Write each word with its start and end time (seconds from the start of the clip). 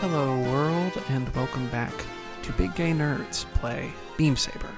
Hello, 0.00 0.34
world, 0.50 0.98
and 1.10 1.28
welcome 1.34 1.68
back 1.68 1.92
to 2.40 2.52
Big 2.52 2.74
Gay 2.74 2.92
Nerds 2.92 3.44
Play 3.56 3.92
Beam 4.16 4.34
Saber. 4.34 4.74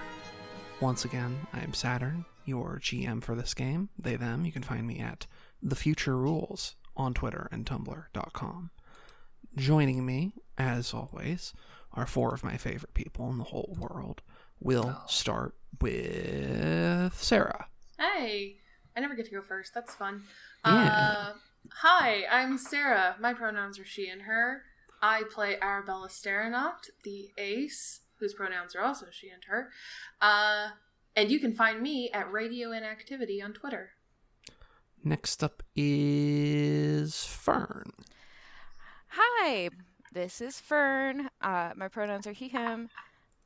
Once 0.80 1.04
again, 1.04 1.46
I 1.52 1.60
am 1.60 1.74
Saturn, 1.74 2.24
your 2.44 2.80
GM 2.80 3.22
for 3.22 3.36
this 3.36 3.54
game. 3.54 3.88
They, 3.96 4.16
them. 4.16 4.44
You 4.44 4.50
can 4.50 4.64
find 4.64 4.84
me 4.84 4.98
at 4.98 5.28
The 5.62 5.76
Future 5.76 6.16
Rules 6.16 6.74
on 6.96 7.14
Twitter 7.14 7.48
and 7.52 7.64
Tumblr.com. 7.64 8.70
Joining 9.56 10.04
me, 10.04 10.32
as 10.58 10.92
always, 10.92 11.54
are 11.92 12.04
four 12.04 12.34
of 12.34 12.42
my 12.42 12.56
favorite 12.56 12.92
people 12.94 13.30
in 13.30 13.38
the 13.38 13.44
whole 13.44 13.76
world. 13.78 14.22
We'll 14.58 15.04
start 15.06 15.54
with 15.80 17.14
Sarah. 17.14 17.68
Hey, 17.96 18.56
I 18.96 19.00
never 19.00 19.14
get 19.14 19.26
to 19.26 19.30
go 19.30 19.40
first. 19.40 19.72
That's 19.72 19.94
fun. 19.94 20.24
Yeah. 20.66 21.14
Uh, 21.28 21.32
hi, 21.74 22.24
I'm 22.28 22.58
Sarah. 22.58 23.14
My 23.20 23.32
pronouns 23.32 23.78
are 23.78 23.84
she 23.84 24.08
and 24.08 24.22
her. 24.22 24.62
I 25.02 25.24
play 25.28 25.56
Arabella 25.60 26.08
Sterenaut, 26.08 26.90
the 27.02 27.30
ace, 27.36 28.00
whose 28.20 28.34
pronouns 28.34 28.76
are 28.76 28.82
also 28.82 29.06
she 29.10 29.28
and 29.28 29.42
her. 29.48 29.70
Uh, 30.20 30.68
and 31.16 31.28
you 31.30 31.40
can 31.40 31.52
find 31.54 31.82
me 31.82 32.08
at 32.12 32.30
Radio 32.30 32.70
Inactivity 32.70 33.42
on 33.42 33.52
Twitter. 33.52 33.90
Next 35.02 35.42
up 35.42 35.64
is 35.74 37.24
Fern. 37.24 37.90
Hi, 39.08 39.70
this 40.12 40.40
is 40.40 40.60
Fern. 40.60 41.28
Uh, 41.40 41.72
my 41.74 41.88
pronouns 41.88 42.28
are 42.28 42.32
he, 42.32 42.46
him, 42.46 42.88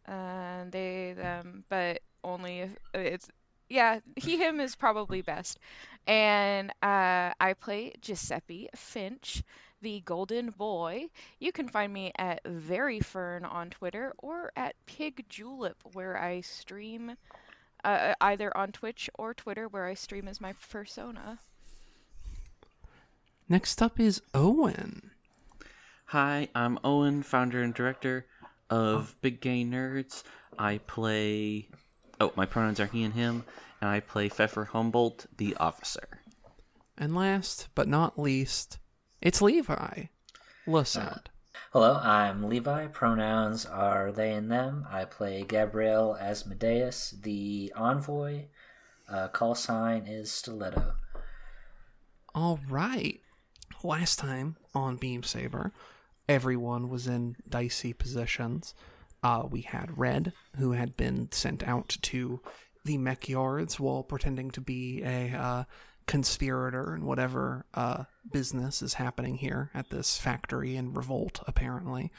and 0.05 0.71
they, 0.71 1.15
them, 1.17 1.65
but 1.71 2.03
only 2.23 2.61
if 2.61 2.71
it's, 2.93 3.29
yeah, 3.71 4.01
he, 4.17 4.37
him 4.37 4.61
is 4.61 4.77
probably 4.77 5.23
best. 5.23 5.59
And 6.07 6.71
uh, 6.83 7.33
I 7.41 7.55
play 7.59 7.95
Giuseppe 8.03 8.69
Finch, 8.77 9.43
the 9.81 10.01
golden 10.01 10.51
boy. 10.51 11.07
You 11.39 11.53
can 11.53 11.69
find 11.69 11.93
me 11.93 12.13
at 12.17 12.41
Very 12.45 13.01
Fern 13.01 13.45
on 13.45 13.71
Twitter 13.71 14.15
or 14.19 14.53
at 14.57 14.75
Pig 14.87 15.25
Julep, 15.29 15.77
where 15.93 16.17
I 16.17 16.41
stream 16.41 17.17
uh, 17.85 18.15
either 18.21 18.57
on 18.57 18.73
Twitch 18.73 19.09
or 19.15 19.35
Twitter, 19.35 19.69
where 19.69 19.87
I 19.87 19.95
stream 19.95 20.29
as 20.29 20.41
my 20.41 20.55
persona. 20.71 21.39
Next 23.49 23.81
up 23.81 24.01
is 24.01 24.23
Owen. 24.35 25.11
Hi, 26.07 26.49
I'm 26.55 26.79
Owen, 26.83 27.23
founder 27.23 27.63
and 27.63 27.73
director 27.73 28.27
of 28.71 29.15
Big 29.21 29.41
Gay 29.41 29.65
Nerds. 29.65 30.25
I 30.59 30.79
play. 30.79 31.69
Oh, 32.21 32.33
my 32.35 32.47
pronouns 32.47 32.81
are 32.81 32.87
he 32.87 33.05
and 33.05 33.15
him, 33.15 33.45
and 33.81 33.91
I 33.91 34.01
play 34.01 34.29
Pfeffer 34.29 34.65
Humboldt, 34.65 35.27
the 35.37 35.55
officer. 35.57 36.21
And 36.99 37.15
last 37.15 37.69
but 37.75 37.89
not 37.89 38.19
least, 38.19 38.79
it's 39.27 39.43
Levi. 39.43 40.05
Listen. 40.69 41.19
Hello, 41.73 41.99
I'm 42.01 42.49
Levi. 42.49 42.87
Pronouns 42.87 43.67
are 43.67 44.13
they 44.13 44.33
and 44.33 44.49
them. 44.49 44.87
I 44.89 45.05
play 45.05 45.43
Gabrielle 45.43 46.17
Asmodeus, 46.17 47.13
the 47.23 47.73
envoy. 47.75 48.45
Uh, 49.09 49.27
call 49.27 49.57
sign 49.57 50.07
is 50.07 50.31
Stiletto. 50.31 50.95
All 52.37 52.61
right. 52.69 53.21
Last 53.83 54.21
time 54.21 54.59
on 54.77 54.95
Beam 54.95 55.25
Saber, 55.25 55.73
everyone 56.29 56.89
was 56.89 57.09
in 57.09 57.35
dicey 57.49 57.93
positions. 57.93 58.75
Uh, 59.25 59.49
we 59.51 59.63
had 59.63 59.99
Red, 59.99 60.35
who 60.57 60.71
had 60.71 60.97
been 60.97 61.33
sent 61.33 61.67
out 61.67 61.97
to 62.03 62.41
the 62.85 62.97
mech 62.97 63.29
yards 63.29 63.81
while 63.81 64.05
pretending 64.05 64.53
to 64.53 64.61
be 64.61 65.03
a 65.03 65.33
uh, 65.33 65.65
conspirator 66.07 66.95
in 66.95 67.05
whatever 67.05 67.67
uh, 67.75 68.05
business 68.33 68.83
is 68.83 68.95
happening 68.95 69.37
here 69.37 69.71
at 69.75 69.91
this 69.91 70.19
factory 70.19 70.77
in 70.77 70.95
Revolt, 70.95 71.41
apparently. 71.47 72.13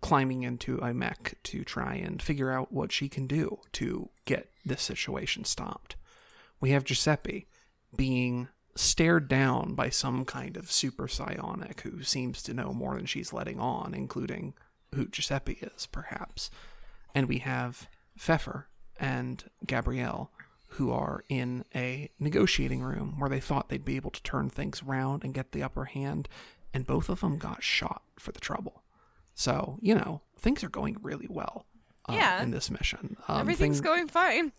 Climbing 0.00 0.42
into 0.44 0.78
a 0.78 0.94
mech 0.94 1.34
to 1.42 1.62
try 1.62 1.94
and 1.94 2.22
figure 2.22 2.50
out 2.50 2.72
what 2.72 2.90
she 2.90 3.08
can 3.08 3.26
do 3.26 3.58
to 3.72 4.08
get 4.24 4.50
this 4.64 4.82
situation 4.82 5.44
stopped. 5.44 5.96
We 6.60 6.70
have 6.70 6.84
Giuseppe 6.84 7.46
being 7.94 8.48
stared 8.74 9.28
down 9.28 9.74
by 9.74 9.90
some 9.90 10.24
kind 10.24 10.56
of 10.56 10.72
super 10.72 11.06
psionic 11.06 11.82
who 11.82 12.02
seems 12.02 12.42
to 12.44 12.54
know 12.54 12.72
more 12.72 12.96
than 12.96 13.06
she's 13.06 13.32
letting 13.32 13.60
on, 13.60 13.92
including 13.94 14.54
who 14.94 15.06
Giuseppe 15.06 15.58
is, 15.60 15.86
perhaps. 15.86 16.50
And 17.14 17.28
we 17.28 17.38
have 17.38 17.88
Pfeffer 18.16 18.68
and 18.98 19.44
Gabrielle, 19.66 20.30
who 20.80 20.90
are 20.90 21.22
in 21.28 21.62
a 21.74 22.08
negotiating 22.18 22.80
room 22.82 23.16
where 23.18 23.28
they 23.28 23.38
thought 23.38 23.68
they'd 23.68 23.84
be 23.84 23.96
able 23.96 24.10
to 24.10 24.22
turn 24.22 24.48
things 24.48 24.82
around 24.82 25.22
and 25.22 25.34
get 25.34 25.52
the 25.52 25.62
upper 25.62 25.84
hand, 25.84 26.26
and 26.72 26.86
both 26.86 27.10
of 27.10 27.20
them 27.20 27.36
got 27.36 27.62
shot 27.62 28.00
for 28.18 28.32
the 28.32 28.40
trouble. 28.40 28.82
So, 29.34 29.78
you 29.82 29.94
know, 29.94 30.22
things 30.38 30.64
are 30.64 30.70
going 30.70 30.96
really 31.02 31.26
well 31.28 31.66
uh, 32.08 32.14
Yeah. 32.14 32.42
in 32.42 32.50
this 32.50 32.70
mission. 32.70 33.18
Um, 33.28 33.40
Everything's 33.42 33.76
thing- 33.80 33.84
going 33.84 34.08
fine. 34.08 34.52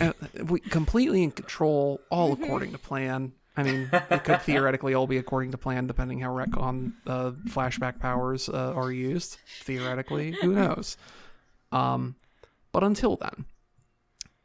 uh, 0.00 0.12
we 0.44 0.60
completely 0.60 1.22
in 1.22 1.30
control, 1.30 1.98
all 2.10 2.34
according 2.34 2.72
to 2.72 2.78
plan. 2.78 3.32
I 3.56 3.62
mean, 3.62 3.88
it 4.10 4.22
could 4.24 4.42
theoretically 4.42 4.92
all 4.92 5.06
be 5.06 5.16
according 5.16 5.52
to 5.52 5.56
plan, 5.58 5.86
depending 5.86 6.20
how 6.20 6.28
retcon 6.28 6.92
uh, 7.06 7.30
flashback 7.48 8.00
powers 8.00 8.50
uh, 8.50 8.74
are 8.74 8.92
used. 8.92 9.38
Theoretically, 9.62 10.32
who 10.42 10.52
knows? 10.52 10.98
Um, 11.72 12.16
but 12.70 12.84
until 12.84 13.16
then, 13.16 13.46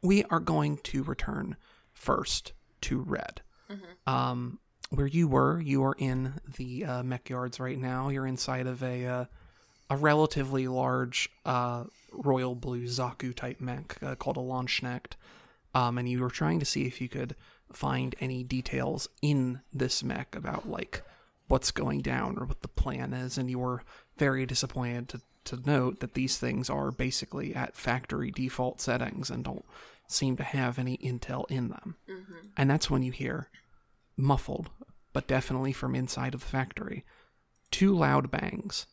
we 0.02 0.24
are 0.24 0.40
going 0.40 0.78
to 0.78 1.02
return 1.02 1.56
first 1.92 2.52
to 2.82 3.00
Red. 3.00 3.42
Um, 4.06 4.58
where 4.90 5.06
you 5.06 5.28
were, 5.28 5.60
you 5.60 5.84
are 5.84 5.94
in 5.98 6.34
the 6.56 6.84
uh, 6.84 7.02
mech 7.04 7.28
yards 7.30 7.60
right 7.60 7.78
now. 7.78 8.08
You're 8.08 8.26
inside 8.26 8.66
of 8.66 8.82
a 8.82 9.06
uh, 9.06 9.24
a 9.88 9.96
relatively 9.96 10.68
large 10.68 11.28
uh, 11.44 11.84
royal 12.12 12.54
blue 12.54 12.84
Zaku 12.84 13.34
type 13.34 13.60
mech 13.60 13.96
uh, 14.02 14.14
called 14.14 14.36
a 14.36 14.40
Launchknecht. 14.40 15.12
Um, 15.74 15.98
and 15.98 16.08
you 16.08 16.20
were 16.20 16.30
trying 16.30 16.58
to 16.60 16.66
see 16.66 16.86
if 16.86 17.00
you 17.00 17.08
could 17.08 17.36
find 17.72 18.16
any 18.20 18.42
details 18.42 19.08
in 19.22 19.60
this 19.72 20.02
mech 20.02 20.34
about 20.34 20.68
like 20.68 21.02
what's 21.46 21.70
going 21.70 22.00
down 22.00 22.38
or 22.38 22.46
what 22.46 22.62
the 22.62 22.68
plan 22.68 23.12
is, 23.12 23.38
and 23.38 23.50
you 23.50 23.58
were 23.58 23.82
very 24.16 24.46
disappointed 24.46 25.08
to, 25.10 25.20
to 25.44 25.56
note 25.64 26.00
that 26.00 26.14
these 26.14 26.38
things 26.38 26.68
are 26.70 26.90
basically 26.92 27.54
at 27.54 27.76
factory 27.76 28.30
default 28.30 28.80
settings 28.80 29.30
and 29.30 29.44
don't 29.44 29.64
seem 30.06 30.36
to 30.36 30.42
have 30.42 30.78
any 30.78 30.96
intel 30.98 31.50
in 31.50 31.68
them. 31.68 31.96
And 32.56 32.70
that's 32.70 32.90
when 32.90 33.02
you 33.02 33.12
hear 33.12 33.48
muffled, 34.16 34.70
but 35.12 35.26
definitely 35.28 35.72
from 35.72 35.94
inside 35.94 36.34
of 36.34 36.40
the 36.40 36.46
factory, 36.46 37.04
two 37.70 37.94
loud 37.96 38.30
bangs 38.30 38.86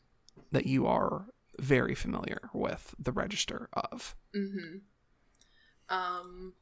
that 0.51 0.65
you 0.65 0.85
are 0.87 1.25
very 1.59 1.95
familiar 1.95 2.49
with 2.53 2.93
the 2.99 3.11
register 3.11 3.67
of. 3.73 4.15
Um, 5.89 6.53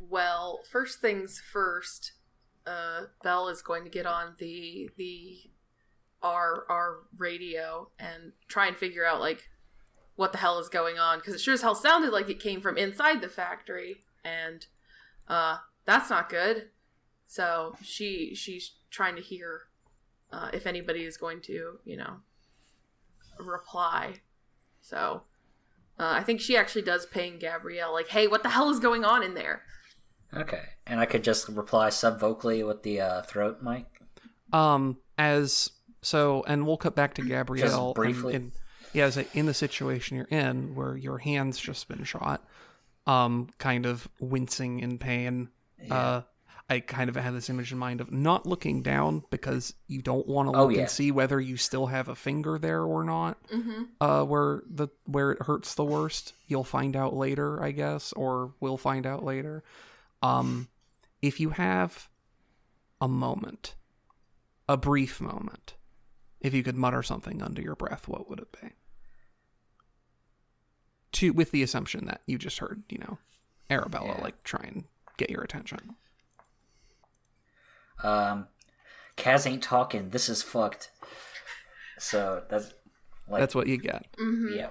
well, 0.00 0.60
first 0.70 1.00
things 1.00 1.40
first. 1.52 2.12
Uh, 2.66 3.02
Belle 3.22 3.48
is 3.48 3.62
going 3.62 3.84
to 3.84 3.90
get 3.90 4.06
on 4.06 4.34
the 4.38 4.90
the 4.96 5.38
our 6.22 6.64
our 6.68 6.98
radio 7.16 7.88
and 7.98 8.32
try 8.48 8.66
and 8.66 8.76
figure 8.76 9.04
out 9.04 9.20
like 9.20 9.48
what 10.16 10.32
the 10.32 10.38
hell 10.38 10.58
is 10.58 10.68
going 10.68 10.98
on 10.98 11.18
because 11.18 11.34
it 11.34 11.40
sure 11.40 11.54
as 11.54 11.62
hell 11.62 11.74
sounded 11.74 12.10
like 12.10 12.28
it 12.28 12.40
came 12.40 12.60
from 12.60 12.76
inside 12.76 13.20
the 13.20 13.28
factory 13.28 13.98
and 14.24 14.66
uh 15.28 15.58
that's 15.88 16.10
not 16.10 16.28
good. 16.28 16.68
So 17.26 17.74
she 17.82 18.34
she's 18.34 18.72
trying 18.90 19.16
to 19.16 19.22
hear 19.22 19.62
uh, 20.30 20.50
if 20.52 20.66
anybody 20.66 21.04
is 21.04 21.16
going 21.16 21.40
to 21.42 21.78
you 21.84 21.96
know 21.96 22.18
reply. 23.40 24.16
So 24.82 25.22
uh, 25.98 26.12
I 26.12 26.22
think 26.22 26.40
she 26.40 26.56
actually 26.58 26.82
does 26.82 27.06
ping 27.06 27.38
Gabrielle, 27.38 27.92
like, 27.92 28.08
"Hey, 28.08 28.28
what 28.28 28.42
the 28.42 28.50
hell 28.50 28.68
is 28.68 28.78
going 28.78 29.04
on 29.04 29.22
in 29.22 29.32
there?" 29.32 29.62
Okay, 30.34 30.62
and 30.86 31.00
I 31.00 31.06
could 31.06 31.24
just 31.24 31.48
reply 31.48 31.88
subvocally 31.88 32.66
with 32.66 32.82
the 32.82 33.00
uh, 33.00 33.22
throat 33.22 33.62
mic. 33.62 33.86
Um, 34.52 34.98
as 35.16 35.70
so, 36.02 36.44
and 36.46 36.66
we'll 36.66 36.76
cut 36.76 36.94
back 36.94 37.14
to 37.14 37.22
Gabrielle. 37.22 37.86
and- 37.88 37.94
briefly. 37.94 38.34
and- 38.34 38.52
yeah, 38.94 39.10
so 39.10 39.24
in 39.34 39.46
the 39.46 39.54
situation 39.54 40.16
you're 40.16 40.26
in, 40.26 40.74
where 40.74 40.96
your 40.96 41.18
hand's 41.18 41.58
just 41.58 41.88
been 41.88 42.04
shot, 42.04 42.42
um, 43.06 43.48
kind 43.58 43.84
of 43.86 44.08
wincing 44.18 44.80
in 44.80 44.98
pain. 44.98 45.50
Uh, 45.90 46.22
I 46.70 46.80
kind 46.80 47.08
of 47.08 47.16
had 47.16 47.34
this 47.34 47.48
image 47.48 47.70
in 47.72 47.78
mind 47.78 48.00
of 48.00 48.10
not 48.12 48.46
looking 48.46 48.82
down 48.82 49.24
because 49.30 49.74
you 49.86 50.02
don't 50.02 50.26
want 50.26 50.50
to 50.52 50.58
Oh, 50.58 50.64
look 50.66 50.74
yeah. 50.74 50.80
and 50.82 50.90
see 50.90 51.10
whether 51.10 51.40
you 51.40 51.56
still 51.56 51.86
have 51.86 52.08
a 52.08 52.14
finger 52.14 52.58
there 52.58 52.82
or 52.82 53.04
not. 53.04 53.38
Mm-hmm. 53.48 53.82
Uh, 54.00 54.24
where 54.24 54.62
the 54.68 54.88
where 55.04 55.32
it 55.32 55.42
hurts 55.42 55.74
the 55.74 55.84
worst, 55.84 56.32
you'll 56.46 56.64
find 56.64 56.94
out 56.96 57.14
later, 57.14 57.62
I 57.62 57.70
guess, 57.72 58.12
or 58.14 58.52
we'll 58.60 58.76
find 58.76 59.06
out 59.06 59.22
later. 59.24 59.62
Um, 60.22 60.68
if 61.22 61.40
you 61.40 61.50
have 61.50 62.08
a 63.00 63.08
moment, 63.08 63.74
a 64.68 64.76
brief 64.76 65.20
moment, 65.20 65.74
if 66.40 66.54
you 66.54 66.62
could 66.62 66.76
mutter 66.76 67.02
something 67.02 67.42
under 67.42 67.60
your 67.62 67.74
breath, 67.76 68.06
what 68.08 68.28
would 68.28 68.38
it 68.40 68.52
be? 68.60 68.68
To 71.12 71.32
with 71.32 71.50
the 71.50 71.62
assumption 71.62 72.06
that 72.06 72.20
you 72.26 72.38
just 72.38 72.58
heard, 72.58 72.82
you 72.88 72.98
know, 72.98 73.18
Arabella 73.70 74.14
Yeah. 74.16 74.22
like 74.22 74.42
try 74.44 74.64
and 74.66 74.84
get 75.16 75.30
your 75.30 75.42
attention. 75.42 75.96
Um, 78.04 78.46
Kaz 79.16 79.46
ain't 79.46 79.62
talking. 79.62 80.10
This 80.10 80.28
is 80.28 80.42
fucked. 80.42 80.90
So 81.98 82.44
that's 82.48 82.72
Like, 83.28 83.40
That's 83.40 83.54
what 83.54 83.66
you 83.66 83.76
get. 83.78 84.06
Mm-hmm. 84.20 84.54
yeah. 84.56 84.70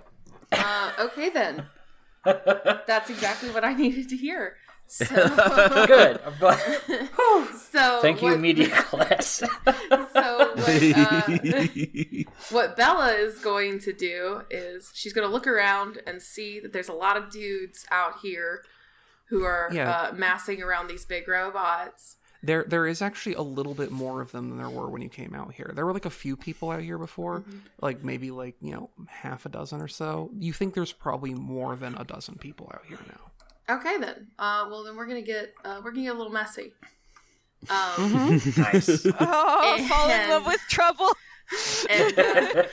Uh, 0.52 0.92
okay 1.06 1.30
then. 1.30 1.66
That's 2.26 3.10
exactly 3.10 3.50
what 3.52 3.64
I 3.66 3.74
needed 3.76 4.10
to 4.10 4.18
hear. 4.18 4.56
So, 4.88 5.06
Good. 5.88 6.20
I'm 6.26 6.34
glad- 6.40 6.60
so 7.72 8.00
Thank 8.02 8.22
you, 8.22 8.30
what- 8.32 8.40
media 8.40 8.70
class. 8.70 9.44
So 10.14 10.54
what, 10.56 10.68
uh, 10.98 11.22
what 12.50 12.76
Bella 12.78 13.12
is 13.14 13.38
going 13.40 13.80
to 13.80 13.94
do 13.94 14.42
is 14.50 14.90
she's 14.94 15.14
going 15.14 15.28
to 15.28 15.32
look 15.32 15.46
around 15.48 16.02
and 16.08 16.22
see 16.22 16.60
that 16.60 16.74
there's 16.74 16.90
a 16.90 16.94
lot 16.94 17.18
of 17.18 17.30
dudes 17.30 17.86
out 17.92 18.14
here 18.22 18.64
who 19.30 19.44
are 19.44 19.70
Yeah. 19.72 19.92
uh, 19.92 20.14
massing 20.14 20.62
around 20.64 20.88
these 20.88 21.06
big 21.06 21.28
robots. 21.28 22.16
There, 22.44 22.64
there 22.68 22.88
is 22.88 23.02
actually 23.02 23.36
a 23.36 23.42
little 23.42 23.74
bit 23.74 23.92
more 23.92 24.22
of 24.22 24.32
them 24.32 24.50
than 24.50 24.58
there 24.58 24.70
were 24.70 24.90
when 24.90 25.02
you 25.02 25.10
came 25.10 25.34
out 25.36 25.54
here. 25.54 25.72
There 25.76 25.86
were 25.86 25.94
like 25.94 26.06
a 26.06 26.10
few 26.10 26.36
people 26.38 26.72
out 26.72 26.82
here 26.82 26.98
before, 26.98 27.42
Mm-hmm. 27.42 27.58
like 27.82 28.04
maybe 28.04 28.32
like 28.32 28.56
you 28.62 28.72
know 28.72 28.90
half 29.08 29.46
a 29.46 29.50
dozen 29.50 29.82
or 29.82 29.88
so. 29.88 30.30
You 30.38 30.54
think 30.54 30.74
there's 30.74 30.94
probably 30.94 31.34
more 31.34 31.76
than 31.76 31.96
a 31.96 32.04
dozen 32.04 32.36
people 32.36 32.72
out 32.74 32.84
here 32.88 33.00
now. 33.08 33.27
Okay 33.70 33.98
then. 33.98 34.28
Uh, 34.40 34.66
well 34.70 34.84
then 34.84 34.96
we're 34.96 35.08
gonna 35.08 35.22
get 35.22 35.54
uh, 35.66 35.82
we're 35.84 35.92
gonna 35.92 36.04
get 36.04 36.16
a 36.16 36.18
little 36.18 36.32
messy. 36.34 36.74
Um, 37.70 37.78
Mm-hmm. 37.78 38.62
nice. 38.62 39.06
Oh, 39.20 39.86
fall 39.90 40.10
in 40.10 40.30
love 40.30 40.46
with 40.46 40.62
trouble. 40.70 41.12
and 41.90 42.20
uh, 42.20 42.64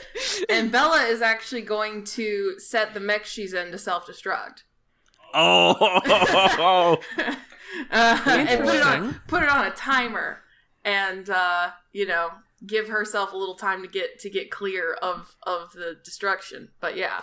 and 0.49 0.71
Bella 0.71 1.03
is 1.05 1.21
actually 1.21 1.61
going 1.61 2.03
to 2.05 2.59
set 2.59 2.93
the 2.93 2.99
mech 2.99 3.25
she's 3.25 3.53
in 3.53 3.71
to 3.71 3.77
self 3.77 4.05
destruct. 4.05 4.63
oh, 5.33 6.97
uh, 7.91 8.21
and 8.27 8.63
put 8.63 8.75
it 8.75 8.81
on 8.83 9.21
put 9.27 9.43
it 9.43 9.49
on 9.49 9.65
a 9.65 9.71
timer 9.71 10.41
and 10.83 11.29
uh, 11.29 11.71
you 11.93 12.05
know 12.05 12.29
give 12.65 12.87
herself 12.87 13.33
a 13.33 13.37
little 13.37 13.55
time 13.55 13.81
to 13.81 13.87
get 13.87 14.19
to 14.19 14.29
get 14.29 14.49
clear 14.51 14.93
of 15.01 15.35
of 15.43 15.71
the 15.73 15.97
destruction 16.03 16.69
but 16.79 16.95
yeah 16.95 17.21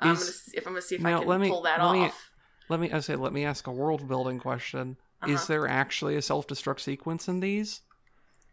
i'm 0.00 0.12
Is- 0.12 0.18
gonna 0.20 0.32
see 0.32 0.56
if 0.56 0.66
i'm 0.66 0.72
gonna 0.74 0.82
see 0.82 0.94
if 0.96 1.00
now, 1.00 1.16
i 1.16 1.18
can 1.20 1.28
let 1.28 1.40
me- 1.40 1.48
pull 1.48 1.62
that 1.62 1.82
let 1.82 1.92
me- 1.94 2.00
off 2.04 2.30
Let 2.68 2.80
me, 2.80 2.90
I 2.92 3.00
say, 3.00 3.16
let 3.16 3.32
me 3.32 3.44
ask 3.44 3.66
a 3.66 3.72
world 3.72 4.06
building 4.08 4.38
question. 4.38 4.96
Is 5.26 5.36
Uh-huh. 5.40 5.44
there 5.48 5.68
actually 5.68 6.16
a 6.16 6.22
self 6.22 6.46
destruct 6.46 6.80
sequence 6.80 7.28
in 7.28 7.40
these? 7.40 7.80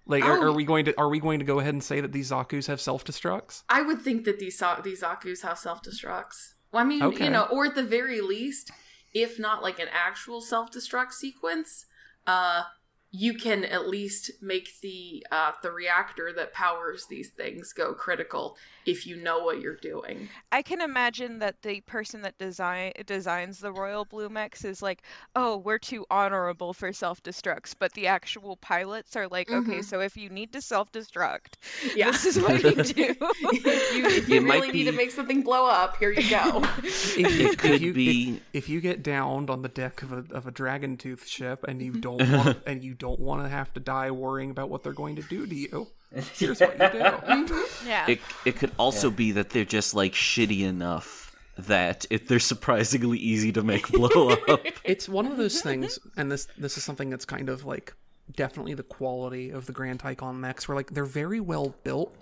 Like, 0.05 0.23
are, 0.23 0.37
Oh. 0.37 0.43
are 0.49 0.51
we 0.53 0.65
going 0.65 0.85
to 0.85 0.97
are 0.99 1.09
we 1.09 1.19
going 1.19 1.39
to 1.39 1.45
go 1.45 1.59
ahead 1.59 1.73
and 1.73 1.83
say 1.83 2.01
that 2.01 2.11
these 2.11 2.31
Zaku's 2.31 2.67
have 2.67 2.81
self 2.81 3.03
destructs? 3.05 3.63
i 3.69 3.81
would 3.81 4.01
think 4.01 4.25
that 4.25 4.37
these 4.39 4.61
these 4.83 5.01
zaku's 5.01 5.41
have 5.43 5.57
self-destructs 5.57 6.53
well 6.71 6.81
i 6.83 6.85
mean 6.85 7.01
Okay. 7.01 7.25
you 7.25 7.29
know 7.31 7.43
or 7.45 7.65
at 7.67 7.75
the 7.75 7.83
very 7.83 8.19
least 8.19 8.69
if 9.13 9.39
not 9.39 9.61
like 9.63 9.79
an 9.79 9.87
actual 9.93 10.41
self-destruct 10.41 11.13
sequence 11.13 11.85
uh 12.27 12.63
you 13.15 13.35
can 13.35 13.63
at 13.63 13.87
least 13.87 14.31
make 14.41 14.81
the 14.81 15.23
uh, 15.31 15.51
the 15.61 15.71
reactor 15.71 16.33
that 16.35 16.51
powers 16.51 17.05
these 17.11 17.29
things 17.29 17.71
go 17.71 17.93
critical 17.93 18.57
if 18.87 19.05
you 19.05 19.15
know 19.15 19.39
what 19.43 19.61
you're 19.61 19.75
doing. 19.77 20.27
I 20.51 20.63
can 20.63 20.81
imagine 20.81 21.37
that 21.39 21.61
the 21.61 21.81
person 21.81 22.23
that 22.23 22.37
design 22.39 22.91
designs 23.05 23.59
the 23.59 23.71
Royal 23.71 24.03
Blue 24.03 24.29
Mechs 24.29 24.65
is 24.65 24.81
like, 24.81 25.03
oh, 25.35 25.57
we're 25.57 25.77
too 25.77 26.05
honorable 26.09 26.73
for 26.73 26.91
self-destructs, 26.91 27.75
but 27.77 27.93
the 27.93 28.07
actual 28.07 28.57
pilots 28.57 29.15
are 29.15 29.27
like, 29.27 29.49
okay, 29.51 29.77
Mhm. 29.79 29.85
so 29.85 29.99
if 30.01 30.17
you 30.17 30.29
need 30.29 30.51
to 30.53 30.59
self-destruct, 30.61 31.53
Yeah. 31.95 32.11
this 32.11 32.25
is 32.25 32.41
what 32.41 32.61
you 32.63 32.71
do. 32.83 33.15
if 33.21 33.95
you, 33.95 34.05
if 34.05 34.27
you 34.29 34.35
It 34.37 34.43
might 34.43 34.55
really 34.61 34.71
need 34.73 34.83
to 34.85 34.91
make 34.91 35.11
something 35.11 35.43
blow 35.43 35.67
up, 35.67 35.97
here 35.97 36.11
you 36.11 36.27
go. 36.29 36.63
If, 36.83 37.17
it 37.39 37.57
could 37.59 37.71
if 37.73 37.81
you, 37.81 37.89
if- 37.91 37.95
be. 37.95 38.41
if 38.53 38.69
you 38.69 38.81
get 38.81 39.03
downed 39.03 39.49
on 39.51 39.61
the 39.61 39.69
deck 39.69 40.01
of 40.01 40.11
a 40.11 40.25
of 40.31 40.47
a 40.47 40.51
dragon 40.51 40.97
tooth 40.97 41.27
ship 41.27 41.63
and 41.67 41.81
you 41.81 41.93
don't 41.93 42.17
want 42.31 42.57
and 42.65 42.83
you 42.83 42.93
don't 43.03 43.19
want 43.19 43.43
to 43.43 43.49
have 43.49 43.73
to 43.73 43.79
die 43.81 44.11
worrying 44.11 44.49
about 44.49 44.69
what 44.69 44.81
they're 44.83 44.93
going 45.03 45.17
to 45.17 45.21
do 45.23 45.45
to 45.45 45.55
you, 45.55 45.87
here's 46.39 46.59
what 46.61 46.79
you 46.79 47.47
do. 47.47 47.65
yeah. 47.85 48.05
It 48.07 48.19
it 48.45 48.55
could 48.55 48.71
also 48.79 49.09
be 49.11 49.33
that 49.33 49.49
they're 49.49 49.65
just 49.79 49.93
like 49.93 50.13
shitty 50.13 50.61
enough 50.61 51.35
that 51.57 52.05
if 52.09 52.27
they're 52.27 52.39
surprisingly 52.39 53.19
easy 53.19 53.51
to 53.51 53.61
make 53.61 53.87
blow 53.89 54.29
up. 54.47 54.61
It's 54.83 55.07
one 55.09 55.27
of 55.27 55.35
those 55.37 55.61
things, 55.61 55.99
and 56.17 56.31
this 56.31 56.47
this 56.57 56.77
is 56.77 56.83
something 56.83 57.09
that's 57.09 57.25
kind 57.25 57.49
of 57.49 57.65
like 57.65 57.93
definitely 58.35 58.73
the 58.73 58.83
quality 58.83 59.49
of 59.51 59.65
the 59.65 59.73
Grand 59.73 59.99
Tycon 59.99 60.35
mechs, 60.39 60.67
where 60.67 60.75
like 60.77 60.91
they're 60.93 61.05
very 61.23 61.39
well 61.41 61.75
built, 61.83 62.15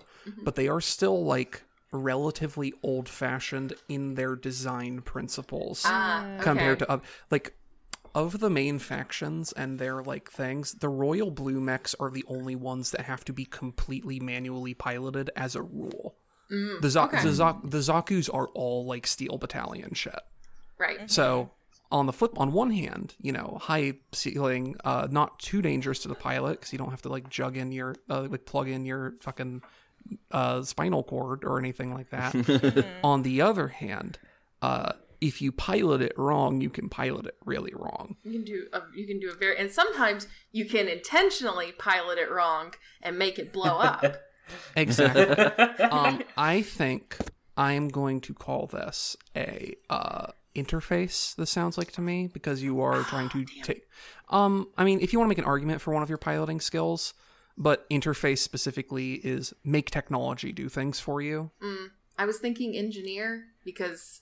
but 0.43 0.55
they 0.55 0.67
are 0.67 0.81
still 0.81 1.23
like 1.23 1.61
relatively 1.93 2.73
old 2.83 3.07
fashioned 3.07 3.73
in 3.87 4.15
their 4.15 4.35
design 4.35 5.01
principles 5.01 5.83
Ah, 5.85 6.25
compared 6.41 6.81
okay. 6.81 6.85
to 6.85 6.91
other 6.91 7.03
like 7.29 7.53
of 8.13 8.39
the 8.39 8.49
main 8.49 8.79
factions 8.79 9.51
and 9.53 9.79
their 9.79 10.01
like 10.01 10.29
things 10.31 10.73
the 10.73 10.89
royal 10.89 11.31
blue 11.31 11.59
mechs 11.59 11.95
are 11.99 12.09
the 12.09 12.23
only 12.27 12.55
ones 12.55 12.91
that 12.91 13.01
have 13.01 13.23
to 13.25 13.33
be 13.33 13.45
completely 13.45 14.19
manually 14.19 14.73
piloted 14.73 15.29
as 15.35 15.55
a 15.55 15.61
rule 15.61 16.15
the, 16.49 16.89
Za- 16.89 17.03
okay. 17.03 17.23
the, 17.23 17.31
Za- 17.31 17.61
the 17.63 17.77
zaku's 17.77 18.27
are 18.27 18.47
all 18.49 18.85
like 18.85 19.07
steel 19.07 19.37
battalion 19.37 19.93
shit 19.93 20.19
right. 20.77 21.09
so 21.09 21.51
on 21.91 22.05
the 22.05 22.13
flip, 22.13 22.39
on 22.39 22.53
one 22.53 22.71
hand, 22.71 23.15
you 23.21 23.31
know, 23.31 23.57
high 23.61 23.93
ceiling, 24.13 24.75
uh, 24.85 25.07
not 25.11 25.39
too 25.39 25.61
dangerous 25.61 25.99
to 25.99 26.07
the 26.07 26.15
pilot 26.15 26.51
because 26.51 26.71
you 26.71 26.79
don't 26.79 26.89
have 26.89 27.01
to 27.01 27.09
like 27.09 27.29
jug 27.29 27.57
in 27.57 27.71
your, 27.71 27.95
uh, 28.09 28.21
like 28.21 28.45
plug 28.45 28.69
in 28.69 28.85
your 28.85 29.15
fucking 29.19 29.61
uh, 30.31 30.61
spinal 30.63 31.03
cord 31.03 31.43
or 31.43 31.59
anything 31.59 31.93
like 31.93 32.09
that. 32.09 32.85
on 33.03 33.23
the 33.23 33.41
other 33.41 33.67
hand, 33.67 34.19
uh, 34.61 34.93
if 35.21 35.41
you 35.41 35.51
pilot 35.51 36.01
it 36.01 36.13
wrong, 36.17 36.59
you 36.59 36.69
can 36.69 36.89
pilot 36.89 37.27
it 37.27 37.37
really 37.45 37.73
wrong. 37.75 38.17
You 38.23 38.31
can 38.31 38.43
do 38.43 38.65
a, 38.73 38.81
you 38.93 39.07
can 39.07 39.19
do 39.19 39.29
a 39.29 39.35
very 39.35 39.57
and 39.57 39.71
sometimes 39.71 40.27
you 40.51 40.65
can 40.65 40.87
intentionally 40.87 41.71
pilot 41.73 42.17
it 42.17 42.29
wrong 42.31 42.73
and 43.01 43.17
make 43.17 43.39
it 43.39 43.53
blow 43.53 43.77
up. 43.77 44.03
Exactly. 44.75 45.23
um, 45.91 46.21
I 46.35 46.61
think 46.61 47.15
I 47.55 47.71
am 47.71 47.87
going 47.87 48.19
to 48.21 48.33
call 48.33 48.67
this 48.67 49.15
a 49.33 49.75
uh, 49.89 50.31
interface. 50.53 51.33
This 51.37 51.49
sounds 51.49 51.77
like 51.77 51.93
to 51.93 52.01
me 52.01 52.27
because 52.27 52.61
you 52.61 52.81
are 52.81 53.03
trying 53.03 53.29
to 53.29 53.45
take. 53.63 53.87
Um, 54.29 54.67
I 54.77 54.83
mean, 54.83 54.99
if 54.99 55.13
you 55.13 55.19
want 55.19 55.27
to 55.27 55.29
make 55.29 55.37
an 55.37 55.45
argument 55.45 55.79
for 55.79 55.93
one 55.93 56.03
of 56.03 56.09
your 56.09 56.17
piloting 56.17 56.59
skills, 56.59 57.13
but 57.57 57.89
interface 57.89 58.39
specifically 58.39 59.13
is 59.13 59.53
make 59.63 59.89
technology 59.89 60.51
do 60.51 60.67
things 60.67 60.99
for 60.99 61.21
you. 61.21 61.51
I 62.17 62.25
was 62.25 62.39
thinking 62.39 62.75
engineer 62.75 63.45
because 63.63 64.21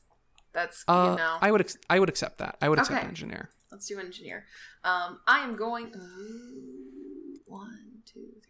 that's 0.54 0.84
Uh, 0.88 1.10
you 1.12 1.18
know. 1.18 1.38
I 1.42 1.52
would 1.52 1.62
ex- 1.62 1.78
I 1.90 2.00
would 2.00 2.10
accept 2.10 2.40
that. 2.40 2.58
I 2.62 2.70
would 2.70 2.80
accept 2.80 2.98
Okay. 3.00 3.08
engineer. 3.08 3.50
Let's 3.72 3.88
do 3.88 4.00
engineer. 4.00 4.46
Um, 4.84 5.20
I 5.28 5.40
am 5.40 5.56
going. 5.56 5.94
Ooh, 5.96 7.40
one, 7.46 8.02
two, 8.06 8.28
three. 8.44 8.49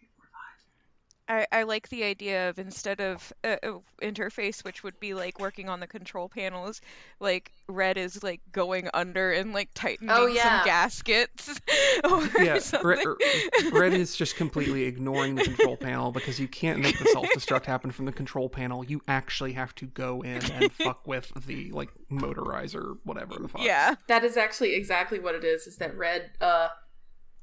I, 1.30 1.46
I 1.52 1.64
like 1.64 1.90
the 1.90 2.04
idea 2.04 2.50
of 2.50 2.58
instead 2.58 3.00
of 3.00 3.32
uh, 3.44 3.58
interface, 4.02 4.64
which 4.64 4.84
would 4.84 5.00
be 5.00 5.14
like 5.14 5.40
working 5.40 5.70
on 5.70 5.80
the 5.80 5.86
control 5.88 6.28
panels, 6.28 6.82
like 7.20 7.52
red 7.68 7.98
is 7.98 8.24
like 8.24 8.42
going 8.52 8.90
under 8.96 9.32
and 9.32 9.54
like 9.54 9.70
tightening 9.76 10.10
Oh, 10.12 10.26
yeah. 10.26 10.58
some 10.60 10.66
gaskets 10.66 11.62
or 12.04 12.28
Yeah, 12.44 12.58
something. 12.58 13.06
Red, 13.06 13.74
Red 13.74 13.94
is 14.00 14.16
just 14.16 14.36
completely 14.38 14.84
ignoring 14.86 15.36
the 15.36 15.44
control 15.44 15.78
panel 15.78 16.12
because 16.12 16.40
you 16.40 16.48
can't 16.48 16.80
make 16.80 16.98
the 16.98 17.06
self 17.06 17.28
destruct 17.28 17.66
happen 17.66 17.92
from 17.92 18.06
the 18.06 18.12
control 18.12 18.50
panel. 18.50 18.84
You 18.84 19.02
actually 19.08 19.54
have 19.54 19.76
to 19.76 19.86
go 19.86 20.22
in 20.22 20.44
and 20.52 20.72
fuck 20.74 21.06
with 21.08 21.32
the 21.46 21.72
like 21.72 21.90
motorizer, 22.12 22.98
whatever 23.04 23.36
the 23.40 23.48
fuck. 23.48 23.64
yeah. 23.64 23.96
That 24.08 24.24
is 24.24 24.36
actually 24.36 24.74
exactly 24.74 25.20
what 25.20 25.36
it 25.36 25.44
is. 25.44 25.68
Is 25.68 25.78
that 25.78 25.96
red 25.96 26.32
uh, 26.42 26.70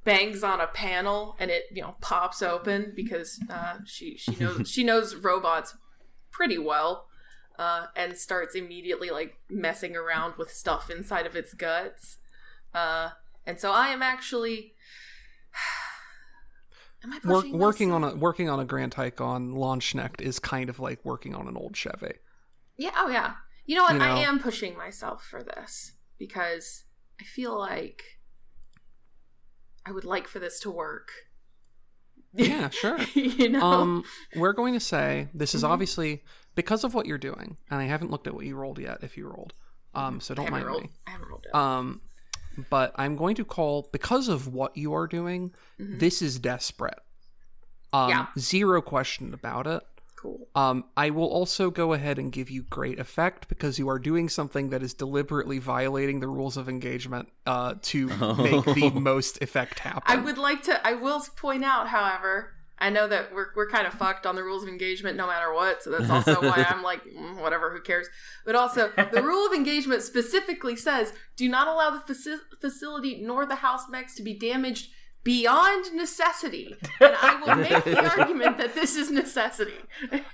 bangs 0.07 0.43
on 0.43 0.61
a 0.61 0.69
panel 0.69 1.37
and 1.39 1.51
it 1.51 1.65
you 1.71 1.83
know 1.83 1.97
pops 2.01 2.41
open 2.41 2.93
because 2.97 3.39
uh, 3.51 3.75
she 3.85 4.17
she 4.17 4.35
knows 4.37 4.67
she 4.71 4.83
knows 4.83 5.15
robots 5.15 5.77
pretty 6.31 6.57
well. 6.57 7.09
Uh, 7.59 7.87
and 7.97 8.19
starts 8.19 8.55
immediately 8.55 9.09
like 9.09 9.39
messing 9.49 9.97
around 9.97 10.35
with 10.37 10.51
stuff 10.51 10.91
inside 10.91 11.25
of 11.25 11.35
its 11.35 11.55
guts. 11.55 12.19
Uh, 12.75 13.09
and 13.47 13.59
so 13.59 13.73
I 13.73 13.89
am 13.89 14.03
actually. 14.03 14.75
Am 17.03 17.13
I 17.13 17.19
Work, 17.27 17.47
working 17.47 17.93
on 17.93 18.05
a 18.05 18.15
working 18.15 18.51
on 18.51 18.61
a 18.61 18.67
Grand 18.67 18.93
Tycon 18.93 19.55
Launchnecht 19.55 20.21
is 20.21 20.39
kind 20.39 20.69
of 20.69 20.79
like 20.79 21.03
working 21.03 21.35
on 21.35 21.49
an 21.49 21.57
old 21.57 21.77
Chevy. 21.77 22.17
Yeah, 22.77 22.91
oh 22.97 23.09
yeah. 23.09 23.35
You 23.65 23.77
know 23.77 23.85
what? 23.85 23.95
You 23.95 24.03
I 24.03 24.19
am 24.21 24.39
pushing 24.39 24.77
myself 24.77 25.25
for 25.25 25.43
this 25.43 25.93
because 26.19 26.85
I 27.21 27.25
feel 27.25 27.59
like 27.59 28.16
I 29.87 29.93
would 29.93 30.05
like 30.05 30.27
for 30.29 30.39
this 30.39 30.59
to 30.61 30.71
work. 30.71 31.11
Yeah, 32.35 32.69
sure. 32.71 32.99
you 33.15 33.49
know? 33.49 33.61
Um, 33.63 34.05
we're 34.35 34.53
going 34.53 34.75
to 34.75 34.81
say 34.81 35.29
this 35.33 35.55
is 35.55 35.63
Mhm. 35.63 35.69
obviously 35.71 36.23
because 36.55 36.85
of 36.85 36.93
what 36.95 37.07
you're 37.07 37.19
doing, 37.19 37.57
and 37.71 37.81
I 37.81 37.85
haven't 37.85 38.11
looked 38.11 38.27
at 38.27 38.35
what 38.35 38.45
you 38.45 38.57
rolled 38.57 38.79
yet. 38.79 38.99
If 39.03 39.17
you 39.17 39.29
rolled, 39.29 39.55
um, 39.95 40.21
so 40.21 40.35
don't 40.35 40.51
mind 40.51 40.67
rolled. 40.67 40.83
me. 40.83 40.91
I 41.07 41.11
haven't 41.11 41.29
rolled 41.29 41.47
it. 41.47 41.55
Um, 41.55 42.01
but 42.71 42.93
I'm 42.97 43.17
going 43.17 43.37
to 43.37 43.45
call 43.45 43.89
because 43.93 44.29
of 44.29 44.49
what 44.53 44.77
you 44.77 44.93
are 44.95 45.07
doing. 45.07 45.53
Mhm. 45.79 46.01
This 46.01 46.21
is 46.23 46.39
desperate. 46.39 46.99
Um, 47.93 48.11
Yeah. 48.11 48.27
zero 48.39 48.83
question 48.83 49.33
about 49.33 49.67
it. 49.67 49.83
Cool. 50.17 50.49
Um, 50.55 50.85
I 50.97 51.11
will 51.11 51.29
also 51.29 51.71
go 51.71 51.93
ahead 51.93 52.19
and 52.19 52.33
give 52.33 52.51
you 52.51 52.63
great 52.63 52.99
effect 52.99 53.49
because 53.49 53.79
you 53.79 53.89
are 53.89 53.99
doing 53.99 54.29
something 54.29 54.71
that 54.71 54.83
is 54.83 54.95
deliberately 54.95 55.59
violating 55.59 56.21
the 56.21 56.29
rules 56.29 56.57
of 56.57 56.69
engagement 56.69 57.29
uh, 57.47 57.75
to 57.83 58.07
make 58.37 58.65
the 58.65 58.91
most 58.91 59.43
effect 59.43 59.79
happen. 59.81 60.03
I 60.07 60.17
would 60.17 60.39
like 60.39 60.63
to. 60.65 60.87
I 60.87 60.95
will 60.95 61.21
point 61.37 61.65
out, 61.65 61.89
however, 61.89 62.53
I 62.79 62.91
know 62.91 63.09
that 63.09 63.33
we're 63.33 63.49
we're 63.57 63.71
kind 63.71 63.87
of 63.87 63.95
fucked 63.95 64.27
on 64.27 64.37
the 64.37 64.43
rules 64.43 64.63
of 64.63 64.69
engagement 64.69 65.17
no 65.17 65.27
matter 65.27 65.53
what, 65.53 65.83
so 65.83 65.91
that's 65.91 66.11
also 66.11 66.43
why 66.43 66.67
I'm 66.69 66.83
like 66.83 67.05
mm, 67.19 67.41
whatever, 67.41 67.71
who 67.71 67.81
cares? 67.81 68.07
But 68.45 68.55
also, 68.55 68.91
the 69.13 69.23
rule 69.23 69.47
of 69.47 69.53
engagement 69.53 70.03
specifically 70.03 70.77
says 70.77 71.13
do 71.37 71.49
not 71.49 71.69
allow 71.69 71.91
the 71.91 72.13
faci- 72.13 72.41
facility 72.61 73.23
nor 73.23 73.47
the 73.47 73.57
house 73.57 73.89
mechs 73.89 74.15
to 74.17 74.23
be 74.23 74.35
damaged 74.35 74.91
beyond 75.27 75.93
necessity. 75.95 76.75
And 77.01 77.15
I 77.21 77.35
will 77.41 77.57
make 77.57 77.85
the 77.85 77.99
argument 78.19 78.57
that 78.59 78.75
this 78.75 78.97
is 78.97 79.11
necessity. 79.11 79.75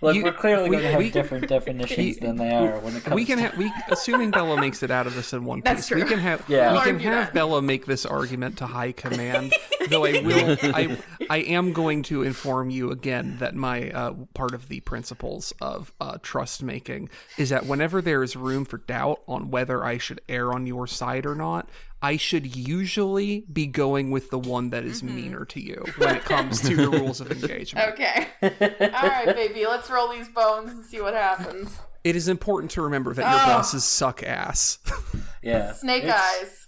Look, 0.01 0.15
You- 0.15 0.23
we're 0.23 0.33
clearly 0.33 0.71
we- 0.71 0.77
going 0.77 0.83
to 0.85 0.91
have 0.91 0.99
we- 0.99 1.11
different 1.11 1.49
definitions 1.49 2.19
than 2.19 2.37
they 2.37 2.53
are 2.55 2.79
when 2.79 2.95
it 2.97 3.03
comes. 3.03 3.17
we 3.17 3.25
can 3.25 3.39
to... 3.39 3.43
have 3.45 3.57
we 3.59 3.73
assuming 3.89 4.31
Bella 4.31 4.61
makes 4.61 4.83
it 4.85 4.91
out 4.93 5.07
of 5.09 5.15
this 5.17 5.33
in 5.33 5.45
one 5.45 5.61
That's 5.65 5.89
piece. 5.89 5.97
We 5.97 6.05
can 6.05 6.19
have 6.21 6.45
Yeah. 6.49 6.69
we 6.71 6.75
We'll 6.75 6.85
can 6.85 7.01
have 7.01 7.27
that. 7.27 7.35
Bella 7.35 7.61
make 7.63 7.87
this 7.87 8.07
argument 8.07 8.59
to 8.59 8.67
high 8.67 8.93
command. 8.93 9.55
though 9.89 10.05
I 10.05 10.21
will 10.23 10.57
I 10.63 10.97
I 11.29 11.39
am 11.39 11.73
going 11.73 12.03
to 12.05 12.23
inform 12.23 12.71
you 12.71 12.91
again 12.93 13.39
that 13.41 13.55
my 13.57 13.91
uh, 13.91 14.13
part 14.35 14.55
of 14.55 14.69
the 14.69 14.81
principles 14.81 15.53
of 15.61 15.93
uh, 16.01 16.19
trust 16.23 16.63
making 16.63 17.09
is 17.39 17.49
that 17.49 17.67
whenever 17.67 18.01
there 18.01 18.23
is 18.23 18.37
room 18.37 18.65
for 18.65 18.79
doubt 18.79 19.21
on 19.27 19.51
whether 19.51 19.83
I 19.85 19.99
should 19.99 20.21
err 20.29 20.53
on 20.53 20.67
your 20.67 20.87
side 20.87 21.27
or 21.27 21.35
not. 21.35 21.69
I 22.05 22.17
should 22.17 22.57
usually 22.57 23.45
be 23.53 23.69
going 23.69 24.11
with 24.11 24.31
the 24.31 24.39
one 24.39 24.71
that 24.71 24.82
is 24.85 25.03
meaner 25.03 25.45
to 25.47 25.61
you 25.61 25.85
when 25.97 26.17
it 26.17 26.25
comes 26.25 26.61
to 26.63 26.75
the 26.77 26.89
rules 26.89 27.21
of 27.21 27.31
engagement. 27.31 27.93
Okay. 27.93 28.29
All 28.43 29.09
right, 29.09 29.27
baby. 29.35 29.67
Let's 29.67 29.91
roll 29.91 30.09
these 30.09 30.29
bones 30.29 30.71
and 30.73 30.85
see 30.85 31.01
what 31.01 31.15
happens. 31.15 31.79
It 32.05 32.17
is 32.17 32.29
important 32.29 32.71
to 32.73 32.83
remember 32.83 33.15
that 33.15 33.23
your 33.31 33.41
Oh. 33.43 33.47
bosses 33.59 33.85
suck 33.85 34.23
ass. 34.23 34.79
yeah, 35.43 35.73
Snake 35.73 36.05
it's- 36.05 36.41
eyes. 36.43 36.67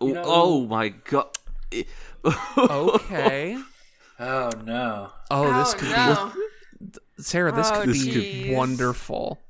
Oh, 0.00 0.08
know- 0.08 0.22
oh 0.24 0.66
my 0.66 0.88
god. 0.90 1.28
okay. 2.58 3.58
Oh 4.20 4.48
no! 4.64 5.10
Oh, 5.28 5.52
this 5.58 5.74
oh, 5.74 5.76
could 5.76 5.90
no. 5.90 6.32
be 6.92 6.98
Sarah. 7.20 7.50
This 7.50 7.68
Oh, 7.72 7.80
could 7.80 7.92
be 7.92 7.98
jeez. 8.46 8.54
wonderful. 8.54 9.40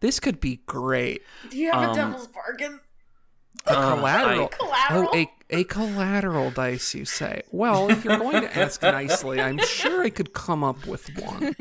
This 0.00 0.18
could 0.18 0.40
be 0.40 0.56
great. 0.66 1.22
Do 1.50 1.56
you 1.56 1.70
have 1.70 1.82
a 1.84 1.88
Um, 1.90 1.94
devil's 1.94 2.26
bargain? 2.26 2.80
A 3.68 3.70
Uh, 3.70 3.94
collateral. 3.94 4.44
I- 4.52 4.56
Collateral? 4.56 5.08
Oh, 5.12 5.16
a 5.16 5.30
a 5.50 5.64
collateral 5.64 6.50
dice. 6.50 6.94
You 6.94 7.04
say? 7.04 7.42
Well, 7.50 7.90
if 7.90 8.04
you're 8.04 8.18
going 8.18 8.42
to 8.42 8.56
ask 8.58 8.82
nicely, 8.82 9.40
I'm 9.40 9.58
sure 9.58 10.02
I 10.02 10.10
could 10.10 10.32
come 10.32 10.62
up 10.64 10.86
with 10.86 11.08
one. 11.18 11.54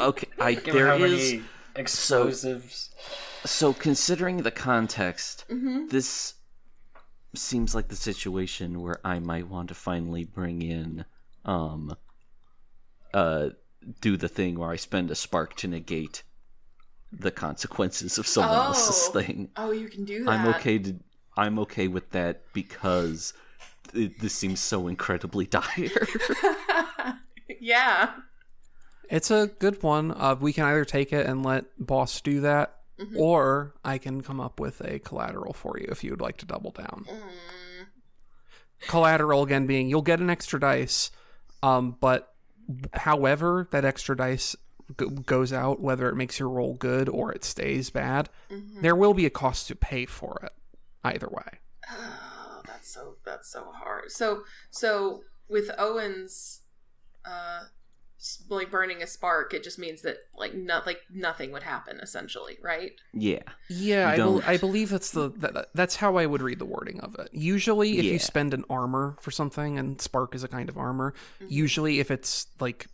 Okay, 0.00 0.28
I 0.38 0.54
Give 0.54 0.66
her 0.74 0.80
there 0.80 0.86
how 0.88 0.96
is 1.04 1.32
many 1.32 1.44
explosives? 1.76 2.90
so 3.44 3.72
considering 3.72 4.38
the 4.38 4.50
context, 4.50 5.44
Mm-hmm. 5.50 5.88
this 5.88 6.34
seems 7.34 7.74
like 7.74 7.88
the 7.88 7.96
situation 7.96 8.82
where 8.82 9.00
I 9.04 9.18
might 9.18 9.48
want 9.48 9.68
to 9.68 9.74
finally 9.74 10.24
bring 10.24 10.60
in 10.62 11.04
um 11.46 11.96
uh 13.14 13.48
do 14.00 14.16
the 14.18 14.28
thing 14.28 14.58
where 14.58 14.70
I 14.70 14.76
spend 14.76 15.10
a 15.10 15.14
spark 15.14 15.56
to 15.56 15.66
negate 15.66 16.22
the 17.10 17.30
consequences 17.30 18.16
of 18.18 18.26
someone 18.26 18.54
else's 18.58 19.08
Oh. 19.08 19.20
thing. 19.20 19.48
Oh, 19.56 19.70
you 19.72 19.88
can 19.88 20.04
do 20.04 20.24
that. 20.24 20.30
I'm 20.30 20.48
okay 20.54 20.78
to 20.78 20.94
I'm 21.36 21.58
okay 21.60 21.88
with 21.88 22.10
that 22.10 22.42
because 22.52 23.32
it, 23.94 24.20
this 24.20 24.34
seems 24.34 24.60
so 24.60 24.86
incredibly 24.88 25.46
dire. 25.58 26.06
yeah. 27.60 28.10
It's 29.10 29.30
a 29.30 29.48
good 29.58 29.82
one. 29.82 30.10
Uh, 30.12 30.36
we 30.40 30.52
can 30.52 30.64
either 30.64 30.84
take 30.84 31.12
it 31.12 31.26
and 31.26 31.44
let 31.44 31.64
boss 31.78 32.20
do 32.20 32.40
that, 32.40 32.76
Mm-hmm. 32.98 33.16
or 33.18 33.74
I 33.84 33.96
can 33.98 34.20
come 34.20 34.38
up 34.38 34.60
with 34.60 34.80
a 34.82 34.98
collateral 34.98 35.54
for 35.54 35.78
you 35.78 35.88
if 35.90 36.04
you 36.04 36.10
would 36.10 36.20
like 36.20 36.36
to 36.36 36.46
double 36.46 36.70
down. 36.72 37.06
Mm. 37.08 37.86
Collateral 38.86 39.42
again 39.42 39.66
being 39.66 39.88
you'll 39.88 40.02
get 40.02 40.20
an 40.20 40.28
extra 40.28 40.60
dice, 40.60 41.10
um, 41.62 41.96
but 42.00 42.34
however 42.92 43.66
that 43.70 43.84
extra 43.86 44.14
dice 44.16 44.54
g- 45.00 45.06
goes 45.24 45.52
out, 45.54 45.80
whether 45.80 46.08
it 46.10 46.16
makes 46.16 46.38
your 46.38 46.50
roll 46.50 46.74
good 46.74 47.08
or 47.08 47.32
it 47.32 47.44
stays 47.44 47.90
bad, 47.90 48.28
Mm-hmm. 48.50 48.82
there 48.82 48.94
will 48.94 49.14
be 49.14 49.24
a 49.24 49.30
cost 49.30 49.68
to 49.68 49.74
pay 49.74 50.04
for 50.04 50.38
it. 50.44 50.52
Either 51.04 51.28
way, 51.28 51.58
Oh, 51.90 52.62
that's 52.66 52.92
so 52.92 53.16
that's 53.24 53.50
so 53.50 53.72
hard. 53.74 54.10
So 54.12 54.42
so 54.70 55.22
with 55.48 55.70
Owen's 55.78 56.60
uh 57.24 57.64
like 58.48 58.70
burning 58.70 59.02
a 59.02 59.06
spark, 59.08 59.52
it 59.52 59.64
just 59.64 59.80
means 59.80 60.02
that 60.02 60.16
like 60.36 60.54
not 60.54 60.86
like 60.86 61.00
nothing 61.12 61.50
would 61.50 61.64
happen 61.64 61.98
essentially, 62.00 62.56
right? 62.62 62.92
yeah. 63.12 63.42
yeah, 63.68 64.10
I, 64.10 64.16
bel 64.16 64.34
don't- 64.34 64.48
I 64.48 64.56
believe 64.58 64.90
that's 64.90 65.10
the 65.10 65.30
that, 65.38 65.70
that's 65.74 65.96
how 65.96 66.16
I 66.16 66.26
would 66.26 66.40
read 66.40 66.60
the 66.60 66.64
wording 66.64 67.00
of 67.00 67.16
it. 67.18 67.30
Usually, 67.32 67.98
if 67.98 68.04
Yeah. 68.04 68.12
you 68.12 68.18
spend 68.20 68.54
an 68.54 68.64
armor 68.70 69.16
for 69.20 69.32
something, 69.32 69.76
and 69.76 70.00
spark 70.00 70.36
is 70.36 70.44
a 70.44 70.48
kind 70.48 70.68
of 70.68 70.78
armor, 70.78 71.14
usually 71.48 71.98
if 71.98 72.12
it's 72.12 72.46
like 72.60 72.86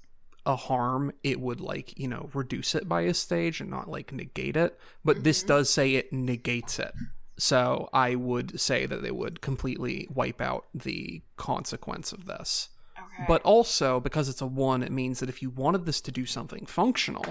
a 0.46 0.56
harm, 0.56 1.12
it 1.22 1.38
would 1.40 1.60
like 1.60 1.98
you 1.98 2.08
know 2.08 2.30
reduce 2.32 2.74
it 2.74 2.88
by 2.88 3.02
a 3.02 3.12
stage 3.12 3.60
and 3.60 3.68
not 3.68 3.86
like 3.90 4.10
negate 4.14 4.56
it. 4.56 4.78
But 5.04 5.24
this 5.24 5.42
does 5.42 5.68
say 5.68 5.96
it 5.96 6.10
negates 6.10 6.78
it. 6.78 6.92
So 7.38 7.88
I 7.92 8.16
would 8.16 8.60
say 8.60 8.84
that 8.86 9.02
they 9.02 9.12
would 9.12 9.40
completely 9.40 10.08
wipe 10.12 10.40
out 10.40 10.66
the 10.74 11.22
consequence 11.36 12.12
of 12.12 12.26
this. 12.26 12.68
Okay. 12.98 13.24
But 13.28 13.42
also, 13.42 14.00
because 14.00 14.28
it's 14.28 14.40
a 14.40 14.46
one, 14.46 14.82
it 14.82 14.90
means 14.90 15.20
that 15.20 15.28
if 15.28 15.40
you 15.40 15.50
wanted 15.50 15.86
this 15.86 16.00
to 16.02 16.10
do 16.12 16.26
something 16.26 16.66
functional, 16.66 17.24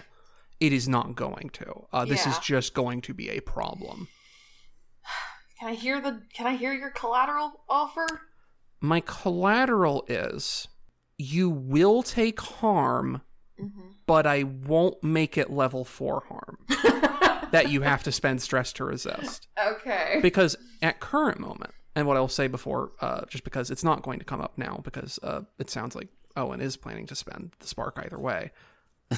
it 0.62 0.72
is 0.72 0.88
not 0.88 1.16
going 1.16 1.50
to. 1.54 1.88
Uh, 1.92 2.06
this 2.06 2.26
is 2.26 2.40
just 2.40 2.74
going 2.74 3.02
to 3.02 3.14
be 3.14 3.30
a 3.30 3.42
problem. 3.42 4.08
can 5.60 5.70
I 5.70 5.74
hear 5.74 6.00
the 6.00 6.22
can 6.34 6.48
I 6.48 6.56
hear 6.56 6.74
your 6.74 6.90
collateral 6.92 7.62
offer? 7.70 8.06
My 8.80 9.02
collateral 9.02 10.06
is 10.08 10.68
you 11.18 11.50
will 11.50 12.02
take 12.04 12.40
harm, 12.40 13.22
Mm-hmm. 13.60 13.88
but 14.06 14.28
I 14.28 14.44
won't 14.44 15.04
make 15.04 15.36
it 15.36 15.50
level 15.50 15.84
four 15.84 16.24
harm 16.30 16.60
that 17.52 17.70
you 17.70 17.82
have 17.82 18.04
to 18.04 18.12
spend 18.12 18.42
stress 18.42 18.74
to 18.74 18.86
resist. 18.86 19.48
Okay. 19.68 20.20
Because 20.22 20.56
at 20.82 21.00
current 21.00 21.40
moment, 21.40 21.72
and 21.96 22.06
what 22.08 22.16
I'll 22.16 22.28
say 22.28 22.48
before, 22.48 22.92
uh, 23.02 23.26
just 23.28 23.44
because 23.44 23.72
it's 23.72 23.84
not 23.84 24.04
going 24.04 24.20
to 24.20 24.26
come 24.26 24.40
up 24.40 24.58
now, 24.58 24.80
because 24.84 25.20
uh, 25.24 25.42
it 25.58 25.70
sounds 25.70 25.96
like 25.96 26.10
Owen 26.36 26.62
is 26.62 26.78
planning 26.78 27.08
to 27.08 27.16
spend 27.16 27.52
the 27.60 27.68
spark 27.68 28.00
either 28.04 28.20
way. 28.20 28.52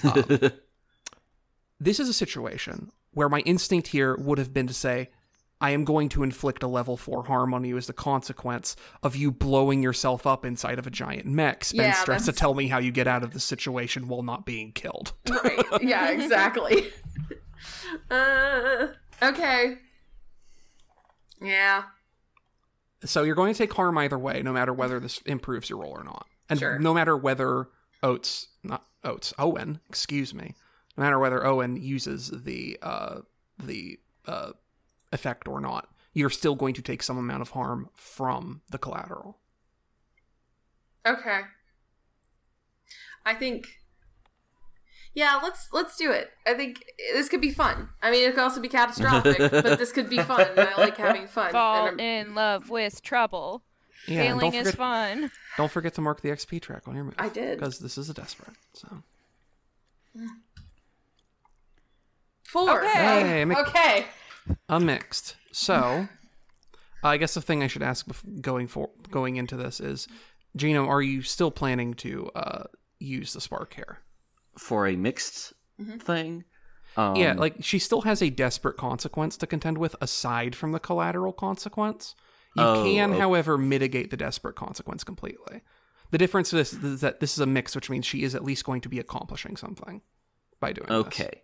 Um, 0.03 0.23
this 1.79 1.99
is 1.99 2.07
a 2.09 2.13
situation 2.13 2.91
where 3.11 3.29
my 3.29 3.39
instinct 3.41 3.87
here 3.89 4.15
would 4.17 4.37
have 4.37 4.53
been 4.53 4.67
to 4.67 4.73
say, 4.73 5.09
I 5.61 5.71
am 5.71 5.83
going 5.83 6.07
to 6.09 6.23
inflict 6.23 6.63
a 6.63 6.67
level 6.67 6.95
4 6.95 7.25
harm 7.25 7.53
on 7.53 7.65
you 7.65 7.75
as 7.75 7.87
the 7.87 7.93
consequence 7.93 8.77
of 9.03 9.15
you 9.15 9.29
blowing 9.31 9.83
yourself 9.83 10.25
up 10.25 10.45
inside 10.45 10.79
of 10.79 10.87
a 10.87 10.91
giant 10.91 11.25
mech. 11.25 11.65
Spend 11.65 11.87
Yeah, 11.89 11.93
stress 11.93 12.25
to 12.25 12.31
tell 12.31 12.53
me 12.53 12.67
how 12.69 12.77
you 12.77 12.91
get 12.91 13.07
out 13.07 13.23
of 13.23 13.31
the 13.31 13.41
situation 13.41 14.07
while 14.07 14.23
not 14.23 14.45
being 14.45 14.71
killed. 14.71 15.13
right. 15.29 15.65
Yeah, 15.81 16.09
exactly. 16.11 16.87
uh 18.11 18.87
okay. 19.21 19.77
Yeah. 21.41 21.83
So 23.05 23.23
you're 23.23 23.35
going 23.35 23.53
to 23.53 23.57
take 23.57 23.73
harm 23.73 23.97
either 23.97 24.17
way, 24.19 24.41
no 24.41 24.51
matter 24.51 24.73
whether 24.73 24.99
this 24.99 25.19
improves 25.25 25.69
your 25.69 25.79
roll 25.79 25.91
or 25.91 26.03
not. 26.03 26.27
And 26.49 26.59
Sure. 26.59 26.79
no 26.79 26.93
matter 26.93 27.15
whether 27.15 27.67
Oates, 28.03 28.47
not 28.63 28.83
Oates, 29.03 29.33
Owen, 29.39 29.79
excuse 29.87 30.33
me, 30.33 30.53
no 30.97 31.03
matter 31.03 31.17
whether 31.19 31.45
Owen 31.45 31.77
uses 31.77 32.29
the 32.29 32.77
uh, 32.81 33.19
the 33.57 33.99
uh, 34.25 34.51
effect 35.13 35.47
or 35.47 35.61
not, 35.61 35.87
you're 36.13 36.29
still 36.29 36.55
going 36.55 36.73
to 36.73 36.81
take 36.81 37.01
some 37.03 37.17
amount 37.17 37.41
of 37.41 37.51
harm 37.51 37.89
from 37.93 38.61
the 38.69 38.77
collateral. 38.77 39.37
Okay. 41.05 41.41
I 43.25 43.33
think 43.35 43.67
Yeah, 45.15 45.39
let's 45.41 45.69
let's 45.73 45.97
do 45.97 46.11
it. 46.11 46.31
I 46.47 46.53
think 46.53 46.83
this 47.13 47.27
could 47.29 47.41
be 47.41 47.51
fun. 47.51 47.89
I 48.01 48.11
mean, 48.11 48.27
it 48.27 48.31
could 48.35 48.43
also 48.43 48.61
be 48.61 48.67
catastrophic, 48.69 49.37
but 49.37 49.63
this 49.79 49.91
could 49.91 50.09
be 50.09 50.17
fun. 50.19 50.45
and 50.55 50.59
I 50.59 50.77
like 50.77 50.97
having 50.97 51.27
fun. 51.27 51.51
Fall 51.51 51.87
And 51.87 51.99
in 51.99 52.35
love 52.35 52.69
with 52.69 53.01
trouble. 53.01 53.63
Yeah, 54.07 54.21
and 54.21 54.39
Failing 54.39 54.51
don't 54.53 54.67
is 54.67 54.75
fun. 54.75 55.31
don't 55.57 55.71
forget 55.71 55.93
to 55.95 56.01
mark 56.01 56.21
the 56.21 56.29
XP 56.29 56.61
track 56.61 56.87
on 56.87 56.95
your 56.95 57.03
move. 57.03 57.15
I 57.17 57.27
did. 57.29 57.57
because 57.59 57.79
this 57.79 57.97
is 57.97 58.09
a 58.09 58.13
desperate. 58.13 58.55
So 58.73 58.87
Four. 62.43 62.79
Okay. 62.83 62.93
Hey, 62.93 63.45
make- 63.45 63.57
Okay. 63.57 64.05
a 64.67 64.79
mixed. 64.79 65.35
So, 65.51 66.07
I 67.03 67.17
guess 67.17 67.33
the 67.33 67.41
thing 67.41 67.61
I 67.61 67.67
should 67.67 67.83
ask 67.83 68.07
bef- 68.07 68.41
going 68.41 68.67
for 68.67 68.89
going 69.11 69.35
into 69.35 69.55
this 69.55 69.79
is, 69.79 70.07
Gino, 70.55 70.87
are 70.87 71.01
you 71.01 71.21
still 71.21 71.51
planning 71.51 71.93
to 71.95 72.29
uh, 72.35 72.63
use 72.99 73.33
the 73.33 73.41
spark 73.41 73.73
here? 73.75 73.99
For 74.59 74.87
a 74.87 74.95
mixed 74.95 75.53
thing. 75.99 76.43
Um, 76.97 77.15
yeah, 77.15 77.33
like 77.33 77.55
she 77.61 77.79
still 77.79 78.01
has 78.01 78.21
a 78.21 78.29
desperate 78.29 78.75
consequence 78.77 79.37
to 79.37 79.47
contend 79.47 79.77
with 79.77 79.95
aside 80.01 80.55
from 80.55 80.71
the 80.71 80.79
collateral 80.79 81.31
consequence. 81.33 82.15
You 82.55 82.63
Oh, 82.63 82.83
can, 82.83 83.11
okay. 83.11 83.19
however, 83.19 83.57
mitigate 83.57 84.09
the 84.09 84.17
desperate 84.17 84.55
consequence 84.55 85.03
completely. 85.03 85.61
The 86.11 86.17
difference 86.17 86.51
is, 86.51 86.73
is 86.73 87.01
that 87.01 87.19
this 87.19 87.33
is 87.33 87.39
a 87.39 87.45
mix, 87.45 87.75
which 87.75 87.89
means 87.89 88.05
she 88.05 88.23
is 88.23 88.33
at 88.33 88.43
least 88.43 88.65
going 88.65 88.81
to 88.81 88.89
be 88.89 88.99
accomplishing 88.99 89.55
something 89.55 90.01
by 90.59 90.73
doing 90.73 90.87
this. 90.87 90.97
Okay. 91.05 91.43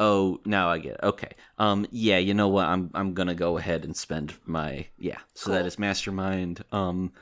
Oh, 0.00 0.40
now 0.46 0.68
I 0.70 0.78
get 0.78 0.94
it. 0.94 1.00
Okay. 1.02 1.32
Um 1.58 1.86
yeah, 1.90 2.18
you 2.18 2.32
know 2.34 2.48
what? 2.48 2.66
I'm 2.66 2.90
I'm 2.94 3.14
going 3.14 3.28
to 3.28 3.34
go 3.34 3.58
ahead 3.58 3.84
and 3.84 3.96
spend 3.96 4.34
my 4.46 4.86
yeah. 4.96 5.18
So 5.34 5.50
that 5.50 5.58
Cool. 5.58 5.66
is 5.66 5.78
mastermind. 5.78 6.64
Um 6.72 7.12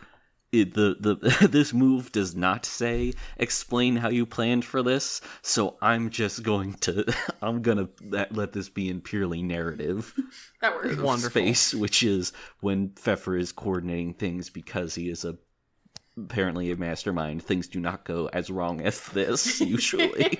it, 0.53 0.75
the 0.75 0.97
the 1.01 1.49
this 1.51 1.73
move 1.73 2.13
does 2.13 2.37
not 2.37 2.65
say 2.67 3.15
explain 3.39 3.97
how 3.97 4.11
you 4.11 4.27
planned 4.27 4.65
for 4.65 4.83
this, 4.83 5.21
so 5.41 5.77
I'm 5.81 6.11
just 6.11 6.43
going 6.43 6.75
to 6.75 7.13
I'm 7.43 7.63
gonna 7.63 7.89
let, 8.03 8.35
let 8.35 8.53
this 8.53 8.69
be 8.69 8.89
in 8.89 9.01
purely 9.01 9.43
narrative 9.43 10.15
That 10.61 10.75
works. 10.75 10.97
Wonderful. 10.97 11.31
space, 11.31 11.75
which 11.75 12.03
is 12.03 12.33
when 12.61 12.91
Pfeffer 12.91 13.37
is 13.37 13.51
coordinating 13.51 14.15
things 14.15 14.51
because 14.51 14.95
he 14.95 15.09
is 15.09 15.25
a 15.25 15.37
apparently 16.17 16.71
a 16.71 16.77
mastermind. 16.77 17.43
Things 17.43 17.67
do 17.67 17.81
not 17.81 18.05
go 18.05 18.29
as 18.33 18.51
wrong 18.51 18.81
as 18.83 19.01
this 19.09 19.61
usually. 19.61 20.39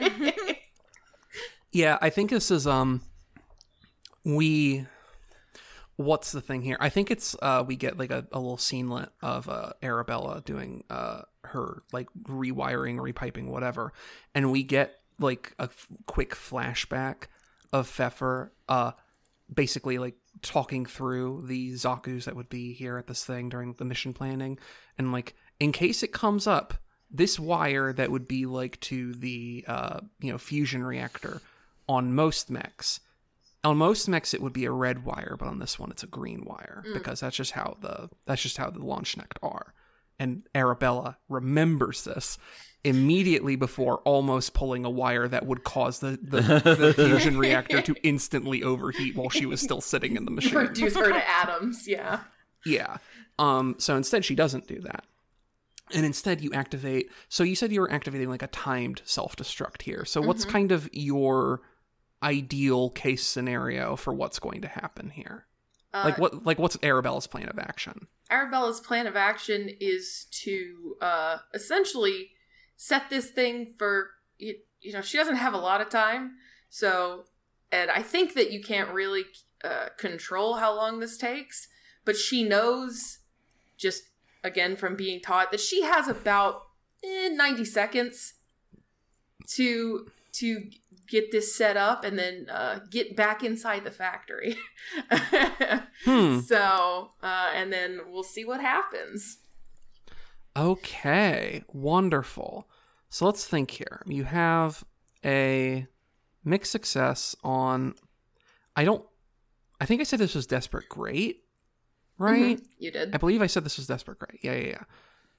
Yeah, 1.73 1.97
I 2.02 2.11
think 2.11 2.31
this 2.31 2.50
is 2.50 2.66
um 2.66 3.00
we 4.25 4.87
what's 5.96 6.32
the 6.32 6.40
thing 6.40 6.62
here? 6.62 6.76
I 6.80 6.88
think 6.88 7.11
it's 7.11 7.37
uh 7.42 7.64
we 7.66 7.76
get 7.76 7.99
like 7.99 8.11
a, 8.11 8.26
a 8.32 8.38
little 8.38 8.56
scenelet 8.56 9.11
of 9.20 9.49
uh 9.49 9.72
Arabella 9.82 10.42
doing 10.44 10.84
uh 10.90 11.22
her 11.44 11.82
like 11.92 12.08
rewiring, 12.25 12.96
repiping, 12.96 13.49
whatever. 13.49 13.92
And 14.34 14.50
we 14.50 14.62
get 14.62 15.00
like 15.18 15.54
a 15.58 15.64
f- 15.64 15.87
quick 16.06 16.34
flashback 16.34 17.25
of 17.72 17.87
Pfeffer 17.87 18.52
uh 18.68 18.92
basically 19.52 19.99
like 19.99 20.14
talking 20.40 20.87
through 20.87 21.44
the 21.46 21.72
Zaku's 21.72 22.25
that 22.25 22.37
would 22.37 22.49
be 22.49 22.72
here 22.72 22.96
at 22.96 23.06
this 23.06 23.25
thing 23.25 23.49
during 23.49 23.75
the 23.75 23.84
mission 23.84 24.14
planning 24.14 24.58
and 24.96 25.12
like 25.12 25.34
in 25.61 25.72
case 25.72 26.02
it 26.02 26.12
comes 26.12 26.46
up 26.46 26.75
this 27.11 27.38
wire 27.38 27.92
that 27.92 28.11
would 28.11 28.26
be 28.26 28.46
like 28.46 28.80
to 28.80 29.12
the 29.12 29.64
uh 29.68 30.00
you 30.20 30.32
know 30.32 30.38
fusion 30.38 30.82
reactor 30.82 31.42
on 31.87 32.14
most 32.14 32.50
mechs 32.50 33.00
on 33.64 33.76
most 33.76 34.09
mechs 34.09 34.35
it 34.35 34.42
would 34.42 34.52
be 34.52 34.64
a 34.64 34.71
red 34.73 35.04
wire 35.04 35.37
but 35.38 35.49
on 35.49 35.59
this 35.59 35.78
one 35.78 35.90
it's 35.90 36.02
a 36.02 36.07
green 36.09 36.45
wire 36.45 36.83
because 36.92 37.21
that's 37.21 37.37
just 37.37 37.52
how 37.52 37.76
the 37.81 38.09
that's 38.25 38.42
just 38.42 38.57
how 38.57 38.71
the 38.71 38.85
launch 38.85 39.16
nect 39.16 39.38
are 39.42 39.75
and 40.19 40.42
arabella 40.54 41.16
remembers 41.28 42.04
this 42.04 42.38
immediately 42.85 43.57
before 43.57 43.99
almost 43.99 44.54
pulling 44.54 44.85
a 44.85 44.90
wire 44.90 45.28
that 45.28 45.47
would 45.47 45.64
cause 45.64 46.00
the, 46.00 46.19
the, 46.23 46.40
the 46.40 46.95
fusion 46.97 47.38
reactor 47.38 47.81
to 47.81 47.95
instantly 48.02 48.62
overheat 48.62 49.14
while 49.14 49.31
she 49.31 49.47
was 49.47 49.61
still 49.61 49.81
sitting 49.81 50.16
in 50.16 50.25
the 50.25 50.31
machine 50.33 50.54
Reduce 50.54 50.97
her 50.97 51.12
to 51.12 51.28
atoms. 51.31 51.87
Yeah. 51.87 52.21
yeah. 52.66 52.97
Um. 53.38 53.76
So 53.78 53.97
instead, 53.97 54.25
she 54.25 54.35
doesn't 54.35 54.66
do 54.66 54.81
that, 54.81 55.04
and 55.95 56.04
instead 56.04 56.40
you 56.40 56.52
activate. 56.52 57.11
So 57.28 57.45
you 57.45 57.54
said 57.54 57.73
you 57.73 57.81
were 57.81 57.90
activating 57.90 58.28
like 58.28 58.42
a 58.42 58.49
timed 58.49 59.00
self 59.04 59.37
destruct 59.37 59.83
here. 59.83 60.04
So 60.04 60.21
what's 60.21 60.45
kind 60.45 60.73
of 60.73 60.88
your 60.92 61.61
ideal 62.22 62.90
case 62.90 63.26
scenario 63.26 63.96
for 63.96 64.12
what's 64.12 64.38
going 64.38 64.62
to 64.62 64.68
happen 64.68 65.10
here? 65.10 65.46
Uh, 65.94 66.02
like 66.06 66.18
what? 66.18 66.46
Like 66.46 66.58
what's 66.58 66.76
Arabella's 66.82 67.26
plan 67.26 67.48
of 67.48 67.58
action? 67.58 68.06
Arabella's 68.30 68.80
plan 68.80 69.06
of 69.06 69.16
action 69.16 69.68
is 69.80 70.26
to 70.30 70.96
uh, 71.02 71.38
essentially 71.52 72.30
set 72.76 73.10
this 73.10 73.30
thing 73.30 73.74
for 73.78 74.10
you, 74.38 74.56
you 74.80 74.92
know 74.92 75.00
she 75.00 75.16
doesn't 75.16 75.36
have 75.36 75.54
a 75.54 75.58
lot 75.58 75.80
of 75.80 75.88
time 75.88 76.32
so 76.68 77.24
and 77.70 77.90
i 77.90 78.02
think 78.02 78.34
that 78.34 78.50
you 78.50 78.60
can't 78.60 78.90
really 78.90 79.24
uh, 79.62 79.86
control 79.96 80.56
how 80.56 80.74
long 80.74 80.98
this 80.98 81.16
takes 81.16 81.68
but 82.04 82.16
she 82.16 82.42
knows 82.42 83.20
just 83.76 84.04
again 84.42 84.74
from 84.74 84.96
being 84.96 85.20
taught 85.20 85.52
that 85.52 85.60
she 85.60 85.82
has 85.82 86.08
about 86.08 86.62
eh, 87.04 87.28
90 87.28 87.64
seconds 87.64 88.34
to 89.46 90.08
to 90.33 90.71
get 91.09 91.31
this 91.31 91.55
set 91.55 91.77
up 91.77 92.05
and 92.05 92.18
then 92.18 92.47
uh, 92.51 92.79
get 92.90 93.14
back 93.16 93.42
inside 93.45 93.85
the 93.85 93.90
factory 93.90 94.57
Hmm. 96.05 96.40
so 96.40 97.11
uh, 97.23 97.51
and 97.55 97.73
then 97.73 98.01
we'll 98.09 98.23
see 98.23 98.45
what 98.45 98.61
happens 98.61 99.38
Okay. 100.55 101.62
Wonderful. 101.73 102.68
So 103.09 103.25
let's 103.27 103.47
think 103.47 103.71
here. 103.71 104.03
You 104.07 104.25
have 104.25 104.85
a 105.25 105.87
mixed 106.45 106.73
success 106.73 107.35
on. 107.42 107.95
I 108.77 108.85
don't. 108.85 109.03
I 109.81 109.87
think 109.87 110.01
I 110.01 110.05
said 110.05 110.18
this 110.18 110.35
was 110.35 110.47
desperate 110.47 110.88
great, 110.88 111.45
right? 112.18 112.59
Mhm, 112.59 112.64
you 112.79 112.90
did 112.90 113.14
I 113.14 113.18
believe 113.18 113.42
I 113.42 113.47
said 113.47 113.64
this 113.64 113.79
was 113.79 113.87
desperate 113.87 114.18
great. 114.18 114.40
Yeah, 114.42 114.53
yeah, 114.53 114.68
yeah. 114.68 114.83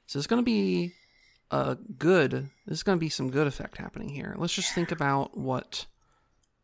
So 0.07 0.17
it's 0.17 0.27
going 0.27 0.41
to 0.41 0.45
be 0.45 0.93
a 1.53 1.77
good. 1.97 2.49
There's 2.65 2.83
going 2.83 2.97
to 2.97 2.99
be 2.99 3.09
some 3.09 3.29
good 3.29 3.47
effect 3.47 3.77
happening 3.77 4.09
here. 4.09 4.35
Let's 4.37 4.53
just 4.53 4.73
think 4.73 4.91
about 4.91 5.37
what, 5.37 5.85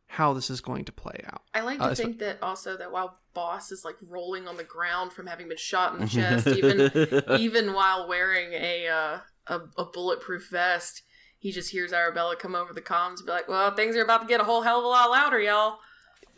how 0.08 0.34
this 0.34 0.50
is 0.50 0.62
going 0.62 0.86
to 0.86 0.92
play 0.92 1.22
out. 1.28 1.42
I 1.54 1.62
like 1.62 1.80
to 1.80 1.86
Uh, 1.86 1.96
so- 1.96 2.04
think 2.04 2.20
that 2.20 2.42
also 2.42 2.78
that 2.78 2.92
while 2.92 3.20
Boss 3.34 3.72
is 3.72 3.86
like 3.86 3.96
rolling 4.08 4.48
on 4.48 4.58
the 4.58 4.64
ground 4.64 5.14
from 5.14 5.28
having 5.28 5.48
been 5.48 5.58
shot 5.58 5.94
in 5.94 6.00
the 6.02 6.08
chest, 6.18 6.48
even 6.48 7.40
even 7.40 7.74
while 7.74 8.08
wearing 8.08 8.54
a, 8.54 8.88
uh, 8.88 9.20
a 9.48 9.60
a 9.78 9.86
bulletproof 9.86 10.50
vest, 10.50 11.04
he 11.38 11.52
just 11.52 11.70
hears 11.72 11.94
Arabella 11.94 12.36
come 12.36 12.56
over 12.56 12.74
the 12.74 12.82
comms 12.82 13.18
and 13.18 13.26
be 13.28 13.32
like, 13.32 13.48
"Well, 13.48 13.72
things 13.76 13.96
are 13.96 14.04
about 14.04 14.22
to 14.22 14.28
get 14.28 14.42
a 14.42 14.44
whole 14.44 14.64
hell 14.64 14.80
of 14.80 14.84
a 14.86 14.88
lot 14.88 15.12
louder, 15.12 15.40
y'all." 15.40 15.78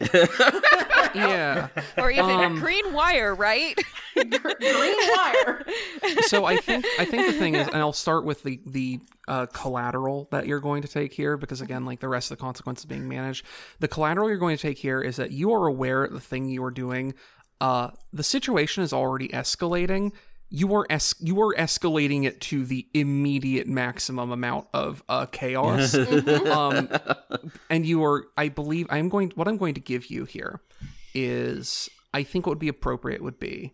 Yeah. 1.13 1.67
Or 1.97 2.09
even 2.09 2.29
Um, 2.29 2.57
a 2.57 2.59
green 2.61 2.93
wire, 2.93 3.35
right? 3.35 3.77
Green 4.15 4.29
wire. 4.39 5.65
so 6.21 6.45
I 6.45 6.55
think 6.55 6.85
I 6.99 7.05
think 7.05 7.27
the 7.27 7.33
thing 7.33 7.55
is, 7.55 7.67
and 7.67 7.77
I'll 7.77 7.91
start 7.91 8.23
with 8.23 8.43
the 8.43 8.61
the 8.65 8.99
uh, 9.27 9.47
collateral 9.47 10.27
that 10.31 10.47
you're 10.47 10.61
going 10.61 10.83
to 10.83 10.87
take 10.87 11.11
here, 11.13 11.35
because 11.35 11.59
again, 11.59 11.85
like 11.85 11.99
the 11.99 12.07
rest 12.07 12.31
of 12.31 12.37
the 12.37 12.41
consequences 12.41 12.85
being 12.85 13.09
managed, 13.09 13.45
the 13.79 13.87
collateral 13.89 14.29
you're 14.29 14.37
going 14.37 14.55
to 14.55 14.61
take 14.61 14.77
here 14.77 15.01
is 15.01 15.17
that 15.17 15.31
you 15.31 15.51
are 15.51 15.67
aware 15.67 16.03
of 16.05 16.13
the 16.13 16.19
thing 16.21 16.47
you 16.47 16.63
are 16.63 16.71
doing, 16.71 17.13
uh, 17.59 17.89
the 18.13 18.23
situation 18.23 18.81
is 18.83 18.93
already 18.93 19.27
escalating. 19.29 20.13
You 20.53 20.75
are 20.75 20.85
es- 20.89 21.15
you 21.21 21.39
are 21.41 21.55
escalating 21.55 22.25
it 22.25 22.41
to 22.41 22.65
the 22.65 22.85
immediate 22.93 23.67
maximum 23.67 24.31
amount 24.31 24.67
of 24.73 25.01
uh, 25.07 25.25
chaos. 25.27 25.95
um, 26.45 26.89
and 27.69 27.85
you 27.85 28.03
are 28.03 28.25
i 28.37 28.49
believe 28.49 28.85
i'm 28.89 29.07
going 29.09 29.31
what 29.35 29.47
i'm 29.47 29.57
going 29.57 29.73
to 29.75 29.79
give 29.79 30.07
you 30.07 30.25
here 30.25 30.59
is 31.13 31.89
i 32.13 32.21
think 32.23 32.45
what 32.45 32.51
would 32.51 32.59
be 32.59 32.67
appropriate 32.67 33.21
would 33.21 33.39
be 33.39 33.73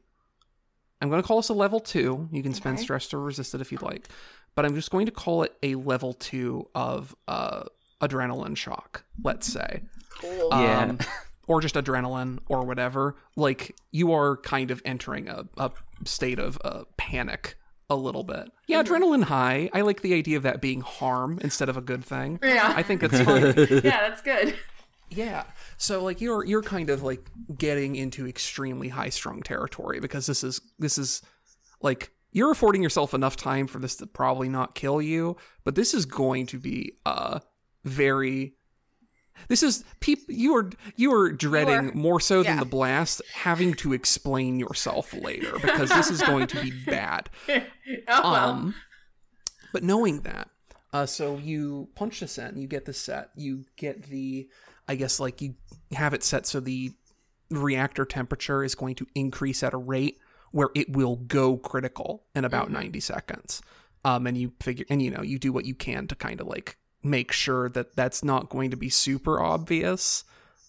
i'm 1.01 1.09
going 1.09 1.21
to 1.21 1.27
call 1.27 1.37
this 1.37 1.49
a 1.49 1.53
level 1.53 1.79
two 1.79 2.27
you 2.31 2.41
can 2.43 2.53
spend 2.53 2.75
Okay. 2.75 2.83
stress 2.83 3.07
to 3.09 3.17
resist 3.17 3.53
it 3.55 3.61
if 3.61 3.71
you'd 3.71 3.81
like 3.81 4.07
but 4.55 4.65
i'm 4.65 4.75
just 4.75 4.91
going 4.91 5.05
to 5.07 5.11
call 5.11 5.43
it 5.43 5.53
a 5.63 5.75
level 5.75 6.13
two 6.13 6.67
of 6.75 7.15
uh 7.27 7.63
adrenaline 8.01 8.55
shock 8.55 9.03
let's 9.23 9.47
say 9.47 9.81
Cool. 10.19 10.49
Yeah. 10.51 10.95
Or 11.47 11.61
just 11.61 11.75
adrenaline 11.75 12.39
or 12.47 12.65
whatever 12.65 13.15
like 13.35 13.75
you 13.91 14.11
are 14.13 14.37
kind 14.37 14.71
of 14.71 14.81
entering 14.85 15.27
a, 15.27 15.45
a 15.57 15.71
state 16.05 16.39
of 16.39 16.57
uh, 16.63 16.83
panic 16.97 17.55
a 17.89 17.95
little 17.95 18.23
bit 18.23 18.51
yeah 18.67 18.83
adrenaline 18.83 19.23
high 19.23 19.69
i 19.73 19.81
like 19.81 20.01
the 20.01 20.13
idea 20.13 20.35
of 20.37 20.43
that 20.43 20.61
being 20.61 20.81
harm 20.81 21.39
instead 21.41 21.69
of 21.69 21.77
a 21.77 21.81
good 21.81 22.03
thing 22.03 22.37
yeah. 22.43 22.73
i 22.75 22.83
think 22.83 23.01
that's 23.09 23.21
fine 23.21 23.81
yeah, 23.83 24.09
that's 24.09 24.21
good. 24.21 24.55
yeah. 25.09 25.43
So 25.77 26.03
like 26.03 26.21
you're 26.21 26.45
you're 26.45 26.61
kind 26.61 26.89
of 26.89 27.03
like 27.03 27.21
getting 27.57 27.95
into 27.95 28.27
extremely 28.27 28.89
high 28.89 29.09
strung 29.09 29.41
territory 29.41 29.99
because 29.99 30.25
this 30.25 30.43
is 30.43 30.59
this 30.79 30.97
is 30.97 31.21
like 31.81 32.11
you're 32.31 32.51
affording 32.51 32.83
yourself 32.83 33.13
enough 33.13 33.35
time 33.35 33.67
for 33.67 33.79
this 33.79 33.95
to 33.97 34.05
probably 34.05 34.49
not 34.49 34.75
kill 34.75 35.01
you, 35.01 35.37
but 35.63 35.75
this 35.75 35.93
is 35.93 36.05
going 36.05 36.45
to 36.47 36.59
be 36.59 36.93
uh 37.05 37.39
very 37.85 38.56
this 39.47 39.63
is 39.63 39.83
peop 39.99 40.19
you 40.27 40.55
are 40.55 40.69
you 40.95 41.13
are 41.13 41.31
dreading 41.31 41.89
are- 41.89 41.93
more 41.93 42.19
so 42.19 42.43
than 42.43 42.57
the 42.59 42.65
blast 42.65 43.21
having 43.33 43.73
to 43.75 43.93
explain 43.93 44.59
yourself 44.59 45.13
later 45.13 45.53
because 45.59 45.89
this 45.89 46.09
is 46.09 46.21
going 46.21 46.47
to 46.47 46.61
be 46.61 46.71
bad. 46.85 47.29
oh. 48.07 48.33
Um, 48.33 48.75
but 49.73 49.83
knowing 49.83 50.21
that, 50.21 50.49
uh, 50.93 51.05
so 51.05 51.37
you 51.37 51.89
punch 51.95 52.21
this 52.21 52.37
in, 52.37 52.57
you 52.57 52.67
get 52.67 52.85
the 52.85 52.93
set, 52.93 53.29
you 53.35 53.65
get 53.75 54.03
the, 54.03 54.47
I 54.87 54.95
guess 54.95 55.19
like 55.19 55.41
you 55.41 55.55
have 55.91 56.13
it 56.13 56.23
set 56.23 56.45
so 56.45 56.59
the 56.59 56.93
reactor 57.49 58.05
temperature 58.05 58.63
is 58.63 58.75
going 58.75 58.95
to 58.95 59.07
increase 59.15 59.63
at 59.63 59.73
a 59.73 59.77
rate 59.77 60.19
where 60.51 60.69
it 60.75 60.91
will 60.91 61.17
go 61.17 61.57
critical 61.57 62.23
in 62.33 62.45
about 62.45 62.71
90 62.71 62.99
seconds. 62.99 63.61
Um, 64.05 64.25
and 64.27 64.37
you 64.37 64.53
figure, 64.61 64.85
and 64.89 65.01
you 65.01 65.11
know, 65.11 65.21
you 65.21 65.37
do 65.37 65.51
what 65.51 65.65
you 65.65 65.75
can 65.75 66.07
to 66.07 66.15
kind 66.15 66.39
of 66.39 66.47
like 66.47 66.77
make 67.09 67.31
sure 67.31 67.69
that 67.69 67.95
that's 67.95 68.23
not 68.23 68.49
going 68.49 68.71
to 68.71 68.77
be 68.77 68.89
super 68.89 69.39
obvious. 69.41 70.23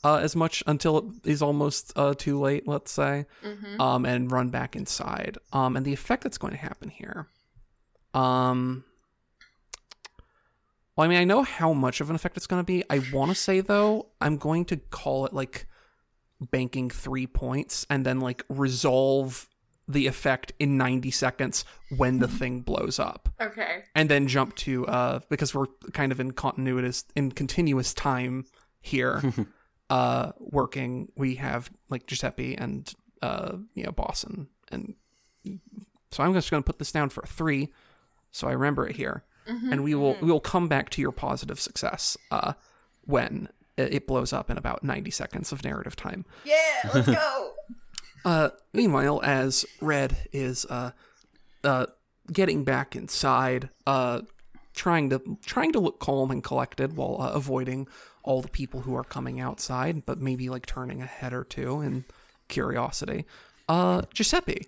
Uh, 0.05 0.17
as 0.23 0.37
much 0.37 0.63
until 0.67 0.99
it 0.99 1.05
is 1.25 1.43
almost 1.43 1.93
uh, 1.97 2.15
too 2.15 2.39
late, 2.39 2.69
let's 2.69 2.93
say 2.93 3.27
Mhm. 3.45 3.81
um, 3.81 4.07
and 4.07 4.31
run 4.31 4.49
back 4.49 4.77
inside. 4.77 5.37
Um, 5.53 5.77
and 5.77 5.85
the 5.85 5.93
effect 5.93 6.23
that's 6.23 6.39
going 6.39 6.53
to 6.53 6.57
happen 6.59 6.89
here. 6.89 7.27
Um, 8.15 8.85
well, 10.97 11.05
I 11.05 11.09
mean, 11.09 11.19
I 11.19 11.25
know 11.25 11.43
how 11.43 11.73
much 11.73 12.01
of 12.01 12.11
an 12.11 12.17
effect 12.17 12.37
it's 12.37 12.47
going 12.47 12.61
to 12.61 12.67
be. 12.67 12.85
I 12.89 13.01
want 13.13 13.31
to 13.31 13.35
say 13.35 13.61
though, 13.61 14.07
I'm 14.21 14.37
going 14.37 14.65
to 14.67 14.77
call 14.77 15.27
it 15.27 15.33
like 15.33 15.67
banking 16.41 16.91
three 16.91 17.27
points 17.27 17.85
and 17.91 18.07
then 18.07 18.21
like 18.21 18.45
resolve 18.49 19.49
the 19.91 20.07
effect 20.07 20.53
in 20.59 20.77
90 20.77 21.11
seconds 21.11 21.65
when 21.97 22.19
the 22.19 22.29
thing 22.29 22.61
blows 22.61 22.99
up 22.99 23.29
Okay. 23.41 23.85
and 23.95 24.09
then 24.11 24.29
jump 24.29 24.55
to 24.57 24.87
uh 24.87 25.21
because 25.31 25.55
we're 25.55 25.67
kind 25.93 26.13
of 26.13 26.21
in 26.21 26.33
continuous 26.33 27.05
in 27.17 27.33
continuous 27.33 27.95
time 27.95 28.45
here 28.81 29.23
uh 29.91 30.33
working 30.39 31.11
we 31.17 31.37
have 31.37 31.71
like 31.89 32.07
Giuseppe 32.07 32.55
and 32.57 32.93
uh 33.23 33.57
you 33.75 33.85
know 33.85 33.93
boss 33.93 34.25
and, 34.25 34.47
and 34.71 34.95
so 36.11 36.23
I'm 36.23 36.35
just 36.35 36.51
going 36.51 36.63
to 36.63 36.67
put 36.67 36.79
this 36.79 36.93
down 36.93 37.09
for 37.11 37.23
a 37.23 37.27
three, 37.27 37.73
so 38.31 38.49
I 38.49 38.53
remember 38.53 38.87
it 38.87 38.97
here, 38.97 39.25
Mm-hmm. 39.49 39.73
and 39.73 39.83
we 39.85 39.95
will 39.95 40.15
we 40.21 40.31
will 40.31 40.41
come 40.41 40.69
back 40.69 40.91
to 40.91 41.01
your 41.01 41.13
positive 41.13 41.59
success 41.59 42.19
uh, 42.31 42.53
when 43.07 43.49
it 43.79 43.95
it 43.95 44.07
blows 44.07 44.31
up 44.33 44.51
in 44.51 44.59
about 44.59 44.85
90 44.85 45.11
seconds 45.11 45.53
of 45.53 45.65
narrative 45.65 45.97
time. 45.97 46.27
Yeah, 46.45 46.55
let's 46.95 47.07
go. 47.09 47.53
Uh, 48.25 48.51
meanwhile, 48.73 49.21
as 49.23 49.65
Red 49.81 50.17
is 50.33 50.65
uh, 50.67 50.91
uh, 51.65 51.87
getting 52.33 52.65
back 52.65 52.97
inside, 52.97 53.71
uh, 53.87 54.23
trying 54.75 55.11
to 55.11 55.39
trying 55.45 55.73
to 55.73 55.81
look 55.81 55.99
calm 55.99 56.31
and 56.31 56.43
collected 56.43 56.97
while 56.97 57.21
uh, 57.21 57.31
avoiding 57.33 57.89
all 58.23 58.43
the 58.43 58.49
people 58.49 58.81
who 58.81 58.95
are 58.95 59.05
coming 59.05 59.41
outside, 59.41 60.05
but 60.05 60.19
maybe 60.21 60.49
like 60.49 60.67
turning 60.67 61.01
a 61.01 61.07
head 61.07 61.33
or 61.33 61.45
two 61.45 61.81
in 61.81 62.05
curiosity. 62.49 63.25
Uh, 63.69 64.03
Giuseppe. 64.13 64.67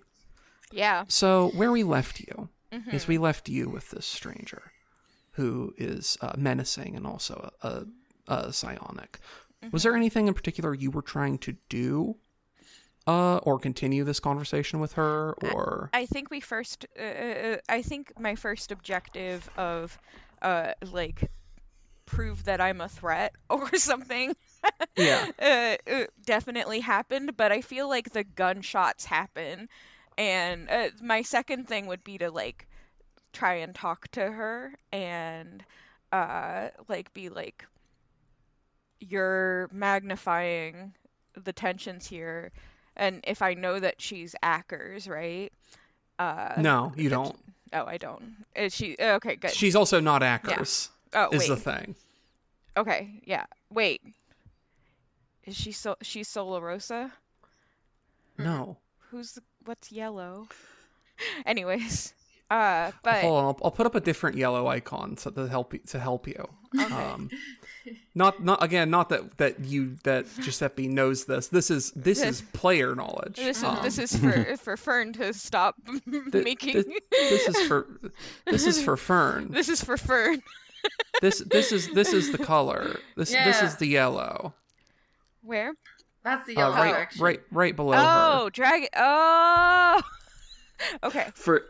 Yeah. 0.71 1.05
So 1.07 1.51
where 1.55 1.71
we 1.71 1.83
left 1.83 2.19
you 2.19 2.49
is 2.91 3.07
we 3.07 3.17
left 3.17 3.49
you 3.49 3.69
with 3.69 3.91
this 3.91 4.05
stranger, 4.05 4.71
who 5.31 5.73
is 5.77 6.17
uh, 6.21 6.33
menacing 6.37 6.95
and 6.95 7.05
also 7.05 7.51
a, 7.61 7.67
a, 7.67 7.85
a 8.27 8.53
psionic. 8.53 9.19
Was 9.71 9.83
there 9.83 9.95
anything 9.95 10.27
in 10.27 10.33
particular 10.33 10.73
you 10.73 10.89
were 10.89 11.01
trying 11.01 11.37
to 11.39 11.55
do, 11.69 12.15
uh, 13.07 13.37
or 13.37 13.59
continue 13.59 14.03
this 14.03 14.19
conversation 14.19 14.79
with 14.79 14.93
her, 14.93 15.33
or 15.33 15.89
I 15.93 16.05
think 16.05 16.29
we 16.29 16.39
first. 16.39 16.85
Uh, 16.99 17.03
uh, 17.03 17.57
I 17.69 17.81
think 17.81 18.13
my 18.19 18.35
first 18.35 18.71
objective 18.71 19.49
of, 19.57 19.97
uh, 20.41 20.73
like, 20.91 21.29
prove 22.05 22.45
that 22.45 22.61
I'm 22.61 22.81
a 22.81 22.89
threat 22.89 23.33
or 23.49 23.75
something. 23.75 24.35
yeah, 24.97 25.25
uh, 25.41 25.75
uh, 25.91 26.05
definitely 26.25 26.79
happened, 26.79 27.37
but 27.37 27.51
I 27.51 27.61
feel 27.61 27.87
like 27.89 28.11
the 28.11 28.23
gunshots 28.23 29.05
happen, 29.05 29.69
and 30.17 30.69
uh, 30.69 30.89
my 31.01 31.21
second 31.21 31.67
thing 31.67 31.87
would 31.87 32.03
be 32.03 32.17
to 32.19 32.29
like 32.31 32.67
try 33.33 33.55
and 33.55 33.73
talk 33.73 34.07
to 34.09 34.29
her 34.31 34.73
and 34.91 35.63
uh 36.11 36.67
like 36.89 37.13
be 37.13 37.29
like 37.29 37.65
you're 38.99 39.69
magnifying 39.71 40.93
the 41.35 41.53
tensions 41.53 42.07
here 42.07 42.51
and 43.01 43.19
if 43.27 43.41
I 43.41 43.53
know 43.53 43.79
that 43.79 44.01
she's 44.01 44.33
Ackers, 44.41 45.09
right? 45.09 45.51
Uh 46.17 46.53
no, 46.57 46.93
you 46.95 47.09
don't. 47.09 47.35
Oh, 47.73 47.85
I 47.85 47.97
don't. 47.97 48.23
Is 48.55 48.73
she 48.73 48.95
okay, 48.99 49.35
good. 49.35 49.51
She's 49.51 49.75
also 49.75 49.99
not 49.99 50.21
Ackers. 50.21 50.89
oh, 51.13 51.29
Is 51.31 51.41
wait. 51.41 51.49
the 51.49 51.57
thing? 51.57 51.95
Okay, 52.77 53.21
yeah. 53.25 53.45
Wait. 53.69 54.01
Is 55.45 55.55
she 55.55 55.71
so 55.71 55.95
she's 56.01 56.29
Solarosa? 56.29 57.11
No. 58.37 58.77
Who's 59.09 59.33
the, 59.33 59.41
what's 59.65 59.91
yellow? 59.91 60.47
Anyways, 61.45 62.13
uh, 62.49 62.91
but 63.03 63.21
Hold 63.21 63.37
on, 63.37 63.45
I'll, 63.45 63.59
I'll 63.65 63.71
put 63.71 63.85
up 63.85 63.95
a 63.95 63.99
different 63.99 64.37
yellow 64.37 64.67
icon 64.67 65.17
so 65.17 65.29
to 65.31 65.47
help 65.47 65.73
you, 65.73 65.79
to 65.87 65.99
help 65.99 66.27
you. 66.27 66.47
Um, 66.79 67.29
not 68.15 68.43
not 68.43 68.63
again, 68.63 68.89
not 68.89 69.09
that 69.09 69.37
that 69.37 69.59
you 69.65 69.97
that 70.03 70.25
Giuseppe 70.41 70.87
knows 70.87 71.25
this. 71.25 71.47
This 71.47 71.71
is 71.71 71.91
this 71.91 72.21
is 72.21 72.41
player 72.53 72.95
knowledge. 72.95 73.35
this 73.37 73.57
is 73.57 73.63
Um, 73.63 73.79
this 73.83 73.97
is 73.97 74.15
for 74.15 74.55
for 74.57 74.77
Fern 74.77 75.13
to 75.13 75.33
stop 75.33 75.75
Th- 76.11 76.43
making. 76.43 76.83
th- 76.83 77.03
this 77.11 77.47
is 77.47 77.67
for 77.67 77.87
this 78.45 78.65
is 78.65 78.81
for 78.83 78.97
Fern. 78.97 79.51
this 79.51 79.69
is 79.69 79.83
for 79.83 79.97
Fern. 79.97 80.41
This 81.21 81.39
this 81.39 81.71
is 81.71 81.89
this 81.93 82.11
is 82.13 82.31
the 82.31 82.37
color. 82.39 82.99
This 83.15 83.31
this 83.31 83.61
is 83.61 83.75
the 83.77 83.87
yellow. 83.87 84.53
Where? 85.43 85.73
That's 86.23 86.45
the 86.45 86.55
Uh, 86.55 86.59
yellow 86.59 86.75
right 86.75 86.91
direction. 86.93 87.23
right 87.23 87.41
right 87.51 87.75
below 87.75 87.93
Oh, 87.97 88.49
dragon. 88.51 88.89
Oh. 88.95 90.01
okay. 91.03 91.29
For 91.33 91.63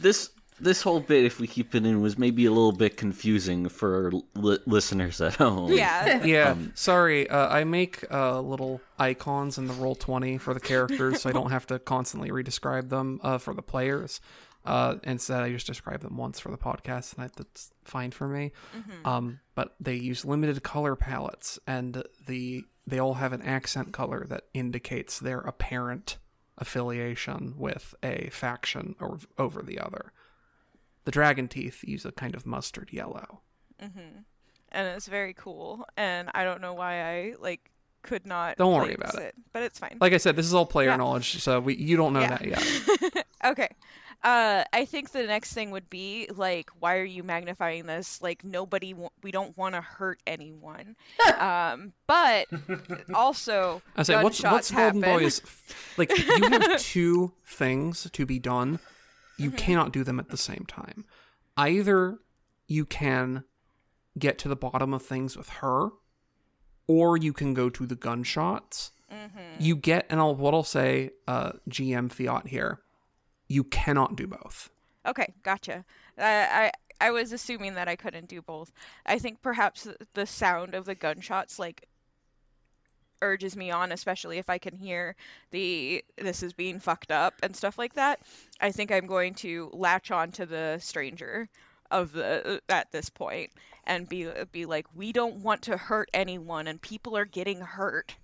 this 0.00 0.30
this 0.60 0.82
whole 0.82 1.00
bit, 1.00 1.24
if 1.24 1.38
we 1.40 1.46
keep 1.46 1.74
it 1.74 1.84
in, 1.86 2.00
was 2.00 2.18
maybe 2.18 2.46
a 2.46 2.50
little 2.50 2.72
bit 2.72 2.96
confusing 2.96 3.68
for 3.68 4.12
li- 4.34 4.58
listeners 4.66 5.20
at 5.20 5.34
home. 5.36 5.72
Yeah. 5.78 6.18
her. 6.18 6.26
Yeah, 6.26 6.56
sorry. 6.74 7.28
Uh, 7.28 7.48
I 7.48 7.64
make 7.64 8.04
uh, 8.10 8.40
little 8.40 8.80
icons 8.98 9.58
in 9.58 9.66
the 9.66 9.74
roll 9.74 9.94
twenty 9.94 10.38
for 10.38 10.54
the 10.54 10.60
characters, 10.60 11.22
so 11.22 11.30
I 11.30 11.32
don't 11.32 11.50
have 11.50 11.66
to 11.68 11.78
constantly 11.78 12.30
redescribe 12.30 12.88
them 12.88 13.20
uh, 13.22 13.38
for 13.38 13.54
the 13.54 13.62
players. 13.62 14.20
Uh, 14.64 14.96
instead, 15.04 15.42
I 15.42 15.50
just 15.50 15.66
describe 15.66 16.00
them 16.00 16.16
once 16.16 16.40
for 16.40 16.50
the 16.50 16.58
podcast, 16.58 17.14
and 17.14 17.24
I, 17.24 17.30
that's 17.34 17.72
fine 17.84 18.10
for 18.10 18.28
me. 18.28 18.52
Um, 19.04 19.40
but 19.54 19.74
they 19.80 19.94
use 19.94 20.24
limited 20.24 20.62
color 20.62 20.94
palettes, 20.96 21.58
and 21.66 22.02
the 22.26 22.64
they 22.86 22.98
all 22.98 23.14
have 23.14 23.32
an 23.32 23.42
accent 23.42 23.92
color 23.92 24.26
that 24.28 24.44
indicates 24.54 25.18
their 25.20 25.38
apparent 25.40 26.18
affiliation 26.58 27.54
with 27.56 27.94
a 28.02 28.28
faction 28.30 28.94
or 29.00 29.18
over 29.38 29.62
the 29.62 29.78
other. 29.78 30.12
The 31.04 31.10
dragon 31.10 31.48
teeth 31.48 31.84
use 31.84 32.04
a 32.04 32.12
kind 32.12 32.34
of 32.34 32.44
mustard 32.46 32.90
yellow. 32.92 33.40
and 33.80 34.24
it's 34.88 35.06
very 35.08 35.34
cool. 35.34 35.84
And 35.96 36.30
I 36.34 36.44
don't 36.44 36.60
know 36.60 36.74
why 36.74 37.02
I 37.02 37.34
like 37.40 37.70
could 38.02 38.26
not. 38.26 38.56
Don't 38.56 38.74
worry 38.74 38.94
about 38.94 39.14
it. 39.16 39.34
But 39.52 39.62
it's 39.62 39.78
fine. 39.78 39.98
Like 40.00 40.12
I 40.12 40.18
said, 40.18 40.36
this 40.36 40.46
is 40.46 40.54
all 40.54 40.66
player 40.66 40.90
Yeah. 40.90 40.96
knowledge, 40.96 41.42
so 41.42 41.60
we 41.60 41.76
you 41.76 41.96
don't 41.96 42.12
know 42.12 42.20
Yeah. 42.20 42.36
that 42.38 42.44
yet. 42.46 43.24
Okay. 43.44 43.68
Uh, 44.24 44.64
I 44.72 44.84
think 44.84 45.12
the 45.12 45.22
next 45.22 45.52
thing 45.52 45.70
would 45.70 45.88
be 45.88 46.28
like, 46.34 46.70
why 46.80 46.96
are 46.96 47.04
you 47.04 47.22
magnifying 47.22 47.86
this? 47.86 48.20
Like, 48.20 48.42
nobody, 48.42 48.90
w- 48.90 49.10
we 49.22 49.30
don't 49.30 49.56
want 49.56 49.76
to 49.76 49.80
hurt 49.80 50.18
anyone. 50.26 50.96
um, 51.38 51.92
but 52.08 52.48
also, 53.14 53.80
I 53.96 54.02
say, 54.02 54.14
what's 54.20 54.42
what's 54.42 54.70
gunshots 54.70 54.70
Golden 54.72 55.02
happen. 55.02 55.18
Boy 55.20 55.24
is 55.24 55.40
like 55.96 56.10
you 56.18 56.50
have 56.50 56.80
two 56.80 57.30
things 57.46 58.10
to 58.12 58.26
be 58.26 58.40
done. 58.40 58.80
You 59.38 59.50
Mm-hmm. 59.50 59.56
cannot 59.56 59.92
do 59.92 60.04
them 60.04 60.18
at 60.20 60.28
the 60.30 60.36
same 60.36 60.64
time. 60.68 61.04
Either 61.56 62.18
you 62.66 62.84
can 62.84 63.44
get 64.18 64.36
to 64.38 64.48
the 64.48 64.56
bottom 64.56 64.92
of 64.92 65.02
things 65.02 65.36
with 65.36 65.48
her, 65.48 65.90
or 66.86 67.16
you 67.16 67.32
can 67.32 67.54
go 67.54 67.70
to 67.70 67.86
the 67.86 67.94
gunshots. 67.94 68.92
Mm-hmm. 69.12 69.38
You 69.62 69.76
get, 69.76 70.06
and 70.10 70.20
I'll 70.20 70.34
what 70.34 70.54
I'll 70.54 70.62
say, 70.64 71.10
uh, 71.26 71.52
GM 71.70 72.10
Fiat 72.12 72.48
here. 72.48 72.80
You 73.48 73.64
cannot 73.64 74.16
do 74.16 74.26
both. 74.26 74.68
Okay, 75.06 75.32
gotcha. 75.42 75.84
I, 76.18 76.70
I 77.00 77.06
I 77.06 77.10
was 77.12 77.32
assuming 77.32 77.74
that 77.74 77.88
I 77.88 77.96
couldn't 77.96 78.28
do 78.28 78.42
both. 78.42 78.72
I 79.06 79.18
think 79.18 79.40
perhaps 79.40 79.86
the 80.14 80.26
sound 80.26 80.74
of 80.74 80.84
the 80.84 80.94
gunshots 80.96 81.58
like 81.58 81.86
urges 83.22 83.56
me 83.56 83.70
on, 83.70 83.92
especially 83.92 84.38
if 84.38 84.48
I 84.50 84.58
can 84.58 84.76
hear 84.76 85.16
the 85.50 86.04
this 86.16 86.42
is 86.42 86.52
being 86.52 86.80
fucked 86.80 87.10
up 87.12 87.34
and 87.42 87.54
stuff 87.56 87.78
like 87.78 87.94
that. 87.94 88.20
I 88.60 88.70
think 88.72 88.90
I'm 88.92 89.06
going 89.06 89.34
to 89.36 89.70
latch 89.72 90.10
on 90.10 90.32
to 90.32 90.46
the 90.46 90.78
stranger 90.80 91.48
of 91.90 92.12
the 92.12 92.60
at 92.68 92.92
this 92.92 93.08
point 93.08 93.50
and 93.84 94.08
be 94.08 94.28
be 94.52 94.66
like 94.66 94.86
we 94.94 95.12
don't 95.12 95.36
want 95.36 95.62
to 95.62 95.76
hurt 95.76 96.10
anyone 96.12 96.66
and 96.68 96.80
people 96.82 97.16
are 97.16 97.24
getting 97.24 97.60
hurt. 97.60 98.14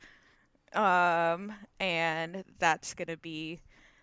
Um 0.72 1.52
and 1.78 2.44
that's 2.58 2.94
going 2.94 3.08
to 3.08 3.16
be 3.16 3.60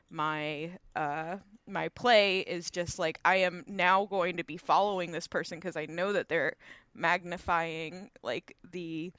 my 0.10 0.72
uh 0.96 1.38
my 1.68 1.90
play 1.90 2.42
is 2.42 2.72
just 2.72 3.00
like 3.00 3.20
I 3.26 3.38
am 3.38 3.64
now 3.68 4.06
going 4.06 4.38
to 4.38 4.44
be 4.46 4.58
following 4.58 5.12
this 5.12 5.28
person 5.28 5.60
because 5.60 5.78
I 5.78 5.88
know 5.88 6.14
that 6.14 6.30
they're 6.30 6.56
magnifying 6.96 8.12
like 8.24 8.56
the 8.72 9.12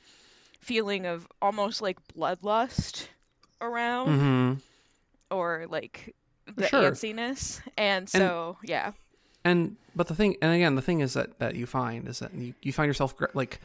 feeling 0.62 1.04
of 1.06 1.26
almost 1.42 1.82
like 1.82 1.98
bloodlust 2.16 3.08
around 3.60 4.08
Mm-hmm. 4.08 4.52
or 5.36 5.66
like 5.68 6.14
the 6.46 6.66
Sure. 6.68 6.90
antsiness 6.90 7.60
and 7.76 8.08
so 8.08 8.56
yeah 8.64 8.92
and 9.44 9.76
but 9.94 10.06
the 10.08 10.14
thing 10.14 10.36
and 10.42 10.52
again 10.52 10.74
the 10.74 10.82
thing 10.82 11.00
is 11.00 11.14
that 11.14 11.38
that 11.38 11.54
you 11.54 11.66
find 11.66 12.08
is 12.08 12.18
that 12.20 12.32
you, 12.34 12.54
you 12.62 12.72
find 12.72 12.88
yourself 12.88 13.14
like 13.34 13.60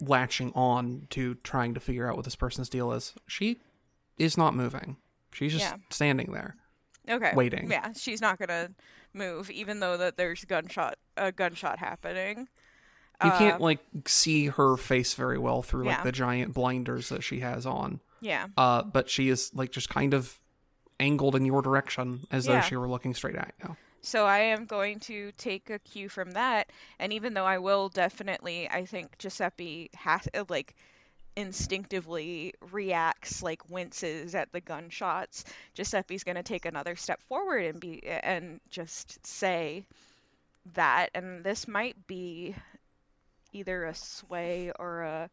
latching 0.00 0.52
on 0.54 1.06
to 1.10 1.34
trying 1.42 1.74
to 1.74 1.80
figure 1.80 2.08
out 2.08 2.16
what 2.16 2.24
this 2.24 2.36
person's 2.36 2.68
deal 2.68 2.92
is 2.92 3.14
she 3.26 3.58
is 4.18 4.36
not 4.36 4.54
moving 4.54 4.96
she's 5.32 5.52
just 5.52 5.64
Yeah. 5.64 5.76
standing 5.90 6.32
there 6.32 6.56
okay 7.08 7.32
Waiting. 7.34 7.70
yeah 7.70 7.92
she's 7.94 8.20
not 8.20 8.38
gonna 8.38 8.70
move 9.14 9.50
even 9.50 9.80
though 9.80 9.96
that 9.96 10.16
there's 10.16 10.44
gunshot 10.44 10.98
a 11.16 11.32
gunshot 11.32 11.78
happening 11.78 12.48
you 13.24 13.30
Uh, 13.30 13.38
can't 13.38 13.60
like 13.60 13.78
see 14.06 14.46
her 14.46 14.76
face 14.76 15.14
very 15.14 15.38
well 15.38 15.62
through 15.62 15.84
like 15.84 15.98
Yeah. 15.98 16.04
the 16.04 16.12
giant 16.12 16.52
blinders 16.54 17.08
that 17.08 17.22
she 17.22 17.40
has 17.40 17.64
on 17.66 18.00
yeah 18.20 18.46
uh 18.56 18.82
but 18.82 19.08
she 19.10 19.28
is 19.28 19.50
like 19.54 19.70
just 19.72 19.88
kind 19.88 20.12
of 20.14 20.38
angled 21.00 21.34
in 21.36 21.44
your 21.44 21.62
direction 21.62 22.26
as 22.30 22.44
though 22.46 22.54
Yeah. 22.54 22.60
she 22.62 22.76
were 22.76 22.88
looking 22.88 23.14
straight 23.14 23.36
at 23.36 23.54
you 23.62 23.76
So 24.02 24.24
I 24.26 24.38
am 24.38 24.66
going 24.66 25.00
to 25.00 25.32
take 25.36 25.68
a 25.68 25.78
cue 25.80 26.08
from 26.08 26.30
that, 26.32 26.70
and 27.00 27.12
even 27.12 27.34
though 27.34 27.44
I 27.44 27.58
will 27.58 27.88
definitely, 27.88 28.68
I 28.70 28.84
think 28.86 29.18
Giuseppe 29.18 29.90
has 29.94 30.28
uh, 30.32 30.44
like 30.48 30.76
instinctively 31.34 32.54
reacts, 32.72 33.42
like 33.42 33.68
winces 33.68 34.34
at 34.34 34.52
the 34.52 34.60
gunshots. 34.60 35.44
Giuseppe's 35.74 36.24
going 36.24 36.36
to 36.36 36.42
take 36.42 36.66
another 36.66 36.96
step 36.96 37.20
forward 37.22 37.64
and 37.64 37.80
be 37.80 38.02
and 38.06 38.60
just 38.70 39.24
say 39.26 39.84
that, 40.74 41.10
and 41.14 41.44
this 41.44 41.68
might 41.68 42.06
be 42.06 42.54
either 43.56 43.84
a 43.84 43.94
sway 43.94 44.72
or 44.78 45.02
a. 45.02 45.30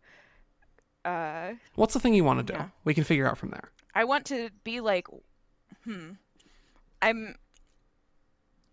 Uh, 1.06 1.54
what's 1.76 1.94
the 1.94 2.00
thing 2.00 2.14
you 2.14 2.24
want 2.24 2.46
to 2.46 2.54
do 2.54 2.60
Yeah. 2.60 2.70
we 2.84 2.94
can 2.94 3.04
figure 3.04 3.28
out 3.28 3.38
from 3.38 3.50
there 3.52 3.72
I 3.96 4.04
want 4.06 4.26
to 4.28 4.50
be 4.64 4.82
like, 4.82 5.08
hmm, 5.84 6.12
I'm 7.02 7.38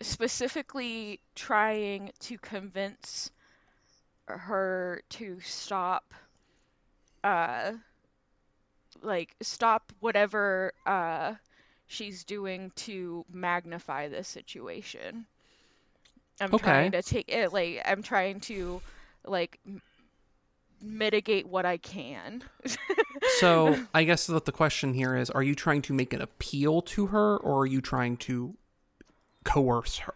specifically 0.03 1.21
trying 1.35 2.13
to 2.21 2.39
convince 2.39 3.31
her 4.27 5.03
to 5.11 5.41
stop 5.41 6.15
uh 7.25 7.73
like 9.03 9.35
stop 9.43 9.93
whatever 10.01 10.73
uh 10.87 11.35
she's 11.87 12.25
doing 12.25 12.71
to 12.77 13.25
magnify 13.33 14.09
this 14.09 14.29
situation. 14.29 15.27
I'm 16.41 16.55
Okay. 16.55 16.57
trying 16.57 16.93
to 16.93 17.03
take 17.03 17.29
it 17.29 17.53
like 17.53 17.83
I'm 17.85 18.03
trying 18.03 18.41
to 18.43 18.83
like 19.27 19.59
m- 19.67 19.83
mitigate 20.81 21.47
what 21.49 21.67
I 21.67 21.77
can. 21.77 22.43
So 23.39 23.79
I 23.95 24.05
guess 24.05 24.27
that 24.27 24.45
the 24.45 24.53
question 24.53 24.95
here 24.95 25.17
is: 25.17 25.31
Are 25.31 25.43
you 25.43 25.55
trying 25.55 25.83
to 25.83 25.93
make 25.93 26.13
an 26.13 26.21
appeal 26.21 26.83
to 26.83 27.07
her, 27.07 27.37
or 27.37 27.63
are 27.63 27.67
you 27.67 27.81
trying 27.81 28.17
to 28.19 28.57
coerce 29.45 29.99
her? 29.99 30.15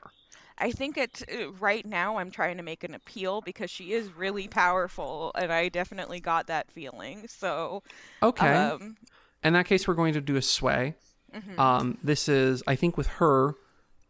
I 0.58 0.70
think 0.70 0.96
it 0.96 1.24
right 1.58 1.84
now 1.84 2.18
I'm 2.18 2.30
trying 2.30 2.56
to 2.58 2.62
make 2.62 2.84
an 2.84 2.94
appeal 2.94 3.40
because 3.40 3.70
she 3.70 3.92
is 3.92 4.12
really 4.12 4.46
powerful 4.46 5.32
and 5.34 5.52
I 5.52 5.68
definitely 5.68 6.20
got 6.20 6.46
that 6.46 6.70
feeling. 6.70 7.26
So 7.28 7.82
Okay. 8.22 8.54
um 8.54 8.96
In 9.42 9.52
that 9.54 9.66
case, 9.66 9.86
we're 9.86 9.94
going 9.94 10.14
to 10.14 10.20
do 10.20 10.36
a 10.36 10.42
sway. 10.42 10.94
mhm. 11.34 11.58
Um, 11.58 11.98
this 12.02 12.28
is, 12.28 12.62
I 12.66 12.76
think, 12.76 12.96
with 12.96 13.06
her, 13.18 13.54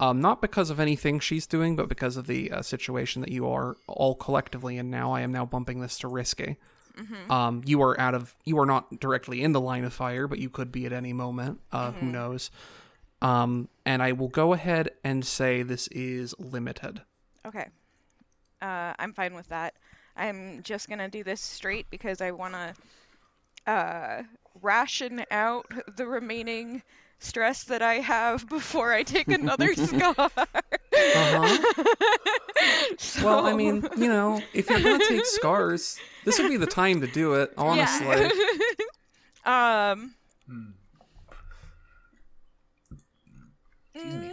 um, 0.00 0.20
not 0.20 0.42
because 0.42 0.70
of 0.70 0.80
anything 0.80 1.20
she's 1.20 1.46
doing, 1.46 1.76
but 1.76 1.88
because 1.88 2.16
of 2.16 2.26
the 2.26 2.50
uh, 2.50 2.62
situation 2.62 3.20
that 3.22 3.30
you 3.30 3.48
are 3.48 3.76
all 3.86 4.14
collectively 4.14 4.76
in 4.76 4.90
now. 4.90 5.12
I 5.12 5.20
am 5.20 5.32
now 5.32 5.44
bumping 5.46 5.80
this 5.80 5.98
to 5.98 6.08
risky. 6.08 6.56
Mhm. 6.96 7.30
Um, 7.30 7.62
you 7.64 7.82
are 7.82 7.98
out 8.00 8.14
of, 8.14 8.34
you 8.44 8.58
are 8.58 8.66
not 8.66 9.00
directly 9.00 9.42
in 9.42 9.52
the 9.52 9.60
line 9.60 9.84
of 9.84 9.92
fire, 9.92 10.28
but 10.28 10.38
you 10.38 10.48
could 10.48 10.70
be 10.70 10.86
at 10.86 10.92
any 10.92 11.12
moment. 11.12 11.60
Uh, 11.72 11.90
Who 11.92 12.06
knows? 12.06 12.50
Um, 13.20 13.68
and 13.84 14.02
I 14.02 14.12
will 14.12 14.28
go 14.28 14.52
ahead 14.52 14.90
and 15.02 15.24
say 15.24 15.62
this 15.62 15.88
is 15.88 16.34
limited. 16.38 17.02
Okay. 17.46 17.66
Uh, 18.62 18.94
I'm 18.98 19.12
fine 19.12 19.34
with 19.34 19.48
that. 19.48 19.74
I'm 20.16 20.62
just 20.62 20.88
gonna 20.88 21.08
do 21.08 21.24
this 21.24 21.40
straight 21.40 21.86
because 21.90 22.20
I 22.20 22.30
wanna 22.30 22.74
uh, 23.66 24.22
ration 24.62 25.24
out 25.30 25.66
the 25.96 26.06
remaining 26.06 26.82
stress 27.18 27.64
that 27.64 27.82
I 27.82 27.94
have 27.94 28.48
before 28.48 28.92
I 28.92 29.02
take 29.02 29.28
another 29.28 29.74
scar. 29.74 30.14
Uh-huh. 30.18 31.64
Well, 33.22 33.46
I 33.46 33.52
mean, 33.52 33.86
you 33.96 34.08
know, 34.08 34.40
if 34.54 34.70
you're 34.70 34.80
gonna 34.80 35.04
take 35.04 35.26
scars, 35.26 35.98
this 36.24 36.38
would 36.38 36.48
be 36.48 36.56
the 36.56 36.66
time 36.66 37.00
to 37.00 37.06
do 37.06 37.34
it. 37.34 37.52
Honestly. 37.58 38.30
Yeah. 39.44 39.90
um. 39.92 40.14
Hmm. 40.46 40.64
mm, 43.96 44.32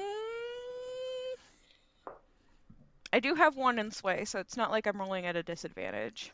I 3.11 3.19
do 3.19 3.35
have 3.35 3.57
one 3.57 3.79
in 3.79 3.91
sway, 3.91 4.25
so 4.25 4.39
it's 4.39 4.55
not 4.55 4.71
like 4.71 4.87
I'm 4.87 4.99
rolling 4.99 5.25
at 5.25 5.35
a 5.35 5.43
disadvantage. 5.43 6.31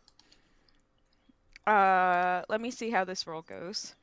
Uh, 1.66 2.44
let 2.50 2.62
me 2.62 2.70
see 2.72 2.90
how 2.90 3.04
this 3.06 3.26
roll 3.26 3.42
goes. 3.42 3.96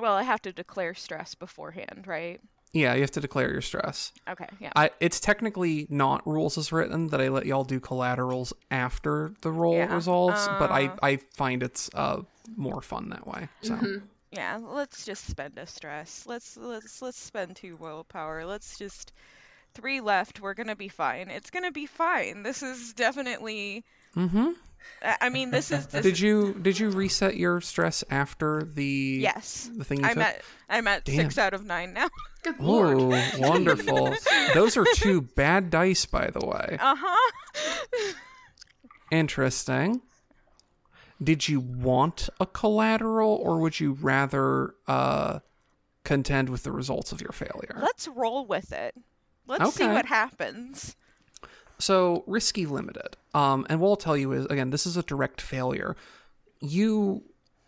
Well, 0.00 0.14
I 0.14 0.22
have 0.22 0.42
to 0.42 0.52
declare 0.52 0.94
stress 0.94 1.34
beforehand, 1.34 2.04
right? 2.06 2.40
Yeah, 2.72 2.94
you 2.94 3.00
have 3.00 3.10
to 3.12 3.20
declare 3.20 3.50
your 3.50 3.62
stress. 3.62 4.12
Okay, 4.28 4.46
yeah. 4.60 4.72
I 4.76 4.90
it's 5.00 5.20
technically 5.20 5.86
not 5.90 6.26
rules 6.26 6.58
as 6.58 6.72
written 6.72 7.08
that 7.08 7.20
I 7.20 7.28
let 7.28 7.46
y'all 7.46 7.64
do 7.64 7.80
collaterals 7.80 8.52
after 8.70 9.32
the 9.40 9.50
roll 9.50 9.74
Yeah, 9.74 9.94
resolves, 9.94 10.48
but 10.48 10.70
I 10.70 10.86
uh, 10.88 10.96
I 11.02 11.16
find 11.36 11.62
it's 11.62 11.90
uh 11.94 12.22
more 12.56 12.82
fun 12.82 13.08
that 13.10 13.26
way. 13.26 13.48
So 13.62 13.74
Mhm. 13.74 14.08
Yeah, 14.30 14.56
let's 14.62 15.04
just 15.04 15.26
spend 15.26 15.58
a 15.58 15.66
stress. 15.66 16.26
Let's 16.26 16.56
let's 16.56 17.00
let's 17.02 17.18
spend 17.18 17.56
two 17.56 17.76
willpower. 17.76 18.44
Let's 18.44 18.76
just 18.78 19.12
three 19.74 20.00
left. 20.00 20.40
We're 20.40 20.54
gonna 20.54 20.76
be 20.76 20.88
fine. 20.88 21.30
It's 21.30 21.50
gonna 21.50 21.72
be 21.72 21.86
fine. 21.86 22.42
This 22.42 22.62
is 22.62 22.92
definitely. 22.94 23.84
mm-hmm. 24.16 24.50
I 25.02 25.16
I 25.22 25.28
mean, 25.28 25.50
this 25.50 25.70
is. 25.70 25.86
This 25.86 26.02
Did 26.02 26.18
you 26.20 26.54
did 26.54 26.78
you 26.78 26.90
reset 26.90 27.36
your 27.36 27.60
stress 27.60 28.02
after 28.10 28.62
the 28.62 29.18
Yes. 29.22 29.70
the 29.76 29.84
thing 29.84 30.00
you 30.00 30.06
I'm 30.06 30.14
took? 30.14 30.22
at 30.24 30.42
I'm 30.68 30.86
at 30.88 31.04
Damn. 31.04 31.16
six 31.16 31.38
out 31.38 31.54
of 31.54 31.64
nine 31.64 31.92
now. 31.94 32.08
Good 32.42 32.60
lord. 32.60 32.98
Oh, 33.00 33.30
wonderful! 33.38 34.14
Those 34.54 34.76
are 34.76 34.84
two 34.94 35.22
bad 35.22 35.70
dice, 35.70 36.06
by 36.06 36.30
the 36.30 36.44
way. 36.46 36.76
Uh 36.80 36.94
huh. 36.98 38.12
Interesting. 39.10 40.02
Did 41.22 41.48
you 41.48 41.58
want 41.60 42.28
a 42.38 42.46
collateral, 42.46 43.34
or 43.42 43.58
would 43.58 43.80
you 43.80 43.94
rather 44.00 44.74
uh, 44.86 45.40
contend 46.04 46.48
with 46.48 46.62
the 46.62 46.70
results 46.70 47.10
of 47.10 47.20
your 47.20 47.32
failure? 47.32 47.76
Let's 47.82 48.06
roll 48.06 48.46
with 48.46 48.72
it. 48.72 48.94
Let's 49.46 49.74
see 49.74 49.86
what 49.86 50.06
happens. 50.06 50.94
So 51.78 52.24
risky 52.26 52.66
limited. 52.66 53.16
Um, 53.34 53.66
and 53.68 53.80
what 53.80 53.90
I'll 53.90 53.96
tell 53.96 54.16
you 54.16 54.32
is 54.32 54.46
again, 54.46 54.70
this 54.70 54.86
is 54.86 54.96
a 54.96 55.02
direct 55.02 55.40
failure. 55.40 55.96
You 56.60 57.22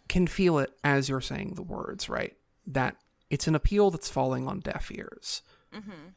can 0.08 0.26
feel 0.26 0.58
it 0.58 0.72
as 0.82 1.08
you're 1.08 1.20
saying 1.20 1.54
the 1.54 1.62
words, 1.62 2.08
right? 2.08 2.36
That 2.66 2.96
it's 3.30 3.46
an 3.46 3.54
appeal 3.54 3.90
that's 3.90 4.10
falling 4.10 4.48
on 4.48 4.60
deaf 4.60 4.90
ears. 4.92 5.42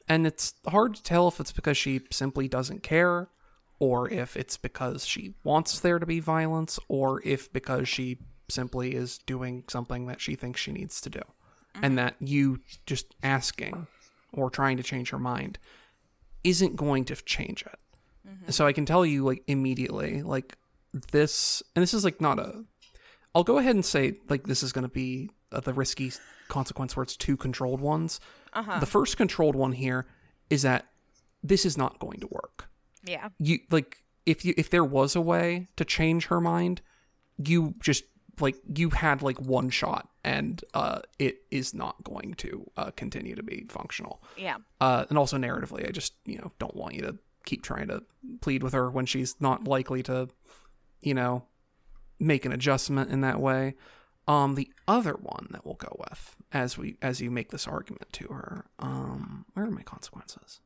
And 0.10 0.26
it's 0.26 0.56
hard 0.68 0.96
to 0.96 1.04
tell 1.04 1.28
if 1.28 1.40
it's 1.40 1.52
because 1.52 1.78
she 1.78 2.02
simply 2.10 2.48
doesn't 2.48 2.82
care, 2.82 3.30
or 3.78 4.10
if 4.10 4.36
it's 4.36 4.58
because 4.58 5.06
she 5.06 5.36
wants 5.44 5.80
there 5.80 6.00
to 6.00 6.06
be 6.08 6.20
violence, 6.20 6.80
or 6.88 7.22
if 7.24 7.54
because 7.54 7.88
she 7.88 8.18
simply 8.50 8.96
is 8.96 9.20
doing 9.20 9.64
something 9.70 10.08
that 10.08 10.22
she 10.22 10.34
thinks 10.36 10.60
she 10.60 10.72
needs 10.72 11.00
to 11.02 11.10
do. 11.12 11.22
And 11.84 11.98
that 11.98 12.16
you 12.20 12.62
just 12.88 13.14
asking 13.22 13.88
or 14.32 14.50
trying 14.50 14.78
to 14.78 14.84
change 14.84 15.12
her 15.12 15.20
mind 15.20 15.60
isn't 16.44 16.76
going 16.76 17.06
to 17.06 17.16
change 17.16 17.64
it. 17.64 17.80
So 18.50 18.66
I 18.66 18.74
can 18.74 18.86
tell 18.86 19.06
you 19.06 19.24
like 19.24 19.44
immediately, 19.48 20.22
like 20.22 20.58
this, 21.12 21.64
and 21.76 21.82
this 21.82 21.94
is 21.94 22.04
like 22.04 22.22
not 22.22 22.40
a. 22.40 22.64
I'll 23.36 23.44
go 23.44 23.58
ahead 23.58 23.76
and 23.76 23.84
say 23.86 24.16
like 24.30 24.48
this 24.48 24.64
is 24.64 24.72
going 24.72 24.84
to 24.84 24.92
be 24.94 25.30
uh, 25.52 25.60
the 25.60 25.74
risky 25.74 26.12
consequence 26.48 26.96
where 26.96 27.04
it's 27.04 27.18
two 27.18 27.38
controlled 27.38 27.82
ones. 27.82 28.20
Uh 28.54 28.64
huh. 28.64 28.80
The 28.80 28.86
first 28.86 29.18
controlled 29.18 29.56
one 29.56 29.72
here 29.72 30.06
is 30.50 30.62
that 30.62 30.86
this 31.42 31.66
is 31.66 31.78
not 31.78 32.00
going 32.00 32.20
to 32.20 32.28
work. 32.28 32.70
Yeah. 33.04 33.30
You 33.40 33.60
like 33.72 33.98
if 34.26 34.46
you 34.46 34.54
if 34.58 34.70
there 34.70 34.86
was 34.86 35.16
a 35.16 35.22
way 35.22 35.68
to 35.76 35.86
change 35.86 36.28
her 36.28 36.40
mind, 36.40 36.82
you 37.38 37.74
just 37.82 38.04
like 38.40 38.56
you 38.76 38.90
had 38.90 39.22
like 39.22 39.40
one 39.40 39.70
shot 39.70 40.10
and 40.24 40.64
uh 40.74 41.00
it 41.20 41.38
is 41.52 41.74
not 41.74 42.04
going 42.04 42.34
to 42.36 42.70
uh 42.78 42.92
continue 42.92 43.36
to 43.36 43.44
be 43.44 43.66
functional. 43.70 44.24
Yeah. 44.38 44.58
Uh, 44.80 45.06
and 45.10 45.18
also 45.18 45.38
narratively, 45.38 45.88
I 45.88 45.92
just 45.92 46.14
you 46.26 46.38
know 46.38 46.52
don't 46.60 46.76
want 46.76 46.96
you 46.96 47.02
to 47.02 47.18
keep 47.46 47.64
trying 47.64 47.88
to 47.88 48.04
plead 48.42 48.64
with 48.64 48.74
her 48.74 48.90
when 48.90 49.06
she's 49.06 49.36
not 49.40 49.68
likely 49.68 50.04
to, 50.04 50.30
you 51.02 51.14
know, 51.14 51.46
make 52.20 52.46
an 52.46 52.52
adjustment 52.52 53.12
in 53.12 53.22
that 53.22 53.40
way. 53.40 53.76
Um, 54.28 54.56
the 54.56 54.72
other 54.88 55.14
one 55.14 55.48
that 55.52 55.66
we'll 55.66 55.76
go 55.76 55.98
with 56.00 56.36
as 56.52 56.78
we 56.78 56.98
as 57.02 57.20
you 57.20 57.30
make 57.30 57.52
this 57.52 57.68
argument 57.68 58.14
to 58.14 58.28
her, 58.28 58.66
um, 58.80 59.46
where 59.54 59.66
are 59.66 59.72
my 59.72 59.82
consequences? 59.82 60.62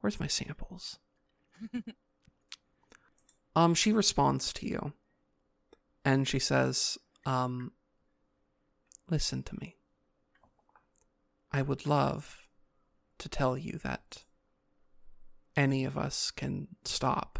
Where's 0.00 0.18
my 0.18 0.26
samples? 0.26 0.98
um, 3.56 3.74
she 3.74 3.92
responds 3.92 4.52
to 4.54 4.66
you, 4.66 4.92
and 6.04 6.26
she 6.26 6.40
says, 6.40 6.98
um, 7.24 7.72
"Listen 9.08 9.44
to 9.44 9.54
me. 9.60 9.76
I 11.52 11.62
would 11.62 11.86
love 11.86 12.48
to 13.18 13.28
tell 13.28 13.56
you 13.56 13.78
that 13.84 14.24
any 15.56 15.84
of 15.84 15.96
us 15.96 16.30
can 16.30 16.68
stop 16.84 17.38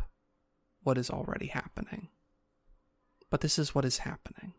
what 0.82 0.98
is 0.98 1.10
already 1.10 1.46
happening. 1.46 2.08
But 3.30 3.40
this 3.40 3.58
is 3.58 3.74
what 3.74 3.84
is 3.84 3.98
happening, 3.98 4.54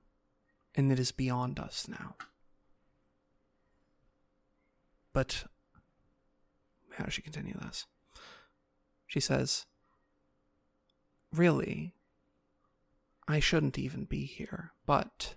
and 0.75 0.91
it 0.91 0.99
is 0.99 1.11
beyond 1.11 1.59
us 1.59 1.87
now. 1.87 2.15
But 5.13 5.45
how 6.97 7.05
does 7.05 7.13
she 7.13 7.21
continue 7.21 7.53
this? 7.53 7.85
She 9.07 9.19
says, 9.19 9.65
Really, 11.33 11.93
I 13.27 13.39
shouldn't 13.39 13.79
even 13.79 14.05
be 14.05 14.25
here, 14.25 14.71
but. 14.85 15.35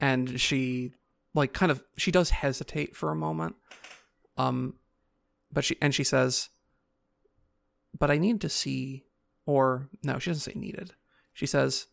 And 0.00 0.40
she, 0.40 0.92
like, 1.34 1.52
kind 1.52 1.72
of, 1.72 1.82
she 1.96 2.12
does 2.12 2.30
hesitate 2.30 2.94
for 2.94 3.10
a 3.10 3.16
moment. 3.16 3.56
Um, 4.36 4.74
but 5.52 5.64
she 5.64 5.76
and 5.80 5.94
she 5.94 6.04
says 6.04 6.50
but 7.98 8.10
i 8.10 8.18
need 8.18 8.40
to 8.40 8.48
see 8.48 9.04
or 9.46 9.88
no 10.02 10.18
she 10.18 10.30
doesn't 10.30 10.52
say 10.52 10.58
needed. 10.58 10.92
She 11.32 11.46
says 11.46 11.86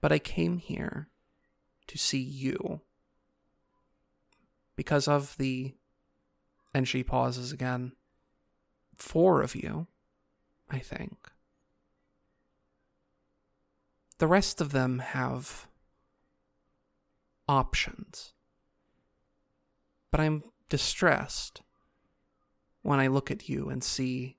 but 0.00 0.12
i 0.12 0.18
came 0.18 0.58
here 0.58 1.08
to 1.86 1.98
see 1.98 2.20
you 2.20 2.80
because 4.76 5.06
of 5.06 5.36
the 5.36 5.74
and 6.72 6.88
she 6.88 7.02
pauses 7.02 7.52
again 7.52 7.92
four 8.96 9.42
of 9.42 9.54
you 9.54 9.86
i 10.70 10.78
think. 10.78 11.30
The 14.18 14.26
rest 14.26 14.60
of 14.60 14.72
them 14.72 14.98
have 14.98 15.66
options. 17.48 18.34
But 20.10 20.20
i'm 20.20 20.42
distressed 20.68 21.62
when 22.82 23.00
I 23.00 23.08
look 23.08 23.30
at 23.30 23.48
you 23.48 23.68
and 23.68 23.82
see 23.82 24.38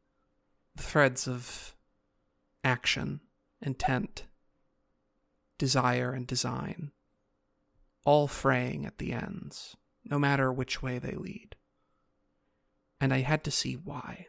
the 0.76 0.84
threads 0.84 1.28
of 1.28 1.76
action, 2.64 3.22
intent, 3.62 4.26
desire, 5.58 6.12
and 6.12 6.26
design 6.26 6.92
all 8.06 8.28
fraying 8.28 8.86
at 8.86 8.98
the 8.98 9.14
ends, 9.14 9.76
no 10.04 10.18
matter 10.18 10.52
which 10.52 10.82
way 10.82 11.00
they 11.00 11.12
lead. 11.12 11.56
And 13.00 13.14
I 13.14 13.20
had 13.20 13.44
to 13.46 13.52
see 13.52 13.74
why. 13.74 14.28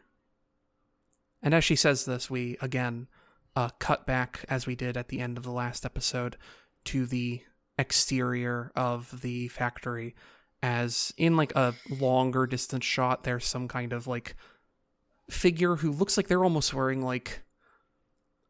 And 1.41 1.53
as 1.53 1.63
she 1.63 1.75
says 1.75 2.05
this, 2.05 2.29
we 2.29 2.57
again 2.61 3.07
uh, 3.55 3.69
cut 3.79 4.05
back, 4.05 4.45
as 4.49 4.65
we 4.65 4.75
did 4.75 4.97
at 4.97 5.09
the 5.09 5.19
end 5.19 5.37
of 5.37 5.43
the 5.43 5.51
last 5.51 5.85
episode, 5.85 6.37
to 6.85 7.05
the 7.05 7.41
exterior 7.77 8.71
of 8.75 9.21
the 9.21 9.47
factory. 9.49 10.15
As 10.63 11.13
in 11.17 11.35
like 11.35 11.53
a 11.55 11.75
longer 11.89 12.47
distance 12.47 12.85
shot, 12.85 13.23
there's 13.23 13.45
some 13.45 13.67
kind 13.67 13.91
of 13.91 14.07
like 14.07 14.35
figure 15.29 15.75
who 15.75 15.91
looks 15.91 16.15
like 16.15 16.27
they're 16.27 16.43
almost 16.43 16.73
wearing 16.73 17.03
like 17.03 17.41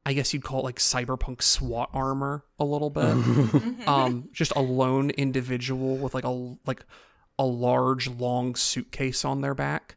I 0.06 0.14
guess 0.14 0.34
you'd 0.34 0.44
call 0.44 0.60
it 0.60 0.64
like 0.64 0.80
cyberpunk 0.80 1.42
SWAT 1.42 1.90
armor 1.94 2.44
a 2.60 2.66
little 2.66 2.90
bit. 2.90 3.88
um, 3.88 4.30
just 4.32 4.52
a 4.56 4.62
lone 4.62 5.10
individual 5.12 5.98
with 5.98 6.14
like 6.14 6.26
a 6.26 6.56
like 6.66 6.86
a 7.40 7.46
large 7.46 8.10
long 8.10 8.56
suitcase 8.56 9.26
on 9.26 9.42
their 9.42 9.56
back. 9.56 9.96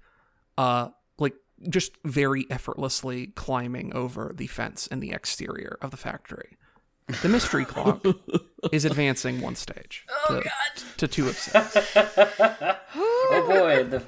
Uh, 0.57 0.89
like 1.19 1.35
just 1.69 1.93
very 2.05 2.47
effortlessly 2.51 3.29
climbing 3.29 3.93
over 3.95 4.33
the 4.35 4.47
fence 4.47 4.87
in 4.87 5.01
the 5.01 5.13
exterior 5.13 5.77
of 5.83 5.91
the 5.91 5.97
factory. 5.97 6.57
The 7.23 7.29
mystery 7.29 7.65
clock 7.65 8.05
is 8.73 8.85
advancing 8.85 9.41
one 9.41 9.55
stage 9.57 10.05
Oh 10.29 10.39
to, 10.39 10.43
god. 10.45 10.83
to 10.99 11.09
two 11.09 11.29
of 11.29 11.37
six. 11.37 11.77
oh 12.95 13.45
boy, 13.47 13.85
the 13.85 14.03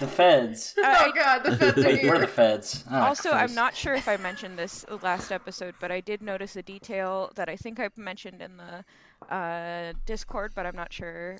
the 0.00 0.06
feds. 0.06 0.74
Oh 0.82 1.12
god, 1.14 1.44
the 1.44 1.56
feds 1.56 1.78
are 1.78 1.82
Wait, 1.82 2.04
we're 2.04 2.18
the 2.18 2.26
feds. 2.26 2.84
Ah, 2.90 3.08
Also, 3.08 3.30
I'm 3.30 3.54
not 3.54 3.76
sure 3.76 3.94
if 3.94 4.08
I 4.08 4.16
mentioned 4.16 4.58
this 4.58 4.84
last 5.02 5.32
episode, 5.32 5.74
but 5.80 5.90
I 5.90 6.00
did 6.00 6.22
notice 6.22 6.56
a 6.56 6.62
detail 6.62 7.30
that 7.34 7.48
I 7.48 7.56
think 7.56 7.80
I 7.80 7.88
mentioned 7.96 8.40
in 8.42 8.56
the 8.56 9.34
uh, 9.34 9.92
Discord, 10.06 10.52
but 10.54 10.66
I'm 10.66 10.76
not 10.76 10.92
sure 10.92 11.38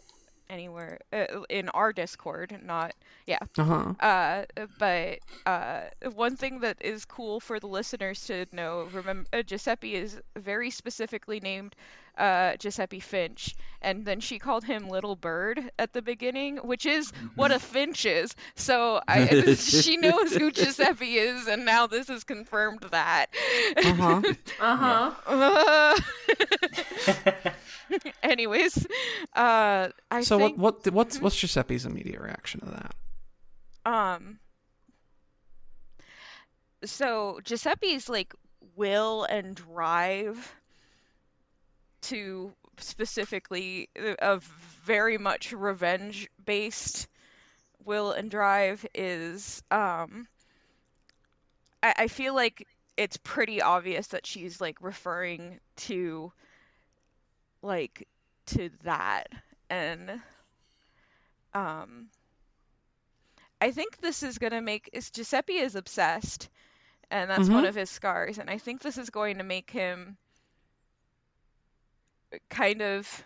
anywhere 0.50 0.98
uh, 1.12 1.24
in 1.48 1.68
our 1.70 1.92
Discord. 1.92 2.58
Not 2.64 2.94
yeah. 3.26 3.38
Uh 3.58 3.64
huh. 3.64 3.94
Uh, 4.00 4.44
but 4.78 5.18
uh, 5.46 5.82
one 6.14 6.36
thing 6.36 6.60
that 6.60 6.76
is 6.80 7.04
cool 7.04 7.40
for 7.40 7.58
the 7.60 7.66
listeners 7.66 8.24
to 8.26 8.46
know, 8.52 8.88
remember, 8.92 9.28
uh, 9.32 9.42
Giuseppe 9.42 9.94
is 9.94 10.20
very 10.36 10.70
specifically 10.70 11.40
named 11.40 11.74
uh, 12.16 12.56
Giuseppe 12.56 13.00
Finch, 13.00 13.54
and 13.82 14.04
then 14.04 14.20
she 14.20 14.38
called 14.38 14.64
him 14.64 14.88
Little 14.88 15.16
Bird 15.16 15.70
at 15.78 15.92
the 15.92 16.02
beginning, 16.02 16.56
which 16.58 16.86
is 16.86 17.12
what 17.34 17.50
a 17.52 17.58
finch 17.58 18.04
is. 18.06 18.34
So 18.54 19.00
I, 19.08 19.54
she 19.54 19.96
knows 19.96 20.34
who 20.34 20.50
Giuseppe 20.50 21.18
is, 21.18 21.46
and 21.46 21.64
now 21.64 21.86
this 21.86 22.08
has 22.08 22.24
confirmed 22.24 22.82
that. 22.90 23.26
Uh 23.76 23.94
huh. 23.94 24.22
Uh-huh. 24.60 25.94
Uh, 27.06 27.50
anyways, 28.22 28.86
uh, 29.34 29.88
I 30.10 30.22
So 30.22 30.38
think 30.38 30.58
what 30.58 30.84
what 30.84 30.92
what's 30.92 31.20
what's 31.20 31.36
Giuseppe's 31.36 31.84
immediate 31.84 32.20
reaction 32.20 32.60
to 32.60 32.66
that? 32.66 32.94
Um. 33.84 34.38
So 36.84 37.40
Giuseppe's 37.44 38.08
like 38.08 38.34
will 38.76 39.24
and 39.24 39.54
drive 39.54 40.54
to 42.10 42.52
specifically 42.78 43.88
uh, 43.98 44.14
a 44.20 44.40
very 44.84 45.18
much 45.18 45.52
revenge 45.52 46.28
based 46.44 47.08
will 47.84 48.12
and 48.12 48.30
drive 48.30 48.84
is 48.94 49.62
um 49.70 50.26
I, 51.82 51.94
I 51.98 52.08
feel 52.08 52.34
like 52.34 52.66
it's 52.96 53.16
pretty 53.18 53.60
obvious 53.62 54.08
that 54.08 54.26
she's 54.26 54.60
like 54.60 54.78
referring 54.80 55.60
to 55.76 56.32
like 57.62 58.06
to 58.46 58.70
that 58.84 59.28
and 59.70 60.20
um 61.54 62.08
I 63.60 63.70
think 63.72 63.98
this 63.98 64.22
is 64.22 64.38
gonna 64.38 64.60
make 64.60 64.90
is 64.92 65.10
Giuseppe 65.10 65.58
is 65.58 65.74
obsessed, 65.74 66.48
and 67.10 67.30
that's 67.30 67.50
one 67.50 67.64
Mhm. 67.64 67.66
of 67.66 67.74
his 67.74 67.90
scars, 67.90 68.38
and 68.38 68.50
I 68.50 68.58
think 68.58 68.82
this 68.82 68.98
is 68.98 69.10
going 69.10 69.38
to 69.38 69.44
make 69.44 69.70
him 69.70 70.16
kind 72.48 72.82
of 72.82 73.24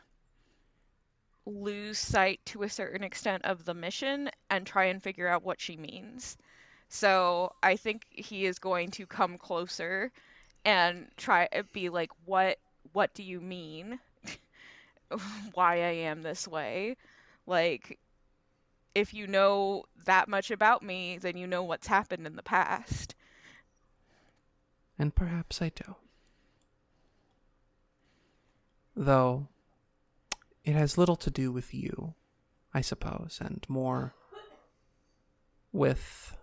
lose 1.46 1.98
sight 1.98 2.40
to 2.46 2.62
a 2.62 2.68
certain 2.68 3.02
extent 3.02 3.44
of 3.44 3.64
the 3.64 3.74
mission 3.74 4.30
and 4.50 4.66
try 4.66 4.84
and 4.86 5.02
figure 5.02 5.28
out 5.28 5.42
what 5.42 5.60
she 5.60 5.76
means. 5.76 6.36
So 6.88 7.52
I 7.62 7.76
think 7.76 8.06
he 8.10 8.44
is 8.46 8.58
going 8.58 8.90
to 8.92 9.06
come 9.06 9.38
closer 9.38 10.10
and 10.64 11.06
try 11.16 11.48
be 11.72 11.88
like, 11.88 12.10
what 12.24 12.58
what 12.92 13.14
do 13.14 13.22
you 13.22 13.40
mean? 13.40 13.98
Why 15.54 15.76
I 15.76 15.92
am 16.08 16.22
this 16.22 16.46
way? 16.48 16.96
Like 17.46 17.98
if 18.94 19.14
you 19.14 19.26
know 19.26 19.84
that 20.04 20.28
much 20.28 20.50
about 20.50 20.82
me, 20.82 21.18
then 21.18 21.36
you 21.36 21.46
know 21.46 21.62
what's 21.62 21.86
happened 21.86 22.26
in 22.26 22.36
the 22.36 22.42
past. 22.42 23.14
And 24.98 25.14
perhaps 25.14 25.62
I 25.62 25.68
do. 25.68 25.94
Though 29.00 29.46
it 30.64 30.72
has 30.74 30.98
little 30.98 31.14
to 31.14 31.30
do 31.30 31.52
with 31.52 31.72
you, 31.72 32.14
I 32.74 32.80
suppose, 32.80 33.38
and 33.40 33.64
more 33.68 34.12
with. 35.72 36.36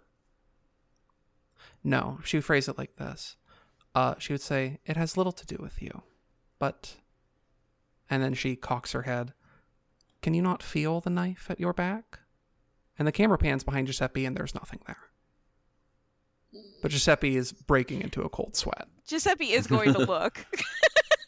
No, 1.84 2.20
she 2.24 2.38
would 2.38 2.46
phrase 2.46 2.70
it 2.70 2.78
like 2.78 2.96
this. 2.96 3.36
Uh, 3.94 4.16
she 4.20 4.32
would 4.32 4.42
say, 4.42 4.80
It 4.86 4.96
has 4.96 5.18
little 5.18 5.34
to 5.34 5.46
do 5.46 5.58
with 5.60 5.82
you, 5.82 6.04
but. 6.58 6.96
And 8.10 8.24
then 8.24 8.34
she 8.34 8.56
cocks 8.56 8.94
her 8.94 9.02
head. 9.02 9.34
Can 10.22 10.34
you 10.34 10.42
not 10.42 10.64
feel 10.64 11.02
the 11.02 11.10
knife 11.10 11.48
at 11.50 11.60
your 11.60 11.74
back? 11.74 12.20
And 12.98 13.06
the 13.06 13.12
camera 13.12 13.38
pans 13.38 13.66
behind 13.66 13.88
Giuseppe, 13.88 14.26
and 14.26 14.38
there's 14.38 14.56
nothing 14.56 14.80
there. 14.88 15.10
But 16.82 16.92
Giuseppe 16.92 17.36
is 17.36 17.52
breaking 17.52 18.02
into 18.02 18.22
a 18.22 18.30
cold 18.30 18.56
sweat. 18.56 18.88
Giuseppe 19.06 19.52
is 19.52 19.68
going 19.68 19.92
to 19.92 20.00
look. 20.00 20.46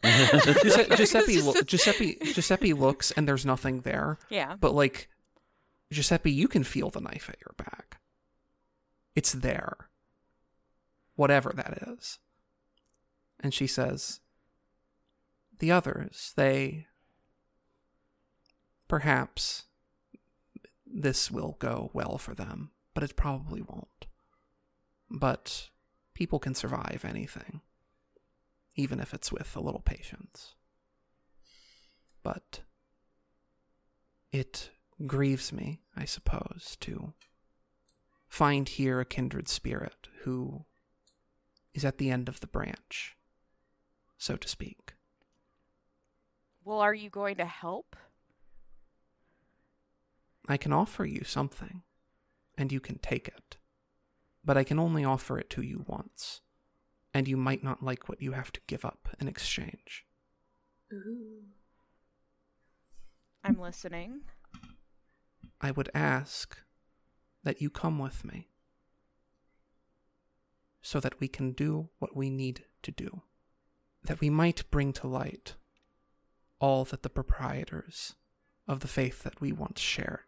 Giuseppe 0.61 0.95
Giuseppe, 0.95 1.41
lo- 1.41 1.61
Giuseppe 1.65 2.17
Giuseppe 2.21 2.73
looks 2.73 3.11
and 3.11 3.27
there's 3.27 3.45
nothing 3.45 3.81
there, 3.81 4.17
yeah. 4.29 4.55
but 4.59 4.73
like 4.73 5.09
Giuseppe, 5.91 6.31
you 6.31 6.47
can 6.47 6.63
feel 6.63 6.89
the 6.89 6.99
knife 7.01 7.29
at 7.29 7.39
your 7.39 7.53
back. 7.57 7.99
It's 9.15 9.31
there. 9.31 9.89
Whatever 11.15 11.53
that 11.55 11.87
is. 11.87 12.19
And 13.39 13.53
she 13.53 13.67
says, 13.67 14.19
"The 15.59 15.71
others, 15.71 16.33
they 16.35 16.87
perhaps 18.87 19.65
this 20.85 21.29
will 21.31 21.55
go 21.59 21.91
well 21.93 22.17
for 22.17 22.33
them, 22.33 22.71
but 22.93 23.03
it 23.03 23.15
probably 23.15 23.61
won't. 23.61 24.07
But 25.09 25.69
people 26.13 26.39
can 26.39 26.53
survive 26.53 27.03
anything." 27.07 27.61
Even 28.77 28.99
if 28.99 29.13
it's 29.13 29.31
with 29.31 29.55
a 29.55 29.59
little 29.59 29.81
patience. 29.81 30.55
But 32.23 32.61
it 34.31 34.69
grieves 35.05 35.51
me, 35.51 35.81
I 35.95 36.05
suppose, 36.05 36.77
to 36.81 37.13
find 38.27 38.69
here 38.69 38.99
a 38.99 39.05
kindred 39.05 39.49
spirit 39.49 40.07
who 40.21 40.65
is 41.73 41.83
at 41.83 41.97
the 41.97 42.11
end 42.11 42.29
of 42.29 42.39
the 42.39 42.47
branch, 42.47 43.17
so 44.17 44.35
to 44.35 44.47
speak. 44.47 44.93
Well, 46.63 46.79
are 46.79 46.93
you 46.93 47.09
going 47.09 47.37
to 47.37 47.45
help? 47.45 47.95
I 50.47 50.57
can 50.57 50.73
offer 50.73 51.05
you 51.05 51.23
something, 51.23 51.83
and 52.57 52.71
you 52.71 52.79
can 52.79 52.99
take 52.99 53.27
it, 53.27 53.57
but 54.43 54.57
I 54.57 54.63
can 54.63 54.79
only 54.79 55.03
offer 55.03 55.39
it 55.39 55.49
to 55.51 55.61
you 55.61 55.83
once, 55.87 56.41
and 57.17 57.27
you 57.27 57.35
might 57.35 57.63
not 57.63 57.81
like 57.81 58.07
what 58.07 58.21
you 58.21 58.33
have 58.33 58.51
to 58.51 58.61
give 58.67 58.85
up 58.85 59.09
in 59.19 59.27
exchange. 59.27 60.05
Ooh. 60.93 61.41
I'm 63.43 63.59
listening. 63.59 64.21
I 65.59 65.71
would 65.71 65.89
ask 65.95 66.59
that 67.43 67.59
you 67.59 67.71
come 67.71 67.97
with 67.97 68.23
me 68.23 68.49
so 70.79 70.99
that 70.99 71.19
we 71.19 71.27
can 71.27 71.53
do 71.53 71.89
what 71.97 72.15
we 72.15 72.29
need 72.29 72.65
to 72.83 72.91
do, 72.91 73.23
that 74.03 74.21
we 74.21 74.29
might 74.29 74.69
bring 74.69 74.93
to 74.93 75.07
light 75.07 75.55
all 76.59 76.85
that 76.85 77.01
the 77.01 77.09
proprietors 77.09 78.13
of 78.67 78.81
the 78.81 78.87
faith 78.87 79.23
that 79.23 79.41
we 79.41 79.51
once 79.51 79.81
shared 79.81 80.19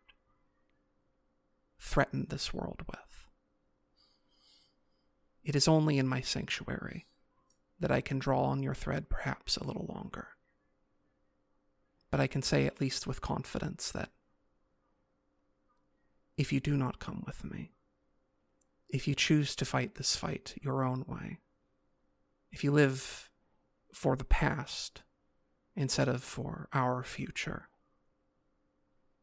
threatened 1.79 2.29
this 2.29 2.51
world 2.51 2.81
with. 2.87 3.08
It 5.43 5.55
is 5.55 5.67
only 5.67 5.97
in 5.97 6.07
my 6.07 6.21
sanctuary 6.21 7.07
that 7.79 7.91
I 7.91 8.01
can 8.01 8.19
draw 8.19 8.43
on 8.43 8.61
your 8.61 8.75
thread 8.75 9.09
perhaps 9.09 9.55
a 9.55 9.63
little 9.63 9.85
longer. 9.87 10.29
But 12.11 12.19
I 12.19 12.27
can 12.27 12.41
say 12.41 12.65
at 12.65 12.81
least 12.81 13.07
with 13.07 13.21
confidence 13.21 13.91
that 13.91 14.09
if 16.37 16.51
you 16.51 16.59
do 16.59 16.75
not 16.75 16.99
come 16.99 17.23
with 17.25 17.43
me, 17.43 17.71
if 18.89 19.07
you 19.07 19.15
choose 19.15 19.55
to 19.55 19.65
fight 19.65 19.95
this 19.95 20.15
fight 20.15 20.55
your 20.61 20.83
own 20.83 21.05
way, 21.07 21.37
if 22.51 22.63
you 22.63 22.71
live 22.71 23.29
for 23.93 24.15
the 24.15 24.23
past 24.23 25.03
instead 25.75 26.07
of 26.07 26.23
for 26.23 26.67
our 26.73 27.03
future, 27.03 27.69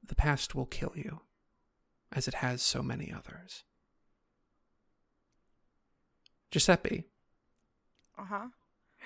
the 0.06 0.14
past 0.14 0.54
will 0.54 0.66
kill 0.66 0.92
you, 0.94 1.20
as 2.12 2.28
it 2.28 2.34
has 2.34 2.62
so 2.62 2.82
many 2.82 3.12
others. 3.12 3.64
Giuseppe, 6.50 7.04
Uh 8.18 8.24
huh. 8.24 8.46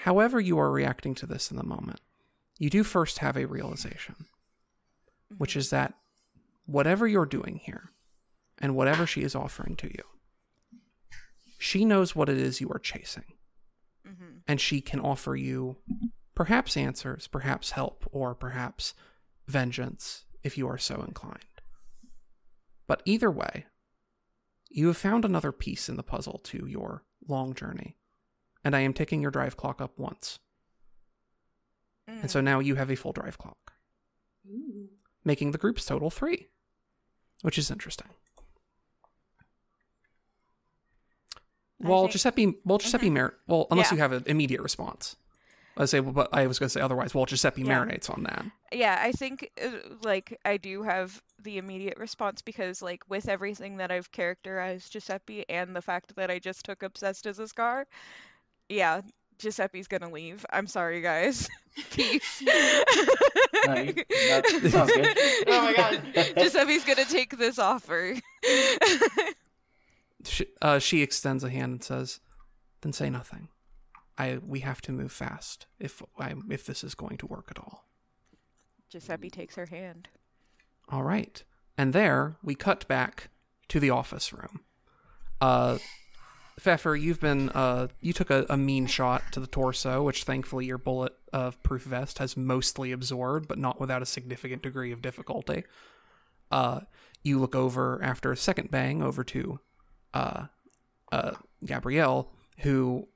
however 0.05 0.41
you 0.41 0.59
are 0.59 0.71
reacting 0.71 1.15
to 1.17 1.27
this 1.27 1.51
in 1.51 1.57
the 1.57 1.65
moment, 1.65 2.01
you 2.59 2.71
do 2.71 2.85
first 2.85 3.19
have 3.19 3.37
a 3.37 3.47
realization, 3.47 4.27
which 5.39 5.57
is 5.57 5.71
that 5.71 5.95
whatever 6.67 7.07
you're 7.09 7.27
doing 7.27 7.57
here 7.65 7.91
and 8.59 8.77
whatever 8.77 9.07
she 9.07 9.23
is 9.23 9.35
offering 9.35 9.75
to 9.77 9.89
you, 9.89 10.05
she 11.59 11.85
knows 11.85 12.15
what 12.15 12.29
it 12.29 12.39
is 12.39 12.61
you 12.61 12.69
are 12.71 12.79
chasing. 12.79 13.25
Mm-hmm. 14.07 14.39
And 14.47 14.61
she 14.61 14.81
can 14.81 15.01
offer 15.01 15.37
you 15.37 15.77
perhaps 16.35 16.77
answers, 16.77 17.27
perhaps 17.27 17.73
help, 17.73 18.07
or 18.13 18.35
perhaps 18.35 18.95
vengeance 19.47 20.25
if 20.43 20.57
you 20.57 20.67
are 20.69 20.79
so 20.79 21.03
inclined. 21.07 21.39
But 22.87 23.03
either 23.05 23.31
way, 23.31 23.67
you 24.71 24.87
have 24.89 24.97
found 24.97 25.25
another 25.25 25.53
piece 25.53 25.89
in 25.89 25.97
the 25.97 26.03
puzzle 26.03 26.39
to 26.45 26.67
your 26.67 27.05
long 27.27 27.55
journey, 27.55 27.97
and 28.65 28.75
I 28.77 28.81
am 28.81 28.93
ticking 28.93 29.21
your 29.23 29.31
drive 29.31 29.57
clock 29.57 29.81
up 29.81 29.99
once. 29.99 30.39
Mm. 32.09 32.23
And 32.23 32.31
so 32.31 32.41
now 32.41 32.59
you 32.61 32.75
have 32.77 32.91
a 32.91 32.97
full 32.97 33.13
drive 33.13 33.39
clock, 33.39 33.73
Ooh. 34.49 34.89
making 35.25 35.53
the 35.53 35.59
group's 35.59 35.85
total 35.85 36.11
three, 36.11 36.49
which 37.43 37.59
is 37.59 37.71
interesting. 37.71 38.09
Well, 41.79 42.03
think- 42.03 42.13
Giuseppe, 42.13 42.55
well, 42.65 42.79
Giuseppe 42.79 43.09
Mer- 43.11 43.35
well, 43.47 43.67
unless 43.71 43.91
Yeah. 43.91 43.95
you 43.97 44.01
have 44.03 44.13
an 44.13 44.25
immediate 44.27 44.61
response. 44.61 45.17
I 45.77 45.85
say, 45.87 46.01
but 46.01 46.29
I 46.33 46.47
was 46.47 46.59
going 46.59 46.67
to 46.69 46.73
say 46.73 46.81
otherwise. 46.81 47.15
Well, 47.15 47.25
Giuseppe 47.27 47.63
Yeah. 47.63 47.79
marinates 47.85 48.11
on 48.11 48.25
that. 48.25 48.45
yeah, 48.73 48.99
I 49.03 49.13
think 49.13 49.51
uh, 49.65 49.71
like 50.03 50.39
I 50.45 50.57
do 50.57 50.83
have 50.83 51.23
the 51.43 51.59
immediate 51.59 51.97
response 51.99 52.43
because 52.43 52.83
like 52.83 53.03
with 53.09 53.29
everything 53.29 53.77
that 53.79 53.91
I've 53.91 54.11
characterized 54.13 54.93
Giuseppe 54.93 55.49
and 55.49 55.75
the 55.75 55.81
fact 55.83 56.15
that 56.17 56.31
I 56.31 56.39
just 56.39 56.65
took 56.65 56.83
obsessed 56.83 57.27
as 57.27 57.39
a 57.39 57.49
scar, 57.49 57.87
yeah, 58.69 59.01
Giuseppe's 59.39 59.87
gonna 59.89 60.11
leave. 60.11 60.45
I'm 60.53 60.67
sorry, 60.67 61.01
guys. 61.01 61.49
Peace. 61.93 62.43
No, 62.43 63.75
you- 63.77 63.95
that 63.95 64.69
sounds 64.71 64.93
good. 64.93 65.19
Oh 65.47 65.63
my 65.63 65.73
God. 65.75 66.03
Giuseppe's 66.37 66.85
gonna 66.85 67.05
take 67.07 67.39
this 67.39 67.59
offer. 67.59 68.15
She, 70.25 70.47
uh, 70.61 70.79
she 70.79 71.01
extends 71.03 71.43
a 71.45 71.49
hand 71.51 71.73
and 71.73 71.83
says, 71.85 72.21
"Then 72.83 72.93
say 72.93 73.09
nothing. 73.09 73.49
I 74.19 74.39
we 74.47 74.61
have 74.61 74.81
to 74.83 74.93
move 74.93 75.13
fast 75.13 75.67
if 75.79 76.03
I 76.19 76.35
if 76.51 76.65
this 76.67 76.85
is 76.85 76.95
going 76.95 77.19
to 77.19 77.27
work 77.27 77.49
at 77.51 77.59
all." 77.59 77.87
Giuseppe 78.91 79.31
takes 79.31 79.55
her 79.55 79.67
hand. 79.67 80.09
All 80.89 81.05
right. 81.05 81.43
And 81.79 81.93
there 81.93 82.37
we 82.43 82.55
cut 82.55 82.87
back 82.89 83.31
to 83.69 83.79
the 83.81 83.91
office 83.91 84.33
room. 84.33 84.61
Uh 85.41 85.79
Pfeffer, 86.59 86.95
you've 86.95 87.21
been 87.21 87.49
uh 87.51 87.89
you 88.01 88.13
took 88.13 88.31
a, 88.31 88.45
a 88.51 88.57
mean 88.57 88.87
shot 88.87 89.23
to 89.33 89.41
the 89.41 89.47
torso, 89.47 90.03
which 90.03 90.25
thankfully 90.25 90.67
your 90.67 90.77
bullet 90.77 91.15
of 91.33 91.63
proof 91.63 91.85
vest 91.85 92.19
has 92.19 92.37
mostly 92.37 92.93
absorbed, 92.93 93.49
but 93.49 93.59
not 93.59 93.81
without 93.81 94.03
a 94.03 94.07
significant 94.07 94.63
degree 94.63 94.93
of 94.93 95.01
difficulty. 95.01 95.65
Uh 96.51 96.81
you 97.23 97.39
look 97.39 97.55
over 97.55 98.03
after 98.03 98.33
a 98.33 98.37
second 98.37 98.71
bang 98.71 99.03
over 99.03 99.23
to 99.25 99.61
uh 100.13 100.47
uh 101.13 101.33
Gabrielle, 101.65 102.33
who 102.59 103.09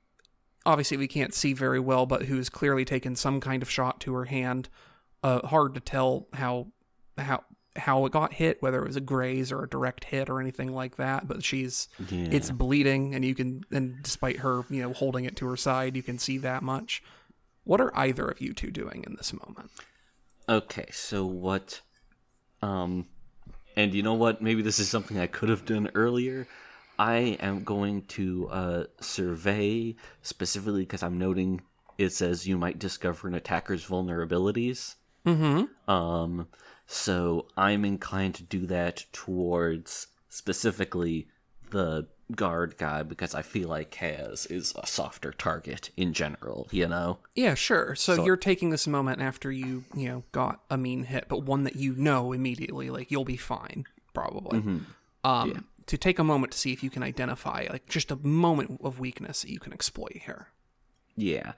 obviously 0.65 0.97
we 0.97 1.07
can't 1.07 1.33
see 1.33 1.53
very 1.53 1.79
well, 1.79 2.05
but 2.05 2.23
who's 2.23 2.49
clearly 2.49 2.85
taken 2.85 3.15
some 3.15 3.39
kind 3.39 3.61
of 3.61 3.69
shot 3.69 3.99
to 4.01 4.13
her 4.13 4.25
hand. 4.25 4.69
Uh, 5.23 5.45
hard 5.47 5.73
to 5.75 5.79
tell 5.79 6.27
how 6.33 6.67
how 7.17 7.43
how 7.75 8.05
it 8.05 8.11
got 8.11 8.33
hit, 8.33 8.61
whether 8.61 8.81
it 8.81 8.87
was 8.87 8.95
a 8.95 9.01
graze 9.01 9.51
or 9.51 9.63
a 9.63 9.69
direct 9.69 10.05
hit 10.05 10.29
or 10.29 10.39
anything 10.39 10.73
like 10.73 10.95
that. 10.97 11.27
But 11.27 11.43
she's 11.43 11.87
Yeah. 12.09 12.27
it's 12.31 12.51
bleeding, 12.51 13.13
and 13.15 13.25
you 13.25 13.35
can 13.35 13.63
and 13.71 14.01
despite 14.03 14.37
her 14.39 14.63
you 14.69 14.81
know 14.81 14.93
holding 14.93 15.25
it 15.25 15.35
to 15.37 15.47
her 15.47 15.57
side, 15.57 15.95
you 15.95 16.03
can 16.03 16.17
see 16.17 16.37
that 16.39 16.63
much. 16.63 17.03
What 17.63 17.81
are 17.81 17.95
either 17.97 18.27
of 18.27 18.39
you 18.41 18.53
two 18.53 18.71
doing 18.71 19.03
in 19.07 19.15
this 19.15 19.33
moment? 19.33 19.71
Okay, 20.47 20.85
so 20.91 21.25
what 21.25 21.81
um 22.61 23.07
and 23.75 23.93
you 23.93 24.03
know 24.03 24.13
what? 24.13 24.41
Maybe 24.41 24.61
this 24.61 24.79
is 24.79 24.87
something 24.87 25.19
I 25.19 25.27
could 25.27 25.49
have 25.49 25.65
done 25.65 25.89
earlier. 25.95 26.47
I 26.97 27.37
am 27.39 27.63
going 27.63 28.03
to 28.03 28.47
uh 28.49 28.83
survey 28.99 29.95
specifically 30.21 30.81
because 30.81 31.03
I'm 31.03 31.17
noting 31.17 31.61
it 31.97 32.11
says 32.11 32.47
you 32.47 32.57
might 32.57 32.79
discover 32.79 33.27
an 33.27 33.33
attacker's 33.35 33.85
vulnerabilities. 33.85 34.95
Mm-hmm. 35.25 35.89
Um 35.91 36.47
so 36.87 37.47
I'm 37.57 37.83
inclined 37.85 38.35
to 38.35 38.43
do 38.43 38.65
that 38.67 39.05
towards 39.11 40.07
specifically 40.29 41.27
the 41.71 42.07
guard 42.35 42.75
guy 42.77 43.03
because 43.03 43.35
I 43.35 43.41
feel 43.43 43.69
like 43.69 43.91
Kaz 43.91 44.49
is 44.51 44.73
a 44.81 44.87
softer 44.87 45.31
target 45.31 45.91
in 45.95 46.13
general, 46.13 46.67
you 46.71 46.87
know? 46.87 47.19
Yeah, 47.35 47.53
sure. 47.53 47.95
So, 47.95 48.15
So- 48.15 48.25
you're 48.25 48.37
taking 48.37 48.69
this 48.71 48.87
moment 48.87 49.21
after 49.21 49.51
you 49.51 49.83
you 49.95 50.07
know 50.09 50.23
got 50.31 50.61
a 50.69 50.77
mean 50.77 51.03
hit, 51.03 51.25
but 51.27 51.43
one 51.43 51.63
that 51.63 51.75
you 51.75 51.93
know 51.95 52.31
immediately, 52.33 52.89
like 52.89 53.11
you'll 53.11 53.25
be 53.25 53.37
fine, 53.37 53.85
probably. 54.13 54.81
Um, 55.23 55.65
to 55.87 55.97
take 55.97 56.17
a 56.19 56.23
moment 56.23 56.51
to 56.53 56.57
see 56.57 56.73
if 56.73 56.83
you 56.83 56.89
can 56.89 57.03
identify 57.03 57.67
like 57.71 57.87
just 57.87 58.11
a 58.11 58.15
moment 58.17 58.79
of 58.83 58.99
weakness 58.99 59.41
that 59.41 59.51
you 59.51 59.59
can 59.59 59.73
exploit 59.73 60.17
here. 60.25 60.47
Yeah. 61.15 61.53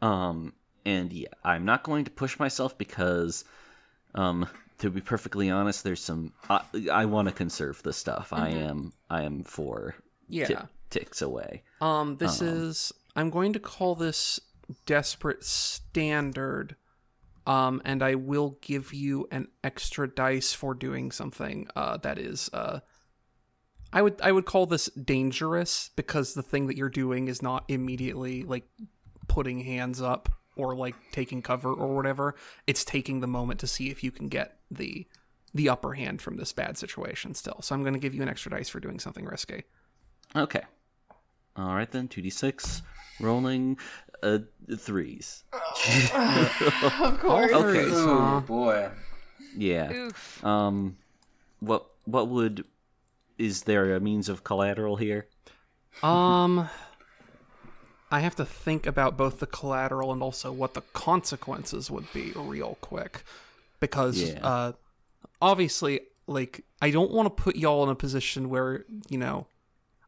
Um 0.00 0.52
and 0.84 1.12
yeah, 1.12 1.28
I'm 1.44 1.64
not 1.64 1.82
going 1.84 2.04
to 2.04 2.10
push 2.10 2.38
myself 2.38 2.76
because 2.78 3.44
um 4.14 4.46
to 4.78 4.90
be 4.90 5.00
perfectly 5.00 5.48
honest, 5.50 5.84
there's 5.84 6.02
some 6.02 6.32
I, 6.50 6.62
I 6.90 7.04
want 7.06 7.28
to 7.28 7.34
conserve 7.34 7.82
the 7.82 7.92
stuff. 7.92 8.32
I 8.32 8.48
am 8.50 8.92
I 9.10 9.22
am 9.22 9.44
for 9.44 9.94
Yeah. 10.28 10.46
ti- 10.46 10.56
ticks 10.90 11.22
away. 11.22 11.62
Um, 11.80 12.16
this 12.16 12.40
is 12.42 12.92
I'm 13.14 13.30
going 13.30 13.52
to 13.52 13.60
call 13.60 13.94
this 13.94 14.40
desperate 14.86 15.44
standard. 15.44 16.76
Um, 17.44 17.82
and 17.84 18.04
I 18.04 18.14
will 18.14 18.56
give 18.60 18.94
you 18.94 19.26
an 19.32 19.48
extra 19.64 20.06
dice 20.08 20.52
for 20.52 20.74
doing 20.74 21.10
something 21.10 21.66
uh, 21.74 21.96
that 21.98 22.16
is 22.16 22.48
uh, 22.52 22.80
I 23.92 24.02
would 24.02 24.20
I 24.22 24.32
would 24.32 24.46
call 24.46 24.66
this 24.66 24.86
dangerous 24.90 25.90
because 25.96 26.34
the 26.34 26.42
thing 26.42 26.66
that 26.66 26.76
you're 26.76 26.88
doing 26.88 27.28
is 27.28 27.42
not 27.42 27.64
immediately 27.68 28.42
like 28.42 28.64
putting 29.28 29.60
hands 29.60 30.00
up 30.00 30.28
or 30.56 30.74
like 30.74 30.94
taking 31.12 31.42
cover 31.42 31.72
or 31.72 31.94
whatever. 31.94 32.34
It's 32.66 32.84
taking 32.84 33.20
the 33.20 33.26
moment 33.26 33.60
to 33.60 33.66
see 33.66 33.90
if 33.90 34.02
you 34.02 34.10
can 34.10 34.28
get 34.28 34.58
the 34.70 35.06
the 35.54 35.68
upper 35.68 35.92
hand 35.92 36.22
from 36.22 36.36
this 36.36 36.52
bad 36.52 36.78
situation 36.78 37.34
still. 37.34 37.60
So 37.60 37.74
I'm 37.74 37.82
going 37.82 37.92
to 37.92 38.00
give 38.00 38.14
you 38.14 38.22
an 38.22 38.28
extra 38.28 38.50
dice 38.50 38.70
for 38.70 38.80
doing 38.80 38.98
something 38.98 39.26
risky. 39.26 39.64
Okay. 40.34 40.62
All 41.56 41.74
right 41.74 41.90
then, 41.90 42.08
2d6 42.08 42.80
rolling 43.20 43.76
uh 44.22 44.38
threes. 44.78 45.44
of 45.52 47.18
course. 47.20 47.52
Okay. 47.52 47.84
Oh 47.90 48.42
boy. 48.46 48.88
Yeah. 49.56 49.92
Oof. 49.92 50.44
Um 50.44 50.96
what 51.60 51.86
what 52.06 52.28
would 52.28 52.64
is 53.42 53.62
there 53.64 53.94
a 53.94 54.00
means 54.00 54.28
of 54.28 54.44
collateral 54.44 54.96
here? 54.96 55.26
Um, 56.02 56.68
I 58.10 58.20
have 58.20 58.36
to 58.36 58.44
think 58.44 58.86
about 58.86 59.16
both 59.16 59.40
the 59.40 59.46
collateral 59.46 60.12
and 60.12 60.22
also 60.22 60.52
what 60.52 60.74
the 60.74 60.82
consequences 60.92 61.90
would 61.90 62.10
be 62.12 62.32
real 62.36 62.76
quick, 62.80 63.24
because 63.80 64.20
Yeah. 64.20 64.40
uh, 64.46 64.72
obviously, 65.40 66.00
like 66.26 66.64
I 66.80 66.90
don't 66.90 67.10
want 67.10 67.26
to 67.34 67.42
put 67.42 67.56
y'all 67.56 67.82
in 67.84 67.88
a 67.88 67.94
position 67.94 68.48
where 68.48 68.84
you 69.08 69.18
know, 69.18 69.46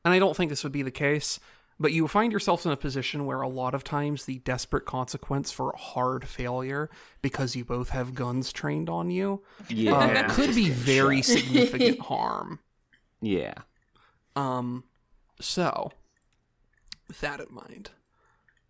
and 0.05 0.12
I 0.14 0.18
don't 0.18 0.37
think 0.37 0.51
this 0.51 0.62
would 0.64 0.72
be 0.72 0.82
the 0.82 0.91
case. 0.91 1.41
But 1.80 1.93
you 1.93 2.07
find 2.07 2.32
yourself 2.32 2.64
in 2.64 2.70
a 2.70 2.76
position 2.76 3.26
where 3.26 3.41
a 3.41 3.49
lot 3.49 3.74
of 3.74 3.82
times 3.82 4.26
the 4.26 4.39
desperate 4.39 4.87
consequence 4.87 5.51
for 5.51 5.70
a 5.70 5.76
hard 5.76 6.24
failure, 6.28 6.89
because 7.20 7.57
you 7.57 7.64
both 7.64 7.89
have 7.89 8.14
guns 8.14 8.53
trained 8.53 8.89
on 8.89 9.11
you, 9.11 9.43
Yeah. 9.68 10.20
um, 10.24 10.30
could 10.30 10.55
be 10.55 10.70
very 10.70 11.20
significant 11.37 11.99
harm. 11.99 12.61
Yeah. 13.25 13.55
Um, 14.37 14.85
so 15.41 15.93
with 17.09 17.20
that 17.20 17.41
in 17.41 17.55
mind, 17.55 17.91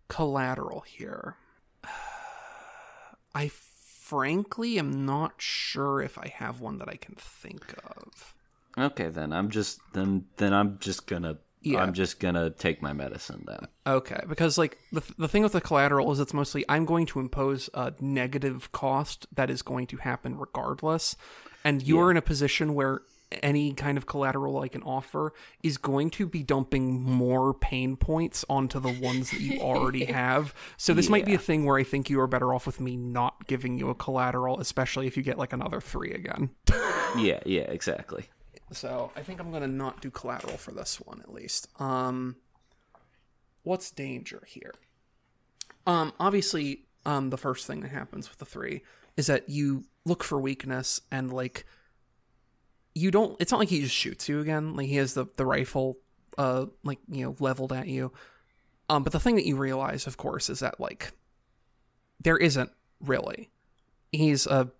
collateral 0.07 0.81
here. 0.81 1.35
I 3.35 3.49
frankly 3.49 4.77
am 4.77 5.05
not 5.05 5.33
sure 5.37 6.01
if 6.01 6.17
I 6.17 6.27
have 6.27 6.61
one 6.61 6.77
that 6.77 6.87
I 6.87 6.95
can 6.95 7.15
think 7.15 7.73
of. 7.83 8.33
Okay, 8.77 9.07
then 9.07 9.33
I'm 9.33 9.49
just 9.49 9.79
then 9.93 10.25
then 10.37 10.53
I'm 10.53 10.77
just 10.79 11.07
gonna 11.07 11.37
Yeah. 11.61 11.81
I'm 11.81 11.93
just 11.93 12.19
gonna 12.19 12.49
take 12.49 12.81
my 12.81 12.93
medicine 12.93 13.43
then. 13.47 13.67
Okay, 13.87 14.19
because 14.27 14.57
like 14.57 14.77
the 14.91 15.01
the 15.17 15.27
thing 15.27 15.43
with 15.43 15.53
the 15.53 15.61
collateral 15.61 16.11
is 16.11 16.19
it's 16.19 16.33
mostly 16.33 16.65
I'm 16.69 16.85
going 16.85 17.05
to 17.07 17.19
impose 17.19 17.69
a 17.73 17.93
negative 17.99 18.71
cost 18.71 19.27
that 19.33 19.49
is 19.49 19.61
going 19.61 19.87
to 19.87 19.97
happen 19.97 20.37
regardless, 20.37 21.15
and 21.63 21.81
you're 21.81 22.11
in 22.11 22.17
a 22.17 22.21
position 22.21 22.73
where 22.75 23.01
any 23.43 23.73
kind 23.73 23.97
of 23.97 24.05
collateral 24.05 24.59
I 24.59 24.67
can 24.67 24.83
offer 24.83 25.33
is 25.63 25.77
going 25.77 26.09
to 26.11 26.27
be 26.27 26.43
dumping 26.43 27.01
more 27.01 27.53
pain 27.53 27.95
points 27.95 28.45
onto 28.49 28.79
the 28.79 28.91
ones 29.01 29.31
that 29.31 29.39
you 29.39 29.59
already 29.59 30.05
have. 30.13 30.53
So 30.77 30.93
this 30.93 31.09
might 31.09 31.25
be 31.25 31.33
a 31.33 31.39
thing 31.39 31.65
where 31.65 31.77
I 31.77 31.83
think 31.83 32.09
you 32.09 32.19
are 32.19 32.27
better 32.27 32.53
off 32.53 32.65
with 32.65 32.79
me 32.79 32.95
not 32.95 33.47
giving 33.47 33.77
you 33.77 33.89
a 33.89 33.95
collateral, 33.95 34.59
especially 34.59 35.07
if 35.07 35.17
you 35.17 35.23
get 35.23 35.37
like 35.37 35.53
another 35.53 35.81
three 35.81 36.11
again. 36.11 36.49
Yeah, 37.17 37.39
yeah, 37.45 37.61
exactly. 37.61 38.25
So 38.73 39.09
I 39.15 39.21
think 39.21 39.39
I'm 39.39 39.49
gonna 39.49 39.67
not 39.67 40.01
do 40.01 40.11
collateral 40.11 40.57
for 40.57 40.71
this 40.71 40.99
one 40.99 41.21
at 41.21 41.31
least. 41.31 41.69
Um, 41.79 42.35
what's 43.63 43.89
danger 43.91 44.43
here? 44.45 44.73
Um, 45.87 46.11
obviously, 46.19 46.87
um, 47.05 47.29
the 47.29 47.37
first 47.37 47.67
thing 47.67 47.81
that 47.81 47.91
happens 47.91 48.29
with 48.29 48.39
the 48.39 48.45
three 48.45 48.81
is 49.15 49.27
that 49.27 49.49
you 49.49 49.85
look 50.03 50.23
for 50.23 50.39
weakness 50.39 51.01
and 51.11 51.31
like 51.31 51.65
you 52.95 53.11
don't. 53.11 53.35
It's 53.39 53.51
not 53.51 53.59
like 53.59 53.69
he 53.69 53.81
just 53.81 53.93
shoots 53.93 54.27
you 54.27 54.39
again. 54.39 54.75
Like 54.75 54.87
he 54.87 54.95
has 54.95 55.13
the 55.13 55.27
the 55.35 55.45
rifle, 55.45 55.97
uh, 56.37 56.65
like 56.83 56.99
you 57.07 57.25
know, 57.25 57.35
leveled 57.39 57.73
at 57.73 57.87
you. 57.87 58.11
Um, 58.89 59.03
but 59.03 59.13
the 59.13 59.19
thing 59.19 59.35
that 59.35 59.45
you 59.45 59.57
realize, 59.57 60.07
of 60.07 60.17
course, 60.17 60.49
is 60.49 60.59
that 60.59 60.79
like 60.79 61.11
there 62.21 62.37
isn't 62.37 62.71
really. 63.01 63.51
He's 64.11 64.47
a 64.47 64.71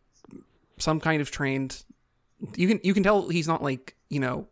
some 0.78 1.00
kind 1.00 1.22
of 1.22 1.30
trained 1.30 1.84
you 2.56 2.68
can 2.68 2.80
you 2.84 2.94
can 2.94 3.04
tell 3.04 3.30
he's 3.30 3.48
not 3.48 3.64
like 3.64 3.96
you 4.10 4.20
know 4.20 4.48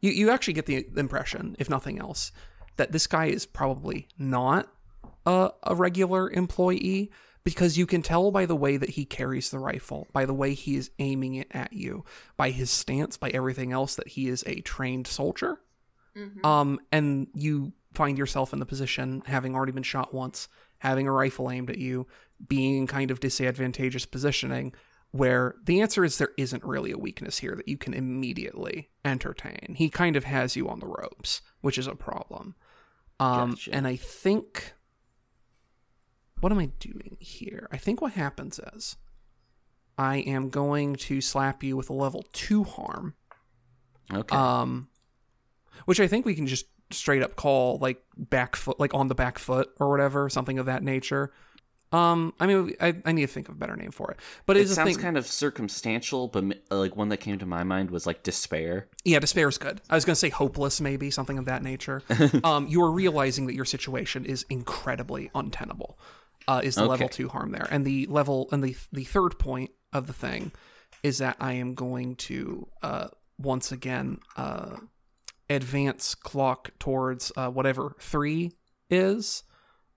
you 0.00 0.10
you 0.10 0.30
actually 0.30 0.54
get 0.54 0.66
the 0.66 0.86
impression 0.96 1.56
if 1.58 1.68
nothing 1.68 1.98
else 1.98 2.32
that 2.76 2.92
this 2.92 3.06
guy 3.06 3.26
is 3.26 3.46
probably 3.46 4.08
not 4.18 4.72
a, 5.26 5.50
a 5.64 5.74
regular 5.74 6.30
employee 6.30 7.10
because 7.44 7.78
you 7.78 7.86
can 7.86 8.02
tell 8.02 8.30
by 8.30 8.46
the 8.46 8.56
way 8.56 8.76
that 8.76 8.90
he 8.90 9.04
carries 9.04 9.50
the 9.50 9.58
rifle 9.58 10.06
by 10.12 10.24
the 10.24 10.34
way 10.34 10.54
he 10.54 10.76
is 10.76 10.90
aiming 10.98 11.34
it 11.34 11.48
at 11.52 11.72
you 11.72 12.04
by 12.36 12.50
his 12.50 12.70
stance 12.70 13.16
by 13.16 13.30
everything 13.30 13.72
else 13.72 13.94
that 13.94 14.08
he 14.08 14.28
is 14.28 14.44
a 14.46 14.60
trained 14.60 15.06
soldier 15.06 15.60
um 16.44 16.80
and 16.92 17.28
you 17.34 17.72
find 17.94 18.18
yourself 18.18 18.52
in 18.52 18.58
the 18.58 18.66
position 18.66 19.22
having 19.26 19.54
already 19.54 19.72
been 19.72 19.82
shot 19.82 20.12
once 20.12 20.48
having 20.78 21.06
a 21.06 21.12
rifle 21.12 21.50
aimed 21.50 21.70
at 21.70 21.78
you 21.78 22.06
being 22.48 22.78
in 22.78 22.86
kind 22.86 23.10
of 23.10 23.20
disadvantageous 23.20 24.06
positioning 24.06 24.72
where 25.12 25.56
the 25.64 25.80
answer 25.80 26.04
is 26.04 26.18
there 26.18 26.30
isn't 26.36 26.64
really 26.64 26.92
a 26.92 26.98
weakness 26.98 27.38
here 27.38 27.56
that 27.56 27.68
you 27.68 27.76
can 27.76 27.94
immediately 27.94 28.90
entertain. 29.04 29.74
He 29.76 29.88
kind 29.90 30.16
of 30.16 30.24
has 30.24 30.54
you 30.54 30.68
on 30.68 30.78
the 30.78 30.86
ropes, 30.86 31.42
which 31.60 31.78
is 31.78 31.86
a 31.86 31.96
problem. 31.96 32.54
Um, 33.18 33.50
Gotcha. 33.50 33.74
And 33.74 33.86
I 33.86 33.96
think. 33.96 34.74
What 36.40 36.52
am 36.52 36.58
I 36.58 36.66
doing 36.78 37.16
here? 37.20 37.68
I 37.70 37.76
think 37.76 38.00
what 38.00 38.12
happens 38.12 38.58
is 38.74 38.96
I 39.98 40.16
am 40.18 40.48
going 40.48 40.96
to 40.96 41.20
slap 41.20 41.62
you 41.62 41.76
with 41.76 41.90
a 41.90 41.92
level 41.92 42.24
2 42.32 42.64
harm, 42.64 43.14
Okay. 44.12 44.34
um, 44.36 44.88
which 45.84 46.00
I 46.00 46.06
think 46.08 46.24
we 46.26 46.34
can 46.34 46.46
just 46.46 46.66
straight 46.90 47.22
up 47.22 47.36
call 47.36 47.78
like 47.78 48.02
back 48.16 48.56
foot, 48.56 48.80
like 48.80 48.94
on 48.94 49.08
the 49.08 49.14
back 49.14 49.38
foot 49.38 49.70
or 49.78 49.90
whatever, 49.90 50.28
something 50.28 50.58
of 50.58 50.66
that 50.66 50.82
nature. 50.82 51.32
Um, 51.92 52.34
I 52.38 52.46
mean, 52.46 52.74
I, 52.80 52.94
I 53.04 53.10
need 53.10 53.22
to 53.22 53.26
think 53.26 53.48
of 53.48 53.56
a 53.56 53.58
better 53.58 53.74
name 53.74 53.90
for 53.90 54.12
it, 54.12 54.18
but 54.46 54.56
it 54.56 54.68
sounds 54.68 54.92
thing. 54.94 55.02
kind 55.02 55.18
of 55.18 55.26
circumstantial, 55.26 56.28
but 56.28 56.44
like 56.70 56.94
one 56.96 57.08
that 57.08 57.16
came 57.16 57.36
to 57.40 57.46
my 57.46 57.64
mind 57.64 57.90
was 57.90 58.06
like 58.06 58.22
despair. 58.22 58.88
Yeah, 59.04 59.18
despair 59.18 59.48
is 59.48 59.58
good. 59.58 59.80
I 59.90 59.96
was 59.96 60.04
going 60.04 60.12
to 60.14 60.18
say 60.18 60.28
hopeless, 60.28 60.80
maybe 60.80 61.10
something 61.10 61.36
of 61.36 61.46
that 61.46 61.64
nature. 61.64 62.02
um, 62.44 62.68
you 62.68 62.80
are 62.84 62.90
realizing 62.92 63.46
that 63.46 63.54
your 63.54 63.64
situation 63.64 64.24
is 64.24 64.46
incredibly 64.48 65.32
untenable. 65.34 65.98
Uh, 66.48 66.60
is 66.64 66.74
the 66.74 66.86
level 66.86 67.08
two 67.08 67.28
harm 67.28 67.52
there, 67.52 67.68
and 67.70 67.84
the 67.84 68.06
level 68.06 68.48
and 68.50 68.62
the 68.64 68.76
the 68.92 69.04
third 69.04 69.38
point 69.38 69.70
of 69.92 70.06
the 70.06 70.12
thing 70.12 70.52
is 71.02 71.18
that 71.18 71.36
I 71.40 71.52
am 71.54 71.74
going 71.74 72.16
to 72.16 72.68
uh, 72.82 73.08
once 73.38 73.72
again 73.72 74.18
uh, 74.36 74.76
advance 75.48 76.14
clock 76.14 76.70
towards 76.78 77.32
uh, 77.36 77.50
whatever 77.50 77.96
three 77.98 78.52
is. 78.88 79.42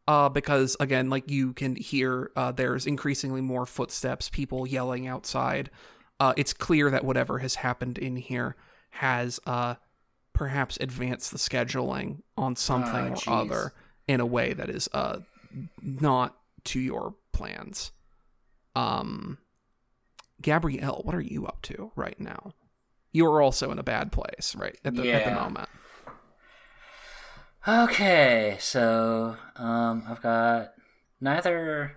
Uh, 0.06 0.28
because 0.28 0.76
again, 0.82 1.10
like 1.10 1.30
you 1.32 1.54
can 1.54 1.78
hear, 1.78 2.30
uh, 2.36 2.52
there's 2.52 2.86
increasingly 2.86 3.40
more 3.40 3.66
footsteps, 3.66 4.30
people 4.30 4.68
yelling 4.68 5.08
outside. 5.08 5.70
Uh, 6.20 6.34
it's 6.36 6.54
clear 6.54 6.90
that 6.90 7.06
whatever 7.06 7.40
has 7.40 7.56
happened 7.56 7.98
in 7.98 8.18
here 8.18 8.58
has 8.90 9.40
uh, 9.46 9.76
perhaps 10.34 10.78
advanced 10.82 11.32
the 11.32 11.38
scheduling 11.38 12.22
on 12.38 12.56
something 12.58 13.16
Ah, 13.28 13.32
or 13.32 13.42
other 13.42 13.74
in 14.08 14.20
a 14.20 14.26
way 14.26 14.52
that 14.52 14.70
is 14.70 14.90
uh, 14.94 15.20
not 15.82 16.38
to 16.66 16.80
your 16.80 17.16
plans. 17.32 17.92
Um, 18.76 19.38
Gabrielle, 20.42 21.02
what 21.04 21.16
are 21.16 21.22
you 21.22 21.46
up 21.46 21.62
to 21.64 21.92
right 21.96 22.20
now? 22.20 22.54
You 23.12 23.28
are 23.28 23.42
also 23.42 23.72
in 23.72 23.80
a 23.80 23.84
bad 23.84 24.12
place, 24.12 24.56
right? 24.58 24.78
At 24.84 24.96
the, 24.96 25.12
at 25.12 25.26
the 25.26 25.36
moment. 25.36 25.70
Okay, 27.68 28.58
so 28.60 29.38
um, 29.56 30.04
I've 30.10 30.22
got 30.22 30.74
neither 31.22 31.96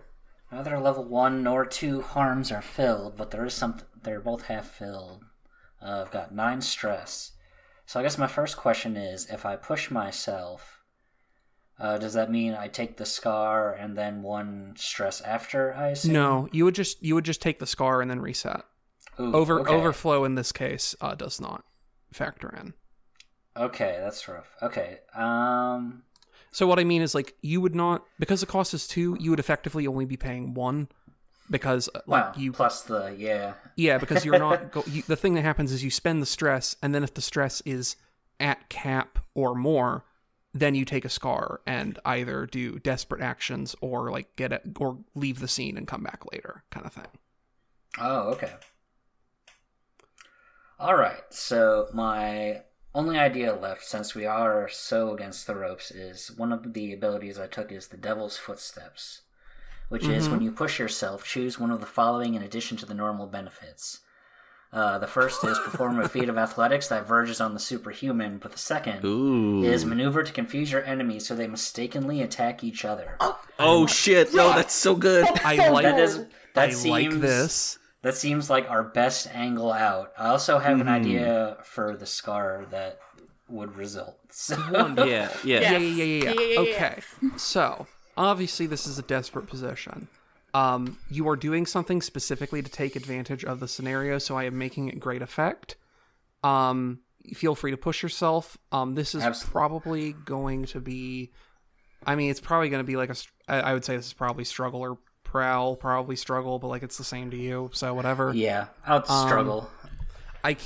neither 0.52 0.78
level 0.78 1.04
one 1.04 1.42
nor 1.42 1.66
two 1.66 2.02
harms 2.02 2.52
are 2.52 2.62
filled, 2.62 3.16
but 3.16 3.30
there 3.30 3.44
is 3.44 3.54
some. 3.54 3.78
They're 4.00 4.20
both 4.20 4.42
half 4.42 4.68
filled. 4.68 5.24
Uh, 5.82 6.04
I've 6.04 6.12
got 6.12 6.34
nine 6.34 6.60
stress. 6.60 7.32
So 7.84 7.98
I 7.98 8.02
guess 8.02 8.18
my 8.18 8.26
first 8.26 8.56
question 8.56 8.96
is, 8.96 9.26
if 9.30 9.44
I 9.44 9.56
push 9.56 9.90
myself, 9.90 10.75
uh, 11.78 11.98
does 11.98 12.14
that 12.14 12.30
mean 12.30 12.54
I 12.54 12.68
take 12.68 12.96
the 12.96 13.06
scar 13.06 13.72
and 13.72 13.96
then 13.96 14.22
one 14.22 14.74
stress 14.76 15.20
after? 15.20 15.74
I 15.74 15.88
assume. 15.88 16.12
No, 16.14 16.48
you 16.52 16.64
would 16.64 16.74
just 16.74 17.02
you 17.02 17.14
would 17.14 17.24
just 17.24 17.42
take 17.42 17.58
the 17.58 17.66
scar 17.66 18.00
and 18.00 18.10
then 18.10 18.20
reset. 18.20 18.62
Ooh, 19.20 19.32
Over 19.34 19.60
okay. 19.60 19.72
overflow 19.74 20.24
in 20.24 20.34
this 20.34 20.52
case 20.52 20.94
uh, 21.00 21.14
does 21.14 21.40
not 21.40 21.64
factor 22.12 22.54
in. 22.58 22.74
Okay, 23.56 23.96
that's 24.00 24.26
rough. 24.28 24.48
Okay. 24.62 24.98
Um. 25.14 26.02
So 26.52 26.66
what 26.66 26.78
I 26.78 26.84
mean 26.84 27.02
is 27.02 27.14
like 27.14 27.34
you 27.42 27.60
would 27.60 27.74
not 27.74 28.04
because 28.18 28.40
the 28.40 28.46
cost 28.46 28.72
is 28.74 28.86
two, 28.88 29.16
you 29.20 29.30
would 29.30 29.40
effectively 29.40 29.86
only 29.86 30.04
be 30.06 30.16
paying 30.16 30.54
one 30.54 30.88
because 31.50 31.88
uh, 31.94 32.00
like 32.06 32.24
Wow. 32.24 32.32
you 32.36 32.52
plus 32.52 32.82
the 32.82 33.14
yeah. 33.18 33.54
yeah 33.76 33.98
because 33.98 34.24
you're 34.24 34.38
not 34.38 34.72
go, 34.72 34.82
you, 34.86 35.02
the 35.02 35.16
thing 35.16 35.34
that 35.34 35.42
happens 35.42 35.70
is 35.72 35.84
you 35.84 35.90
spend 35.90 36.20
the 36.22 36.26
stress 36.26 36.74
and 36.82 36.94
then 36.94 37.04
if 37.04 37.12
the 37.14 37.20
stress 37.20 37.60
is 37.66 37.96
at 38.40 38.68
cap 38.68 39.18
or 39.34 39.54
more 39.54 40.04
then 40.60 40.74
you 40.74 40.84
take 40.84 41.04
a 41.04 41.10
scar 41.10 41.60
and 41.66 41.98
either 42.04 42.46
do 42.46 42.78
desperate 42.78 43.22
actions 43.22 43.74
or 43.80 44.10
like 44.10 44.34
get 44.36 44.52
it 44.52 44.62
or 44.78 44.98
leave 45.14 45.40
the 45.40 45.48
scene 45.48 45.76
and 45.76 45.86
come 45.86 46.02
back 46.02 46.22
later 46.32 46.64
kind 46.70 46.86
of 46.86 46.92
thing. 46.92 47.06
Oh, 47.98 48.30
okay. 48.30 48.52
All 50.78 50.96
right. 50.96 51.22
So 51.30 51.88
my 51.92 52.62
only 52.94 53.18
idea 53.18 53.54
left, 53.54 53.84
since 53.84 54.14
we 54.14 54.26
are 54.26 54.68
so 54.68 55.14
against 55.14 55.46
the 55.46 55.54
ropes, 55.54 55.90
is 55.90 56.30
one 56.36 56.52
of 56.52 56.72
the 56.74 56.92
abilities 56.92 57.38
I 57.38 57.46
took 57.46 57.72
is 57.72 57.88
the 57.88 57.96
Devil's 57.96 58.36
Footsteps, 58.36 59.22
which 59.88 60.06
is 60.06 60.24
mm-hmm. 60.24 60.32
when 60.32 60.42
you 60.42 60.52
push 60.52 60.78
yourself, 60.78 61.24
choose 61.24 61.58
one 61.58 61.70
of 61.70 61.80
the 61.80 61.86
following 61.86 62.34
in 62.34 62.42
addition 62.42 62.76
to 62.78 62.86
the 62.86 62.94
normal 62.94 63.26
benefits. 63.26 64.00
Uh, 64.72 64.98
the 64.98 65.06
first 65.06 65.42
is 65.44 65.58
perform 65.60 65.98
a 66.00 66.08
feat 66.08 66.28
of 66.28 66.36
athletics 66.36 66.88
that 66.88 67.06
verges 67.06 67.40
on 67.40 67.54
the 67.54 67.60
superhuman, 67.60 68.36
but 68.38 68.52
the 68.52 68.58
second 68.58 69.02
Ooh. 69.04 69.62
is 69.62 69.84
maneuver 69.86 70.22
to 70.22 70.32
confuse 70.32 70.70
your 70.70 70.84
enemies 70.84 71.26
so 71.26 71.34
they 71.34 71.46
mistakenly 71.46 72.20
attack 72.20 72.62
each 72.64 72.84
other. 72.84 73.16
oh 73.58 73.86
shit! 73.86 74.34
No, 74.34 74.50
that's 74.52 74.74
so 74.74 74.94
good. 74.94 75.24
I 75.44 75.68
like 75.70 75.84
that 75.84 75.98
is 76.00 76.18
that 76.54 76.68
I 76.70 76.72
seems 76.72 77.14
like 77.14 77.20
this. 77.22 77.78
That 78.02 78.14
seems 78.16 78.50
like 78.50 78.68
our 78.70 78.82
best 78.84 79.28
angle 79.32 79.72
out. 79.72 80.12
I 80.18 80.28
also 80.28 80.58
have 80.58 80.78
Mm-hmm. 80.78 80.88
an 80.88 80.94
idea 80.94 81.56
for 81.64 81.96
the 81.96 82.06
scar 82.06 82.66
that 82.70 82.98
would 83.48 83.76
result. 83.76 84.18
So, 84.38 84.54
yeah, 84.98 85.30
yeah. 85.44 85.60
Yeah, 85.60 85.60
yeah, 85.72 85.78
yeah, 85.78 85.78
yeah, 85.78 86.04
yeah. 86.04 86.32
Yeah, 86.32 86.40
yeah, 86.40 86.46
yeah, 86.48 86.60
Okay. 86.60 87.00
So, 87.38 87.86
obviously 88.16 88.66
this 88.66 88.86
is 88.86 88.98
a 88.98 89.02
desperate 89.02 89.46
position. 89.46 90.08
Um, 90.56 90.98
you 91.10 91.28
are 91.28 91.36
doing 91.36 91.66
something 91.66 92.00
specifically 92.00 92.62
to 92.62 92.70
take 92.70 92.96
advantage 92.96 93.44
of 93.44 93.60
the 93.60 93.68
scenario, 93.68 94.18
so 94.18 94.36
I 94.36 94.44
am 94.44 94.56
making 94.56 94.88
it 94.88 94.98
great 94.98 95.20
effect. 95.22 95.76
Um, 96.42 97.00
feel 97.34 97.54
free 97.54 97.72
to 97.72 97.76
push 97.76 98.02
yourself. 98.02 98.56
Um, 98.72 98.94
this 98.94 99.14
is 99.14 99.22
Absolutely. 99.22 99.52
probably 99.52 100.12
going 100.12 100.64
to 100.66 100.80
be 100.80 101.32
I 102.06 102.14
mean, 102.14 102.30
it's 102.30 102.40
probably 102.40 102.68
going 102.68 102.80
to 102.80 102.86
be 102.86 102.96
like 102.96 103.10
a 103.10 103.16
I 103.48 103.72
would 103.74 103.84
say 103.84 103.96
this 103.96 104.06
is 104.06 104.12
probably 104.12 104.44
struggle 104.44 104.80
or 104.80 104.98
prowl, 105.24 105.76
probably 105.76 106.16
struggle, 106.16 106.58
but 106.58 106.68
like 106.68 106.82
it's 106.84 106.96
the 106.98 107.04
same 107.04 107.30
to 107.32 107.36
you, 107.36 107.70
so 107.72 107.92
whatever. 107.94 108.32
yeah, 108.34 108.68
I'll 108.86 109.04
Um, 109.10 109.26
struggle. 109.28 109.70
I, 110.44 110.56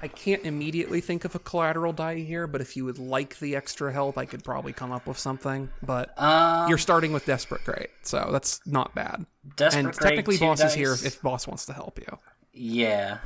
I 0.00 0.08
can't 0.08 0.44
immediately 0.44 1.00
think 1.00 1.24
of 1.24 1.34
a 1.34 1.38
collateral 1.38 1.92
die 1.92 2.16
here, 2.16 2.46
but 2.46 2.60
if 2.60 2.76
you 2.76 2.84
would 2.84 2.98
like 2.98 3.38
the 3.38 3.56
extra 3.56 3.92
help, 3.92 4.16
I 4.16 4.26
could 4.26 4.44
probably 4.44 4.72
come 4.72 4.92
up 4.92 5.06
with 5.06 5.18
something. 5.18 5.70
But 5.82 6.12
Um, 6.20 6.68
you're 6.68 6.78
starting 6.78 7.12
with 7.12 7.24
desperate 7.26 7.64
great, 7.64 7.90
so 8.02 8.28
that's 8.32 8.60
not 8.66 8.94
bad. 8.94 9.26
desperate 9.56 9.86
and 9.86 9.96
grade 9.96 10.16
technically, 10.16 10.36
two 10.38 10.44
boss 10.46 10.62
is 10.62 10.74
here 10.74 10.92
if, 10.92 11.04
if 11.04 11.20
boss 11.22 11.46
wants 11.46 11.66
to 11.66 11.72
help 11.72 11.98
you. 11.98 12.18
yeah, 12.52 13.18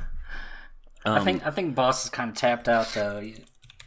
Um, 1.05 1.13
I 1.13 1.19
think 1.23 1.45
I 1.45 1.51
think 1.51 1.75
boss 1.75 2.05
is 2.05 2.09
kind 2.09 2.29
of 2.29 2.35
tapped 2.35 2.67
out 2.67 2.93
though. 2.93 3.21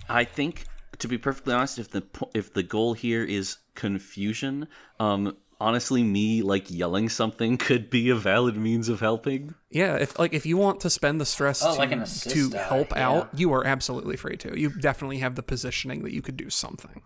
I 0.09 0.25
think, 0.25 0.65
to 0.99 1.09
be 1.09 1.19
perfectly 1.19 1.55
honest, 1.55 1.79
if 1.79 1.91
the 1.91 2.03
if 2.35 2.53
the 2.53 2.63
goal 2.63 2.95
here 2.95 3.25
is 3.25 3.59
confusion, 3.75 4.69
um, 5.01 5.37
honestly, 5.61 6.03
me 6.03 6.43
like 6.43 6.71
yelling 6.71 7.09
something 7.09 7.57
could 7.59 7.91
be 7.91 8.09
a 8.11 8.15
valid 8.15 8.57
means 8.57 8.89
of 8.89 9.01
helping. 9.01 9.55
Yeah, 9.71 9.97
if 9.97 10.19
like 10.19 10.33
if 10.33 10.47
you 10.47 10.57
want 10.57 10.81
to 10.81 10.91
spend 10.91 11.21
the 11.21 11.27
stress 11.27 11.63
Oh, 11.65 11.73
to, 11.73 11.79
like 11.79 11.91
to 12.07 12.51
die, 12.51 12.63
help 12.63 12.91
yeah. 12.91 13.09
out, 13.09 13.31
you 13.35 13.53
are 13.53 13.65
absolutely 13.67 14.17
free 14.17 14.37
to. 14.39 14.59
You 14.59 14.71
definitely 14.71 15.19
have 15.19 15.35
the 15.35 15.43
positioning 15.43 16.03
that 16.03 16.13
you 16.13 16.23
could 16.23 16.37
do 16.37 16.51
something, 16.51 17.03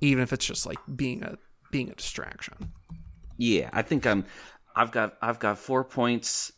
even 0.00 0.22
if 0.22 0.32
it's 0.32 0.46
just 0.46 0.66
like 0.66 0.78
being 0.94 1.22
a 1.22 1.38
being 1.70 1.88
a 1.90 1.94
distraction. 1.94 2.72
Yeah, 3.36 3.70
I 3.72 3.82
think 3.82 4.06
I'm. 4.06 4.24
I've 4.74 4.90
got 4.90 5.14
I've 5.20 5.38
got 5.38 5.58
four 5.58 5.84
points 5.84 6.52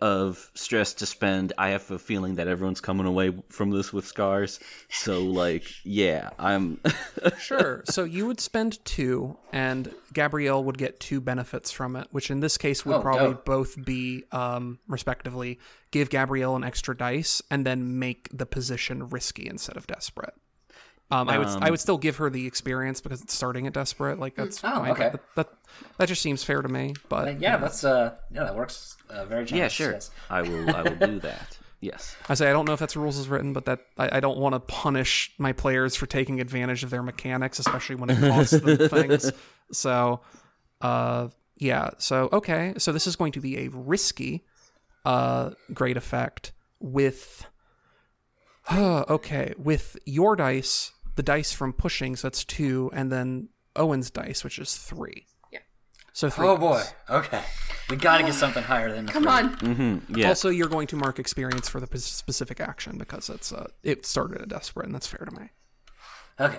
of 0.00 0.50
stress 0.54 0.94
to 0.94 1.06
spend. 1.06 1.52
I 1.58 1.68
have 1.70 1.90
a 1.90 1.98
feeling 1.98 2.36
that 2.36 2.48
everyone's 2.48 2.80
coming 2.80 3.06
away 3.06 3.32
from 3.50 3.70
this 3.70 3.92
with 3.92 4.06
scars. 4.06 4.60
So 4.88 5.22
like, 5.24 5.64
yeah, 5.84 6.30
I'm. 6.38 6.80
Sure. 7.38 7.82
so 7.84 8.04
you 8.04 8.26
would 8.26 8.40
spend 8.40 8.82
two, 8.84 9.36
and 9.52 9.92
Gabrielle 10.12 10.64
would 10.64 10.78
get 10.78 11.00
two 11.00 11.20
benefits 11.20 11.70
from 11.70 11.96
it, 11.96 12.06
which 12.10 12.30
in 12.30 12.40
this 12.40 12.56
case 12.56 12.86
would 12.86 12.96
Oh, 12.96 13.00
probably 13.02 13.28
dope. 13.34 13.44
both 13.44 13.84
be, 13.84 14.24
um, 14.32 14.78
respectively, 14.88 15.58
give 15.90 16.08
Gabrielle 16.10 16.56
an 16.56 16.64
extra 16.64 16.96
dice 16.96 17.42
and 17.50 17.66
then 17.66 17.98
make 17.98 18.28
the 18.32 18.46
position 18.46 19.08
risky 19.10 19.46
instead 19.48 19.76
of 19.76 19.86
desperate. 19.86 20.34
Um, 21.12 21.28
I 21.28 21.38
would 21.38 21.48
I 21.48 21.66
Um, 21.66 21.70
would 21.72 21.80
still 21.80 21.98
give 21.98 22.16
her 22.18 22.30
the 22.30 22.46
experience 22.46 23.00
because 23.00 23.20
it's 23.20 23.34
starting 23.34 23.66
at 23.66 23.72
desperate. 23.72 24.18
Like 24.20 24.36
that's 24.36 24.62
Oh, 24.62 24.70
fine. 24.70 24.90
okay. 24.92 25.08
That, 25.10 25.20
that 25.34 25.48
that 25.98 26.06
just 26.08 26.22
seems 26.22 26.44
fair 26.44 26.62
to 26.62 26.68
me. 26.68 26.94
But 27.08 27.26
Like, 27.26 27.40
yeah, 27.40 27.56
that's 27.56 27.82
uh, 27.84 28.16
yeah, 28.30 28.44
that 28.44 28.54
works 28.54 28.96
uh, 29.08 29.24
very 29.24 29.44
generous. 29.44 29.78
yeah, 29.80 29.84
sure. 29.86 29.92
yes. 29.94 30.10
I 30.28 30.42
will. 30.42 30.70
I 30.74 30.82
will 30.82 30.96
do 30.96 31.20
that. 31.20 31.58
Yes. 31.82 32.14
I 32.28 32.34
say 32.34 32.46
I 32.50 32.52
don't 32.52 32.66
know 32.66 32.74
if 32.74 32.78
that's 32.78 32.94
rules 32.94 33.18
as 33.18 33.26
written, 33.26 33.54
but 33.54 33.64
that 33.64 33.80
I, 33.96 34.18
I 34.18 34.20
don't 34.20 34.36
want 34.36 34.52
to 34.54 34.60
punish 34.60 35.32
my 35.38 35.52
players 35.54 35.96
for 35.96 36.04
taking 36.04 36.38
advantage 36.38 36.84
of 36.84 36.90
their 36.90 37.02
mechanics, 37.02 37.58
especially 37.58 37.96
when 37.96 38.10
it 38.10 38.18
costs 38.20 38.50
them 38.52 38.76
things. 38.90 39.32
So, 39.72 40.20
uh, 40.82 41.28
yeah. 41.56 41.88
So 41.96 42.28
okay. 42.34 42.74
So 42.76 42.92
this 42.92 43.06
is 43.06 43.16
going 43.16 43.32
to 43.32 43.40
be 43.40 43.60
a 43.64 43.68
risky, 43.68 44.44
uh, 45.06 45.52
great 45.72 45.96
effect 45.96 46.52
with. 46.80 47.46
okay, 48.70 49.54
with 49.56 49.96
your 50.04 50.36
dice, 50.36 50.92
the 51.20 51.24
dice 51.24 51.52
from 51.52 51.74
pushing, 51.74 52.16
so 52.16 52.28
that's 52.28 52.46
two, 52.46 52.90
and 52.94 53.12
then 53.12 53.50
Owen's 53.76 54.10
dice, 54.10 54.42
which 54.42 54.58
is 54.58 54.74
three. 54.74 55.26
Yeah. 55.52 55.58
So 56.14 56.30
three. 56.30 56.46
Oh 56.48 56.56
boy. 56.56 56.78
dice. 56.78 56.94
Okay, 57.10 57.42
we 57.90 57.96
got 57.96 58.16
to 58.16 58.24
get 58.24 58.32
something 58.32 58.62
higher 58.62 58.90
than 58.90 59.04
the 59.04 59.12
Come 59.12 59.24
three. 59.24 59.32
on. 59.32 59.56
Mm-hmm. 59.58 60.16
Yeah. 60.16 60.28
Also, 60.28 60.48
you're 60.48 60.66
going 60.68 60.86
to 60.86 60.96
mark 60.96 61.18
experience 61.18 61.68
for 61.68 61.78
the 61.78 61.86
p- 61.86 61.98
specific 61.98 62.58
action 62.58 62.96
because 62.96 63.28
it's 63.28 63.52
uh, 63.52 63.68
it 63.82 64.06
started 64.06 64.40
a 64.40 64.46
desperate, 64.46 64.86
and 64.86 64.94
that's 64.94 65.06
fair 65.06 65.26
to 65.30 65.38
me. 65.38 65.50
Okay, 66.40 66.58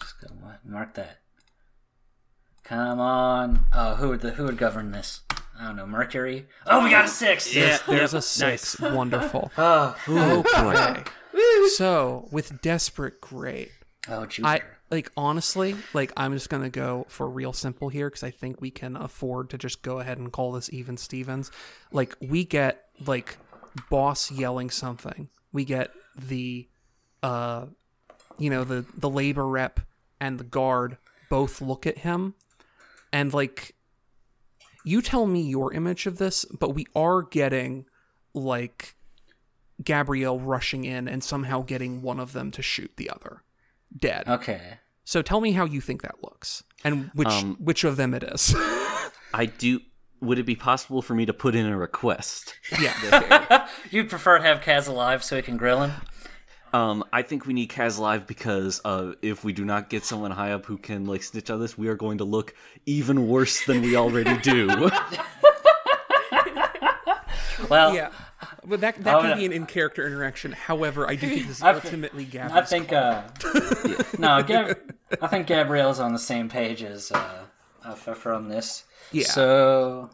just 0.00 0.14
go 0.22 0.34
ma- 0.40 0.52
mark 0.64 0.94
that. 0.94 1.18
Come 2.64 3.00
on. 3.00 3.66
Oh, 3.74 3.96
who 3.96 4.08
would 4.08 4.22
the 4.22 4.30
who 4.30 4.44
would 4.44 4.56
govern 4.56 4.92
this? 4.92 5.20
I 5.60 5.64
don't 5.66 5.76
know. 5.76 5.86
Mercury. 5.86 6.46
Oh, 6.66 6.84
we 6.84 6.90
got 6.90 7.04
a 7.04 7.08
six. 7.08 7.54
Yeah. 7.54 7.78
There's 7.86 8.12
Yep, 8.12 8.18
a 8.18 8.22
six. 8.22 8.80
Nice. 8.80 8.92
Wonderful. 8.92 9.50
Oh, 9.58 9.94
Okay. 10.08 11.02
So 11.76 12.28
with 12.30 12.60
desperate, 12.62 13.20
great. 13.20 13.70
oh, 14.08 14.26
Jupiter. 14.26 14.46
I 14.48 14.60
like 14.90 15.10
honestly, 15.16 15.76
like 15.92 16.12
I'm 16.16 16.32
just 16.32 16.48
gonna 16.48 16.70
go 16.70 17.06
for 17.08 17.28
real 17.28 17.52
simple 17.52 17.88
here 17.90 18.08
because 18.08 18.22
I 18.22 18.30
think 18.30 18.60
we 18.60 18.70
can 18.70 18.96
afford 18.96 19.50
to 19.50 19.58
just 19.58 19.82
go 19.82 20.00
ahead 20.00 20.18
and 20.18 20.32
call 20.32 20.52
this 20.52 20.72
even 20.72 20.96
Stevens. 20.96 21.50
Like 21.92 22.16
we 22.20 22.44
get 22.44 22.84
like 23.06 23.36
boss 23.90 24.30
yelling 24.30 24.70
something. 24.70 25.28
We 25.52 25.64
get 25.64 25.90
the 26.16 26.68
uh 27.22 27.66
you 28.38 28.50
know, 28.50 28.64
the 28.64 28.84
the 28.96 29.10
labor 29.10 29.46
rep 29.46 29.80
and 30.20 30.38
the 30.38 30.44
guard 30.44 30.96
both 31.28 31.60
look 31.60 31.86
at 31.86 31.98
him 31.98 32.34
and 33.12 33.32
like 33.34 33.74
you 34.88 35.02
tell 35.02 35.26
me 35.26 35.42
your 35.42 35.72
image 35.72 36.06
of 36.06 36.18
this, 36.18 36.44
but 36.46 36.74
we 36.74 36.86
are 36.94 37.22
getting 37.22 37.84
like 38.34 38.94
Gabrielle 39.82 40.38
rushing 40.40 40.84
in 40.84 41.06
and 41.08 41.22
somehow 41.22 41.62
getting 41.62 42.02
one 42.02 42.18
of 42.18 42.32
them 42.32 42.50
to 42.52 42.62
shoot 42.62 42.92
the 42.96 43.10
other 43.10 43.42
dead. 43.96 44.24
Okay. 44.26 44.78
So 45.04 45.22
tell 45.22 45.40
me 45.40 45.52
how 45.52 45.64
you 45.64 45.80
think 45.80 46.02
that 46.02 46.16
looks 46.22 46.62
and 46.84 47.10
which 47.14 47.28
Um, 47.28 47.56
which 47.60 47.84
of 47.84 47.96
them 47.96 48.14
it 48.14 48.22
is. 48.22 48.54
I 49.34 49.46
do. 49.46 49.80
Would 50.20 50.38
it 50.38 50.46
be 50.46 50.56
possible 50.56 51.00
for 51.00 51.14
me 51.14 51.26
to 51.26 51.32
put 51.32 51.54
in 51.54 51.64
a 51.66 51.76
request? 51.76 52.54
yeah. 52.80 53.68
You'd 53.90 54.10
prefer 54.10 54.38
to 54.38 54.44
have 54.44 54.60
Kaz 54.60 54.88
alive 54.88 55.22
so 55.22 55.36
we 55.36 55.42
can 55.42 55.56
grill 55.56 55.82
him? 55.82 55.92
Um, 56.72 57.04
I 57.12 57.22
think 57.22 57.46
we 57.46 57.54
need 57.54 57.70
Kaz 57.70 57.98
live 57.98 58.26
because 58.26 58.80
uh, 58.84 59.12
if 59.22 59.42
we 59.44 59.52
do 59.52 59.64
not 59.64 59.88
get 59.88 60.04
someone 60.04 60.30
high 60.30 60.52
up 60.52 60.66
who 60.66 60.76
can 60.78 61.06
like 61.06 61.22
snitch 61.22 61.50
on 61.50 61.60
this, 61.60 61.78
we 61.78 61.88
are 61.88 61.94
going 61.94 62.18
to 62.18 62.24
look 62.24 62.54
even 62.86 63.26
worse 63.28 63.64
than 63.64 63.82
we 63.82 63.96
already 63.96 64.36
do. 64.38 64.90
Well, 67.68 67.94
Yeah. 67.94 68.10
But 68.64 68.80
that 68.82 69.02
that 69.02 69.20
can 69.22 69.36
be 69.38 69.46
an 69.46 69.52
in 69.52 69.66
character 69.66 70.06
interaction. 70.06 70.52
However, 70.52 71.08
I 71.08 71.14
do 71.16 71.26
think 71.26 71.46
this 71.48 71.56
is 71.56 71.62
I 71.62 71.72
thi- 71.72 71.80
ultimately 71.84 72.24
Gavin's 72.24 72.52
I 72.54 72.62
think 72.64 72.92
uh, 72.92 73.22
no, 74.18 74.42
Gab- 74.42 74.78
I 75.22 75.26
think 75.26 75.46
Gabrielle's 75.46 75.98
on 76.00 76.12
the 76.12 76.18
same 76.18 76.48
page 76.48 76.82
as 76.82 77.10
uh, 77.10 77.44
uh, 77.84 77.94
Pfeffer 77.94 78.32
on 78.32 78.48
this. 78.48 78.84
Yeah. 79.10 79.26
So 79.26 80.10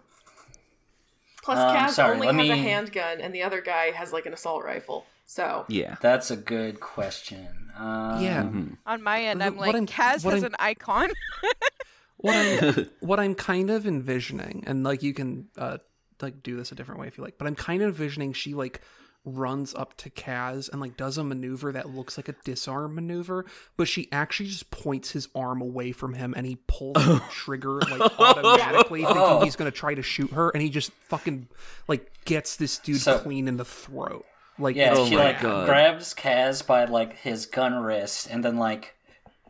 Plus, 1.43 1.59
Um, 1.59 1.77
Kaz 1.77 1.91
sorry, 1.91 2.15
only 2.15 2.27
let 2.29 2.37
has 2.37 2.49
a 2.51 2.57
handgun, 2.57 3.21
and 3.21 3.35
the 3.35 3.43
other 3.43 3.61
guy 3.61 3.91
has 3.91 4.13
like 4.13 4.25
an 4.27 4.33
assault 4.33 4.65
rifle. 4.65 5.05
So 5.27 5.65
yeah. 5.69 5.97
that's 6.01 6.31
a 6.31 6.37
good 6.37 6.81
question. 6.81 7.49
Um, 7.77 8.21
Yeah. 8.23 8.49
On 8.87 9.03
my 9.03 9.23
end, 9.23 9.43
I'm 9.43 9.57
what 9.57 9.67
like, 9.69 9.75
I'm- 9.75 9.87
Kaz 9.87 10.25
what 10.25 10.35
has 10.35 10.43
I'm- 10.45 10.53
an 10.53 10.57
icon. 10.59 11.11
what 12.19 12.35
I'm 12.37 12.91
what 13.01 13.21
I'm 13.21 13.35
kind 13.35 13.71
of 13.71 13.87
envisioning, 13.87 14.65
and 14.67 14.85
like 14.85 15.03
you 15.03 15.15
can 15.15 15.49
uh 15.57 15.79
like 16.23 16.43
do 16.43 16.57
this 16.57 16.73
a 16.73 16.75
different 16.75 17.01
way 17.01 17.07
if 17.09 17.19
you 17.19 17.25
like, 17.25 17.39
but 17.39 17.47
I'm 17.47 17.55
kind 17.57 17.83
of 17.83 17.89
envisioning 17.89 18.33
she 18.33 18.55
like 18.55 18.81
runs 19.27 19.75
up 19.75 19.97
to 19.97 20.11
Kaz 20.11 20.69
and 20.71 20.81
like 20.83 20.99
does 20.99 21.17
a 21.17 21.25
maneuver 21.25 21.73
that 21.73 21.89
looks 21.89 22.19
like 22.19 22.29
a 22.29 22.35
disarm 22.45 22.95
maneuver, 22.95 23.47
but 23.79 23.89
she 23.89 24.07
actually 24.13 24.51
just 24.51 24.71
points 24.71 25.11
his 25.13 25.29
arm 25.35 25.63
away 25.63 25.93
from 25.93 26.13
him 26.15 26.35
and 26.37 26.47
he 26.47 26.57
pulls 26.67 26.95
the 26.95 27.23
trigger 27.31 27.81
like 27.81 28.19
automatically 28.21 29.03
thinking 29.05 29.43
he's 29.43 29.57
gonna 29.57 29.71
try 29.71 29.95
to 29.95 30.03
shoot 30.03 30.31
her 30.33 30.51
and 30.51 30.63
he 30.63 30.69
just 30.69 30.93
fucking 31.09 31.49
like 31.89 32.11
gets 32.27 32.57
this 32.57 32.79
dude 32.79 33.01
So- 33.01 33.19
clean 33.19 33.49
in 33.49 33.57
the 33.57 33.65
throat. 33.65 34.27
Like 34.59 34.77
Yeah, 34.77 34.95
Oh 34.95 35.07
she 35.07 35.17
like 35.17 35.41
God. 35.41 35.67
grabs 35.67 36.15
Kaz 36.15 36.65
by 36.67 36.85
like 36.85 37.19
his 37.19 37.47
gun 37.47 37.75
wrist 37.83 38.29
and 38.31 38.45
then 38.45 38.57
like 38.57 38.95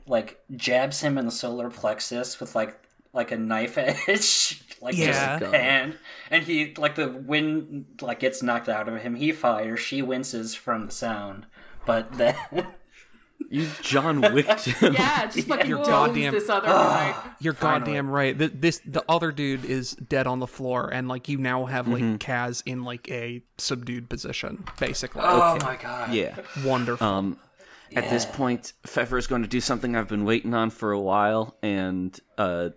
like 0.06 0.40
jabs 0.56 1.00
him 1.00 1.16
in 1.18 1.26
the 1.26 1.32
solar 1.32 1.70
plexus 1.70 2.40
with 2.40 2.54
like 2.54 2.78
like 3.12 3.30
a 3.32 3.36
knife 3.36 3.78
edge, 3.78 4.62
like 4.80 4.96
Yeah. 4.96 5.38
just 5.38 5.52
hand, 5.54 5.98
and 6.30 6.44
he 6.44 6.74
like 6.76 6.94
the 6.96 7.08
wind 7.08 7.86
like 8.00 8.20
gets 8.20 8.42
knocked 8.42 8.68
out 8.68 8.88
of 8.88 9.00
him. 9.00 9.14
He 9.14 9.32
fires, 9.32 9.80
she 9.80 10.02
winces 10.02 10.54
from 10.54 10.86
the 10.86 10.92
sound, 10.92 11.46
but 11.86 12.12
then 12.14 12.36
You 13.50 13.68
John 13.82 14.20
Wicked 14.20 14.60
him. 14.60 14.92
yeah, 14.94 15.26
just 15.26 15.46
fucking 15.48 15.68
You're 15.68 15.84
goddamn- 15.84 16.32
this 16.32 16.48
other 16.48 16.66
guy. 16.66 17.14
You're 17.40 17.52
Finally. 17.54 17.80
goddamn 17.92 18.10
right. 18.10 18.38
Th- 18.38 18.52
This 18.54 18.80
the 18.86 19.04
other 19.08 19.30
dude 19.32 19.64
is 19.64 19.92
dead 19.92 20.26
on 20.26 20.40
the 20.40 20.46
floor, 20.46 20.88
and 20.92 21.08
like 21.08 21.28
you 21.28 21.38
now 21.38 21.66
have 21.66 21.86
like 21.88 22.02
Kaz 22.20 22.62
in 22.66 22.84
like 22.84 23.08
a 23.10 23.42
subdued 23.58 24.08
position, 24.10 24.64
basically. 24.80 25.22
oh 25.24 25.58
my 25.62 25.76
god, 25.76 26.12
Yeah. 26.12 26.36
Wonderful. 26.64 27.06
Um, 27.06 27.38
At 27.94 28.10
this 28.10 28.26
point, 28.26 28.72
Pfeffer 28.86 29.16
is 29.18 29.26
going 29.28 29.42
to 29.42 29.48
do 29.48 29.60
something 29.60 29.94
I've 29.94 30.08
been 30.08 30.24
waiting 30.24 30.52
on 30.54 30.70
for 30.70 30.90
a 30.92 31.00
while, 31.00 31.56
and 31.62 32.18
uh, 32.38 32.70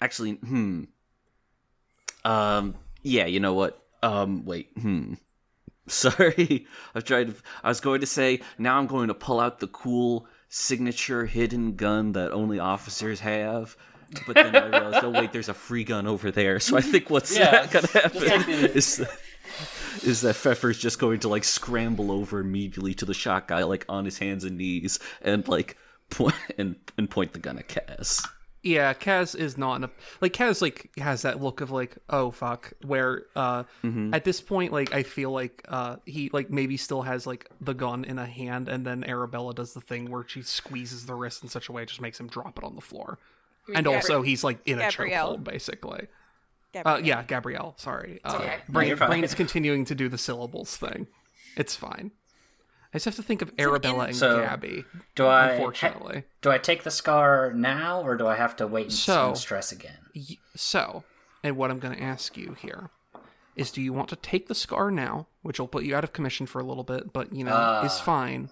actually, 0.00 0.32
hmm, 0.32 0.84
um, 2.24 2.74
yeah, 3.02 3.26
you 3.26 3.40
know 3.40 3.54
what? 3.54 3.80
Um, 4.02 4.44
wait, 4.44 4.68
hmm. 4.80 5.14
Sorry, 5.88 6.66
I've 6.94 7.04
tried. 7.04 7.28
To, 7.28 7.34
I 7.64 7.68
was 7.68 7.80
going 7.80 8.00
to 8.00 8.06
say 8.06 8.40
now 8.58 8.78
I'm 8.78 8.86
going 8.86 9.08
to 9.08 9.14
pull 9.14 9.40
out 9.40 9.60
the 9.60 9.66
cool 9.66 10.26
signature 10.48 11.26
hidden 11.26 11.76
gun 11.76 12.12
that 12.12 12.30
only 12.32 12.58
officers 12.58 13.20
have. 13.20 13.76
But 14.26 14.34
then 14.36 14.54
I 14.54 14.66
realized, 14.68 15.04
oh 15.04 15.10
wait, 15.10 15.32
there's 15.32 15.48
a 15.48 15.54
free 15.54 15.84
gun 15.84 16.06
over 16.06 16.30
there. 16.30 16.60
So 16.60 16.76
I 16.76 16.82
think 16.82 17.08
what's 17.10 17.36
Yeah, 17.36 17.66
gonna 17.66 17.86
happen 17.88 18.20
take 18.20 18.46
the- 18.46 18.76
is 18.76 19.04
is 20.04 20.20
that 20.22 20.36
Pfeffer's 20.36 20.78
just 20.78 20.98
going 20.98 21.20
to 21.20 21.28
like 21.28 21.44
scramble 21.44 22.10
over 22.12 22.38
immediately 22.40 22.94
to 22.94 23.04
the 23.04 23.14
shot 23.14 23.48
guy, 23.48 23.62
like 23.64 23.84
on 23.88 24.04
his 24.04 24.18
hands 24.18 24.44
and 24.44 24.58
knees, 24.58 24.98
and 25.22 25.46
like 25.48 25.76
point 26.10 26.34
and, 26.58 26.76
and 26.98 27.08
point 27.10 27.32
the 27.32 27.38
gun 27.38 27.58
at 27.58 27.68
Kaz. 27.68 28.26
Yeah, 28.62 28.94
Kaz 28.94 29.34
is 29.34 29.58
not 29.58 29.76
in 29.76 29.84
a 29.84 29.90
like 30.20 30.32
Kaz 30.32 30.62
like 30.62 30.90
has 30.98 31.22
that 31.22 31.40
look 31.42 31.60
of 31.60 31.70
like 31.70 31.96
oh 32.10 32.30
fuck 32.30 32.72
where 32.84 33.24
uh 33.34 33.64
at 34.12 34.24
this 34.24 34.40
point 34.40 34.72
like 34.72 34.94
I 34.94 35.02
feel 35.02 35.30
like 35.32 35.64
uh 35.68 35.96
he 36.06 36.30
like 36.32 36.50
maybe 36.50 36.76
still 36.76 37.02
has 37.02 37.26
like 37.26 37.48
the 37.60 37.74
gun 37.74 38.04
in 38.04 38.18
a 38.18 38.26
hand 38.26 38.68
and 38.68 38.86
then 38.86 39.02
Arabella 39.04 39.52
does 39.54 39.74
the 39.74 39.80
thing 39.80 40.10
where 40.10 40.24
she 40.26 40.42
squeezes 40.42 41.06
the 41.06 41.14
wrist 41.14 41.42
in 41.42 41.48
such 41.48 41.68
a 41.68 41.72
way 41.72 41.82
it 41.82 41.88
just 41.88 42.00
makes 42.00 42.18
him 42.20 42.28
drop 42.28 42.56
it 42.58 42.64
on 42.64 42.74
the 42.74 42.80
floor. 42.80 43.18
And 43.74 43.86
Gabri- 43.86 43.94
also 43.94 44.22
he's 44.22 44.44
like 44.44 44.60
in 44.66 44.78
a 44.78 44.90
Gabrielle. 44.90 45.36
chokehold 45.38 45.44
basically. 45.44 46.06
Uh, 46.74 47.00
yeah, 47.02 47.22
Gabrielle. 47.24 47.74
Sorry. 47.76 48.20
Uh, 48.24 48.36
okay. 48.36 48.56
Brain, 48.68 48.88
you're 48.88 48.96
fine. 48.96 49.08
Brain's 49.08 49.34
continuing 49.42 49.84
to 49.84 49.94
do 49.94 50.08
the 50.08 50.16
syllables 50.16 50.74
thing. 50.76 51.06
It's 51.56 51.76
fine. 51.76 52.12
I 52.92 52.96
just 52.96 53.06
have 53.06 53.16
to 53.16 53.22
think 53.22 53.40
of 53.42 53.50
Arabella 53.58 54.06
and 54.06 54.16
So, 54.16 54.40
Gabby. 54.42 54.84
Do 55.14 55.26
I 55.26 55.52
Unfortunately. 55.52 56.24
do 56.42 56.50
I 56.50 56.58
take 56.58 56.82
the 56.82 56.90
scar 56.90 57.52
now, 57.54 58.02
or 58.02 58.16
do 58.16 58.26
I 58.26 58.36
have 58.36 58.54
to 58.56 58.66
wait 58.66 58.84
and 58.86 58.92
So- 58.92 59.34
stress 59.34 59.72
again? 59.72 59.98
Y- 60.14 60.36
So, 60.54 61.04
and 61.42 61.56
what 61.56 61.70
I'm 61.70 61.78
going 61.78 61.96
to 61.96 62.02
ask 62.02 62.36
you 62.36 62.54
here 62.54 62.90
is 63.56 63.70
do 63.70 63.80
you 63.82 63.92
want 63.92 64.08
to 64.10 64.16
take 64.16 64.48
the 64.48 64.54
scar 64.54 64.90
now, 64.90 65.26
which 65.42 65.58
will 65.58 65.68
put 65.68 65.84
you 65.84 65.94
out 65.96 66.04
of 66.04 66.12
commission 66.12 66.46
for 66.46 66.58
a 66.60 66.64
little 66.64 66.84
bit, 66.84 67.12
but 67.12 67.32
you 67.32 67.44
know, 67.44 67.80
is 67.84 67.98
Ah. 68.00 68.02
fine. 68.04 68.50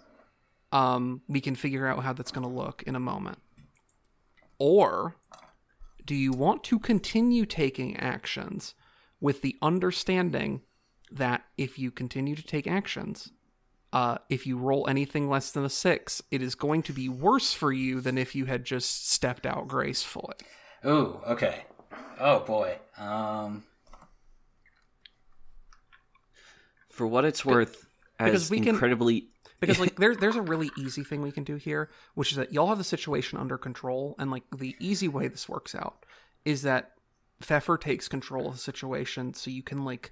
Um, 0.72 1.22
we 1.28 1.41
can 1.41 1.55
figure 1.57 1.86
out 1.86 2.03
how 2.05 2.12
that's 2.12 2.30
going 2.30 2.47
to 2.49 2.55
look 2.55 2.82
in 2.84 2.95
a 2.95 3.01
moment. 3.01 3.38
Or 4.59 5.16
do 6.05 6.14
you 6.14 6.32
want 6.32 6.64
to 6.64 6.78
continue 6.78 7.45
taking 7.47 7.97
actions 7.97 8.74
with 9.20 9.43
the 9.43 9.57
understanding 9.61 10.62
that 11.11 11.45
if 11.59 11.78
you 11.78 11.91
continue 11.91 12.34
to 12.36 12.43
take 12.43 12.66
actions, 12.66 13.32
uh, 13.93 14.18
if 14.28 14.47
you 14.47 14.57
roll 14.57 14.88
anything 14.88 15.28
less 15.28 15.51
than 15.51 15.64
a 15.64 15.68
six, 15.70 16.22
it 16.30 16.43
is 16.43 16.55
going 16.55 16.82
to 16.84 16.93
be 16.93 17.09
worse 17.09 17.53
for 17.53 17.72
you 17.72 18.01
than 18.01 18.16
if 18.18 18.34
you 18.34 18.45
had 18.47 18.64
just 18.64 19.11
stepped 19.11 19.47
out 19.47 19.66
gracefully. 19.68 20.36
Ooh, 20.86 21.20
okay. 21.26 21.64
Oh 22.18 22.41
boy. 22.41 22.78
Um, 22.99 23.64
For 26.88 27.07
what 27.07 27.24
it's 27.24 27.45
worth, 27.45 27.86
because 28.18 28.43
as 28.45 28.51
we 28.51 28.59
can- 28.61 28.70
incredibly 28.70 29.28
because 29.61 29.78
like 29.78 29.97
there, 29.99 30.14
there's 30.14 30.36
a 30.36 30.43
really 30.43 30.70
easy 30.76 31.03
thing 31.05 31.22
we 31.22 31.32
can 31.32 31.45
do 31.45 31.57
here 31.57 31.91
which 32.14 32.30
is 32.30 32.36
that 32.36 32.53
y'all 32.53 32.68
have 32.68 32.78
the 32.78 32.84
situation 32.84 33.38
under 33.38 33.57
control 33.59 34.14
and 34.18 34.30
like 34.30 34.43
the 34.57 34.74
easy 34.80 35.09
way 35.09 35.28
this 35.28 35.49
works 35.49 35.74
out 35.74 36.05
is 36.45 36.62
that 36.62 36.93
pfeffer 37.41 37.78
takes 37.78 38.09
control 38.09 38.49
of 38.49 38.53
the 38.55 38.59
situation 38.59 39.32
so 39.34 39.51
you 39.51 39.62
can 39.62 39.84
like 39.84 40.11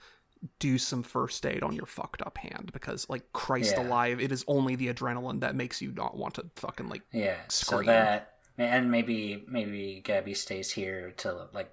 do 0.59 0.79
some 0.79 1.03
first 1.03 1.45
aid 1.45 1.63
on 1.63 1.75
your 1.75 1.87
fucked 1.87 2.23
up 2.23 2.39
hand 2.39 2.71
because 2.73 3.09
like 3.09 3.33
christ 3.33 3.75
Yeah. 3.77 3.87
alive 3.87 4.21
it 4.21 4.31
is 4.33 4.45
only 4.47 4.77
the 4.77 4.93
adrenaline 4.93 5.41
that 5.41 5.55
makes 5.55 5.83
you 5.83 5.93
not 5.93 6.17
want 6.17 6.35
to 6.35 6.47
fucking 6.57 6.89
like 6.89 7.03
yeah. 7.13 7.37
So 7.49 7.83
that 7.83 8.35
and 8.57 8.91
maybe 8.91 9.45
maybe 9.49 10.01
Gabby 10.05 10.35
stays 10.35 10.71
here 10.71 11.13
to 11.19 11.49
like 11.53 11.71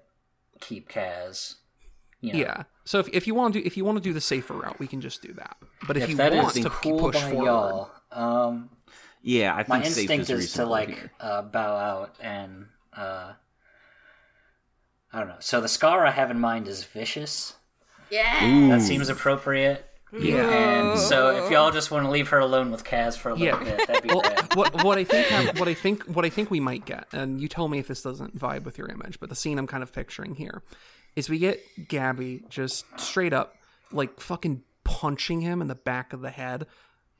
keep 0.60 0.88
Kaz. 0.88 1.56
You 2.20 2.32
know, 2.32 2.38
yeah 2.38 2.62
so 2.84 2.98
if, 2.98 3.08
if 3.12 3.26
you 3.26 3.34
want 3.34 3.54
to 3.54 3.60
do 3.60 3.66
if 3.66 3.76
you 3.76 3.84
want 3.84 3.98
to 3.98 4.02
do 4.02 4.12
the 4.12 4.20
safer 4.20 4.54
route 4.54 4.78
we 4.78 4.86
can 4.86 5.00
just 5.00 5.22
do 5.22 5.32
that 5.34 5.56
but 5.86 5.96
if, 5.96 6.04
If 6.04 6.10
you 6.10 6.16
that 6.16 6.32
want 6.32 6.56
is 6.56 6.64
to 6.64 6.70
cool 6.70 6.98
push 6.98 7.20
forward 7.20 7.44
y'all, 7.44 7.90
um, 8.10 8.70
yeah, 9.22 9.54
I 9.54 9.58
think 9.58 9.68
my 9.68 9.82
safe 9.82 10.08
instinct 10.08 10.30
is, 10.30 10.52
to 10.52 10.64
like 10.64 10.96
uh, 11.18 11.42
bow 11.42 11.76
out 11.76 12.14
and 12.20 12.66
uh, 12.96 13.32
I 15.12 15.18
don't 15.18 15.28
know. 15.28 15.36
So 15.40 15.60
the 15.60 15.68
scar 15.68 16.06
I 16.06 16.10
have 16.12 16.30
in 16.30 16.38
mind 16.38 16.68
is 16.68 16.84
vicious. 16.84 17.55
Yeah. 18.10 18.68
That 18.68 18.82
seems 18.82 19.08
appropriate. 19.08 19.84
yeah 20.12 20.90
And 20.92 20.98
so 20.98 21.44
if 21.44 21.50
y'all 21.50 21.70
just 21.72 21.90
want 21.90 22.04
to 22.04 22.10
leave 22.10 22.28
her 22.28 22.38
alone 22.38 22.70
with 22.70 22.84
Kaz 22.84 23.16
for 23.18 23.30
a 23.30 23.34
little 23.34 23.46
Yeah. 23.66 23.76
bit, 23.76 23.86
that'd 23.88 24.02
be 24.02 24.08
well, 24.08 24.20
great. 24.22 24.54
what 24.56 24.84
what 24.84 24.98
I 24.98 25.04
think 25.04 25.26
hap- 25.28 25.58
what 25.58 25.68
I 25.68 25.74
think 25.74 26.04
what 26.04 26.24
I 26.24 26.30
think 26.30 26.50
we 26.50 26.60
might 26.60 26.84
get, 26.86 27.06
and 27.12 27.40
you 27.40 27.48
tell 27.48 27.68
me 27.68 27.78
if 27.78 27.88
this 27.88 28.02
doesn't 28.02 28.38
vibe 28.38 28.64
with 28.64 28.78
your 28.78 28.88
image, 28.88 29.18
but 29.20 29.28
the 29.28 29.34
scene 29.36 29.58
I'm 29.58 29.66
kind 29.66 29.82
of 29.82 29.92
picturing 29.92 30.36
here 30.36 30.62
is 31.16 31.28
we 31.28 31.38
get 31.38 31.60
Gabby 31.88 32.42
just 32.48 32.84
straight 33.00 33.32
up 33.32 33.56
like 33.92 34.20
fucking 34.20 34.62
punching 34.84 35.40
him 35.40 35.60
in 35.60 35.66
the 35.68 35.74
back 35.74 36.12
of 36.12 36.20
the 36.20 36.30
head, 36.30 36.66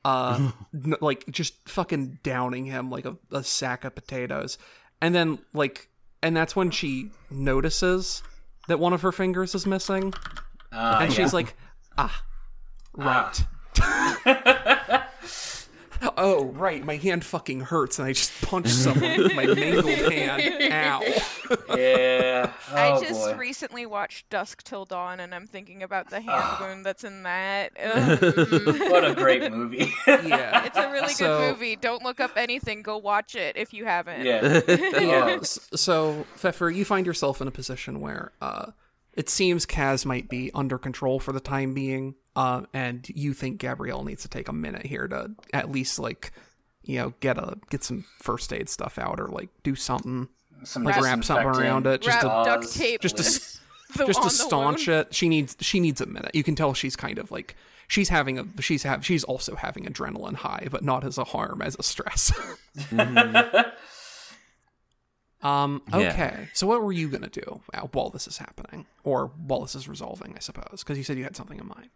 uh, 0.05 0.51
n- 0.73 0.93
like 1.01 1.25
just 1.29 1.67
fucking 1.67 2.19
downing 2.23 2.65
him 2.65 2.89
like 2.89 3.05
a, 3.05 3.17
a 3.31 3.43
sack 3.43 3.83
of 3.83 3.93
potatoes, 3.95 4.57
and 5.01 5.13
then 5.13 5.39
like, 5.53 5.89
and 6.23 6.35
that's 6.37 6.55
when 6.55 6.71
she 6.71 7.11
notices 7.29 8.23
that 8.69 8.79
one 8.79 8.93
of 8.93 9.01
her 9.01 9.11
fingers 9.11 9.53
is 9.55 9.65
missing, 9.65 10.13
Uh, 10.71 10.99
and 11.01 11.09
yeah. 11.11 11.15
she's 11.17 11.33
like, 11.33 11.55
ah, 11.97 12.23
right. 12.93 13.43
oh, 16.17 16.45
right. 16.55 16.83
My 16.83 16.95
hand 16.97 17.23
fucking 17.25 17.61
hurts, 17.61 17.99
and 17.99 18.07
I 18.07 18.13
just 18.13 18.31
punched 18.41 18.69
someone 18.71 19.17
with 19.17 19.33
my 19.35 19.45
mangled 19.53 19.85
hand. 20.11 20.71
Ow. 20.73 21.01
yeah. 21.75 22.51
I 22.71 22.89
Oh, 22.91 23.01
just 23.01 23.25
boy. 23.31 23.35
recently 23.37 23.85
watched 23.85 24.29
Dusk 24.29 24.63
Till 24.63 24.85
Dawn, 24.85 25.19
and 25.19 25.33
I'm 25.33 25.47
thinking 25.47 25.83
about 25.83 26.09
the 26.09 26.19
hand 26.21 26.57
wound 26.59 26.85
that's 26.85 27.03
in 27.03 27.23
that. 27.23 27.71
What 28.89 29.05
a 29.05 29.13
great 29.15 29.51
movie. 29.51 29.91
Yeah. 30.07 30.65
it's 30.65 30.77
a 30.77 30.91
really 30.91 31.13
So- 31.13 31.39
good 31.39 31.51
movie. 31.53 31.75
Don't 31.75 32.03
look 32.03 32.19
up 32.19 32.31
anything. 32.35 32.81
Go 32.81 32.97
watch 32.97 33.35
it 33.35 33.55
if 33.57 33.73
you 33.73 33.85
haven't. 33.85 34.25
yeah. 34.25 34.61
yeah. 34.67 35.37
Oh. 35.39 35.43
So, 35.43 36.25
Pfeffer, 36.35 36.69
you 36.69 36.83
find 36.85 37.05
yourself 37.05 37.41
in 37.41 37.47
a 37.47 37.51
position 37.51 37.99
where 38.01 38.31
uh, 38.41 38.71
it 39.17 39.29
seems 39.29 39.65
Kaz 39.65 40.05
might 40.05 40.29
be 40.29 40.51
under 40.53 40.77
control 40.77 41.19
for 41.19 41.31
the 41.33 41.39
time 41.41 41.73
being, 41.73 42.15
uh, 42.35 42.61
and 42.73 43.05
you 43.09 43.33
think 43.33 43.57
Gabrielle 43.59 44.03
needs 44.05 44.21
to 44.21 44.29
take 44.29 44.47
a 44.47 44.53
minute 44.53 44.85
here 44.85 45.07
to 45.07 45.31
at 45.53 45.69
least 45.71 45.99
like, 45.99 46.31
you 46.83 46.97
know, 46.99 47.13
get 47.19 47.37
a 47.37 47.57
get 47.69 47.83
some 47.83 48.05
first 48.21 48.53
aid 48.53 48.69
stuff 48.69 48.97
out 48.97 49.19
or 49.19 49.27
like 49.27 49.49
do 49.63 49.75
something. 49.75 50.29
Some 50.63 50.83
Like 50.85 51.01
wrap 51.01 51.23
something 51.23 51.45
around 51.47 51.85
it, 51.87 52.01
just 52.01 52.23
Wrap 52.23 52.43
to- 52.45 52.49
duct 52.49 52.73
tape. 52.73 53.01
just 53.01 53.17
to 53.17 53.23
with 53.23 53.97
the, 53.97 54.05
just 54.05 54.23
to 54.23 54.29
staunch 54.29 54.87
wound. 54.87 55.07
it. 55.07 55.13
She 55.15 55.29
needs 55.29 55.55
she 55.61 55.79
needs 55.79 55.99
a 56.01 56.05
minute. 56.05 56.31
You 56.33 56.43
can 56.43 56.55
tell 56.55 56.73
she's 56.73 56.95
kind 56.95 57.19
of 57.19 57.29
like 57.31 57.55
she's 57.87 58.09
having 58.09 58.37
a 58.39 58.45
she's 58.61 58.83
have 58.83 59.05
she's 59.05 59.23
also 59.23 59.55
having 59.55 59.85
adrenaline 59.85 60.35
high 60.35 60.67
but 60.69 60.83
not 60.83 61.03
as 61.05 61.17
a 61.17 61.23
harm 61.23 61.61
as 61.61 61.75
a 61.79 61.83
stress 61.83 62.33
um 65.43 65.81
Yeah. 65.91 65.97
okay 65.97 66.47
so 66.53 66.65
what 66.67 66.81
were 66.81 66.91
you 66.91 67.09
gonna 67.09 67.27
do 67.29 67.61
while 67.91 68.09
this 68.09 68.27
is 68.27 68.37
happening 68.39 68.85
or 69.03 69.27
while 69.37 69.61
this 69.61 69.75
is 69.75 69.87
resolving 69.87 70.33
i 70.35 70.39
suppose 70.39 70.79
because 70.83 70.97
you 70.97 71.03
said 71.03 71.17
you 71.17 71.23
had 71.23 71.35
something 71.35 71.59
in 71.59 71.67
mind 71.67 71.91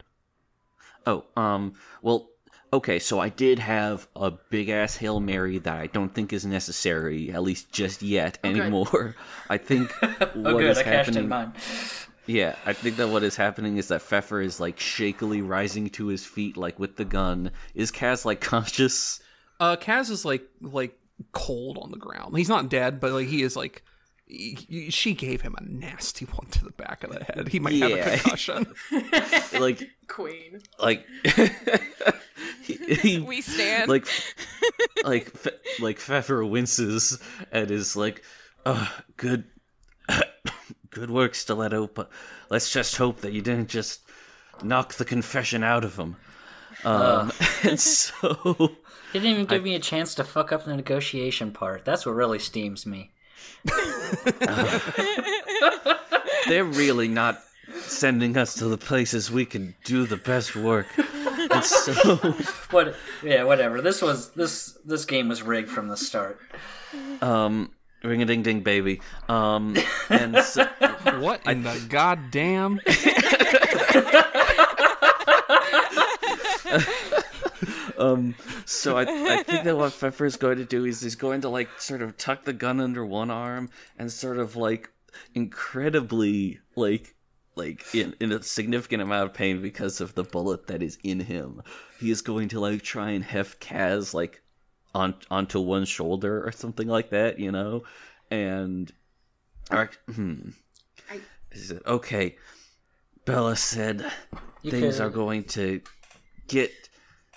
Oh, 1.07 1.23
um, 1.35 1.73
well, 2.03 2.29
okay, 2.71 2.99
so 2.99 3.19
I 3.19 3.29
did 3.29 3.57
have 3.57 4.07
a 4.15 4.29
big 4.51 4.69
ass 4.69 4.95
Hail 4.95 5.19
Mary 5.19 5.57
that 5.57 5.75
I 5.77 5.87
don't 5.87 6.13
think 6.13 6.31
is 6.31 6.45
necessary, 6.45 7.31
at 7.31 7.41
least 7.41 7.71
just 7.71 8.03
yet, 8.03 8.37
anymore. 8.43 9.15
I 9.49 9.57
think 9.57 9.91
what 9.99 10.31
Oh, 10.35 10.57
good. 10.59 10.69
is 10.69 10.77
I 10.77 10.83
happening. 10.83 11.53
Yeah, 12.27 12.55
I 12.67 12.73
think 12.73 12.97
that 12.97 13.09
what 13.09 13.23
is 13.23 13.35
happening 13.35 13.77
is 13.77 13.87
that 13.87 14.03
Pfeffer 14.03 14.41
is 14.41 14.59
like 14.59 14.77
shakily 14.77 15.41
rising 15.41 15.89
to 15.91 16.05
his 16.05 16.23
feet, 16.23 16.55
like 16.55 16.77
with 16.77 16.97
the 16.97 17.05
gun. 17.05 17.49
Is 17.73 17.91
Kaz 17.91 18.23
like 18.23 18.39
conscious? 18.53 19.19
uh 19.59 19.75
kaz 19.77 20.09
is 20.11 20.23
like 20.23 20.43
like 20.61 20.95
cold 21.31 21.77
on 21.81 21.91
the 21.91 21.97
ground 21.97 22.35
he's 22.37 22.49
not 22.49 22.69
dead 22.69 22.99
but 22.99 23.11
like 23.11 23.27
he 23.27 23.41
is 23.43 23.55
like 23.55 23.83
he- 24.27 24.57
he- 24.69 24.89
she 24.89 25.13
gave 25.13 25.41
him 25.41 25.55
a 25.57 25.63
nasty 25.63 26.23
one 26.25 26.47
to 26.51 26.63
the 26.63 26.71
back 26.71 27.03
of 27.03 27.11
the 27.11 27.21
head. 27.21 27.49
He 27.49 27.59
might 27.59 27.73
have 27.81 27.91
a 27.91 28.17
concussion. 28.17 28.65
Like, 29.59 29.89
Queen. 30.07 30.61
like, 30.79 31.05
he, 32.63 32.75
he- 32.75 33.19
We 33.27 33.41
stand. 33.41 33.89
like, 33.89 34.07
like, 35.03 35.29
Fe- 35.31 35.59
like 35.81 35.99
Pfeffer 35.99 36.45
winces 36.45 37.19
and 37.51 37.69
is 37.71 37.97
like, 37.97 38.23
"Uh, 38.65 38.87
good, 39.17 39.43
good 40.91 41.11
work, 41.11 41.35
Stiletto. 41.35 41.87
But 41.87 42.09
let's 42.49 42.71
just 42.71 42.95
hope 42.95 43.21
that 43.21 43.33
you 43.33 43.41
didn't 43.41 43.67
just 43.67 43.99
knock 44.63 44.93
the 44.93 45.03
confession 45.05 45.61
out 45.63 45.83
of 45.83 45.97
him." 45.97 46.15
Um, 46.85 47.31
and 47.63 47.77
so, 47.79 48.71
He 49.11 49.19
didn't 49.19 49.31
even 49.33 49.45
give 49.45 49.63
me 49.63 49.75
a 49.75 49.79
chance 49.79 50.15
to 50.15 50.23
fuck 50.23 50.51
up 50.51 50.65
the 50.65 50.75
negotiation 50.75 51.51
part. 51.51 51.83
That's 51.85 52.05
what 52.05 52.15
really 52.15 52.39
steams 52.39 52.85
me. 52.85 53.11
they're 56.47 56.63
really 56.63 57.07
not 57.07 57.39
sending 57.81 58.37
us 58.37 58.55
to 58.55 58.65
the 58.65 58.77
places 58.77 59.29
we 59.31 59.45
can 59.45 59.75
do 59.83 60.05
the 60.05 60.17
best 60.17 60.55
work. 60.55 60.87
And 60.97 61.63
so, 61.63 61.91
What? 62.71 62.95
Yeah, 63.23 63.43
whatever. 63.43 63.81
This 63.81 64.01
was 64.01 64.31
this 64.31 64.77
this 64.85 65.05
game 65.05 65.27
was 65.29 65.41
rigged 65.43 65.69
from 65.69 65.87
the 65.87 65.97
start. 65.97 66.39
um, 67.21 67.71
ring 68.03 68.21
a 68.21 68.25
ding 68.25 68.43
ding, 68.43 68.61
baby. 68.61 69.01
Um, 69.29 69.75
and 70.09 70.37
so, 70.39 70.63
What 71.19 71.45
in 71.45 71.63
the 71.63 71.85
goddamn? 71.89 72.79
Um, 78.01 78.35
so 78.65 78.97
I, 78.97 79.01
I 79.03 79.43
think 79.43 79.63
that 79.63 79.77
what 79.77 79.93
Pfeffer 79.93 80.25
is 80.25 80.35
going 80.37 80.57
to 80.57 80.65
do 80.65 80.85
is 80.85 81.01
he's 81.01 81.15
going 81.15 81.41
to 81.41 81.49
like 81.49 81.69
sort 81.79 82.01
of 82.01 82.17
tuck 82.17 82.43
the 82.45 82.53
gun 82.53 82.79
under 82.79 83.05
one 83.05 83.29
arm 83.31 83.69
and 83.97 84.11
sort 84.11 84.37
of 84.37 84.55
like 84.55 84.89
incredibly 85.33 86.59
like 86.75 87.15
like 87.55 87.83
in, 87.93 88.15
in 88.21 88.31
a 88.31 88.41
significant 88.41 89.01
amount 89.01 89.29
of 89.29 89.33
pain 89.33 89.61
because 89.61 89.99
of 90.01 90.15
the 90.15 90.23
bullet 90.23 90.67
that 90.67 90.81
is 90.81 90.97
in 91.03 91.19
him. 91.19 91.61
He 91.99 92.09
is 92.09 92.21
going 92.21 92.47
to 92.49 92.59
like 92.59 92.81
try 92.81 93.11
and 93.11 93.23
heft 93.23 93.59
Kaz 93.61 94.13
like 94.13 94.41
on 94.95 95.15
onto 95.29 95.59
one 95.59 95.85
shoulder 95.85 96.45
or 96.45 96.51
something 96.51 96.87
like 96.87 97.09
that, 97.11 97.39
you 97.39 97.51
know, 97.51 97.83
and 98.29 98.91
or, 99.69 99.89
hmm. 100.13 100.49
I- 101.09 101.21
Is 101.51 101.71
it 101.71 101.83
okay? 101.85 102.37
Bella 103.25 103.55
said 103.55 104.05
You 104.61 104.71
things 104.71 104.97
could- 104.97 105.03
are 105.05 105.09
going 105.09 105.43
to 105.45 105.81
get 106.47 106.71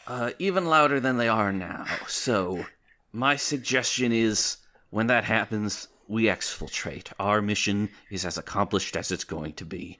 uh, 0.06 0.30
even 0.38 0.66
louder 0.66 1.00
than 1.00 1.16
they 1.16 1.28
are 1.28 1.52
now. 1.52 1.86
So, 2.06 2.64
my 3.12 3.36
suggestion 3.36 4.12
is 4.12 4.58
when 4.90 5.06
that 5.08 5.24
happens, 5.24 5.88
we 6.08 6.24
exfiltrate. 6.24 7.12
Our 7.18 7.40
mission 7.40 7.88
is 8.10 8.24
as 8.24 8.38
accomplished 8.38 8.96
as 8.96 9.10
it's 9.10 9.24
going 9.24 9.54
to 9.54 9.64
be. 9.64 9.98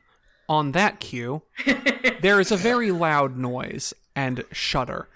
On 0.49 0.73
that 0.73 1.01
cue, 1.01 1.43
there 2.21 2.39
is 2.39 2.53
a 2.53 2.57
very 2.57 2.91
loud 2.93 3.37
noise 3.37 3.95
and 4.15 4.45
shudder 4.53 5.09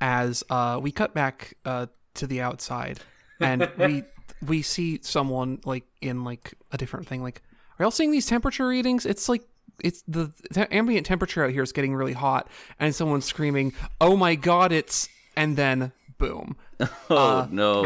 as 0.00 0.42
uh, 0.48 0.80
we 0.82 0.90
cut 0.90 1.12
back 1.14 1.54
uh, 1.64 1.86
to 2.14 2.26
the 2.26 2.40
outside, 2.40 3.00
and 3.40 3.70
we 3.78 4.04
we 4.46 4.62
see 4.62 4.98
someone 5.02 5.60
like 5.64 5.84
in 6.00 6.24
like 6.24 6.54
a 6.72 6.78
different 6.78 7.06
thing. 7.06 7.22
Like, 7.22 7.42
are 7.78 7.84
y'all 7.84 7.90
seeing 7.90 8.10
these 8.10 8.26
temperature 8.26 8.66
readings? 8.66 9.04
It's 9.04 9.28
like 9.28 9.42
it's 9.84 10.02
the, 10.08 10.32
the 10.50 10.72
ambient 10.72 11.06
temperature 11.06 11.44
out 11.44 11.50
here 11.50 11.62
is 11.62 11.72
getting 11.72 11.94
really 11.94 12.12
hot, 12.12 12.48
and 12.78 12.94
someone's 12.94 13.24
screaming, 13.24 13.72
"Oh 14.00 14.16
my 14.16 14.34
god, 14.34 14.72
it's!" 14.72 15.08
And 15.36 15.56
then 15.56 15.92
boom. 16.18 16.56
Oh 17.10 17.48
no. 17.50 17.82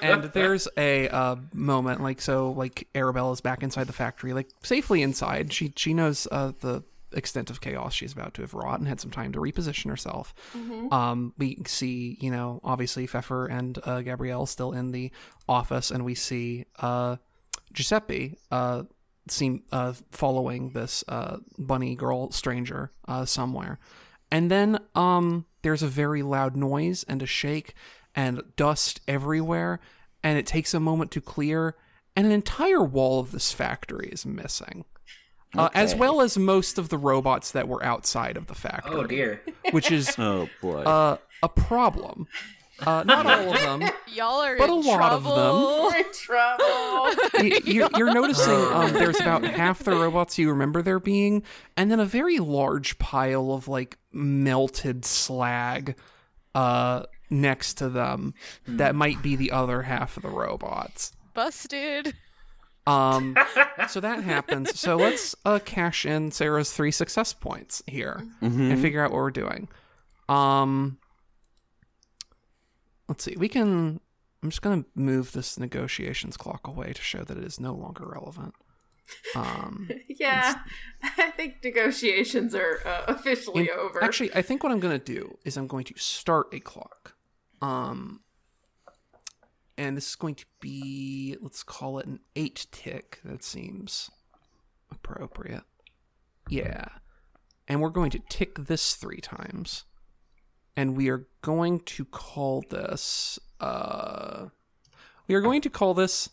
and 0.00 0.24
there's 0.24 0.68
a 0.76 1.08
uh, 1.08 1.36
moment 1.52 2.02
like 2.02 2.20
so 2.20 2.52
like 2.52 2.86
Arabella's 2.94 3.40
back 3.40 3.62
inside 3.62 3.86
the 3.86 3.92
factory 3.92 4.32
like 4.32 4.48
safely 4.62 5.02
inside 5.02 5.52
she 5.52 5.72
she 5.76 5.92
knows 5.92 6.26
uh, 6.30 6.52
the 6.60 6.82
extent 7.12 7.50
of 7.50 7.60
chaos 7.60 7.92
she's 7.92 8.12
about 8.12 8.32
to 8.34 8.42
have 8.42 8.54
wrought 8.54 8.78
and 8.78 8.88
had 8.88 9.00
some 9.00 9.10
time 9.10 9.32
to 9.32 9.40
reposition 9.40 9.90
herself 9.90 10.32
um 10.92 11.34
we 11.36 11.58
see 11.66 12.16
you 12.20 12.30
know 12.30 12.60
obviously 12.62 13.06
Pfeffer 13.06 13.46
and 13.46 13.78
uh, 13.84 14.00
Gabrielle 14.00 14.46
still 14.46 14.72
in 14.72 14.92
the 14.92 15.10
office 15.48 15.90
and 15.90 16.04
we 16.04 16.14
see 16.14 16.64
uh 16.78 17.16
Giuseppe 17.72 18.38
uh 18.50 18.84
seem 19.30 19.62
uh 19.72 19.92
following 20.10 20.70
this 20.70 21.04
uh 21.08 21.36
bunny 21.58 21.94
girl 21.94 22.30
stranger 22.30 22.90
uh 23.08 23.24
somewhere 23.24 23.78
and 24.30 24.50
then 24.50 24.78
um 24.94 25.44
there's 25.62 25.82
a 25.82 25.88
very 25.88 26.22
loud 26.22 26.56
noise 26.56 27.04
and 27.08 27.22
a 27.22 27.26
shake 27.26 27.74
and 28.14 28.42
dust 28.56 29.00
everywhere 29.06 29.80
and 30.22 30.38
it 30.38 30.46
takes 30.46 30.74
a 30.74 30.80
moment 30.80 31.10
to 31.10 31.20
clear 31.20 31.76
and 32.16 32.26
an 32.26 32.32
entire 32.32 32.82
wall 32.82 33.20
of 33.20 33.30
this 33.30 33.52
factory 33.52 34.08
is 34.12 34.26
missing 34.26 34.84
uh, 35.56 35.68
as 35.74 35.96
well 35.96 36.20
as 36.20 36.38
most 36.38 36.78
of 36.78 36.90
the 36.90 36.98
robots 36.98 37.50
that 37.50 37.66
were 37.66 37.82
outside 37.84 38.36
of 38.36 38.46
the 38.46 38.54
factory 38.54 38.94
Oh 38.94 39.04
dear. 39.04 39.42
which 39.72 39.90
is 39.90 40.14
Oh 40.18 40.48
boy. 40.60 40.82
uh, 40.82 41.16
a 41.42 41.48
problem 41.48 42.28
uh, 42.86 43.02
not 43.04 43.26
all 43.26 43.54
of 43.54 43.60
them 43.80 43.90
Y'all 44.12 44.42
are 44.42 44.56
But 44.56 44.64
in 44.64 44.70
a 44.70 44.74
lot 44.74 45.12
of 45.12 45.22
them. 45.24 45.32
trouble. 45.32 45.88
We're 45.90 45.96
in 45.98 46.12
trouble. 46.12 46.64
Y- 47.34 47.60
you're, 47.64 47.88
you're 47.96 48.12
noticing 48.14 48.52
um, 48.54 48.92
there's 48.92 49.20
about 49.20 49.44
half 49.44 49.84
the 49.84 49.92
robots 49.92 50.36
you 50.38 50.50
remember 50.50 50.82
there 50.82 50.98
being, 51.00 51.42
and 51.76 51.90
then 51.90 52.00
a 52.00 52.04
very 52.04 52.38
large 52.38 52.98
pile 52.98 53.52
of 53.52 53.68
like 53.68 53.98
melted 54.12 55.04
slag 55.04 55.94
uh, 56.54 57.04
next 57.30 57.74
to 57.74 57.88
them 57.88 58.34
that 58.66 58.94
might 58.96 59.22
be 59.22 59.36
the 59.36 59.52
other 59.52 59.82
half 59.82 60.16
of 60.16 60.24
the 60.24 60.28
robots. 60.30 61.12
Busted. 61.34 62.14
Um, 62.86 63.36
so 63.88 64.00
that 64.00 64.24
happens. 64.24 64.78
So 64.80 64.96
let's 64.96 65.36
uh, 65.44 65.60
cash 65.64 66.04
in 66.04 66.32
Sarah's 66.32 66.72
three 66.72 66.90
success 66.90 67.32
points 67.32 67.82
here 67.86 68.26
Mhm. 68.42 68.72
and 68.72 68.80
figure 68.82 69.04
out 69.04 69.12
what 69.12 69.18
we're 69.18 69.30
doing. 69.30 69.68
Um, 70.28 70.98
let's 73.10 73.24
see. 73.24 73.34
We 73.36 73.48
can. 73.48 74.00
I'm 74.42 74.48
just 74.48 74.62
gonna 74.62 74.86
move 74.94 75.32
this 75.32 75.58
negotiations 75.58 76.38
clock 76.38 76.66
away 76.66 76.94
to 76.94 77.02
show 77.02 77.24
that 77.24 77.36
it 77.36 77.44
is 77.44 77.60
no 77.60 77.74
longer 77.74 78.06
relevant. 78.06 78.54
Um, 79.34 79.90
yeah, 80.08 80.60
I 81.02 81.30
think 81.32 81.56
negotiations 81.62 82.54
are 82.54 82.80
uh, 82.86 83.04
officially 83.08 83.70
over. 83.70 84.02
Actually, 84.02 84.34
I 84.34 84.40
think 84.40 84.62
what 84.62 84.72
I'm 84.72 84.80
gonna 84.80 84.98
do 84.98 85.36
is 85.44 85.58
I'm 85.58 85.66
going 85.66 85.84
to 85.84 85.94
start 85.98 86.54
a 86.54 86.60
clock. 86.60 87.16
Um, 87.60 88.20
and 89.76 89.96
this 89.96 90.08
is 90.08 90.14
going 90.14 90.36
to 90.36 90.46
be 90.60 91.36
let's 91.42 91.62
call 91.62 91.98
it 91.98 92.06
an 92.06 92.20
eight 92.36 92.66
tick. 92.70 93.20
That 93.24 93.42
seems 93.42 94.08
appropriate. 94.90 95.64
Yeah, 96.48 96.86
and 97.68 97.82
we're 97.82 97.90
going 97.90 98.10
to 98.12 98.20
tick 98.30 98.66
this 98.66 98.94
three 98.94 99.20
times, 99.20 99.84
and 100.76 100.96
we 100.96 101.10
are 101.10 101.26
going 101.42 101.80
to 101.80 102.04
call 102.04 102.64
this. 102.68 103.38
Uh, 103.60 104.46
we 105.28 105.34
are 105.34 105.40
going 105.40 105.60
to 105.62 105.70
call 105.70 105.94
this 105.94 106.28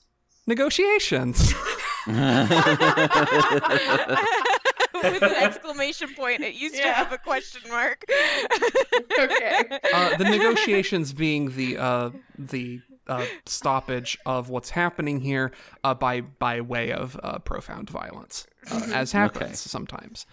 negotiations. 0.45 1.53
With 2.07 2.21
an 5.21 5.31
exclamation 5.43 6.13
point. 6.15 6.41
It 6.41 6.55
used 6.55 6.75
to 6.75 6.81
have 6.91 7.11
a 7.11 7.17
question 7.17 7.61
mark. 7.69 8.03
okay. 9.19 9.63
uh, 9.93 10.17
the 10.17 10.23
negotiations 10.23 11.13
being 11.13 11.55
the 11.55 11.77
uh, 11.77 12.09
the 12.38 12.81
uh, 13.07 13.25
stoppage 13.45 14.17
of 14.25 14.49
what's 14.49 14.71
happening 14.71 15.21
here 15.21 15.51
uh, 15.83 15.93
by 15.93 16.21
by 16.21 16.61
way 16.61 16.91
of 16.91 17.19
uh, 17.23 17.39
profound 17.39 17.89
violence, 17.89 18.47
uh, 18.71 18.81
as 18.93 19.11
happens 19.11 19.43
Okay. 19.43 19.55
sometimes. 19.55 20.25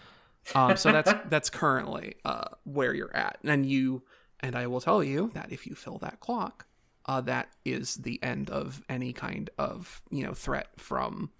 Um, 0.53 0.77
so 0.77 0.91
that's 0.91 1.13
that's 1.29 1.49
currently 1.49 2.15
uh, 2.23 2.49
where 2.63 2.93
you're 2.93 3.15
at, 3.15 3.39
and 3.43 3.65
you 3.65 4.03
and 4.41 4.55
I 4.55 4.67
will 4.67 4.81
tell 4.81 5.03
you 5.03 5.31
that 5.33 5.51
if 5.51 5.65
you 5.65 5.75
fill 5.75 5.97
that 5.99 6.19
clock, 6.19 6.67
uh, 7.05 7.21
that 7.21 7.49
is 7.63 7.95
the 7.95 8.21
end 8.21 8.49
of 8.49 8.83
any 8.89 9.13
kind 9.13 9.49
of 9.57 10.01
you 10.09 10.23
know 10.23 10.33
threat 10.33 10.67
from 10.77 11.31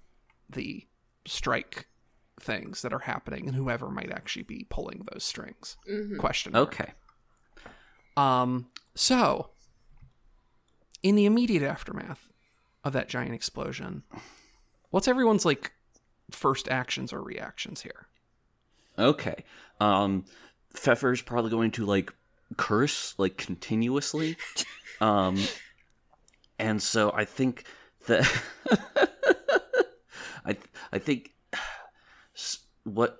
the 0.51 0.85
strike 1.25 1.87
things 2.39 2.81
that 2.81 2.93
are 2.93 2.99
happening, 2.99 3.47
and 3.47 3.55
whoever 3.55 3.89
might 3.89 4.11
actually 4.11 4.43
be 4.43 4.65
pulling 4.69 5.05
those 5.11 5.23
strings. 5.23 5.77
Question. 6.17 6.53
mark. 6.53 6.67
okay. 6.73 6.93
Um, 8.17 8.67
so, 8.93 9.49
in 11.03 11.15
the 11.15 11.25
immediate 11.25 11.63
aftermath 11.63 12.29
of 12.83 12.93
that 12.93 13.09
giant 13.09 13.33
explosion, 13.33 14.03
what's 14.89 15.07
everyone's 15.07 15.45
like 15.45 15.73
first 16.31 16.67
actions 16.69 17.11
or 17.11 17.21
reactions 17.21 17.81
here? 17.81 18.07
Okay. 18.97 19.43
Um 19.79 20.25
Pfeffer's 20.73 21.21
probably 21.21 21.51
going 21.51 21.71
to 21.71 21.85
like 21.85 22.13
curse 22.57 23.15
like 23.17 23.37
continuously. 23.37 24.37
Um 25.01 25.37
and 26.59 26.81
so 26.81 27.11
I 27.13 27.25
think 27.25 27.65
that 28.07 28.29
I 30.45 30.57
I 30.91 30.99
think 30.99 31.31
what 32.83 33.19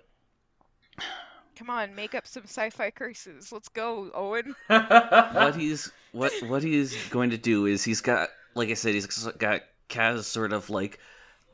Come 1.55 1.69
on, 1.69 1.95
make 1.95 2.13
up 2.13 2.27
some 2.27 2.43
sci-fi 2.43 2.91
curses. 2.91 3.51
Let's 3.51 3.69
go, 3.69 4.11
Owen. 4.13 4.55
what 4.67 5.55
he's 5.55 5.91
what 6.11 6.33
what 6.47 6.63
he's 6.63 7.07
going 7.09 7.29
to 7.29 7.37
do 7.37 7.65
is 7.65 7.83
he's 7.83 8.01
got 8.01 8.29
like 8.55 8.69
I 8.69 8.73
said 8.73 8.93
he's 8.93 9.07
got 9.07 9.61
Kaz 9.89 10.23
sort 10.23 10.51
of 10.51 10.69
like 10.69 10.99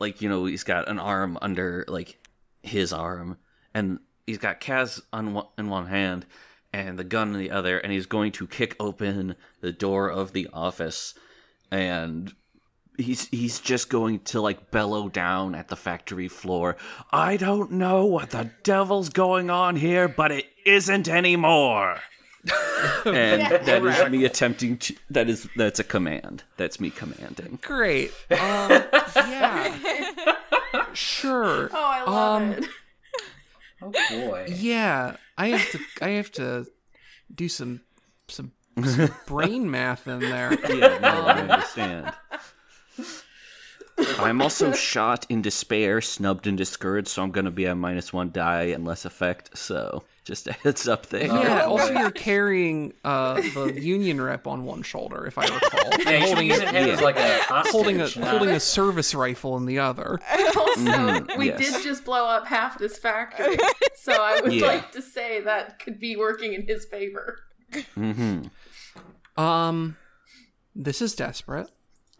like 0.00 0.20
you 0.20 0.28
know 0.28 0.44
he's 0.44 0.64
got 0.64 0.88
an 0.88 0.98
arm 0.98 1.38
under 1.40 1.84
like 1.86 2.18
his 2.62 2.92
arm 2.92 3.38
and 3.74 4.00
he's 4.26 4.38
got 4.38 4.60
Kaz 4.60 5.00
on 5.12 5.34
one, 5.34 5.46
in 5.58 5.68
one 5.68 5.86
hand 5.86 6.26
and 6.72 6.98
the 6.98 7.04
gun 7.04 7.34
in 7.34 7.38
the 7.38 7.50
other 7.50 7.78
and 7.78 7.92
he's 7.92 8.06
going 8.06 8.32
to 8.32 8.46
kick 8.46 8.76
open 8.80 9.34
the 9.60 9.72
door 9.72 10.10
of 10.10 10.32
the 10.32 10.48
office 10.52 11.14
and 11.70 12.32
he's 12.98 13.28
he's 13.28 13.58
just 13.60 13.88
going 13.88 14.20
to 14.20 14.40
like 14.40 14.70
bellow 14.70 15.08
down 15.08 15.54
at 15.54 15.68
the 15.68 15.76
factory 15.76 16.28
floor. 16.28 16.76
I 17.10 17.36
don't 17.36 17.72
know 17.72 18.04
what 18.04 18.30
the 18.30 18.50
devil's 18.62 19.08
going 19.08 19.50
on 19.50 19.76
here, 19.76 20.08
but 20.08 20.30
it 20.32 20.46
isn't 20.66 21.08
anymore. 21.08 21.98
and 23.06 23.42
that 23.42 23.84
is 23.84 24.10
me 24.10 24.24
attempting 24.24 24.76
to 24.76 24.94
that 25.10 25.28
is 25.28 25.48
that's 25.56 25.78
a 25.78 25.84
command. 25.84 26.42
That's 26.56 26.80
me 26.80 26.90
commanding. 26.90 27.58
Great. 27.62 28.12
Um, 28.32 28.82
yeah. 29.16 29.76
Sure. 30.92 31.70
Oh, 31.72 31.76
I 31.76 32.02
love 32.04 32.42
Um, 32.42 32.52
it. 32.52 32.64
Oh 33.82 33.90
boy. 33.90 34.46
Yeah, 34.48 35.16
I 35.36 35.48
have 35.48 35.70
to. 35.72 35.78
I 36.00 36.08
have 36.10 36.30
to 36.32 36.66
do 37.34 37.48
some 37.48 37.80
some, 38.28 38.52
some 38.84 39.10
brain 39.26 39.70
math 39.70 40.06
in 40.06 40.20
there. 40.20 40.56
Yeah, 40.68 40.98
no, 40.98 41.08
I 41.26 41.40
um, 41.40 41.50
understand. 41.50 42.12
I'm 44.18 44.40
also 44.40 44.72
shot 44.72 45.26
in 45.28 45.42
despair, 45.42 46.00
snubbed 46.00 46.46
and 46.46 46.56
discouraged, 46.56 47.08
so 47.08 47.22
I'm 47.22 47.30
gonna 47.30 47.50
be 47.50 47.66
a 47.66 47.74
minus 47.74 48.12
one 48.12 48.30
die 48.30 48.64
and 48.64 48.84
less 48.84 49.04
effect, 49.04 49.56
so 49.56 50.04
just 50.24 50.46
a 50.46 50.52
heads 50.52 50.86
up 50.86 51.04
thing. 51.06 51.26
Yeah. 51.30 51.62
Also, 51.64 51.92
you're 51.92 52.10
carrying 52.12 52.92
uh, 53.04 53.34
the 53.54 53.76
union 53.80 54.20
rep 54.20 54.46
on 54.46 54.64
one 54.64 54.82
shoulder, 54.82 55.26
if 55.26 55.36
I 55.36 55.46
recall, 55.46 55.90
Yeah, 56.00 56.10
you 56.18 56.26
holding 56.26 56.46
use 56.48 56.58
it 56.60 56.72
yeah. 56.72 57.00
like 57.00 57.16
a 57.16 57.38
hostage. 57.42 57.72
holding 57.72 57.96
a 58.00 58.04
not- 58.04 58.14
holding 58.28 58.50
a 58.50 58.60
service 58.60 59.14
rifle 59.16 59.56
in 59.56 59.66
the 59.66 59.78
other. 59.80 60.20
Also, 60.56 60.80
Mhm, 60.84 61.36
we 61.38 61.46
yes. 61.46 61.58
did 61.72 61.82
just 61.82 62.04
blow 62.04 62.24
up 62.26 62.46
half 62.46 62.78
this 62.78 62.98
factory, 62.98 63.56
so 63.94 64.12
I 64.12 64.40
would 64.40 64.52
Yeah. 64.52 64.66
like 64.66 64.92
to 64.92 65.02
say 65.02 65.40
that 65.42 65.78
could 65.80 65.98
be 65.98 66.16
working 66.16 66.54
in 66.54 66.66
his 66.66 66.84
favor. 66.86 67.40
hmm 67.94 68.42
Um, 69.36 69.96
this 70.74 71.02
is 71.02 71.14
desperate. 71.14 71.68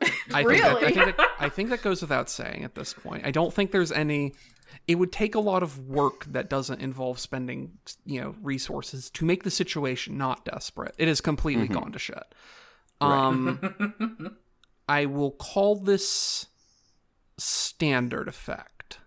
I 0.00 0.06
think 0.06 0.22
that, 0.28 0.34
I 0.34 0.42
Really? 0.42 0.92
think 0.92 1.16
that, 1.16 1.28
I 1.38 1.48
think 1.48 1.70
that 1.70 1.82
goes 1.82 2.00
without 2.02 2.28
saying 2.28 2.64
at 2.64 2.74
this 2.74 2.92
point. 2.92 3.24
I 3.24 3.30
don't 3.30 3.52
think 3.54 3.70
there's 3.70 3.92
any. 3.92 4.32
It 4.88 4.96
would 4.96 5.12
take 5.12 5.34
a 5.34 5.40
lot 5.40 5.62
of 5.62 5.88
work 5.88 6.24
that 6.26 6.50
doesn't 6.50 6.80
involve 6.80 7.18
spending, 7.18 7.78
you 8.04 8.20
know, 8.20 8.34
resources 8.42 9.10
to 9.10 9.24
make 9.24 9.44
the 9.44 9.50
situation 9.50 10.18
not 10.18 10.44
desperate. 10.44 10.94
It 10.98 11.08
has 11.08 11.20
completely 11.20 11.68
gone 11.68 11.92
to 11.92 11.98
shit. 11.98 12.34
Um, 13.00 14.36
I 14.88 15.06
will 15.06 15.30
call 15.32 15.76
this 15.76 16.46
standard 17.38 18.28
effect 18.28 18.98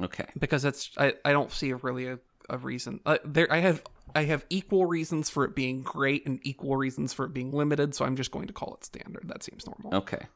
Okay. 0.00 0.26
because 0.38 0.62
that's 0.62 0.90
I, 0.98 1.14
I 1.24 1.32
don't 1.32 1.50
see 1.50 1.70
a 1.70 1.76
really 1.76 2.06
a, 2.06 2.18
a 2.48 2.58
reason. 2.58 3.00
Uh, 3.06 3.18
there 3.24 3.50
I 3.52 3.58
have 3.58 3.82
I 4.14 4.24
have 4.24 4.44
equal 4.50 4.86
reasons 4.86 5.28
for 5.30 5.44
it 5.44 5.54
being 5.54 5.82
great 5.82 6.26
and 6.26 6.38
equal 6.42 6.76
reasons 6.76 7.12
for 7.12 7.24
it 7.24 7.32
being 7.34 7.50
limited, 7.50 7.94
so 7.94 8.04
I'm 8.04 8.16
just 8.16 8.30
going 8.30 8.46
to 8.46 8.52
call 8.52 8.74
it 8.74 8.84
standard. 8.84 9.24
That 9.28 9.42
seems 9.42 9.66
normal. 9.66 10.00
Okay. 10.00 10.26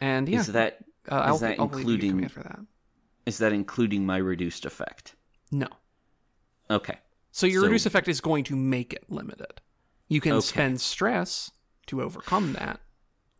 And 0.00 0.28
yeah, 0.28 0.40
Is 0.40 0.48
that 0.48 0.78
uh, 1.10 1.14
I'll, 1.14 1.34
is 1.34 1.40
that 1.40 1.58
I'll 1.58 1.66
leave 1.66 1.74
you 1.74 1.78
including- 1.80 2.10
command 2.12 2.32
for 2.32 2.42
that. 2.42 2.60
is 3.26 3.38
that 3.38 3.52
including 3.52 4.06
my 4.06 4.16
reduced 4.18 4.64
effect? 4.66 5.14
No. 5.50 5.68
Okay. 6.70 6.98
So 7.30 7.46
your 7.46 7.62
So- 7.62 7.66
reduce 7.66 7.86
effect 7.86 8.08
is 8.08 8.20
going 8.20 8.44
to 8.44 8.56
make 8.56 8.92
it 8.92 9.04
limited. 9.10 9.60
You 10.08 10.20
can 10.20 10.32
Okay. 10.32 10.40
spend 10.46 10.80
stress 10.80 11.50
to 11.86 12.02
overcome 12.02 12.52
that, 12.54 12.80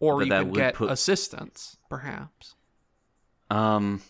or 0.00 0.16
But 0.18 0.24
you 0.24 0.30
that 0.30 0.38
can 0.40 0.50
would 0.50 0.56
get 0.56 0.74
put- 0.74 0.90
assistance, 0.90 1.76
perhaps. 1.88 2.54
Um. 3.50 4.02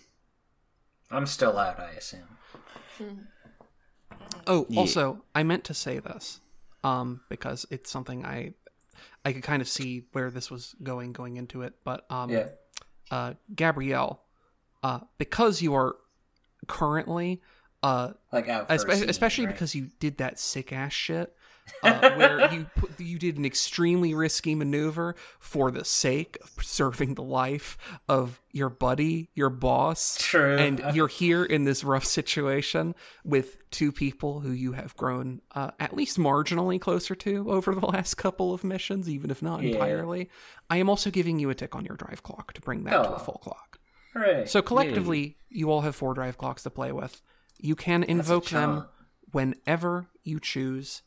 I'm 1.10 1.26
still 1.26 1.58
out, 1.58 1.78
I 1.80 1.90
assume. 1.92 2.38
Oh, 4.46 4.66
Yeah. 4.68 4.80
also, 4.80 5.24
I 5.34 5.42
meant 5.42 5.64
to 5.64 5.74
say 5.74 5.98
this, 5.98 6.40
um, 6.84 7.20
because 7.28 7.66
it's 7.70 7.90
something 7.90 8.24
I, 8.24 8.54
I 9.24 9.32
could 9.32 9.42
kind 9.42 9.60
of 9.62 9.68
see 9.68 10.06
where 10.12 10.30
this 10.30 10.50
was 10.50 10.74
going 10.82 11.12
going 11.12 11.36
into 11.36 11.62
it, 11.62 11.74
but 11.84 12.10
um, 12.10 12.30
Yeah. 12.30 12.48
Uh, 13.12 13.34
Gabrielle, 13.54 14.22
uh, 14.82 15.00
because 15.18 15.62
you 15.62 15.72
are 15.74 15.96
currently 16.66 17.40
uh 17.82 18.12
Like 18.32 18.46
a 18.48 18.64
scene, 18.78 19.10
especially 19.10 19.46
right? 19.46 19.54
because 19.54 19.74
you 19.74 19.90
did 19.98 20.18
that 20.18 20.38
sick 20.38 20.72
ass 20.72 20.92
shit 20.92 21.34
uh, 21.82 22.10
where 22.12 22.52
you 22.52 22.66
put, 22.76 22.98
you 23.00 23.18
did 23.18 23.36
an 23.38 23.44
extremely 23.44 24.14
risky 24.14 24.54
maneuver 24.54 25.14
for 25.38 25.70
the 25.70 25.84
sake 25.84 26.36
of 26.42 26.54
preserving 26.56 27.14
the 27.14 27.22
life 27.22 27.76
of 28.08 28.40
your 28.52 28.68
buddy, 28.68 29.30
your 29.34 29.50
boss, 29.50 30.16
True. 30.20 30.56
and 30.56 30.82
you're 30.94 31.08
here 31.08 31.44
in 31.44 31.64
this 31.64 31.82
rough 31.84 32.04
situation 32.04 32.94
with 33.24 33.58
two 33.70 33.90
people 33.92 34.40
who 34.40 34.50
you 34.50 34.72
have 34.72 34.96
grown 34.96 35.40
uh, 35.54 35.70
at 35.80 35.94
least 35.96 36.18
marginally 36.18 36.80
closer 36.80 37.14
to 37.14 37.50
over 37.50 37.74
the 37.74 37.86
last 37.86 38.14
couple 38.16 38.52
of 38.52 38.64
missions, 38.64 39.08
even 39.08 39.30
if 39.30 39.40
not 39.42 39.62
Yeah. 39.62 39.70
entirely. 39.72 40.28
I 40.68 40.76
am 40.78 40.88
also 40.90 41.10
giving 41.10 41.38
you 41.38 41.50
a 41.50 41.54
tick 41.54 41.74
on 41.74 41.84
your 41.84 41.96
drive 41.96 42.22
clock 42.22 42.52
to 42.54 42.60
bring 42.60 42.84
that 42.84 42.90
to 43.02 43.10
Oh. 43.10 43.14
a 43.14 43.18
full 43.18 43.40
clock. 43.42 43.78
Hooray. 44.14 44.46
So 44.46 44.60
collectively, 44.60 45.38
you 45.48 45.70
all 45.70 45.80
have 45.80 45.96
four 45.96 46.12
drive 46.12 46.36
clocks 46.36 46.62
to 46.64 46.70
play 46.70 46.92
with. 46.92 47.22
You 47.58 47.74
can 47.76 48.02
invoke 48.02 48.46
them 48.50 48.86
whenever 49.30 50.08
you 50.22 50.38
choose, 50.38 51.02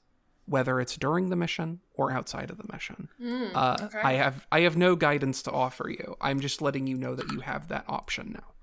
whether 0.47 0.79
it's 0.79 0.95
during 0.97 1.29
the 1.29 1.35
mission 1.35 1.79
or 1.95 2.11
outside 2.11 2.49
of 2.51 2.57
the 2.57 2.65
mission. 2.71 3.09
uh, 3.55 3.77
okay. 3.81 3.99
I 3.99 4.13
have 4.13 4.45
I 4.51 4.61
have 4.61 4.77
no 4.77 4.95
guidance 4.95 5.41
to 5.43 5.51
offer 5.51 5.89
you. 5.89 6.15
I'm 6.21 6.39
just 6.39 6.61
letting 6.61 6.87
you 6.87 6.97
know 6.97 7.15
that 7.15 7.31
you 7.31 7.39
have 7.39 7.67
that 7.69 7.85
option 7.87 8.31
now. 8.33 8.53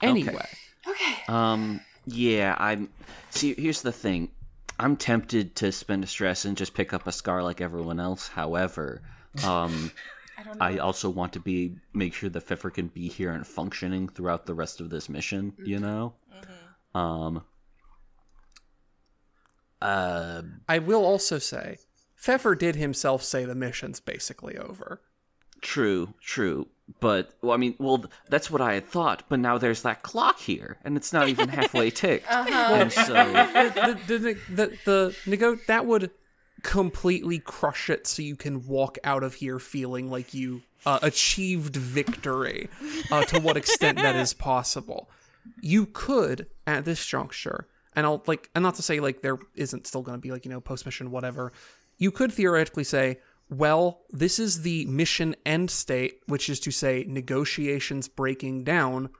Anyway, 0.00 0.46
Okay. 0.88 1.14
Um. 1.28 1.80
Yeah. 2.06 2.56
I'm. 2.58 2.88
See. 3.30 3.54
Here's 3.56 3.82
the 3.82 3.92
thing. 3.92 4.30
I'm 4.80 4.96
tempted 4.96 5.54
to 5.56 5.70
spend 5.70 6.02
a 6.02 6.06
stress 6.08 6.44
and 6.44 6.56
just 6.56 6.74
pick 6.74 6.92
up 6.92 7.06
a 7.06 7.12
scar 7.12 7.42
like 7.42 7.60
everyone 7.60 8.00
else. 8.00 8.26
However, 8.26 9.02
um, 9.44 9.92
I. 10.60 10.74
I 10.74 10.78
also 10.78 11.08
want 11.08 11.34
to 11.34 11.40
be 11.40 11.76
make 11.94 12.14
sure 12.14 12.30
that 12.30 12.40
Pfeffer 12.42 12.70
can 12.70 12.88
be 12.88 13.08
here 13.08 13.30
and 13.32 13.46
functioning 13.46 14.08
throughout 14.08 14.44
the 14.46 14.54
rest 14.54 14.80
of 14.80 14.90
this 14.90 15.08
mission. 15.08 15.52
You 15.62 15.78
know. 15.78 16.14
Um. 16.94 17.44
Uh. 19.82 20.42
I 20.68 20.78
will 20.78 21.04
also 21.04 21.38
say, 21.38 21.78
Pfeffer 22.14 22.54
did 22.54 22.76
himself 22.76 23.22
say 23.22 23.44
the 23.44 23.54
mission's 23.54 24.00
basically 24.00 24.56
over. 24.56 25.00
True, 25.60 26.14
true. 26.20 26.68
But 27.00 27.34
well, 27.40 27.52
I 27.52 27.56
mean, 27.56 27.74
well, 27.78 28.04
that's 28.28 28.50
what 28.50 28.60
I 28.60 28.74
had 28.74 28.86
thought. 28.86 29.22
But 29.28 29.40
now 29.40 29.56
there's 29.58 29.82
that 29.82 30.02
clock 30.02 30.40
here, 30.40 30.78
and 30.84 30.96
it's 30.96 31.12
not 31.12 31.28
even 31.28 31.48
halfway 31.48 31.90
ticked. 32.02 32.30
Uh-huh. 32.30 32.74
And 32.74 32.92
so, 32.92 33.12
the 33.12 33.98
the 34.06 34.18
the, 34.18 34.54
the, 34.54 34.78
the 34.84 35.16
nego- 35.26 35.58
that 35.68 35.86
would 35.86 36.10
completely 36.62 37.38
crush 37.38 37.90
it 37.90 38.06
so 38.06 38.22
you 38.22 38.36
can 38.36 38.66
walk 38.66 38.98
out 39.04 39.22
of 39.22 39.34
here 39.34 39.58
feeling 39.58 40.10
like 40.10 40.32
you 40.32 40.62
uh, 40.86 40.98
achieved 41.02 41.76
victory 41.76 42.68
uh, 43.10 43.24
to 43.24 43.40
what 43.40 43.56
extent 43.56 43.98
that 43.98 44.16
is 44.16 44.32
possible 44.50 45.10
you 45.60 45.86
could 45.86 46.46
at 46.66 46.84
this 46.84 47.04
juncture 47.04 47.66
and 47.94 48.06
i'll 48.06 48.22
like 48.26 48.50
and 48.54 48.62
not 48.62 48.74
to 48.76 48.82
say 48.82 49.00
like 49.00 49.22
there 49.22 49.38
isn't 49.54 49.86
still 49.86 50.02
going 50.02 50.16
to 50.16 50.20
be 50.20 50.30
like 50.30 50.44
you 50.44 50.50
know 50.50 50.60
post 50.60 50.84
mission 50.86 51.10
whatever. 51.10 51.52
You 51.98 52.10
could 52.10 52.32
theoretically 52.32 52.84
say 52.84 53.20
well 53.50 54.02
this 54.10 54.38
is 54.38 54.62
the 54.62 54.86
mission 54.86 55.36
end 55.44 55.70
state 55.70 56.20
which 56.26 56.48
is 56.48 56.58
to 56.60 56.70
say 56.70 57.04
negotiations 57.06 58.08
breaking 58.08 58.64
down 58.64 59.10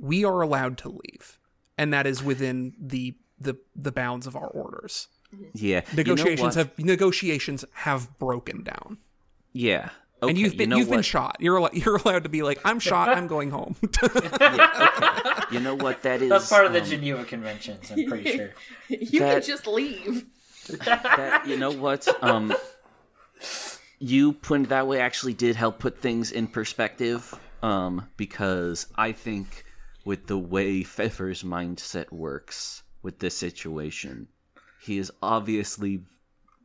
we 0.00 0.24
are 0.24 0.40
allowed 0.40 0.78
to 0.78 0.88
leave. 0.88 1.38
And 1.76 1.92
that 1.92 2.06
is 2.06 2.22
within 2.22 2.74
the 2.78 3.16
the 3.38 3.56
the 3.76 3.92
bounds 3.92 4.26
of 4.26 4.36
our 4.36 4.48
orders. 4.48 5.08
Yeah, 5.52 5.82
negotiations 5.94 6.56
you 6.56 6.62
know 6.62 6.68
have 6.68 6.78
negotiations 6.78 7.64
have 7.72 8.18
broken 8.18 8.62
down. 8.62 8.98
Yeah. 9.52 9.90
Okay, 10.20 10.30
and 10.30 10.38
you've 10.38 10.56
been 10.56 10.62
you 10.62 10.66
know 10.68 10.76
you've 10.78 10.90
been 10.90 11.02
shot 11.02 11.36
you're 11.38 11.60
al- 11.60 11.70
you're 11.72 11.96
allowed 11.96 12.24
to 12.24 12.28
be 12.28 12.42
like 12.42 12.58
i'm 12.64 12.80
shot 12.80 13.08
i'm 13.08 13.26
going 13.28 13.50
home 13.50 13.76
You 15.50 15.60
know 15.60 15.74
what 15.76 16.02
that 16.02 16.20
is? 16.20 16.28
That's 16.28 16.48
part 16.50 16.66
of 16.66 16.74
the 16.74 16.82
um, 16.82 16.86
Geneva 16.86 17.24
Conventions, 17.24 17.90
I'm 17.90 18.04
pretty 18.06 18.36
sure. 18.36 18.50
you 18.88 19.20
that- 19.20 19.32
can 19.34 19.42
just 19.42 19.66
leave. 19.66 20.26
that 20.84 21.44
you 21.46 21.56
know 21.56 21.70
what 21.72 22.06
um 22.22 22.52
you 23.98 24.32
putting 24.34 24.64
it 24.64 24.68
that 24.68 24.86
way 24.86 25.00
actually 25.00 25.32
did 25.34 25.56
help 25.56 25.78
put 25.78 25.98
things 25.98 26.30
in 26.30 26.46
perspective 26.46 27.34
um 27.62 28.06
because 28.18 28.86
i 28.96 29.10
think 29.12 29.64
with 30.04 30.26
the 30.26 30.36
way 30.38 30.82
pfeffer's 30.82 31.42
mindset 31.42 32.12
works 32.12 32.82
with 33.02 33.18
this 33.20 33.34
situation 33.36 34.28
he 34.82 34.98
is 34.98 35.10
obviously 35.22 36.00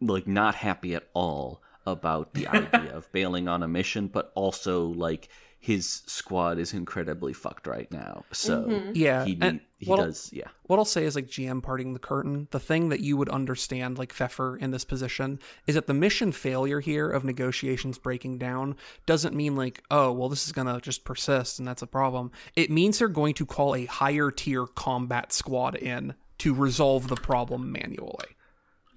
like 0.02 0.28
not 0.28 0.56
happy 0.56 0.94
at 0.96 1.08
all 1.14 1.62
about 1.86 2.34
the 2.34 2.48
idea 2.48 2.96
of 2.96 3.12
bailing 3.12 3.48
on 3.48 3.64
a 3.64 3.68
mission 3.68 4.08
but 4.08 4.32
also 4.36 4.86
like 4.88 5.30
his 5.64 6.02
squad 6.08 6.60
is 6.60 6.74
incredibly 6.74 7.32
fucked 7.32 7.68
right 7.68 7.90
now. 7.90 8.26
So 8.34 8.64
mm-hmm. 8.64 8.92
yeah 8.96 9.24
he 9.24 9.38
and 9.40 9.62
he 9.78 9.90
what 9.90 10.02
I'll- 10.02 10.08
does 10.08 10.30
yeah. 10.34 10.50
what 10.64 10.78
I'll 10.78 10.84
say 10.84 11.06
is 11.06 11.16
like 11.16 11.28
GM 11.28 11.64
parting 11.64 11.94
the 11.94 12.00
curtain, 12.00 12.50
the 12.52 12.60
thing 12.60 12.90
that 12.90 13.00
you 13.00 13.16
would 13.16 13.30
understand 13.30 13.98
like 13.98 14.12
Pfeffer 14.12 14.58
in 14.58 14.72
this 14.72 14.84
position 14.84 15.40
is 15.66 15.76
that 15.76 15.88
the 15.88 15.94
mission 15.94 16.34
failure 16.34 16.82
here 16.82 17.10
of 17.10 17.24
negotiations 17.24 17.98
breaking 17.98 18.40
down 18.40 18.76
doesn't 19.06 19.34
mean 19.34 19.56
like, 19.56 19.82
oh, 19.90 20.12
well, 20.12 20.28
this 20.28 20.46
is 20.46 20.52
gonna 20.52 20.82
just 20.82 21.06
persist 21.06 21.60
and 21.60 21.68
that's 21.68 21.82
a 21.82 21.88
problem. 21.88 22.34
It 22.58 22.70
means 22.70 23.00
they're 23.00 23.08
going 23.08 23.34
to 23.36 23.46
call 23.46 23.74
a 23.74 23.86
higher 23.86 24.32
tier 24.32 24.68
combat 24.68 25.32
squad 25.32 25.76
in 25.76 26.14
to 26.40 26.54
resolve 26.54 27.08
the 27.08 27.16
problem 27.16 27.72
manually. 27.72 28.36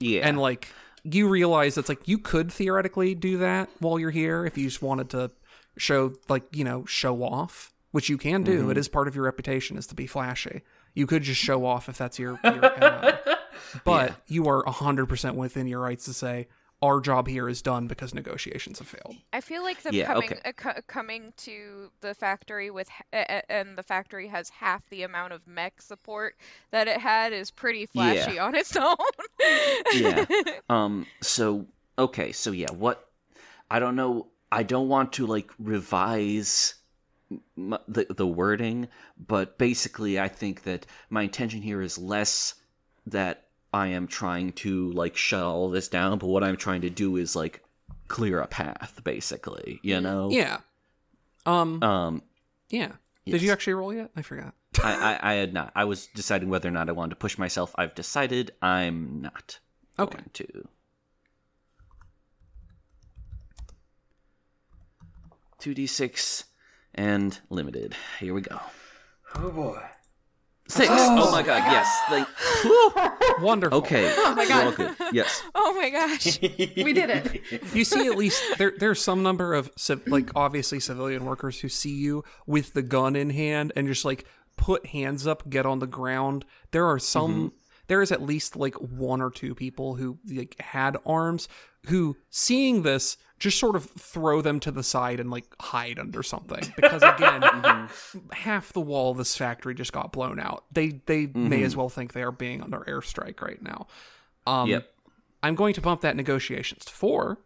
yeah. 0.01 0.27
And 0.27 0.37
like 0.37 0.67
you 1.15 1.29
realize 1.29 1.79
it's 1.79 1.89
like 1.89 2.07
you 2.09 2.19
could 2.19 2.53
theoretically 2.53 3.15
do 3.15 3.39
that 3.39 3.69
while 3.79 3.99
you're 3.99 4.11
here 4.11 4.45
if 4.45 4.59
you 4.59 4.65
just 4.65 4.83
wanted 4.83 5.11
to 5.11 5.31
show 5.79 6.15
like, 6.29 6.45
you 6.53 6.65
know, 6.65 6.85
show 6.87 7.23
off, 7.23 7.73
which 7.93 8.09
you 8.09 8.19
can 8.19 8.43
do. 8.43 8.63
Mm-hmm. 8.63 8.71
It 8.73 8.79
is 8.79 8.89
part 8.89 9.09
of 9.09 9.15
your 9.15 9.25
reputation 9.25 9.77
is 9.77 9.87
to 9.89 9.95
be 9.95 10.07
flashy. 10.07 10.63
You 10.95 11.07
could 11.07 11.23
just 11.23 11.41
show 11.41 11.67
off 11.67 11.89
if 11.89 11.99
that's 11.99 12.19
your, 12.19 12.41
your. 12.43 13.19
But 13.85 14.15
you 14.27 14.49
are 14.49 14.63
100% 14.65 15.35
within 15.35 15.67
your 15.67 15.81
rights 15.81 16.05
to 16.05 16.13
say 16.13 16.49
our 16.87 17.01
job 17.01 17.27
here 17.29 17.49
is 17.49 17.63
done 17.63 17.87
because 17.87 18.15
negotiations 18.15 18.79
have 18.79 18.89
failed. 18.89 19.17
I 19.33 19.41
feel 19.41 19.63
like 19.63 19.83
them 19.83 19.95
Yeah, 19.95 20.07
coming 20.07 20.31
okay. 20.33 20.41
uh, 20.45 20.53
co- 20.53 20.81
coming 20.87 21.33
to 21.39 21.91
the 22.01 22.15
factory 22.15 22.71
with 22.71 22.89
h- 22.89 23.07
a- 23.13 23.37
a- 23.39 23.53
and 23.53 23.77
the 23.77 23.83
factory 23.83 24.29
has 24.29 24.49
half 24.49 24.89
the 24.91 25.03
amount 25.03 25.33
of 25.33 25.47
mech 25.47 25.83
support 25.83 26.37
that 26.71 26.89
it 26.89 26.99
had 27.01 27.33
is 27.33 27.51
pretty 27.51 27.87
flashy 27.87 28.39
on 28.39 28.55
its 28.55 28.77
own. 28.89 28.97
Yeah. 29.95 30.25
Um. 30.71 31.07
So 31.23 31.67
okay. 31.99 32.33
So 32.33 32.51
yeah. 32.53 32.71
What? 32.73 33.09
I 33.71 33.79
don't 33.79 33.97
know. 33.97 34.29
I 34.53 34.63
don't 34.63 34.89
want 34.89 35.13
to 35.15 35.27
like 35.27 35.51
revise 35.59 36.75
m- 37.57 37.79
the 37.89 38.07
the 38.11 38.27
wording, 38.27 38.89
but 39.19 39.59
basically, 39.59 40.21
I 40.21 40.29
think 40.29 40.63
that 40.63 40.87
my 41.11 41.23
intention 41.23 41.63
here 41.63 41.83
is 41.83 41.99
less 41.99 42.55
that 43.07 43.46
I 43.77 43.89
am 43.89 44.07
trying 44.07 44.53
to 44.65 44.91
like 44.93 45.17
shut 45.17 45.43
all 45.43 45.69
this 45.69 45.89
down, 45.89 46.19
but 46.19 46.29
what 46.29 46.43
I'm 46.43 46.57
trying 46.57 46.81
to 46.81 46.91
do 46.91 47.17
is 47.17 47.37
like 47.37 47.63
clear 48.09 48.41
a 48.41 48.47
path, 48.47 49.01
basically. 49.05 49.81
You 49.83 50.01
know. 50.01 50.31
Yeah. 50.31 50.59
Um, 51.45 51.83
Um. 51.83 52.23
yeah. 52.71 52.93
Did 53.27 53.43
you 53.43 53.53
actually 53.53 53.75
roll 53.75 53.93
yet? 53.93 54.11
I 54.17 54.23
forgot. 54.23 54.55
I, 54.83 55.19
I 55.21 55.33
I 55.33 55.35
had 55.35 55.53
not. 55.53 55.73
I 55.75 55.85
was 55.85 56.07
deciding 56.15 56.49
whether 56.49 56.69
or 56.69 56.73
not 56.73 56.89
I 56.89 56.93
wanted 56.93 57.11
to 57.11 57.17
push 57.17 57.37
myself. 57.39 57.75
I've 57.77 57.95
decided 57.95 58.53
I'm 58.63 59.21
not. 59.21 59.59
Okay. 59.99 60.17
Going 60.17 60.31
to. 60.33 60.69
2d6 65.61 66.45
and 66.95 67.41
limited. 67.51 67.95
Here 68.21 68.33
we 68.35 68.41
go. 68.41 68.61
Oh 69.35 69.51
boy. 69.51 69.83
Six. 70.69 70.89
Oh. 70.91 71.29
oh, 71.29 71.31
my 71.31 71.43
god, 71.43 71.63
yes. 71.71 72.01
Thank- 72.09 73.41
Wonderful. 73.41 73.79
okay. 73.79 74.13
Oh 74.17 74.35
my 74.35 74.49
god. 74.49 74.77
good. 74.77 74.95
Yes. 75.13 75.43
oh 75.55 75.75
my 75.75 75.91
gosh. 75.91 76.41
We 76.41 76.93
did 76.93 77.11
it. 77.11 77.75
you 77.75 77.85
see 77.85 78.07
at 78.07 78.17
least 78.17 78.43
there 78.59 78.73
there's 78.77 79.01
some 79.01 79.23
number 79.23 79.55
of 79.55 79.71
like 80.07 80.31
obviously 80.35 80.81
civilian 80.81 81.25
workers 81.25 81.61
who 81.61 81.69
see 81.69 81.95
you 81.95 82.25
with 82.47 82.73
the 82.73 82.83
gun 82.83 83.15
in 83.15 83.31
hand 83.31 83.73
and 83.77 83.87
just 83.87 84.05
like 84.05 84.25
put 84.57 84.87
hands 84.87 85.27
up 85.27 85.49
get 85.49 85.67
on 85.67 85.79
the 85.79 85.87
ground 85.87 86.45
there 86.71 86.87
are 86.87 86.99
some 86.99 87.33
mm-hmm. 87.33 87.57
there 87.89 88.01
is 88.01 88.11
at 88.11 88.23
least 88.23 88.57
like 88.57 88.75
one 88.77 89.21
or 89.21 89.31
two 89.31 89.55
people 89.55 89.97
who 89.97 90.19
like 90.33 90.59
had 90.61 90.97
arms 91.05 91.47
who 91.89 92.17
seeing 92.31 92.83
this 92.83 93.19
just 93.39 93.59
sort 93.59 93.77
of 93.77 93.85
throw 93.91 94.41
them 94.41 94.59
to 94.61 94.71
the 94.71 94.83
side 94.83 95.21
and 95.21 95.31
like 95.31 95.45
hide 95.61 95.99
under 95.99 96.23
something. 96.23 96.63
Because 96.77 97.03
again 97.03 97.43
half 98.33 98.73
the 98.73 98.81
wall 98.81 99.11
of 99.13 99.19
this 99.19 99.37
factory 99.37 99.75
just 99.75 99.93
got 99.93 100.13
blown 100.13 100.41
out. 100.41 100.65
They 100.73 101.01
they 101.07 101.27
may 101.27 101.63
as 101.63 101.77
well 101.77 101.89
think 101.89 102.13
they 102.15 102.23
are 102.23 102.33
being 102.33 102.63
under 102.63 102.79
airstrike 102.81 103.41
right 103.43 103.61
now. 103.63 103.87
Um 104.47 104.69
Yep. 104.71 104.89
i'm 105.43 105.55
going 105.55 105.75
to 105.75 105.81
bump 105.81 106.01
that 106.01 106.17
negotiations 106.17 106.85
to 106.87 106.93
four 106.93 107.39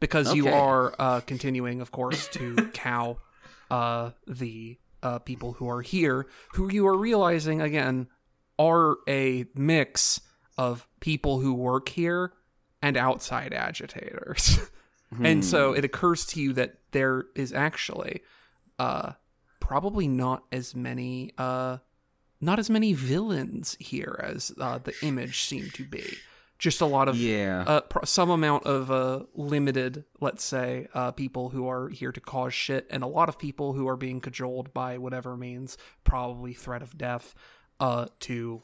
because 0.00 0.34
you 0.34 0.48
are 0.48 0.94
uh 0.98 1.20
continuing 1.20 1.80
of 1.80 1.90
course 1.92 2.28
to 2.28 2.54
cow 2.74 3.16
uh 3.70 4.10
the 4.26 4.76
uh 5.02 5.18
people 5.20 5.52
who 5.54 5.68
are 5.68 5.80
here 5.82 6.26
who 6.54 6.70
you 6.70 6.86
are 6.86 6.96
realizing 6.96 7.60
again 7.62 8.06
are 8.58 8.96
a 9.08 9.46
mix 9.54 10.20
of 10.58 10.86
people 11.00 11.38
who 11.40 11.54
work 11.54 11.88
here 11.90 12.32
and 12.82 12.96
outside 12.96 13.54
agitators. 13.54 14.58
and 15.22 15.44
so 15.44 15.72
it 15.72 15.84
occurs 15.84 16.26
to 16.26 16.40
you 16.40 16.52
that 16.52 16.74
there 16.92 17.24
is 17.34 17.52
actually 17.52 18.20
uh 18.78 19.12
probably 19.60 20.06
not 20.08 20.44
as 20.52 20.74
many 20.74 21.32
uh 21.38 21.78
not 22.40 22.58
as 22.58 22.70
many 22.70 22.92
villains 22.92 23.76
here 23.80 24.20
as 24.22 24.52
uh, 24.60 24.78
the 24.78 24.94
image 25.02 25.40
seemed 25.42 25.74
to 25.74 25.84
be. 25.84 26.04
Just 26.58 26.80
a 26.80 26.86
lot 26.86 27.08
of 27.08 27.16
Yeah. 27.16 27.64
uh, 27.66 27.80
pro- 27.80 28.04
some 28.04 28.30
amount 28.30 28.64
of 28.64 28.90
uh, 28.92 29.24
limited, 29.34 30.04
let's 30.20 30.44
say, 30.44 30.86
uh, 30.94 31.10
people 31.12 31.48
who 31.48 31.66
are 31.68 31.88
here 31.88 32.12
to 32.12 32.20
cause 32.20 32.54
shit, 32.54 32.86
and 32.90 33.02
a 33.02 33.08
lot 33.08 33.28
of 33.28 33.38
people 33.40 33.72
who 33.72 33.88
are 33.88 33.96
being 33.96 34.20
cajoled 34.20 34.72
by 34.72 34.98
whatever 34.98 35.36
means, 35.36 35.76
probably 36.04 36.52
threat 36.54 36.80
of 36.82 36.96
death, 36.96 37.34
uh, 37.80 38.06
to 38.20 38.62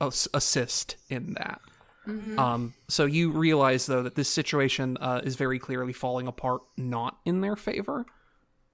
as- 0.00 0.28
assist 0.34 0.96
in 1.08 1.34
that. 1.34 1.60
Um, 2.38 2.74
so 2.88 3.04
you 3.04 3.30
realize 3.30 3.86
though 3.86 4.02
that 4.02 4.14
this 4.14 4.28
situation 4.28 4.96
uh, 5.00 5.20
is 5.24 5.36
very 5.36 5.58
clearly 5.58 5.92
falling 5.92 6.26
apart, 6.26 6.62
not 6.76 7.18
in 7.24 7.40
their 7.40 7.56
favor. 7.56 8.06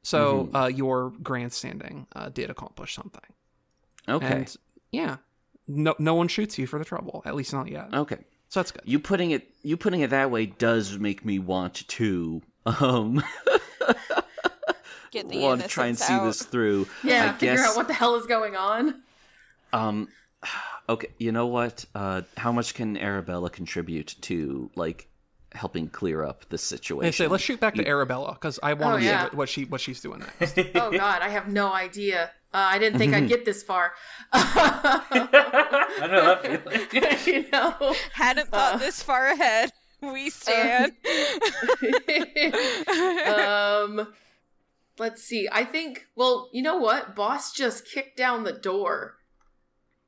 So 0.02 0.50
uh, 0.54 0.66
your 0.66 1.10
grandstanding 1.22 2.06
uh, 2.14 2.28
did 2.28 2.50
accomplish 2.50 2.94
something, 2.94 3.20
okay. 4.08 4.26
and 4.26 4.56
yeah, 4.90 5.16
no 5.68 5.94
no 5.98 6.14
one 6.14 6.26
shoots 6.28 6.58
you 6.58 6.66
for 6.66 6.78
the 6.78 6.84
trouble, 6.84 7.22
at 7.24 7.34
least 7.34 7.52
not 7.52 7.68
yet. 7.68 7.94
okay. 7.94 8.18
So 8.48 8.60
that's 8.60 8.70
good. 8.70 8.82
You 8.84 8.98
putting 8.98 9.30
it 9.30 9.48
you 9.62 9.78
putting 9.78 10.00
it 10.00 10.10
that 10.10 10.30
way 10.30 10.44
does 10.44 10.98
make 10.98 11.24
me 11.24 11.38
want 11.38 11.88
to 11.88 12.42
um 12.66 13.22
Get 15.10 15.30
the 15.30 15.38
want 15.42 15.62
to 15.62 15.68
try 15.68 15.86
and 15.86 15.96
innocents 15.96 16.06
see 16.06 16.26
this 16.26 16.42
through. 16.50 16.86
Yeah, 17.02 17.30
I 17.30 17.32
figure 17.32 17.56
guess 17.56 17.70
out 17.70 17.76
what 17.76 17.88
the 17.88 17.94
hell 17.94 18.16
is 18.16 18.26
going 18.26 18.56
on. 18.56 19.02
um 19.72 20.08
okay, 20.88 21.09
you 21.18 21.32
know 21.32 21.47
what? 21.47 21.84
Uh 21.95 22.22
how 22.36 22.53
much 22.53 22.74
can 22.74 22.97
Arabella 22.97 23.51
contribute 23.51 24.14
to 24.22 24.70
like 24.76 25.09
helping 25.53 25.88
clear 25.88 26.24
up 26.24 26.49
the 26.49 26.59
situation? 26.59 27.05
They 27.07 27.12
say 27.12 27.26
let's 27.28 27.45
shoot 27.45 27.61
back 27.61 27.74
to 27.74 27.86
Arabella 27.86 28.32
because 28.34 28.59
I 28.62 28.74
want 28.74 28.95
Oh, 28.95 28.99
to 28.99 29.05
yeah. 29.05 29.18
see 29.20 29.24
what, 29.24 29.34
what 29.34 29.49
she 29.49 29.64
what 29.66 29.80
she's 29.80 30.01
doing 30.01 30.20
next. 30.40 30.59
Oh 30.74 30.90
God, 30.90 31.22
I 31.22 31.28
have 31.28 31.49
no 31.49 31.72
idea. 31.72 32.30
Uh, 32.55 32.68
I 32.70 32.78
didn't 32.78 32.99
think 32.99 33.14
I'd 33.14 33.28
get 33.28 33.47
this 33.47 33.62
far. 33.62 33.93
I 34.34 36.07
know 36.11 36.36
that 36.43 36.43
feeling. 37.24 37.45
you 37.45 37.51
know. 37.51 37.95
Hadn't 38.12 38.49
thought 38.49 38.78
this 38.78 39.03
far 39.03 39.28
ahead. 39.28 39.72
We 40.03 40.28
stand. 40.28 40.93
um, 43.26 44.12
let's 44.99 45.22
see. 45.22 45.49
I 45.51 45.64
think. 45.64 46.07
Well, 46.14 46.51
you 46.53 46.61
know 46.62 46.76
what? 46.76 47.14
Boss 47.16 47.53
just 47.53 47.86
kicked 47.86 48.16
down 48.18 48.45
the 48.45 48.53
door. 48.53 49.16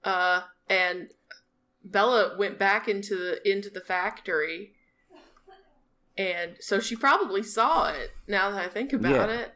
Uh, 0.05 0.43
and 0.69 1.09
Bella 1.85 2.37
went 2.39 2.59
back 2.59 2.89
into 2.89 3.17
the 3.17 3.51
into 3.51 3.71
the 3.71 3.81
factory, 3.81 4.73
and 6.17 6.57
so 6.61 6.81
she 6.81 6.97
probably 6.97 7.43
saw 7.43 7.89
it. 7.91 8.13
Now 8.29 8.51
that 8.51 8.65
I 8.65 8.69
think 8.69 8.93
about 8.93 9.29
Yeah. 9.29 9.37
it. 9.41 9.55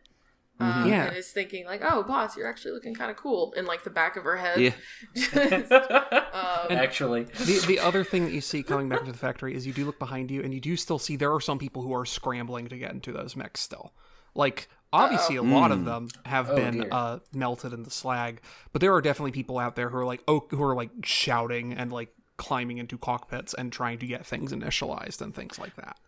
Uh, 0.60 0.84
Yeah. 0.88 1.06
and 1.06 1.16
is 1.16 1.30
thinking 1.30 1.66
like, 1.66 1.82
"Oh, 1.84 2.02
boss, 2.02 2.36
you're 2.36 2.48
actually 2.48 2.72
looking 2.72 2.92
kind 2.92 3.12
of 3.12 3.16
cool." 3.16 3.52
In 3.52 3.64
like 3.64 3.84
the 3.84 3.90
back 3.90 4.16
of 4.16 4.24
her 4.24 4.36
head. 4.36 4.60
Yeah. 4.60 4.72
Just, 5.14 5.72
um, 5.72 5.86
Actually, 6.70 7.24
the 7.24 7.62
the 7.68 7.78
other 7.78 8.02
thing 8.02 8.24
that 8.24 8.32
you 8.32 8.40
see 8.40 8.64
coming 8.64 8.88
back 8.88 9.00
into 9.00 9.12
the 9.12 9.18
factory 9.18 9.54
is 9.54 9.66
you 9.68 9.72
do 9.72 9.84
look 9.84 10.00
behind 10.00 10.32
you 10.32 10.42
and 10.42 10.52
you 10.52 10.60
do 10.60 10.76
still 10.76 10.98
see 10.98 11.14
there 11.14 11.32
are 11.32 11.40
some 11.40 11.58
people 11.60 11.82
who 11.82 11.92
are 11.94 12.04
scrambling 12.04 12.66
to 12.68 12.76
get 12.76 12.90
into 12.90 13.12
those 13.12 13.36
mechs 13.36 13.60
still. 13.60 13.92
Like 14.34 14.68
obviously 14.92 15.36
a 15.36 15.42
lot 15.42 15.70
of 15.72 15.84
them 15.84 16.08
have 16.24 16.50
Oh, 16.50 16.56
been 16.56 16.80
dear. 16.80 16.88
uh, 16.90 17.18
melted 17.32 17.72
into 17.72 17.90
slag, 17.90 18.40
but 18.72 18.80
there 18.80 18.94
are 18.94 19.00
definitely 19.02 19.32
people 19.32 19.58
out 19.58 19.76
there 19.76 19.88
who 19.90 19.96
are 19.98 20.06
like 20.06 20.22
oh 20.28 20.46
who 20.50 20.62
are 20.62 20.74
like 20.74 20.90
shouting 21.04 21.72
and 21.74 21.92
like 21.92 22.14
climbing 22.36 22.78
into 22.78 22.96
cockpits 22.98 23.52
and 23.54 23.72
trying 23.72 23.98
to 23.98 24.06
get 24.06 24.24
things 24.24 24.52
initialized 24.52 25.20
and 25.20 25.34
things 25.34 25.58
like 25.58 25.74
that. 25.76 25.98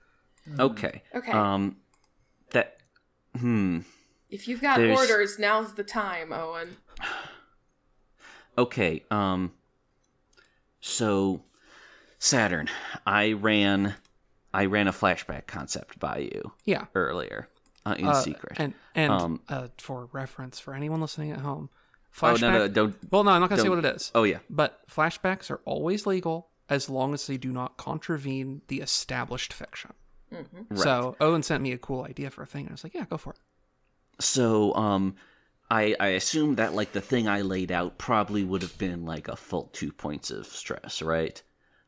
Okay. 0.59 1.03
Okay. 1.15 1.33
Um 1.33 1.77
that 2.53 2.79
hmm. 3.39 3.81
if 4.31 4.49
you've 4.49 4.61
got 4.61 4.79
there's- 4.79 4.99
orders, 4.99 5.39
now's 5.39 5.75
the 5.75 5.85
time, 5.85 6.33
Owen. 6.33 6.77
Okay, 8.59 9.05
um 9.11 9.53
so 10.81 11.45
Saturn, 12.19 12.69
I 13.07 13.33
ran 13.33 13.95
I 14.53 14.67
ran 14.67 14.89
a 14.89 14.93
flashback 14.93 15.47
concept 15.47 15.99
by 15.99 16.19
you 16.19 16.53
Yeah. 16.65 16.87
earlier 16.95 17.49
uh, 17.91 17.95
in 17.95 18.07
Uh, 18.07 18.15
secret. 18.15 18.57
And 18.59 18.75
and 18.95 19.13
Um, 19.13 19.41
uh, 19.49 19.69
for 19.79 20.09
reference 20.13 20.59
for 20.61 20.75
anyone 20.75 21.01
listening 21.01 21.31
at 21.33 21.41
home, 21.41 21.71
oh 21.73 22.17
flashback. 22.19 22.41
no 22.41 22.51
no 22.59 22.69
don't 22.69 23.13
well, 23.13 23.25
no, 23.25 23.31
I'm 23.33 23.41
not 23.41 23.51
gonna 23.51 23.63
say 23.63 23.69
what 23.69 23.85
it 23.85 23.97
is. 23.97 24.11
Oh 24.15 24.23
yeah. 24.25 24.39
But 24.49 24.81
flashbacks 24.89 25.51
are 25.51 25.61
always 25.65 26.07
legal 26.07 26.49
as 26.69 26.89
long 26.89 27.15
as 27.15 27.27
they 27.27 27.37
do 27.37 27.51
not 27.53 27.77
contravene 27.77 28.63
the 28.69 28.81
established 28.81 29.53
fiction. 29.53 29.93
Mm-hmm. 30.33 30.63
Right. 30.71 30.79
So 30.81 31.17
Owen 31.21 31.43
sent 31.43 31.63
me 31.63 31.73
a 31.73 31.79
cool 31.79 32.05
idea 32.05 32.31
for 32.31 32.43
a 32.43 32.47
thing, 32.47 32.63
and 32.63 32.71
I 32.71 32.75
was 32.75 32.85
like, 32.85 32.95
"Yeah, 32.95 33.05
go 33.05 33.17
for 33.17 33.31
it." 33.33 33.39
So, 34.21 34.75
um, 34.75 35.17
I 35.71 35.97
I 35.99 36.09
assume 36.09 36.55
that 36.57 36.75
like 36.75 36.93
the 36.93 37.01
thing 37.01 37.27
I 37.29 37.41
laid 37.43 37.73
out 37.73 37.99
probably 37.99 38.45
would 38.45 38.63
have 38.63 38.77
been 38.79 39.05
like 39.05 39.27
a 39.29 39.35
full 39.37 39.71
two 39.73 39.91
points 39.93 40.31
of 40.31 40.47
stress, 40.47 41.03
right? 41.03 41.43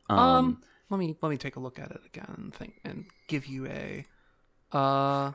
Um, 0.08 0.60
let 0.90 0.98
me 0.98 1.16
let 1.22 1.30
me 1.30 1.36
take 1.36 1.56
a 1.56 1.60
look 1.60 1.78
at 1.78 1.90
it 1.92 2.00
again 2.04 2.34
and 2.36 2.54
think 2.54 2.80
and 2.84 3.04
give 3.28 3.46
you 3.46 3.66
a, 3.66 4.04
uh, 4.72 5.32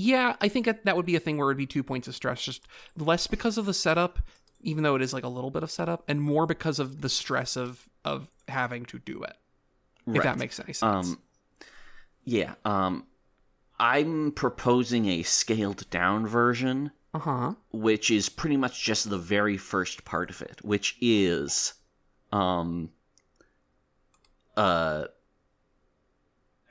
yeah, 0.00 0.36
I 0.40 0.48
think 0.48 0.64
that 0.64 0.86
that 0.86 0.96
would 0.96 1.04
be 1.04 1.14
a 1.14 1.20
thing 1.20 1.36
where 1.36 1.50
it'd 1.50 1.58
be 1.58 1.66
two 1.66 1.82
points 1.82 2.08
of 2.08 2.14
stress, 2.14 2.42
just 2.42 2.66
less 2.96 3.26
because 3.26 3.58
of 3.58 3.66
the 3.66 3.74
setup, 3.74 4.18
even 4.62 4.82
though 4.82 4.94
it 4.96 5.02
is 5.02 5.12
like 5.12 5.24
a 5.24 5.28
little 5.28 5.50
bit 5.50 5.62
of 5.62 5.70
setup, 5.70 6.02
and 6.08 6.22
more 6.22 6.46
because 6.46 6.78
of 6.78 7.02
the 7.02 7.08
stress 7.10 7.54
of 7.56 7.88
of 8.04 8.30
having 8.48 8.86
to 8.86 8.98
do 8.98 9.22
it. 9.22 9.36
If 10.06 10.22
that 10.22 10.38
makes 10.38 10.58
any 10.58 10.72
sense. 10.72 10.82
Um, 10.82 11.18
yeah. 12.24 12.54
Um, 12.64 13.06
I'm 13.78 14.32
proposing 14.32 15.06
a 15.06 15.22
scaled 15.22 15.88
down 15.90 16.26
version, 16.26 16.92
uh 17.12 17.18
huh. 17.18 17.54
which 17.70 18.10
is 18.10 18.28
pretty 18.30 18.56
much 18.56 18.82
just 18.82 19.08
the 19.10 19.18
very 19.18 19.58
first 19.58 20.04
part 20.04 20.30
of 20.30 20.40
it, 20.40 20.60
which 20.64 20.96
is, 21.00 21.74
um, 22.32 22.90
uh, 24.56 25.04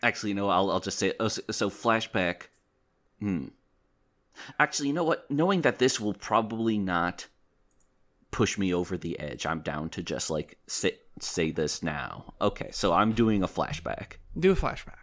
actually, 0.02 0.34
no, 0.34 0.50
I'll 0.50 0.72
I'll 0.72 0.80
just 0.80 0.98
say 0.98 1.14
oh, 1.20 1.28
so, 1.28 1.44
so 1.52 1.70
flashback. 1.70 2.48
Hmm. 3.20 3.48
Actually, 4.60 4.88
you 4.88 4.94
know 4.94 5.04
what? 5.04 5.30
Knowing 5.30 5.62
that 5.62 5.80
this 5.80 6.00
will 6.00 6.14
probably 6.14 6.78
not 6.78 7.28
push 8.32 8.58
me 8.58 8.74
over 8.74 8.98
the 8.98 9.20
edge, 9.20 9.46
I'm 9.46 9.62
down 9.62 9.90
to 9.90 10.04
just 10.04 10.30
like 10.30 10.58
say 10.68 10.98
say 11.20 11.52
this 11.52 11.84
now. 11.84 12.34
Okay, 12.42 12.70
so 12.72 12.94
I'm 12.94 13.14
doing 13.14 13.44
a 13.44 13.48
flashback. 13.48 14.14
Do 14.38 14.52
a 14.52 14.56
flashback. 14.56 14.96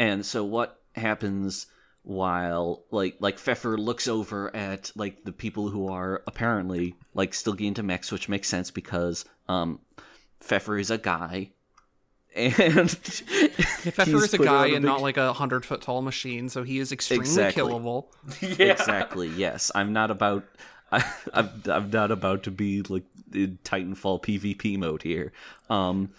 And 0.00 0.24
so 0.24 0.44
what 0.44 0.80
happens 0.94 1.66
while 2.02 2.84
like 2.90 3.16
like 3.20 3.38
Pfeffer 3.38 3.76
looks 3.76 4.08
over 4.08 4.54
at 4.56 4.90
like 4.96 5.24
the 5.24 5.32
people 5.32 5.68
who 5.68 5.88
are 5.88 6.22
apparently 6.26 6.94
like 7.14 7.34
still 7.34 7.52
getting 7.52 7.74
to 7.74 7.82
mechs, 7.82 8.10
which 8.10 8.28
makes 8.28 8.48
sense 8.48 8.70
because 8.70 9.24
um 9.48 9.80
Pfeffer 10.40 10.78
is 10.78 10.90
a 10.90 10.98
guy. 10.98 11.50
And 12.38 12.54
Yeah, 12.56 13.90
Pfeffer 13.90 14.04
he's 14.04 14.22
is 14.24 14.34
a 14.34 14.38
guy 14.38 14.68
on 14.68 14.74
and 14.74 14.74
big- 14.76 14.82
not 14.82 15.02
like 15.02 15.16
a 15.16 15.32
hundred 15.32 15.66
foot 15.66 15.82
tall 15.82 16.02
machine, 16.02 16.48
so 16.48 16.62
he 16.62 16.78
is 16.78 16.92
extremely 16.92 17.24
Exactly. 17.26 17.62
killable. 17.62 18.06
yeah. 18.58 18.72
Exactly. 18.72 19.28
Yes, 19.28 19.70
I'm 19.74 19.92
not 19.92 20.10
about. 20.10 20.44
I, 20.92 21.04
I'm 21.34 21.50
I'm 21.66 21.90
not 21.90 22.10
about 22.10 22.44
to 22.44 22.50
be 22.50 22.82
like 22.82 23.02
in 23.34 23.58
Titanfall 23.64 24.22
PvP 24.22 24.78
mode 24.78 25.02
here. 25.02 25.32
Um. 25.68 26.10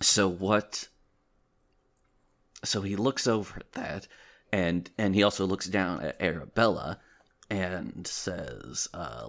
So 0.00 0.28
what? 0.28 0.88
So 2.64 2.82
he 2.82 2.96
looks 2.96 3.26
over 3.26 3.56
at 3.58 3.72
that, 3.72 4.08
and 4.52 4.88
and 4.98 5.14
he 5.14 5.22
also 5.22 5.46
looks 5.46 5.66
down 5.66 6.00
at 6.00 6.20
Arabella, 6.20 6.98
and 7.50 8.06
says, 8.06 8.88
uh, 8.94 9.28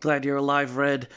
"Glad 0.00 0.24
you're 0.24 0.36
alive, 0.36 0.76
Red. 0.76 1.08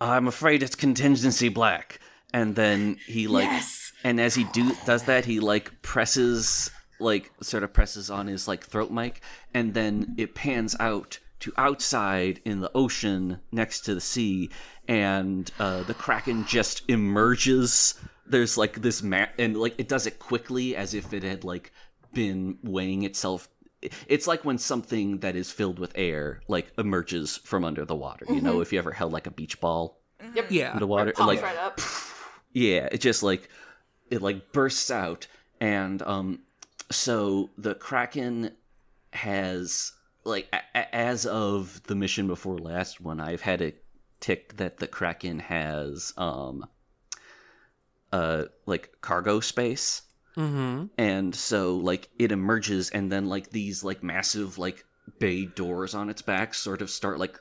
I'm 0.00 0.26
afraid 0.28 0.62
it's 0.62 0.74
contingency 0.74 1.48
black." 1.48 2.00
And 2.34 2.54
then 2.56 2.98
he 3.06 3.26
like 3.26 3.44
Yes. 3.44 3.92
and 4.04 4.20
as 4.20 4.34
he 4.34 4.44
do 4.44 4.72
does 4.84 5.04
that 5.04 5.24
he 5.24 5.40
like 5.40 5.80
presses 5.82 6.70
like 7.00 7.30
sort 7.40 7.62
of 7.62 7.72
presses 7.72 8.10
on 8.10 8.26
his 8.26 8.46
like 8.48 8.64
throat 8.64 8.90
mic 8.90 9.22
and 9.54 9.72
then 9.72 10.14
it 10.18 10.34
pans 10.34 10.74
out 10.80 11.20
to 11.40 11.52
outside 11.56 12.40
in 12.44 12.58
the 12.60 12.70
ocean 12.74 13.38
next 13.52 13.82
to 13.82 13.94
the 13.94 14.00
sea, 14.00 14.50
and 14.88 15.50
uh, 15.60 15.84
the 15.84 15.94
kraken 15.94 16.44
just 16.46 16.82
emerges. 16.88 17.94
There's 18.26 18.58
like 18.58 18.82
this 18.82 19.02
map, 19.04 19.34
and 19.38 19.56
like 19.56 19.76
it 19.78 19.86
does 19.88 20.06
it 20.06 20.18
quickly, 20.18 20.74
as 20.74 20.94
if 20.94 21.12
it 21.12 21.22
had 21.22 21.44
like 21.44 21.72
been 22.12 22.58
weighing 22.64 23.04
itself. 23.04 23.48
It's 24.08 24.26
like 24.26 24.44
when 24.44 24.58
something 24.58 25.18
that 25.20 25.36
is 25.36 25.52
filled 25.52 25.78
with 25.78 25.92
air 25.94 26.40
like 26.48 26.72
emerges 26.76 27.36
from 27.36 27.64
under 27.64 27.84
the 27.84 27.94
water. 27.94 28.26
You 28.28 28.40
know, 28.40 28.60
if 28.60 28.72
you 28.72 28.80
ever 28.80 28.90
held 28.90 29.12
like 29.12 29.28
a 29.28 29.30
beach 29.30 29.60
ball 29.60 30.00
Yep. 30.34 30.46
Yeah. 30.50 30.72
in 30.72 30.80
the 30.80 30.86
water, 30.88 31.12
Pops 31.12 31.26
like 31.28 31.40
right 31.42 31.56
up. 31.56 31.80
Yeah, 32.52 32.88
it 32.92 33.00
just 33.00 33.22
like 33.22 33.48
it 34.10 34.22
like 34.22 34.52
bursts 34.52 34.90
out, 34.90 35.26
and 35.60 36.02
um, 36.02 36.40
so 36.90 37.50
the 37.58 37.74
kraken 37.74 38.52
has 39.12 39.92
like 40.24 40.48
a- 40.52 40.78
a- 40.78 40.94
as 40.94 41.26
of 41.26 41.82
the 41.84 41.94
mission 41.94 42.26
before 42.26 42.58
last 42.58 43.00
one, 43.00 43.20
I've 43.20 43.40
had 43.42 43.60
it 43.60 43.82
tick 44.20 44.56
that 44.56 44.78
the 44.78 44.86
kraken 44.86 45.38
has 45.38 46.12
um, 46.16 46.66
uh, 48.12 48.44
like 48.66 48.92
cargo 49.00 49.40
space, 49.40 50.02
Mm-hmm. 50.36 50.86
and 50.96 51.34
so 51.34 51.76
like 51.76 52.08
it 52.18 52.30
emerges, 52.32 52.90
and 52.90 53.10
then 53.10 53.26
like 53.28 53.50
these 53.50 53.82
like 53.84 54.02
massive 54.02 54.56
like 54.58 54.84
bay 55.18 55.46
doors 55.46 55.94
on 55.94 56.08
its 56.10 56.22
back 56.22 56.54
sort 56.54 56.80
of 56.82 56.90
start 56.90 57.18
like 57.18 57.38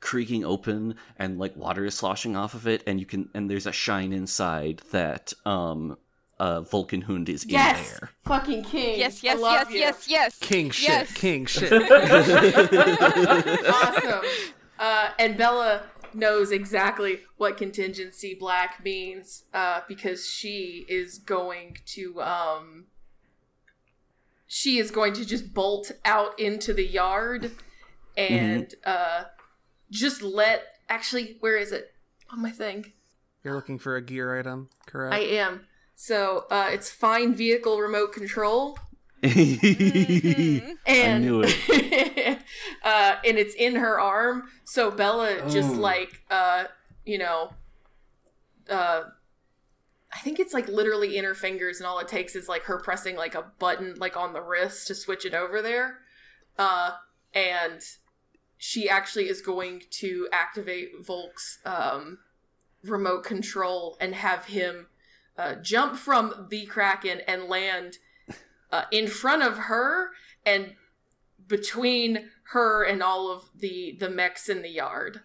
creaking 0.00 0.44
open 0.44 0.94
and 1.18 1.38
like 1.38 1.56
water 1.56 1.84
is 1.84 1.94
sloshing 1.94 2.36
off 2.36 2.54
of 2.54 2.66
it 2.66 2.82
and 2.86 3.00
you 3.00 3.06
can 3.06 3.28
and 3.34 3.50
there's 3.50 3.66
a 3.66 3.72
shine 3.72 4.12
inside 4.12 4.82
that 4.90 5.32
um 5.44 5.96
uh 6.40 6.60
Vulcan 6.62 7.02
Hund 7.02 7.28
is 7.28 7.44
Yes, 7.46 7.78
in 7.94 7.98
there. 8.00 8.10
fucking 8.24 8.64
king. 8.64 8.98
Yes, 8.98 9.22
yes, 9.22 9.38
yes, 9.40 9.70
you. 9.70 9.78
yes, 9.78 10.08
yes. 10.08 10.38
King 10.38 10.70
shit. 10.70 10.88
Yes. 10.88 11.12
King 11.14 11.46
shit. 11.46 11.72
awesome. 13.68 14.20
Uh, 14.78 15.10
and 15.18 15.36
Bella 15.36 15.82
knows 16.12 16.50
exactly 16.52 17.20
what 17.36 17.56
contingency 17.56 18.34
black 18.38 18.82
means 18.84 19.44
uh, 19.54 19.80
because 19.88 20.28
she 20.28 20.84
is 20.88 21.18
going 21.18 21.76
to 21.86 22.20
um, 22.20 22.86
she 24.46 24.78
is 24.78 24.90
going 24.90 25.12
to 25.14 25.24
just 25.24 25.54
bolt 25.54 25.92
out 26.04 26.38
into 26.38 26.72
the 26.74 26.86
yard 26.86 27.52
and 28.16 28.74
uh, 28.84 29.24
just 29.90 30.22
let 30.22 30.64
actually 30.88 31.36
where 31.40 31.56
is 31.56 31.72
it 31.72 31.92
on 32.30 32.42
my 32.42 32.50
thing 32.50 32.92
You're 33.42 33.54
looking 33.54 33.78
for 33.78 33.96
a 33.96 34.02
gear 34.02 34.38
item, 34.38 34.68
correct? 34.86 35.14
I 35.14 35.20
am 35.20 35.66
so 35.94 36.46
uh, 36.50 36.70
it's 36.72 36.90
find 36.90 37.36
vehicle 37.36 37.80
remote 37.80 38.12
control 38.12 38.78
and 39.24 41.24
knew 41.24 41.42
uh, 41.42 43.16
and 43.24 43.38
it's 43.38 43.54
in 43.54 43.76
her 43.76 43.98
arm. 43.98 44.50
So 44.64 44.90
Bella 44.90 45.48
just 45.48 45.70
Ooh. 45.70 45.80
like 45.80 46.20
uh, 46.30 46.64
you 47.06 47.18
know, 47.18 47.52
uh, 48.68 49.04
I 50.12 50.18
think 50.18 50.40
it's 50.40 50.52
like 50.52 50.68
literally 50.68 51.16
in 51.16 51.24
her 51.24 51.34
fingers, 51.34 51.78
and 51.78 51.86
all 51.86 51.98
it 52.00 52.08
takes 52.08 52.36
is 52.36 52.48
like 52.48 52.64
her 52.64 52.78
pressing 52.78 53.16
like 53.16 53.34
a 53.34 53.46
button 53.58 53.94
like 53.96 54.16
on 54.16 54.34
the 54.34 54.42
wrist 54.42 54.88
to 54.88 54.94
switch 54.94 55.24
it 55.24 55.32
over 55.32 55.62
there, 55.62 56.00
uh, 56.58 56.90
and 57.32 57.80
she 58.56 58.88
actually 58.88 59.28
is 59.28 59.40
going 59.40 59.82
to 59.90 60.28
activate 60.32 61.04
Volk's 61.04 61.58
um, 61.64 62.18
remote 62.82 63.24
control 63.24 63.96
and 64.00 64.14
have 64.14 64.46
him 64.46 64.86
uh, 65.36 65.56
jump 65.56 65.96
from 65.96 66.46
the 66.50 66.66
Kraken 66.66 67.20
and 67.26 67.44
land 67.44 67.98
uh, 68.70 68.84
in 68.90 69.06
front 69.06 69.42
of 69.42 69.56
her 69.56 70.10
and 70.44 70.74
between 71.46 72.30
her 72.52 72.82
and 72.84 73.02
all 73.02 73.30
of 73.30 73.50
the 73.54 73.96
the 73.98 74.10
mechs 74.10 74.48
in 74.48 74.62
the 74.62 74.70
yard. 74.70 75.20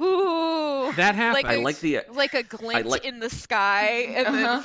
Ooh. 0.00 0.92
that 0.96 1.14
happened. 1.14 1.44
Like 1.44 1.46
I 1.46 1.56
like 1.62 1.78
the 1.80 2.00
like 2.12 2.34
a 2.34 2.42
glint 2.42 2.86
like- 2.86 3.04
in 3.04 3.18
the 3.20 3.30
sky 3.30 3.86
and 4.16 4.26
Uh-huh. 4.26 4.60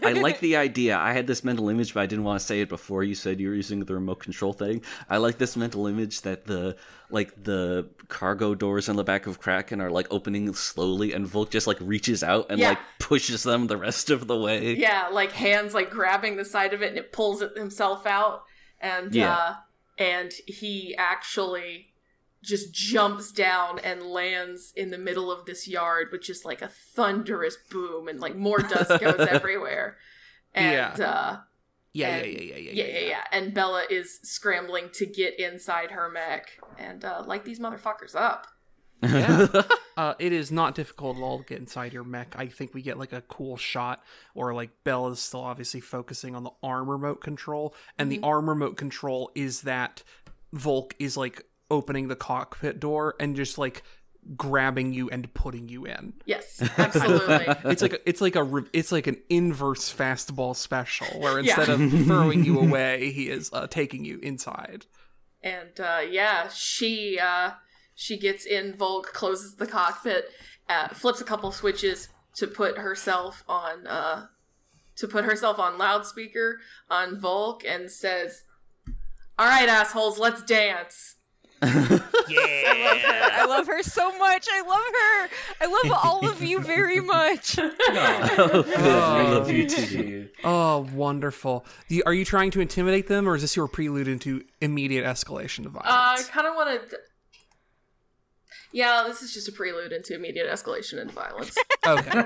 I 0.04 0.12
like 0.20 0.40
the 0.40 0.56
idea. 0.56 0.96
I 0.98 1.12
had 1.12 1.26
this 1.26 1.44
mental 1.44 1.68
image, 1.68 1.94
but 1.94 2.00
I 2.00 2.06
didn't 2.06 2.24
want 2.24 2.40
to 2.40 2.46
say 2.46 2.60
it 2.60 2.68
before 2.68 3.02
you 3.04 3.14
said 3.14 3.40
you 3.40 3.48
were 3.48 3.54
using 3.54 3.84
the 3.84 3.94
remote 3.94 4.20
control 4.20 4.52
thing. 4.52 4.82
I 5.08 5.18
like 5.18 5.38
this 5.38 5.56
mental 5.56 5.86
image 5.86 6.22
that 6.22 6.46
the 6.46 6.76
like 7.10 7.44
the 7.44 7.88
cargo 8.08 8.54
doors 8.54 8.88
on 8.88 8.96
the 8.96 9.04
back 9.04 9.26
of 9.26 9.38
Kraken 9.40 9.80
are 9.80 9.90
like 9.90 10.06
opening 10.10 10.52
slowly, 10.54 11.12
and 11.12 11.26
Volk 11.26 11.50
just 11.50 11.66
like 11.66 11.78
reaches 11.80 12.22
out 12.22 12.46
and 12.50 12.58
Yeah. 12.58 12.70
like 12.70 12.78
pushes 12.98 13.42
them 13.44 13.66
the 13.68 13.76
rest 13.76 14.10
of 14.10 14.26
the 14.26 14.36
way. 14.36 14.74
Yeah, 14.74 15.08
like 15.12 15.32
hands 15.32 15.74
like 15.74 15.90
grabbing 15.90 16.36
the 16.36 16.44
side 16.44 16.72
of 16.74 16.82
it 16.82 16.88
and 16.88 16.98
it 16.98 17.12
pulls 17.12 17.42
it 17.42 17.56
himself 17.56 18.06
out 18.06 18.44
and 18.80 19.14
Yeah. 19.14 19.34
uh 19.34 19.54
and 19.98 20.32
he 20.48 20.96
actually 20.98 21.92
just 22.44 22.72
jumps 22.72 23.32
down 23.32 23.78
and 23.80 24.02
lands 24.02 24.72
in 24.76 24.90
the 24.90 24.98
middle 24.98 25.32
of 25.32 25.46
this 25.46 25.66
yard 25.66 26.08
with 26.12 26.22
just 26.22 26.44
like 26.44 26.62
a 26.62 26.68
thunderous 26.68 27.56
boom 27.70 28.08
and 28.08 28.20
like 28.20 28.36
more 28.36 28.58
dust 28.58 29.00
goes 29.00 29.26
everywhere. 29.30 29.96
And 30.54 31.00
uh 31.00 31.38
yeah, 31.92 32.08
yeah, 32.08 32.16
and- 32.16 32.26
yeah, 32.26 32.40
yeah, 32.40 32.56
yeah, 32.56 32.72
yeah, 32.72 32.84
yeah, 33.00 33.06
yeah. 33.06 33.24
And 33.32 33.54
Bella 33.54 33.84
is 33.88 34.18
scrambling 34.22 34.90
to 34.94 35.06
get 35.06 35.38
inside 35.38 35.90
her 35.92 36.08
mech 36.10 36.58
and 36.78 37.04
uh 37.04 37.22
light 37.26 37.44
these 37.44 37.60
motherfuckers 37.60 38.14
up. 38.14 38.46
Yeah. 39.02 39.46
Uh, 39.96 40.14
it 40.18 40.32
is 40.32 40.50
not 40.50 40.74
difficult 40.74 41.16
at 41.18 41.22
all 41.22 41.38
to 41.38 41.44
get 41.44 41.60
inside 41.60 41.92
your 41.92 42.02
mech. 42.02 42.34
I 42.36 42.48
think 42.48 42.74
we 42.74 42.82
get 42.82 42.98
like 42.98 43.12
a 43.12 43.20
cool 43.20 43.56
shot, 43.56 44.02
or 44.34 44.52
like 44.52 44.70
Bella's 44.82 45.20
still 45.20 45.42
obviously 45.42 45.78
focusing 45.78 46.34
on 46.34 46.42
the 46.42 46.50
arm 46.64 46.90
remote 46.90 47.20
control, 47.20 47.76
and 47.96 48.10
the 48.10 48.18
arm 48.24 48.48
remote 48.48 48.76
control 48.76 49.30
is 49.36 49.60
that 49.60 50.02
Volk 50.52 50.96
is 50.98 51.16
like 51.16 51.44
opening 51.70 52.08
the 52.08 52.16
cockpit 52.16 52.78
door 52.80 53.14
and 53.20 53.36
just 53.36 53.58
like 53.58 53.82
grabbing 54.36 54.92
you 54.94 55.10
and 55.10 55.32
putting 55.34 55.68
you 55.68 55.84
in. 55.84 56.14
Yes, 56.24 56.62
absolutely. 56.78 57.46
It's 57.70 57.82
like 57.82 57.92
a, 57.92 58.08
it's 58.08 58.20
like 58.20 58.36
a 58.36 58.64
it's 58.72 58.90
like 58.92 59.06
an 59.06 59.18
inverse 59.28 59.92
fastball 59.94 60.56
special 60.56 61.06
where 61.20 61.38
Yeah. 61.40 61.58
instead 61.60 61.68
of 61.68 61.90
throwing 62.06 62.44
you 62.44 62.58
away, 62.60 63.10
he 63.12 63.28
is 63.28 63.50
uh, 63.52 63.66
taking 63.66 64.04
you 64.04 64.18
inside. 64.22 64.86
and 65.42 65.78
uh, 65.78 66.00
yeah, 66.08 66.48
she 66.48 67.18
uh, 67.18 67.50
she 67.94 68.16
gets 68.18 68.46
in. 68.46 68.74
Volk 68.74 69.12
closes 69.12 69.56
the 69.56 69.66
cockpit, 69.66 70.30
uh, 70.68 70.88
flips 70.88 71.20
a 71.20 71.24
couple 71.24 71.52
switches 71.52 72.08
to 72.36 72.46
put 72.46 72.78
herself 72.78 73.44
on 73.46 73.86
uh, 73.86 74.26
to 74.96 75.06
put 75.06 75.24
herself 75.24 75.58
on 75.58 75.76
loudspeaker 75.76 76.60
on 76.88 77.20
Volk, 77.20 77.62
and 77.68 77.90
says, 77.90 78.42
"All 79.38 79.46
right, 79.46 79.68
assholes, 79.68 80.18
let's 80.18 80.42
dance." 80.42 81.16
Yeah. 82.28 83.30
I 83.36 83.46
love 83.46 83.66
her 83.66 83.82
so 83.82 84.16
much. 84.18 84.46
I 84.50 84.60
love 84.62 84.80
her. 84.80 85.28
I 85.60 85.66
love 85.66 86.00
all 86.04 86.26
of 86.28 86.42
you 86.42 86.60
very 86.60 87.00
much. 87.00 87.58
Oh, 87.58 88.62
good. 88.62 88.74
Oh. 88.78 89.18
We 89.18 89.34
love 89.34 89.50
you 89.50 89.68
too. 89.68 89.86
too. 89.86 90.28
Oh, 90.42 90.88
wonderful. 90.94 91.66
You, 91.88 92.02
are 92.06 92.14
you 92.14 92.24
trying 92.24 92.50
to 92.52 92.60
intimidate 92.60 93.08
them, 93.08 93.28
or 93.28 93.34
is 93.34 93.42
this 93.42 93.56
your 93.56 93.68
prelude 93.68 94.08
into 94.08 94.42
immediate 94.60 95.04
escalation 95.04 95.66
of 95.66 95.76
Uh, 95.76 95.80
I 95.84 96.22
kind 96.30 96.46
of 96.46 96.54
want 96.54 96.90
to. 96.90 96.98
Yeah, 98.72 99.04
this 99.06 99.22
is 99.22 99.32
just 99.32 99.46
a 99.48 99.52
prelude 99.52 99.92
into 99.92 100.14
immediate 100.14 100.50
escalation 100.50 101.00
and 101.00 101.10
violence. 101.12 101.56
okay. 101.86 102.22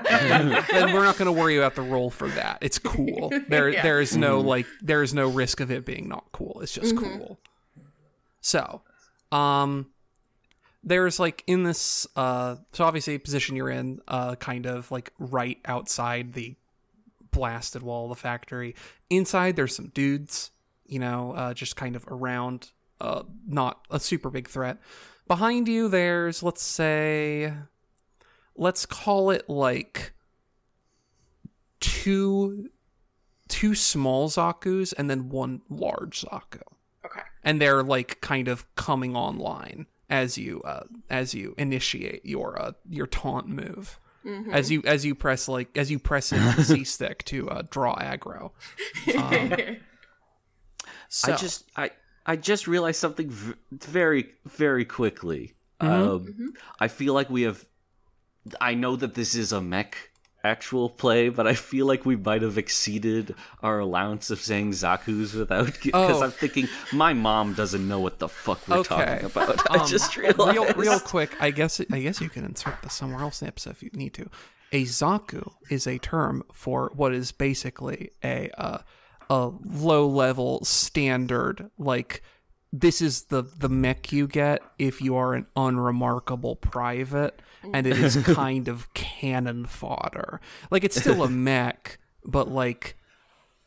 then 0.71 0.93
we're 0.93 1.03
not 1.03 1.15
going 1.17 1.27
to 1.27 1.31
worry 1.31 1.57
about 1.57 1.75
the 1.75 1.83
roll 1.83 2.09
for 2.09 2.27
that. 2.29 2.57
It's 2.61 2.79
cool. 2.79 3.31
There, 3.49 3.69
Yeah. 3.73 3.83
there 3.83 4.01
is 4.01 4.17
no 4.17 4.39
like, 4.39 4.65
there 4.81 5.03
is 5.03 5.13
no 5.13 5.29
risk 5.29 5.59
of 5.59 5.69
it 5.69 5.85
being 5.85 6.07
not 6.07 6.25
cool. 6.31 6.59
It's 6.63 6.71
just 6.73 6.97
cool. 6.97 7.39
So, 8.41 8.81
um, 9.31 9.87
there's 10.83 11.19
like 11.19 11.43
in 11.47 11.63
this, 11.63 12.07
uh, 12.15 12.55
so 12.71 12.83
obviously 12.83 13.17
position 13.17 13.55
you're 13.55 13.69
in, 13.69 13.99
uh, 14.07 14.35
kind 14.35 14.65
of 14.65 14.91
like 14.91 15.11
right 15.19 15.59
outside 15.65 16.33
the 16.33 16.55
blasted 17.31 17.81
wall 17.81 18.05
of 18.05 18.09
the 18.09 18.21
factory. 18.21 18.75
Inside, 19.09 19.55
there's 19.55 19.75
some 19.75 19.89
dudes, 19.89 20.51
you 20.85 20.99
know, 20.99 21.33
uh, 21.33 21.53
just 21.53 21.75
kind 21.75 21.95
of 21.95 22.05
around, 22.07 22.71
uh, 23.01 23.23
not 23.47 23.85
a 23.89 23.99
super 23.99 24.29
big 24.29 24.47
threat. 24.47 24.77
Behind 25.27 25.67
you, 25.67 25.89
there's, 25.89 26.41
let's 26.41 26.63
say, 26.63 27.53
let's 28.55 28.85
call 28.85 29.29
it 29.29 29.49
like 29.49 30.13
two 31.79 32.69
two 33.47 33.73
small 33.73 34.29
zakus 34.29 34.93
and 34.97 35.09
then 35.09 35.29
one 35.29 35.61
large 35.69 36.21
zaku. 36.21 36.61
And 37.43 37.61
they're 37.61 37.83
like 37.83 38.19
kind 38.21 38.47
of 38.47 38.65
coming 38.75 39.15
online 39.15 39.85
as 40.09 40.37
you 40.37 40.61
uh 40.63 40.83
as 41.09 41.33
you 41.33 41.53
initiate 41.57 42.25
your 42.25 42.59
uh 42.61 42.71
your 42.89 43.07
taunt 43.07 43.47
move 43.47 43.99
Mm-hmm. 44.25 44.51
as 44.51 44.69
you 44.69 44.81
as 44.85 45.05
you 45.05 45.15
press 45.15 45.47
like 45.47 45.75
as 45.77 45.89
you 45.89 45.97
press 45.97 46.33
in 46.33 46.43
the 46.43 46.61
c 46.63 46.83
stick 46.95 47.23
to 47.25 47.49
uh 47.49 47.61
draw 47.69 47.95
aggro 47.95 48.51
um, 49.17 49.77
so 51.07 51.33
I 51.33 51.37
just 51.37 51.63
I 51.77 51.91
I 52.25 52.35
just 52.35 52.67
realized 52.67 52.99
something 52.99 53.29
v- 53.29 53.53
very 53.71 54.29
very 54.45 54.83
quickly. 54.85 55.53
Mhm. 55.81 55.87
Um, 55.89 56.53
I 56.79 56.89
feel 56.89 57.13
like 57.13 57.29
we 57.29 57.43
have. 57.43 57.65
I 58.59 58.73
know 58.73 58.95
that 58.97 59.13
this 59.15 59.35
is 59.35 59.51
a 59.53 59.61
mech 59.61 60.08
actual 60.43 60.89
play, 60.89 61.29
but 61.29 61.45
I 61.47 61.53
feel 61.53 61.85
like 61.85 62.05
we 62.05 62.15
might 62.15 62.41
have 62.41 62.57
exceeded 62.57 63.35
our 63.61 63.79
allowance 63.79 64.29
of 64.29 64.39
saying 64.39 64.71
Zaku's 64.71 65.33
without 65.33 65.65
because 65.83 66.21
Oh. 66.21 66.23
I'm 66.23 66.31
thinking 66.31 66.67
my 66.93 67.13
mom 67.13 67.53
doesn't 67.53 67.87
know 67.87 67.99
what 67.99 68.19
the 68.19 68.29
fuck 68.29 68.67
we're 68.67 68.77
Okay. 68.77 68.95
talking 69.05 69.25
about. 69.25 69.71
I 69.71 69.79
Um, 69.81 69.87
just 69.87 70.15
realized. 70.15 70.39
real, 70.55 70.73
real 70.73 70.99
quick. 70.99 71.35
I 71.41 71.51
guess 71.51 71.81
I 71.91 71.99
guess 71.99 72.21
you 72.21 72.29
can 72.29 72.45
insert 72.45 72.81
this 72.81 72.93
somewhere 72.93 73.21
else 73.21 73.41
in 73.41 73.45
the 73.45 73.49
episode 73.49 73.71
if 73.71 73.83
you 73.83 73.89
need 73.93 74.13
to. 74.15 74.29
A 74.71 74.83
zaku 74.83 75.51
is 75.69 75.87
a 75.87 75.97
term 75.97 76.43
for 76.53 76.91
what 76.95 77.13
is 77.13 77.31
basically 77.31 78.11
a 78.23 78.49
uh, 78.57 78.79
a 79.29 79.51
low 79.65 80.07
level 80.07 80.63
standard 80.63 81.69
like. 81.77 82.21
This 82.71 83.01
is 83.01 83.23
the 83.23 83.41
the 83.41 83.69
mech 83.69 84.11
you 84.11 84.27
get 84.27 84.61
if 84.77 85.01
you 85.01 85.15
are 85.15 85.33
an 85.33 85.47
unremarkable 85.55 86.55
private, 86.55 87.41
and 87.73 87.87
it 87.87 87.97
is 87.97 88.15
kind 88.23 88.67
of 88.67 88.93
cannon 88.93 89.65
fodder. 89.65 90.39
Like 90.69 90.83
it's 90.83 90.99
still 90.99 91.23
a 91.23 91.29
mech, 91.29 91.97
but 92.23 92.47
like 92.47 92.95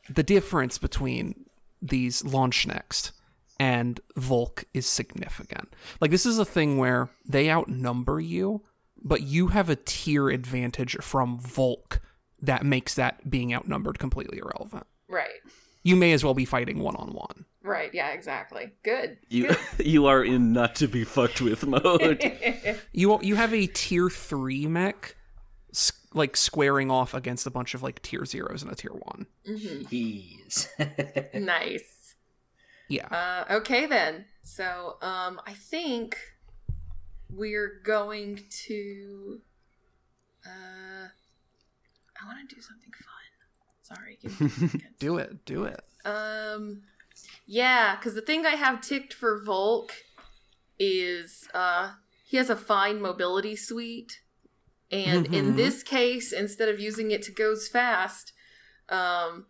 the 0.09 0.23
difference 0.23 0.79
between 0.79 1.47
these 1.81 2.25
launch 2.25 2.67
next 2.67 3.13
and 3.59 4.01
Volk 4.17 4.65
is 4.75 4.87
significant. 4.87 5.75
Like 6.01 6.11
this 6.11 6.27
is 6.27 6.39
a 6.39 6.45
thing 6.45 6.79
where 6.79 7.11
they 7.25 7.51
outnumber 7.51 8.21
you, 8.21 8.63
but 9.03 9.23
you 9.23 9.49
have 9.49 9.69
a 9.69 9.77
tier 9.77 10.31
advantage 10.31 10.97
from 11.01 11.39
Volk 11.39 12.01
that 12.41 12.65
makes 12.65 12.95
that 12.95 13.31
being 13.31 13.55
outnumbered 13.55 13.99
completely 13.99 14.39
irrelevant. 14.39 14.87
Right. 15.09 15.41
You 15.83 15.97
may 15.97 16.13
as 16.13 16.23
well 16.25 16.35
be 16.35 16.45
fighting 16.45 16.79
one 16.79 16.97
on 16.97 17.13
one. 17.13 17.45
Right. 17.63 17.93
Yeah. 17.93 18.11
Exactly. 18.11 18.73
Good. 18.83 19.19
You 19.29 19.55
you 19.79 20.07
are 20.07 20.25
in 20.25 20.53
not 20.53 20.75
to 20.77 20.89
be 20.89 21.05
fucked 21.05 21.41
with 21.41 21.67
mode. 21.67 22.21
You 22.93 23.19
you 23.23 23.37
have 23.37 23.55
a 23.55 23.67
tier 23.67 24.11
three 24.11 24.67
mech, 24.67 25.17
like 26.15 26.37
squaring 26.37 26.91
off 26.91 27.15
against 27.15 27.47
a 27.47 27.51
bunch 27.51 27.75
of 27.75 27.83
like 27.83 28.03
tier 28.03 28.25
zeros 28.25 28.63
and 28.63 28.71
a 28.71 28.75
tier 28.75 28.93
one. 28.93 29.27
Ease. 29.91 30.69
nice. 31.35 32.15
Yeah. 32.89 33.07
Uh, 33.07 33.55
okay 33.55 33.87
then. 33.87 34.27
So, 34.43 34.97
um, 35.01 35.41
I 35.47 35.53
think 35.55 36.19
we're 37.31 37.81
going 37.85 38.41
to. 38.67 39.41
Uh, 40.45 41.09
I 42.21 42.27
want 42.27 42.49
to 42.49 42.55
do 42.55 42.61
something 42.61 42.91
fun. 42.93 43.12
Sorry. 43.95 44.19
Give 44.21 44.41
me. 44.63 44.81
Do 44.99 45.19
it. 45.19 45.45
Do 45.45 45.65
it. 45.65 45.81
Um, 46.05 46.83
yeah, 47.47 47.97
because 47.97 48.15
the 48.15 48.23
thing 48.23 48.47
I 48.47 48.57
have 48.57 48.81
ticked 48.81 49.13
for 49.13 49.43
Volk 49.45 49.93
is 50.79 51.49
uh, 51.55 51.93
he 52.25 52.37
has 52.37 52.51
a 52.51 52.57
fine 52.57 53.01
mobility 53.01 53.57
suite, 53.57 54.21
and 54.91 55.27
in 55.27 55.53
Mhm. 55.53 55.57
this 55.57 55.83
case, 55.83 56.33
instead 56.33 56.69
of 56.69 56.81
using 56.81 57.11
it 57.11 57.23
to 57.23 57.33
goes 57.33 57.69
fast, 57.69 58.33
um, 58.89 59.47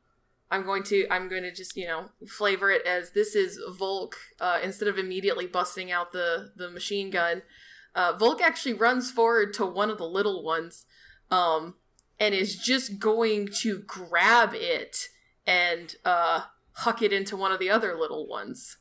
I'm 0.50 0.64
going 0.64 0.82
to 0.84 1.06
I'm 1.10 1.28
going 1.28 1.42
to 1.44 1.52
just 1.52 1.76
you 1.76 1.86
know 1.86 2.10
flavor 2.28 2.70
it 2.70 2.84
as 2.86 3.12
this 3.12 3.34
is 3.34 3.58
Volk 3.78 4.16
uh, 4.40 4.58
instead 4.62 4.88
of 4.88 4.98
immediately 4.98 5.46
busting 5.46 5.90
out 5.90 6.12
the 6.12 6.52
the 6.56 6.70
machine 6.70 7.10
gun. 7.10 7.42
Uh, 7.94 8.14
Volk 8.18 8.40
actually 8.42 8.74
runs 8.74 9.10
forward 9.10 9.52
to 9.54 9.66
one 9.66 9.90
of 9.90 9.98
the 9.98 10.06
little 10.08 10.42
ones, 10.42 10.86
um, 11.30 11.74
and 12.18 12.34
is 12.34 12.56
just 12.56 12.98
going 12.98 13.48
to 13.60 13.78
grab 13.86 14.50
it 14.54 15.08
and 15.46 15.96
uh, 16.04 16.42
huck 16.72 17.02
it 17.02 17.12
into 17.12 17.36
one 17.36 17.52
of 17.52 17.58
the 17.58 17.70
other 17.70 17.96
little 17.98 18.26
ones. 18.26 18.78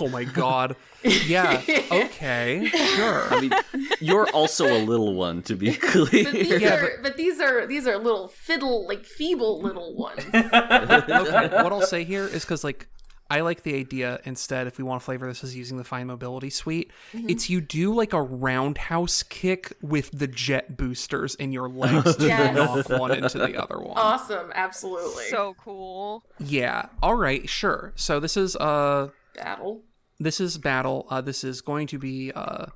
Oh 0.00 0.08
my 0.08 0.24
god. 0.24 0.76
Yeah. 1.02 1.62
Okay. 1.90 2.68
Sure. 2.74 3.32
I 3.32 3.40
mean, 3.40 3.52
you're 4.00 4.28
also 4.34 4.66
a 4.66 4.84
little 4.84 5.14
one, 5.14 5.40
to 5.44 5.56
be 5.56 5.70
But 5.80 6.10
these 6.10 6.46
clear. 6.46 6.58
Yeah, 6.58 6.74
are 6.74 6.90
but... 7.02 7.16
these 7.16 7.40
are 7.40 7.66
these 7.66 7.86
are 7.86 7.96
little 7.96 8.28
fiddle 8.28 8.86
like 8.86 9.06
feeble 9.06 9.62
little 9.62 9.96
ones. 9.96 10.26
okay, 10.34 11.62
what 11.62 11.72
I'll 11.72 11.80
say 11.80 12.04
here 12.04 12.26
is 12.26 12.44
because 12.44 12.62
like 12.62 12.86
I 13.30 13.42
like 13.42 13.62
the 13.62 13.76
idea 13.76 14.20
instead 14.24 14.66
if 14.66 14.76
we 14.76 14.82
want 14.84 15.00
to 15.00 15.04
flavor 15.04 15.26
this 15.28 15.44
as 15.44 15.54
using 15.56 15.78
the 15.78 15.84
fine 15.84 16.08
mobility 16.08 16.50
suite, 16.50 16.90
it's 17.14 17.48
you 17.48 17.60
do 17.60 17.94
like 17.94 18.12
a 18.12 18.20
roundhouse 18.20 19.22
kick 19.22 19.72
with 19.80 20.10
the 20.12 20.26
jet 20.26 20.76
boosters 20.76 21.36
in 21.36 21.52
your 21.52 21.68
legs 21.68 22.16
to 22.16 22.26
Yes. 22.26 22.56
knock 22.56 22.88
one 23.00 23.12
into 23.12 23.38
the 23.38 23.56
other 23.62 23.78
one. 23.78 23.96
awesome, 23.96 24.50
absolutely. 24.54 25.26
So 25.26 25.54
cool. 25.62 26.24
yeah. 26.40 26.86
All 27.02 27.14
right, 27.14 27.48
sure. 27.48 27.92
So 27.94 28.18
this 28.18 28.36
is 28.36 28.56
uh 28.56 29.10
battle. 29.36 29.82
this 30.18 30.40
is 30.40 30.58
battle. 30.58 31.06
Uh 31.08 31.20
this 31.20 31.44
is 31.44 31.60
going 31.60 31.86
to 31.86 31.98
be 31.98 32.32
uh 32.34 32.66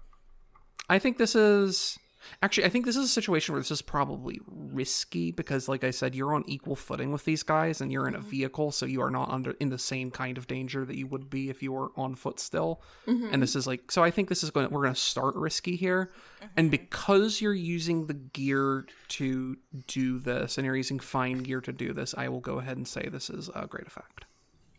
I 0.88 0.98
think 1.00 1.18
this 1.18 1.34
is 1.34 1.98
actually 2.42 2.64
I 2.64 2.68
think 2.68 2.84
this 2.84 2.96
is 2.96 3.04
a 3.04 3.08
situation 3.08 3.52
where 3.52 3.60
this 3.60 3.70
is 3.70 3.82
probably 3.82 4.40
risky 4.46 5.30
because 5.30 5.68
like 5.68 5.84
I 5.84 5.90
said 5.90 6.14
you're 6.14 6.34
on 6.34 6.44
equal 6.46 6.76
footing 6.76 7.12
with 7.12 7.24
these 7.24 7.42
guys 7.42 7.80
and 7.80 7.92
you're 7.92 8.08
in 8.08 8.14
a 8.14 8.18
mm-hmm. 8.18 8.28
vehicle 8.28 8.72
so 8.72 8.86
you 8.86 9.00
are 9.00 9.10
not 9.10 9.30
under 9.30 9.52
in 9.52 9.70
the 9.70 9.78
same 9.78 10.10
kind 10.10 10.38
of 10.38 10.46
danger 10.46 10.84
that 10.84 10.96
you 10.96 11.06
would 11.06 11.30
be 11.30 11.50
if 11.50 11.62
you 11.62 11.72
were 11.72 11.90
on 11.96 12.14
foot 12.14 12.40
still. 12.40 12.82
Mm-hmm. 13.06 13.28
And 13.32 13.42
this 13.42 13.56
is 13.56 13.66
like 13.66 13.90
so 13.90 14.02
I 14.02 14.10
think 14.10 14.28
this 14.28 14.42
is 14.42 14.50
going 14.50 14.68
to, 14.68 14.74
we're 14.74 14.82
going 14.82 14.94
to 14.94 15.00
start 15.00 15.34
risky 15.36 15.76
here. 15.76 16.10
And 16.56 16.66
mm-hmm. 16.66 16.70
because 16.70 17.40
you're 17.40 17.54
using 17.54 18.06
the 18.06 18.14
gear 18.14 18.86
to 19.08 19.56
do 19.86 20.18
this 20.18 20.58
and 20.58 20.64
you're 20.64 20.76
using 20.76 20.98
fine 20.98 21.38
gear 21.38 21.60
to 21.60 21.72
do 21.72 21.92
this, 21.92 22.14
I 22.16 22.28
will 22.28 22.40
go 22.40 22.58
ahead 22.58 22.76
and 22.76 22.86
say 22.86 23.08
this 23.10 23.30
is 23.30 23.50
a 23.54 23.66
great 23.66 23.86
effect. 23.86 24.24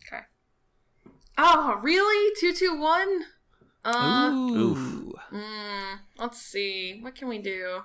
Okay. 0.06 0.22
Oh, 1.38 1.78
really? 1.82 2.34
Two 2.40 2.52
two 2.52 2.78
one? 2.78 3.24
Uh 3.86 4.30
Ooh. 4.34 5.14
mm, 5.32 5.98
let's 6.18 6.40
see. 6.42 6.98
What 7.02 7.14
can 7.14 7.28
we 7.28 7.38
do? 7.38 7.82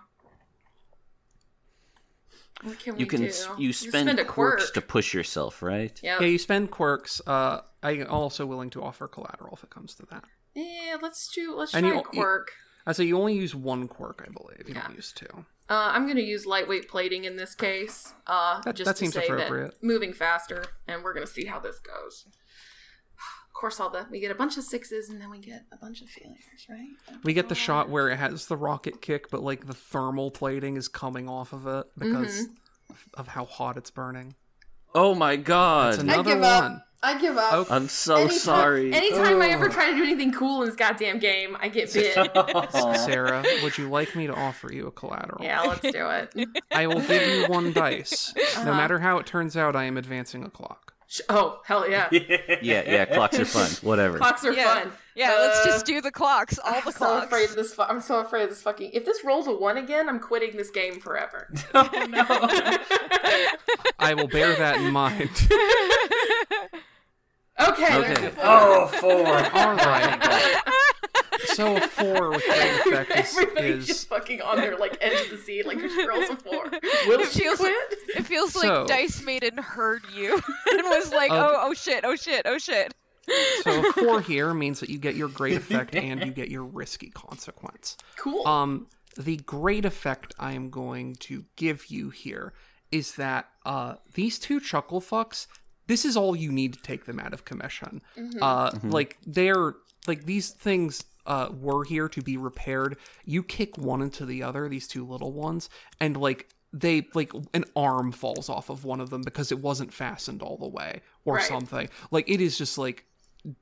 What 2.64 2.80
can 2.80 2.94
You 2.99 3.06
we 3.06 3.10
can 3.10 3.22
do? 3.22 3.28
s- 3.28 3.48
you 3.57 3.73
spend, 3.73 4.10
a 4.19 4.26
quirks 4.26 4.65
quirk. 4.65 4.73
to 4.76 4.82
push 4.82 5.14
yourself, 5.14 5.61
right? 5.64 5.99
Yep. 6.03 6.22
Yeah, 6.22 6.28
you 6.28 6.38
spend 6.38 6.69
quirks. 6.72 7.22
Uh, 7.26 7.61
I'm 7.82 8.06
also 8.07 8.45
willing 8.45 8.69
to 8.72 8.84
offer 8.84 9.07
collateral 9.07 9.56
if 9.56 9.64
it 9.64 9.69
comes 9.72 9.95
to 9.95 10.06
that. 10.07 10.23
Yeah, 10.53 10.98
let's 11.02 11.28
do. 11.34 11.56
Let's 11.56 11.73
And 11.73 11.86
try 11.86 11.95
you- 11.95 12.02
a 12.02 12.03
quirk. 12.03 12.52
I 12.86 12.94
say 12.94 13.03
you 13.06 13.18
only 13.18 13.34
use 13.36 13.53
one 13.56 13.88
quirk, 13.88 14.23
I 14.28 14.32
believe. 14.32 14.68
You 14.68 14.76
Yeah. 14.76 14.88
don't 14.88 14.95
use 14.95 15.11
two. 15.11 15.45
Uh, 15.69 15.91
I'm 15.94 16.06
going 16.06 16.18
to 16.18 16.23
use 16.23 16.45
lightweight 16.45 16.88
plating 16.90 17.26
in 17.26 17.36
this 17.36 17.56
case. 17.56 18.14
Uh, 18.28 18.60
That- 18.61 18.76
just 18.76 18.86
that 18.88 18.95
to 18.95 18.99
seems 18.99 19.14
say 19.14 19.26
appropriate. 19.26 19.72
that 19.80 19.84
moving 19.84 20.14
faster, 20.14 20.65
and 20.88 21.03
we're 21.03 21.14
going 21.14 21.26
to 21.26 21.32
see 21.32 21.45
how 21.45 21.60
this 21.60 21.80
goes. 21.80 22.26
Of 23.62 23.64
course, 23.64 23.80
all 23.80 23.92
the 23.92 24.08
we 24.10 24.20
get 24.20 24.32
a 24.32 24.36
bunch 24.36 24.58
of 24.58 24.64
sixes, 24.64 25.10
and 25.12 25.22
then 25.22 25.30
we 25.30 25.38
get 25.38 25.66
a 25.72 25.78
bunch 25.78 26.02
of 26.02 26.10
failures, 26.10 26.66
right? 26.68 26.88
We 27.24 27.34
get 27.34 27.48
the 27.48 27.54
shot 27.54 27.90
where 27.90 28.10
it 28.10 28.18
has 28.18 28.48
the 28.48 28.58
rocket 28.58 29.04
kick, 29.04 29.30
but 29.30 29.44
like 29.44 29.68
the 29.68 29.76
thermal 29.76 30.32
plating 30.32 30.78
is 30.78 30.88
coming 30.88 31.30
off 31.30 31.54
of 31.54 31.68
it 31.68 31.86
because 31.96 32.48
Mm-hmm. 32.48 32.96
of 33.20 33.28
how 33.28 33.46
hot 33.46 33.78
it's 33.78 33.92
burning. 33.92 34.34
Oh 34.96 35.14
my 35.14 35.36
god! 35.36 35.94
It's 35.94 36.02
another 36.02 36.34
give 36.34 36.42
up. 36.42 36.88
I 37.04 37.20
give 37.22 37.38
up. 37.38 37.54
Okay. 37.54 37.76
I'm 37.76 37.88
so 37.88 38.16
Anytime- 38.16 38.38
sorry. 38.40 38.94
Anytime 38.96 39.40
I 39.44 39.50
ever 39.50 39.70
try 39.70 39.92
to 39.92 39.96
do 39.96 40.02
anything 40.04 40.32
cool 40.32 40.64
in 40.64 40.68
this 40.70 40.76
goddamn 40.76 41.20
game, 41.20 41.56
I 41.60 41.70
get 41.70 41.94
bit. 41.94 42.16
Sarah, 42.98 43.44
would 43.62 43.78
you 43.78 43.90
like 43.92 44.16
me 44.16 44.26
to 44.26 44.34
offer 44.34 44.74
you 44.74 44.88
a 44.88 44.92
collateral? 44.92 45.44
yeah, 45.46 45.62
let's 45.62 45.82
do 45.82 45.92
it. 46.10 46.48
I 46.72 46.88
will 46.88 47.02
give 47.02 47.28
you 47.28 47.46
one 47.46 47.74
dice. 47.74 48.34
Uh-huh. 48.42 48.64
No 48.66 48.74
matter 48.74 48.98
how 48.98 49.20
it 49.20 49.28
turns 49.28 49.56
out, 49.56 49.76
I 49.76 49.84
am 49.84 49.98
advancing 49.98 50.44
a 50.44 50.50
clock. 50.50 50.90
Sh- 51.12 51.20
Oh 51.28 51.60
hell 51.66 51.90
yeah! 51.90 52.08
yeah, 52.12 52.58
yeah, 52.62 53.04
clocks 53.04 53.38
are 53.38 53.44
fun. 53.44 53.70
Whatever. 53.86 54.18
Clocks 54.18 54.46
are 54.46 54.54
Yeah. 54.54 54.64
fun. 54.84 54.92
Yeah, 55.14 55.32
let's 55.40 55.60
Uh, 55.60 55.66
just 55.66 55.86
do 55.86 56.00
the 56.00 56.10
clocks. 56.10 56.58
All 56.58 56.72
the 56.72 56.78
I'm 56.78 56.84
so 56.86 56.92
clocks. 56.92 57.26
afraid 57.26 57.50
of 57.50 57.56
this. 57.58 57.74
Fu- 57.74 57.82
I'm 57.82 58.00
so 58.00 58.20
afraid 58.20 58.44
of 58.44 58.50
this 58.50 58.62
fucking. 58.62 58.92
If 58.94 59.04
this 59.04 59.26
rolls 59.26 59.46
a 59.48 59.52
one 59.52 59.76
again, 59.76 60.08
I'm 60.08 60.22
quitting 60.22 60.56
this 60.56 60.70
game 60.70 61.02
forever. 61.02 61.50
oh 61.74 61.90
no. 62.10 62.26
I 64.00 64.14
will 64.14 64.28
bear 64.30 64.56
that 64.56 64.78
in 64.78 64.90
mind. 64.94 65.30
Okay. 67.60 67.98
Okay. 67.98 68.30
four. 68.30 68.44
Oh, 68.44 68.88
four. 68.99 69.28
All 69.53 69.76
right. 69.76 70.61
So 71.45 71.76
a 71.76 71.82
four 71.82 72.30
with 72.32 72.44
great 72.45 72.94
effect 72.94 73.11
is, 73.18 73.38
Everybody's 73.38 73.76
is 73.76 73.88
just 73.88 74.07
fucking 74.10 74.41
on 74.41 74.57
their 74.57 74.78
like 74.78 74.98
edge 75.02 75.26
of 75.26 75.32
the 75.32 75.38
seat, 75.38 75.65
like 75.65 75.80
she 75.80 76.07
rolls 76.07 76.30
a 76.30 76.36
four. 76.38 76.69
Will 77.07 77.19
It 77.19 77.28
feels 77.28 77.60
quit? 77.60 77.76
It 78.15 78.26
feels 78.26 78.56
like 78.56 78.88
Dice 78.88 79.22
Maiden 79.23 79.57
heard 79.57 80.03
you 80.15 80.34
and 80.72 80.82
was 80.84 81.11
like, 81.11 81.32
Uh, 81.32 81.36
"Oh, 81.52 81.60
oh 81.69 81.73
shit, 81.73 82.06
oh 82.06 82.15
shit, 82.15 82.44
oh 82.45 82.57
shit." 82.57 82.94
so 83.64 83.88
a 83.88 83.94
four 83.94 84.22
here 84.22 84.53
means 84.53 84.80
that 84.80 84.90
you 84.90 84.98
get 84.98 85.15
your 85.15 85.28
great 85.30 85.57
effect 85.57 85.95
and 85.95 86.23
you 86.26 86.32
get 86.32 86.49
your 86.49 86.64
risky 86.64 87.10
consequence. 87.10 87.98
Cool. 88.18 88.48
Um, 88.48 88.88
the 89.18 89.38
great 89.38 89.86
effect 89.86 90.34
I 90.40 90.53
am 90.53 90.69
going 90.69 91.15
to 91.18 91.45
give 91.56 91.88
you 91.88 92.10
here 92.11 92.53
is 92.91 93.15
that 93.15 93.49
uh, 93.65 93.95
these 94.14 94.40
two 94.40 94.60
chuckle 94.60 95.02
fucks. 95.02 95.48
This 95.91 96.05
is 96.05 96.15
all 96.15 96.34
you 96.35 96.51
need 96.61 96.73
to 96.77 96.81
take 96.91 97.03
them 97.05 97.19
out 97.19 97.34
of 97.34 97.43
commission. 97.51 98.01
Uh, 98.41 98.72
like 98.84 99.18
they're 99.27 99.73
like 100.07 100.26
these 100.26 100.47
things 100.51 101.03
uh 101.26 101.49
were 101.68 101.84
here 101.93 102.07
to 102.09 102.22
be 102.22 102.38
repaired. 102.38 102.93
You 103.26 103.43
kick 103.43 103.77
one 103.77 104.01
into 104.01 104.26
the 104.26 104.41
other, 104.41 104.69
these 104.69 104.88
two 104.88 105.05
little 105.05 105.34
ones, 105.47 105.69
and 105.99 106.15
like 106.27 106.41
they 106.84 107.07
like 107.13 107.31
an 107.53 107.65
arm 107.76 108.11
falls 108.13 108.47
off 108.49 108.69
of 108.69 108.85
one 108.85 109.01
of 109.01 109.09
them 109.09 109.22
because 109.30 109.51
it 109.51 109.59
wasn't 109.59 109.91
fastened 109.93 110.41
all 110.41 110.57
the 110.57 110.73
way 110.80 111.01
or 111.26 111.35
Right. 111.35 111.43
something. 111.53 111.89
Like 112.09 112.30
it 112.35 112.39
is 112.39 112.57
just 112.57 112.77
like 112.77 113.05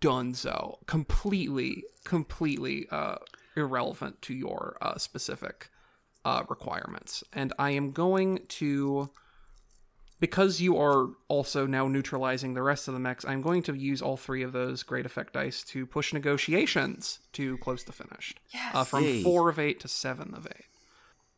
donezo 0.01 0.60
completely 0.85 1.84
completely 2.03 2.85
uh 2.91 3.15
irrelevant 3.56 4.22
to 4.22 4.34
your 4.34 4.77
uh 4.81 4.97
specific 4.97 5.69
uh, 6.26 6.43
requirements, 6.49 7.23
and 7.34 7.53
I 7.57 7.72
am 7.72 7.91
going 7.91 8.39
to 8.60 9.10
because 10.20 10.60
you 10.60 10.78
are 10.78 11.08
also 11.28 11.66
now 11.66 11.88
neutralizing 11.88 12.54
the 12.54 12.62
rest 12.62 12.88
of 12.88 12.94
the 12.94 13.00
mechs. 13.00 13.24
I'm 13.26 13.41
going 13.41 13.64
to 13.64 13.74
use 13.74 14.02
all 14.02 14.18
three 14.18 14.44
of 14.44 14.52
those 14.52 14.84
great 14.84 15.06
effect 15.06 15.34
dice 15.34 15.64
to 15.66 15.86
push 15.86 16.14
negotiations 16.14 17.20
to 17.34 17.58
close 17.60 17.84
to 17.86 17.91
finished, 17.91 18.40
Yes. 18.54 18.76
uh, 18.76 18.84
from 18.84 19.04
Yay. 19.04 19.24
four 19.24 19.50
of 19.50 19.58
eight 19.60 19.80
to 19.82 19.88
seven 19.88 20.34
of 20.34 20.46
eight. 20.48 20.66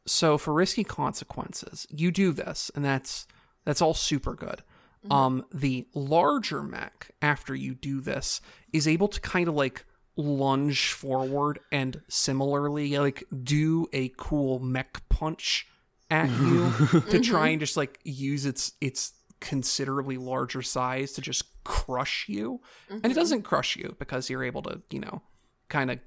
So 0.07 0.37
for 0.37 0.53
risky 0.53 0.83
consequences, 0.83 1.85
you 1.89 2.11
do 2.11 2.31
this, 2.33 2.71
and 2.75 2.83
that's 2.83 3.27
that's 3.65 3.81
all 3.81 3.93
super 3.93 4.33
good. 4.33 4.63
Um, 5.09 5.45
the 5.51 5.87
larger 5.95 6.61
mech, 6.61 7.09
after 7.23 7.55
you 7.55 7.73
do 7.73 8.01
this, 8.01 8.39
is 8.71 8.87
able 8.87 9.07
to 9.07 9.19
kind 9.19 9.47
of 9.47 9.55
like 9.55 9.83
lunge 10.15 10.91
forward 10.93 11.59
and 11.71 12.01
similarly 12.07 12.97
like 12.99 13.23
do 13.43 13.87
a 13.93 14.11
cool 14.17 14.59
mech 14.59 15.01
punch 15.09 15.65
at 16.11 16.29
you 16.29 17.01
to 17.09 17.19
try 17.19 17.47
and 17.49 17.59
just 17.59 17.77
like 17.77 17.99
use 18.03 18.45
its 18.45 18.73
its 18.81 19.13
considerably 19.39 20.17
larger 20.17 20.61
size 20.61 21.13
to 21.13 21.21
just 21.21 21.43
crush 21.63 22.25
you. 22.29 22.61
And 22.89 23.05
it 23.07 23.15
doesn't 23.15 23.41
crush 23.41 23.75
you 23.75 23.95
because 23.97 24.29
you're 24.29 24.43
able 24.43 24.61
to, 24.63 24.81
you 24.91 24.99
know, 24.99 25.23
kind 25.69 25.89
of 25.89 25.99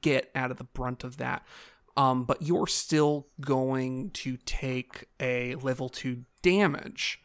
get 0.00 0.30
out 0.34 0.50
of 0.50 0.56
the 0.56 0.64
brunt 0.64 1.04
of 1.04 1.18
that. 1.18 1.44
Um, 1.96 2.24
but 2.24 2.42
you're 2.42 2.66
still 2.66 3.28
going 3.40 4.10
to 4.10 4.36
take 4.44 5.04
a 5.20 5.54
level 5.56 5.88
two 5.88 6.24
damage 6.42 7.20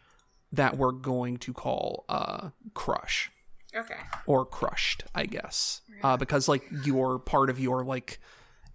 that 0.52 0.78
we're 0.78 0.92
going 0.92 1.38
to 1.38 1.54
call 1.54 2.06
uh, 2.08 2.50
crush 2.74 3.32
Okay. 3.76 3.96
or 4.28 4.46
crushed, 4.46 5.06
I 5.16 5.26
guess, 5.26 5.82
uh, 6.04 6.18
because 6.18 6.48
like 6.48 6.64
you're 6.86 7.20
part 7.20 7.50
of 7.50 7.60
your 7.60 7.84
like, 7.84 8.20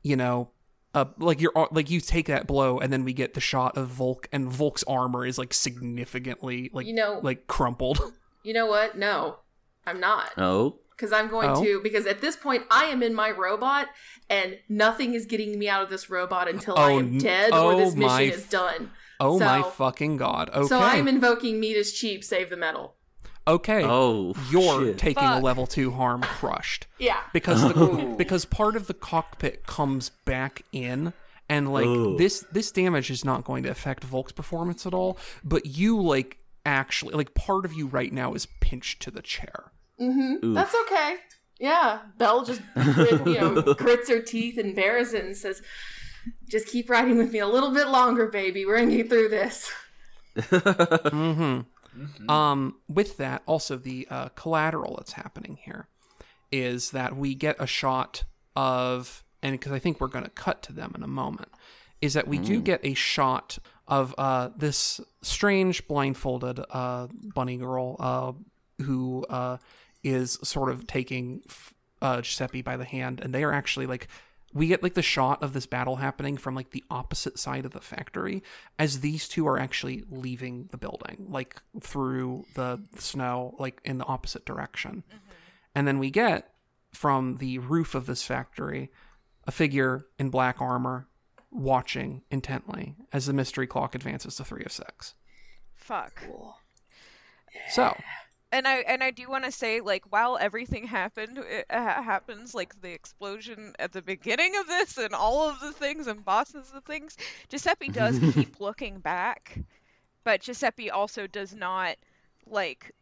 you 0.03 0.17
know, 0.17 0.51
uh, 0.97 1.05
like 1.19 1.41
you're 1.41 1.53
like 1.71 1.91
you 1.91 2.01
take 2.01 2.27
that 2.27 2.47
blow 2.47 2.79
and 2.81 2.93
then 2.93 3.05
we 3.05 3.13
get 3.13 3.35
the 3.35 3.41
shot 3.41 3.77
of 3.77 3.89
Volk 3.89 4.29
and 4.33 4.49
Volk's 4.51 4.83
armor 4.85 5.25
is 5.27 5.37
like 5.39 5.53
significantly 5.55 6.71
like 6.73 6.87
You 6.87 6.95
know- 6.95 7.21
like 7.23 7.47
crumpled. 7.47 8.01
You 8.43 8.53
know 8.55 8.67
what? 8.67 8.97
No, 8.97 9.39
I'm 9.89 9.99
not. 9.99 10.31
Oh, 10.39 10.79
Because 10.91 11.13
I'm 11.13 11.29
going 11.29 11.51
Oh. 11.51 11.65
to, 11.65 11.81
because 11.83 12.07
at 12.07 12.21
this 12.21 12.37
point, 12.37 12.63
I 12.71 12.85
am 12.85 13.03
in 13.03 13.13
my 13.13 13.31
robot, 13.33 13.89
and 14.31 14.59
nothing 14.69 15.15
is 15.15 15.27
getting 15.27 15.59
me 15.59 15.69
out 15.69 15.83
of 15.83 15.91
this 15.91 16.09
robot 16.09 16.49
until 16.49 16.79
I 16.79 16.93
Oh, 16.93 16.99
am 17.01 17.07
n- 17.15 17.19
dead 17.19 17.53
or 17.53 17.73
oh 17.73 17.77
this 17.77 17.95
mission 17.97 18.07
my 18.09 18.23
is 18.23 18.49
done. 18.49 18.93
oh 19.19 19.39
my 19.41 19.63
fucking 19.63 20.17
god! 20.17 20.49
Okay, 20.51 20.69
So 20.69 20.79
I'm 20.79 21.09
invoking 21.09 21.59
meat 21.61 21.77
is 21.77 21.93
cheap, 21.93 22.23
save 22.23 22.49
the 22.51 22.57
metal. 22.57 22.95
Okay, 23.47 23.83
oh, 23.85 24.35
you're 24.51 24.87
shit. 24.87 24.99
taking 24.99 25.25
a 25.25 25.41
level 25.41 25.67
two 25.67 25.91
harm 25.91 26.23
crushed. 26.23 26.87
Yeah. 26.99 27.21
because 27.35 27.63
the, 27.63 28.15
because 28.17 28.47
part 28.47 28.75
of 28.75 28.87
the 28.87 28.95
cockpit 28.95 29.67
comes 29.67 30.09
back 30.25 30.63
in 30.73 31.13
and 31.49 31.71
like 31.71 31.85
Ooh. 31.87 32.17
this 32.17 32.41
this 32.51 32.71
damage 32.71 33.11
is 33.11 33.23
not 33.23 33.45
going 33.45 33.63
to 33.65 33.69
affect 33.69 34.03
Volk's 34.03 34.33
performance 34.33 34.87
at 34.87 34.95
all 34.95 35.19
but 35.45 35.67
you 35.67 36.01
like 36.01 36.39
actually 36.65 37.15
like 37.15 37.35
part 37.35 37.67
of 37.67 37.75
you 37.75 37.87
right 37.87 38.13
now 38.15 38.33
is 38.33 38.47
pinched 38.61 39.03
to 39.03 39.11
the 39.11 39.21
chair 39.21 39.73
Mm-hmm. 40.01 40.55
That's 40.55 40.75
okay. 40.83 41.17
Yeah. 41.59 42.01
Belle 42.19 42.45
just, 42.45 42.61
you 42.77 43.41
know, 43.41 43.63
grits 43.79 44.09
her 44.09 44.21
teeth 44.21 44.59
and 44.59 44.75
bears 44.75 45.13
it 45.13 45.25
and 45.25 45.37
says, 45.37 45.63
just 46.49 46.69
keep 46.69 46.91
riding 46.91 47.17
with 47.17 47.33
me 47.33 47.39
a 47.39 47.47
little 47.47 47.73
bit 47.73 47.89
longer, 47.89 48.27
baby. 48.27 48.67
We're 48.67 48.77
going 48.77 48.91
to 48.91 48.97
get 48.97 49.09
through 49.09 49.29
this. 49.29 49.71
mm-hmm. 50.37 51.61
Um 52.29 52.77
with 52.89 53.17
that 53.17 53.43
also 53.47 53.77
the 53.77 54.07
uh, 54.11 54.29
collateral 54.31 54.97
that's 54.97 55.13
happening 55.13 55.59
here 55.63 55.87
is 56.53 56.91
that 56.91 57.17
we 57.17 57.35
get 57.35 57.57
a 57.59 57.67
shot 57.67 58.25
of 58.55 59.25
and 59.43 59.53
because 59.53 59.73
i 59.73 59.79
think 59.79 60.01
we're 60.01 60.07
going 60.07 60.25
to 60.25 60.31
cut 60.31 60.63
to 60.63 60.73
them 60.73 60.93
in 60.95 61.03
a 61.03 61.09
moment 61.09 61.49
is 62.01 62.15
that 62.15 62.29
we 62.29 62.39
do 62.39 62.61
get 62.61 62.81
a 62.85 62.95
shot 62.95 63.59
of 63.89 64.15
uh, 64.19 64.51
this 64.57 65.01
strange 65.23 65.87
blindfolded 65.89 66.61
uh, 66.71 67.07
bunny 67.35 67.57
girl 67.57 67.97
uh, 67.99 68.33
who 68.85 69.25
uh, 69.31 69.57
is 70.05 70.39
sort 70.43 70.71
of 70.71 70.87
taking 70.87 71.41
f- 71.49 71.73
uh, 72.03 72.21
Giuseppe 72.21 72.63
by 72.63 72.77
the 72.77 72.85
hand, 72.85 73.21
and 73.21 73.33
they 73.35 73.43
are 73.45 73.53
actually 73.53 73.87
like 73.87 74.09
we 74.53 74.67
get 74.67 74.83
like 74.83 74.95
the 74.95 75.03
shot 75.03 75.43
of 75.43 75.53
this 75.53 75.67
battle 75.67 75.97
happening 75.97 76.37
from 76.37 76.55
like 76.55 76.71
the 76.71 76.85
opposite 76.91 77.39
side 77.39 77.65
of 77.65 77.73
the 77.73 77.81
factory 77.81 78.43
as 78.79 79.01
these 79.01 79.29
two 79.29 79.47
are 79.47 79.59
actually 79.59 80.05
leaving 80.11 80.69
the 80.71 80.79
building, 80.79 81.27
like 81.29 81.61
through 81.81 82.45
the 82.55 82.81
snow, 82.97 83.55
like 83.59 83.81
in 83.85 83.99
the 83.99 84.07
opposite 84.07 84.45
direction, 84.47 85.05
mm-hmm. 85.09 85.35
and 85.75 85.87
then 85.87 85.99
we 85.99 86.11
get 86.11 86.53
from 86.93 87.37
the 87.37 87.59
roof 87.59 87.95
of 87.95 88.07
this 88.07 88.23
factory 88.23 88.91
a 89.47 89.53
figure 89.53 90.07
in 90.19 90.31
black 90.31 90.61
armor 90.61 91.07
watching 91.51 92.23
intently 92.31 92.95
as 93.13 93.27
the 93.27 93.33
mystery 93.33 93.67
clock 93.67 93.95
advances 93.95 94.37
to 94.37 94.45
three 94.45 94.65
of 94.65 94.73
six. 94.73 95.15
Fuck. 95.75 96.17
cool 96.27 96.57
So, 97.71 97.97
And 98.53 98.67
I 98.67 98.77
and 98.77 99.03
I 99.03 99.11
do 99.11 99.29
want 99.29 99.45
to 99.45 99.53
say 99.53 99.81
like 99.81 100.05
while 100.11 100.39
everything 100.41 100.87
happened 100.87 101.39
it 101.39 101.67
ha- 101.71 102.03
happens 102.03 102.55
like 102.55 102.81
the 102.81 102.93
explosion 102.93 103.75
at 103.79 103.93
the 103.93 104.03
beginning 104.03 104.55
of 104.57 104.67
this 104.67 104.97
and 104.99 105.13
all 105.15 105.49
of 105.49 105.61
the 105.61 105.73
things 105.73 106.07
and 106.07 106.25
bosses 106.25 106.73
of 106.75 106.85
things 106.85 107.17
Giuseppe 107.49 107.89
does 107.89 108.21
keep 108.35 108.61
looking 108.61 109.01
back 109.01 109.59
but 110.23 110.43
Giuseppe 110.43 110.91
also 110.91 111.27
does 111.27 111.55
not 111.55 111.97
like 112.47 112.93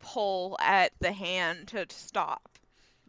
pull 0.00 0.56
at 0.60 0.92
the 1.00 1.12
hand 1.12 1.68
to 1.68 1.86
stop. 1.90 2.58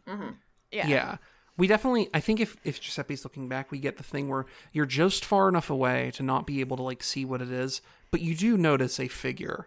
Mhm. 0.08 0.36
Yeah. 0.70 0.86
yeah. 0.86 1.16
We 1.56 1.66
definitely 1.66 2.08
I 2.14 2.20
think 2.20 2.40
if 2.40 2.56
if 2.64 2.80
Giuseppe's 2.80 3.24
looking 3.24 3.48
back, 3.48 3.70
we 3.70 3.78
get 3.78 3.96
the 3.96 4.02
thing 4.02 4.28
where 4.28 4.46
you're 4.72 4.86
just 4.86 5.24
far 5.24 5.48
enough 5.48 5.70
away 5.70 6.10
to 6.14 6.22
not 6.22 6.46
be 6.46 6.60
able 6.60 6.76
to 6.78 6.82
like 6.82 7.02
see 7.02 7.24
what 7.24 7.42
it 7.42 7.50
is, 7.50 7.80
but 8.10 8.20
you 8.20 8.34
do 8.34 8.56
notice 8.56 8.98
a 8.98 9.08
figure. 9.08 9.66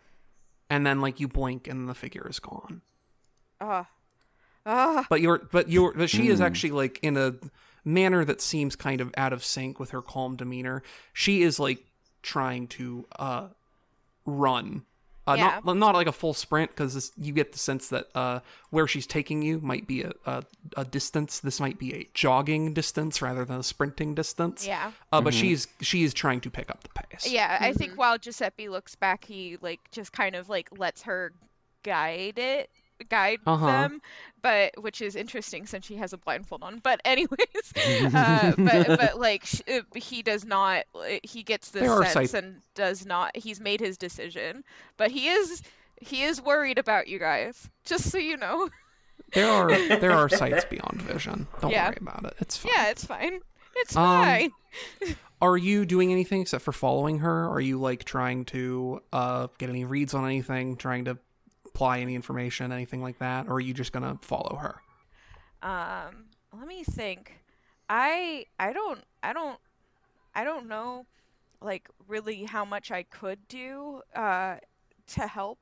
And 0.74 0.88
then 0.88 1.02
like 1.02 1.20
you 1.20 1.28
blink 1.28 1.68
and 1.68 1.88
the 1.88 1.94
figure 1.94 2.26
is 2.28 2.40
gone. 2.40 2.82
Ah. 3.62 3.88
Ah. 4.66 5.06
But 5.08 5.22
you're 5.22 5.38
but 5.52 5.70
you're 5.70 5.94
but 5.94 6.10
she 6.10 6.30
is 6.30 6.40
Hmm. 6.40 6.46
actually 6.46 6.72
like 6.72 6.98
in 7.04 7.16
a 7.16 7.36
manner 7.86 8.26
that 8.26 8.42
seems 8.42 8.76
kind 8.76 9.00
of 9.00 9.14
out 9.16 9.34
of 9.34 9.44
sync 9.44 9.80
with 9.80 9.92
her 9.92 10.02
calm 10.02 10.36
demeanor. 10.36 10.82
She 11.14 11.44
is 11.44 11.60
like 11.60 11.86
trying 12.24 12.68
to 12.70 13.06
uh 13.20 13.48
run. 14.26 14.84
Uh, 15.26 15.36
Yeah. 15.38 15.60
not 15.64 15.78
not 15.78 15.96
like 15.96 16.08
a 16.08 16.12
full 16.12 16.34
sprint 16.34 16.72
because 16.72 17.12
you 17.18 17.32
get 17.34 17.54
the 17.54 17.58
sense 17.60 17.88
that 17.90 18.08
uh, 18.14 18.40
where 18.72 18.88
she's 18.88 19.08
taking 19.08 19.42
you 19.42 19.60
might 19.62 19.88
be 19.88 20.04
a, 20.04 20.12
a, 20.26 20.44
a 20.76 20.84
distance. 20.84 21.40
This 21.40 21.60
might 21.62 21.80
be 21.80 21.94
a 21.94 22.10
jogging 22.14 22.74
distance 22.74 23.22
rather 23.22 23.46
than 23.46 23.60
a 23.60 23.64
sprinting 23.64 24.16
distance. 24.16 24.68
Yeah. 24.68 24.92
Uh, 25.14 25.22
but 25.22 25.34
she's 25.34 25.68
she 25.82 26.04
is 26.04 26.14
trying 26.14 26.42
to 26.42 26.50
pick 26.50 26.70
up 26.70 26.84
the 26.84 26.90
pace. 26.90 27.32
Yeah, 27.32 27.58
I 27.62 27.72
think 27.74 27.94
while 27.98 28.18
Giuseppe 28.18 28.68
looks 28.68 28.96
back, 28.96 29.24
he 29.24 29.58
like 29.62 29.80
just 29.92 30.12
kind 30.12 30.36
of 30.36 30.50
like 30.50 30.68
lets 30.78 31.04
her 31.04 31.32
guide 31.84 32.38
it, 32.38 32.70
guide 33.04 33.40
Uh-huh. 33.46 33.66
them, 33.66 34.02
but 34.42 34.74
which 34.82 35.02
is 35.02 35.16
interesting 35.16 35.66
since 35.66 35.86
she 35.86 35.96
has 35.96 36.14
a 36.14 36.18
blindfold 36.18 36.64
on. 36.64 36.80
But 36.80 37.02
anyways, 37.06 37.74
uh, 38.14 38.54
but 38.58 38.88
but 39.00 39.20
like 39.20 39.46
sh- 39.46 39.62
uh, 39.72 39.82
he 39.96 40.22
does 40.22 40.46
not. 40.46 40.86
He 41.24 41.44
gets 41.44 41.70
this 41.72 41.90
sense 42.12 42.32
sight- 42.32 42.44
and 42.44 42.62
does 42.76 43.06
not. 43.06 43.36
He's 43.36 43.60
made 43.60 43.80
his 43.80 43.98
decision, 43.98 44.64
but 44.98 45.12
he 45.12 45.28
is 45.28 45.62
he 46.00 46.24
is 46.24 46.42
worried 46.42 46.78
about 46.78 47.08
you 47.08 47.20
guys. 47.20 47.70
Just 47.86 48.10
so 48.12 48.18
you 48.18 48.38
know. 48.38 48.70
There 49.34 49.48
are 49.50 49.70
there 50.00 50.12
are 50.12 50.30
sights 50.42 50.66
beyond 50.66 51.02
vision. 51.02 51.48
Don't 51.62 51.72
Yeah. 51.72 51.88
worry 51.88 51.98
about 52.02 52.26
it. 52.26 52.34
It's 52.40 52.58
fine. 52.58 52.72
Yeah, 52.76 52.90
it's 52.90 53.06
fine. 53.06 53.40
It's 53.76 53.96
Um, 53.96 54.24
fine. 54.24 54.52
Are 55.42 55.58
you 55.58 55.86
doing 55.86 56.12
anything 56.12 56.42
except 56.42 56.64
for 56.64 56.72
following 56.72 57.20
her? 57.20 57.50
Are 57.50 57.60
you 57.60 57.78
like 57.80 58.06
trying 58.06 58.46
to 58.46 59.02
uh, 59.12 59.48
get 59.58 59.70
any 59.70 59.84
reads 59.84 60.14
on 60.14 60.24
anything? 60.26 60.78
Trying 60.78 61.06
to 61.06 61.18
apply 61.74 62.00
any 62.00 62.16
information, 62.16 62.72
anything 62.72 63.02
like 63.02 63.20
that? 63.20 63.48
Or 63.48 63.54
are 63.54 63.60
you 63.60 63.74
just 63.74 63.92
gonna 63.92 64.18
follow 64.22 64.58
her? 64.58 64.82
Um, 65.62 66.26
let 66.58 66.68
me 66.68 66.84
think. 66.84 67.34
I 67.90 68.46
I 68.60 68.74
don't 68.74 69.04
I 69.22 69.34
don't 69.34 69.60
I 70.36 70.44
don't 70.44 70.68
know 70.68 71.06
like 71.62 71.90
really 72.08 72.44
how 72.44 72.66
much 72.66 72.92
I 72.92 73.04
could 73.04 73.40
do 73.48 74.02
uh 74.16 74.56
to 75.08 75.28
help 75.28 75.60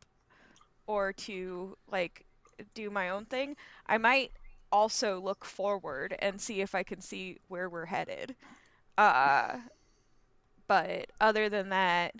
or 0.87 1.13
to 1.13 1.77
like 1.91 2.25
do 2.73 2.89
my 2.89 3.09
own 3.09 3.25
thing. 3.25 3.55
I 3.87 3.97
might 3.97 4.31
also 4.71 5.19
look 5.19 5.45
forward 5.45 6.15
and 6.19 6.39
see 6.39 6.61
if 6.61 6.75
I 6.75 6.83
can 6.83 7.01
see 7.01 7.39
where 7.47 7.69
we're 7.69 7.85
headed. 7.85 8.35
Uh 8.97 9.57
but 10.67 11.07
other 11.19 11.49
than 11.49 11.69
that 11.69 12.15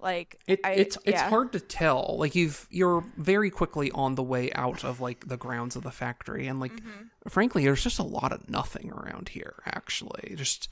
like 0.00 0.40
It, 0.46 0.60
I, 0.64 0.72
it's 0.72 0.96
it's 1.04 1.20
hard 1.22 1.52
to 1.52 1.60
tell. 1.60 2.16
Like 2.18 2.34
you've 2.34 2.66
you're 2.70 3.04
very 3.16 3.50
quickly 3.50 3.90
on 3.92 4.14
the 4.14 4.22
way 4.22 4.52
out 4.52 4.84
of 4.84 5.00
like 5.00 5.26
the 5.28 5.36
grounds 5.36 5.76
of 5.76 5.82
the 5.82 5.90
factory, 5.90 6.46
and 6.46 6.60
like 6.60 6.72
Mm-hmm. 6.72 7.28
frankly, 7.28 7.64
there's 7.64 7.82
just 7.82 7.98
a 7.98 8.04
lot 8.04 8.32
of 8.32 8.48
nothing 8.48 8.92
around 8.92 9.30
here. 9.30 9.54
Actually, 9.66 10.34
just 10.36 10.68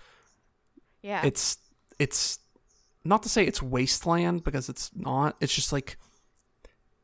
Yeah. 1.03 1.23
it's 1.25 1.59
it's 1.99 2.39
not 3.05 3.23
to 3.23 3.29
say 3.29 3.45
it's 3.47 3.63
wasteland 3.63 4.45
because 4.45 4.69
it's 4.69 4.91
not. 4.95 5.37
It's 5.41 5.55
just 5.55 5.73
like 5.73 5.97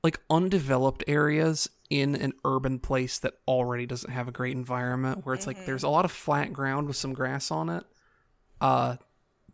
like 0.04 0.18
undeveloped 0.30 1.04
areas 1.06 1.68
in 1.88 2.14
an 2.16 2.32
urban 2.44 2.78
place 2.78 3.18
that 3.18 3.34
already 3.46 3.86
doesn't 3.86 4.10
have 4.10 4.26
a 4.26 4.32
great 4.32 4.56
environment 4.56 5.24
where 5.24 5.34
it's 5.34 5.46
like 5.46 5.64
there's 5.66 5.82
a 5.84 5.88
lot 5.88 6.04
of 6.04 6.10
flat 6.10 6.52
ground 6.52 6.86
with 6.88 6.96
some 6.96 7.12
grass 7.12 7.50
on 7.50 7.68
it 7.68 7.84
uh, 8.60 8.96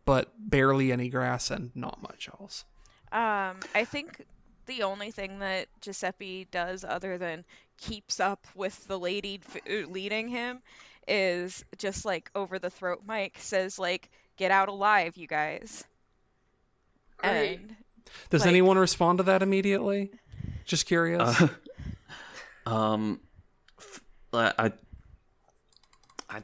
but 0.09 0.33
barely 0.39 0.91
any 0.91 1.11
grass 1.11 1.51
and 1.51 1.71
not 1.77 2.01
much 2.03 2.31
else. 2.41 2.65
Um, 3.13 3.57
I 3.75 3.85
think 3.85 4.25
the 4.65 4.83
only 4.83 5.11
thing 5.11 5.39
that 5.41 5.67
Giuseppe 5.83 6.47
does 6.51 6.83
other 6.83 7.19
than 7.19 7.45
keeps 7.77 8.19
up 8.19 8.47
with 8.55 8.87
the 8.87 8.99
lady 8.99 9.39
f- 9.47 9.61
uh, 9.71 9.87
leading 9.91 10.29
him 10.29 10.63
is 11.07 11.63
just 11.77 12.07
like 12.07 12.31
over 12.35 12.59
the 12.59 12.71
throat 12.71 13.03
mic 13.07 13.39
says 13.39 13.79
like 13.79 14.09
get 14.39 14.51
out 14.51 14.69
alive 14.69 15.17
you 15.17 15.27
guys 15.27 15.85
Great. 17.19 17.61
and 17.61 17.77
Does 18.31 18.43
Like- 18.43 18.49
anyone 18.49 18.79
respond 18.79 19.19
to 19.19 19.25
that 19.25 19.43
immediately? 19.43 20.11
Just 20.65 20.87
curious. 20.87 21.39
Uh, 21.43 21.49
um, 22.67 23.21
f- 23.79 24.01
I, 24.33 24.73
I, 26.31 26.43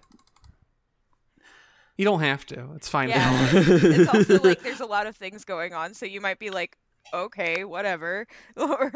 you 1.97 2.05
don't 2.05 2.21
have 2.21 2.45
to. 2.47 2.73
It's 2.77 2.89
fine. 2.89 3.11
if 3.11 3.15
you 3.17 3.21
Yeah. 3.21 3.51
it's 4.01 4.09
also 4.15 4.49
like 4.49 4.63
there's 4.63 4.81
a 4.81 4.87
lot 4.97 5.07
of 5.07 5.17
things 5.17 5.45
going 5.45 5.73
on 5.75 5.95
so 5.95 6.07
you 6.07 6.21
might 6.21 6.39
be 6.39 6.51
like 6.51 6.77
okay 7.13 7.65
whatever 7.65 8.27
or 8.57 8.93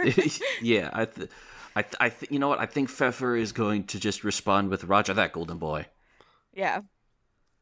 yeah, 0.62 0.91
I, 0.93 1.05
th- 1.05 1.29
I, 1.77 1.83
th- 1.83 1.97
I, 2.01 2.09
th- 2.09 2.31
you 2.33 2.39
know 2.39 2.49
what? 2.49 2.59
I 2.59 2.66
think 2.66 2.89
Pfeffer 2.89 3.37
is 3.37 3.53
going 3.53 3.85
to 3.85 4.01
just 4.01 4.25
respond 4.25 4.70
with 4.70 4.85
"Roger 4.85 5.15
that, 5.15 5.33
Golden 5.33 5.59
Boy," 5.59 5.87
yeah 6.55 6.81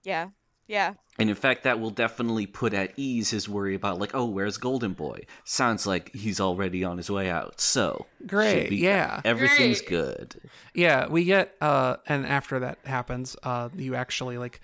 yeah 0.05 0.29
yeah 0.69 0.95
and 1.19 1.29
in 1.31 1.35
fact, 1.37 1.63
that 1.65 1.81
will 1.81 1.91
definitely 1.91 2.47
put 2.47 2.75
at 2.75 2.93
ease 2.97 3.31
his 3.31 3.49
worry 3.49 3.75
about 3.75 3.99
like, 3.99 4.15
oh, 4.15 4.27
where's 4.27 4.59
Golden 4.59 4.93
Boy? 4.93 5.25
Sounds 5.45 5.87
like 5.87 6.15
he's 6.15 6.41
already 6.41 6.85
on 6.85 6.99
his 6.99 7.11
way 7.11 7.31
out. 7.31 7.59
So 7.59 8.05
Great. 8.27 8.69
be- 8.69 8.77
Yeah. 8.77 9.23
everything's 9.25 9.81
Great. 9.81 9.89
good. 9.89 10.37
Yeah, 10.75 11.07
we 11.09 11.25
get 11.25 11.55
uh 11.63 11.97
and 12.07 12.27
after 12.27 12.59
that 12.61 12.79
happens, 12.85 13.35
uh 13.43 13.71
you 13.75 13.95
actually 13.95 14.37
like 14.39 14.61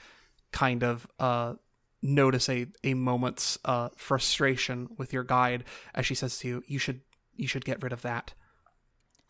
kind 0.53 0.83
of 0.85 1.07
uh 1.19 1.55
notice 2.03 2.49
a 2.49 2.67
a 2.85 2.95
moment's 2.95 3.59
uh 3.65 3.89
frustration 3.97 4.89
with 4.99 5.13
your 5.13 5.25
guide 5.25 5.65
as 5.95 6.07
she 6.07 6.15
says 6.15 6.39
to 6.39 6.49
you, 6.49 6.63
you 6.67 6.79
should 6.79 7.01
you 7.37 7.47
should 7.49 7.65
get 7.65 7.83
rid 7.83 7.93
of 7.93 8.03
that. 8.03 8.35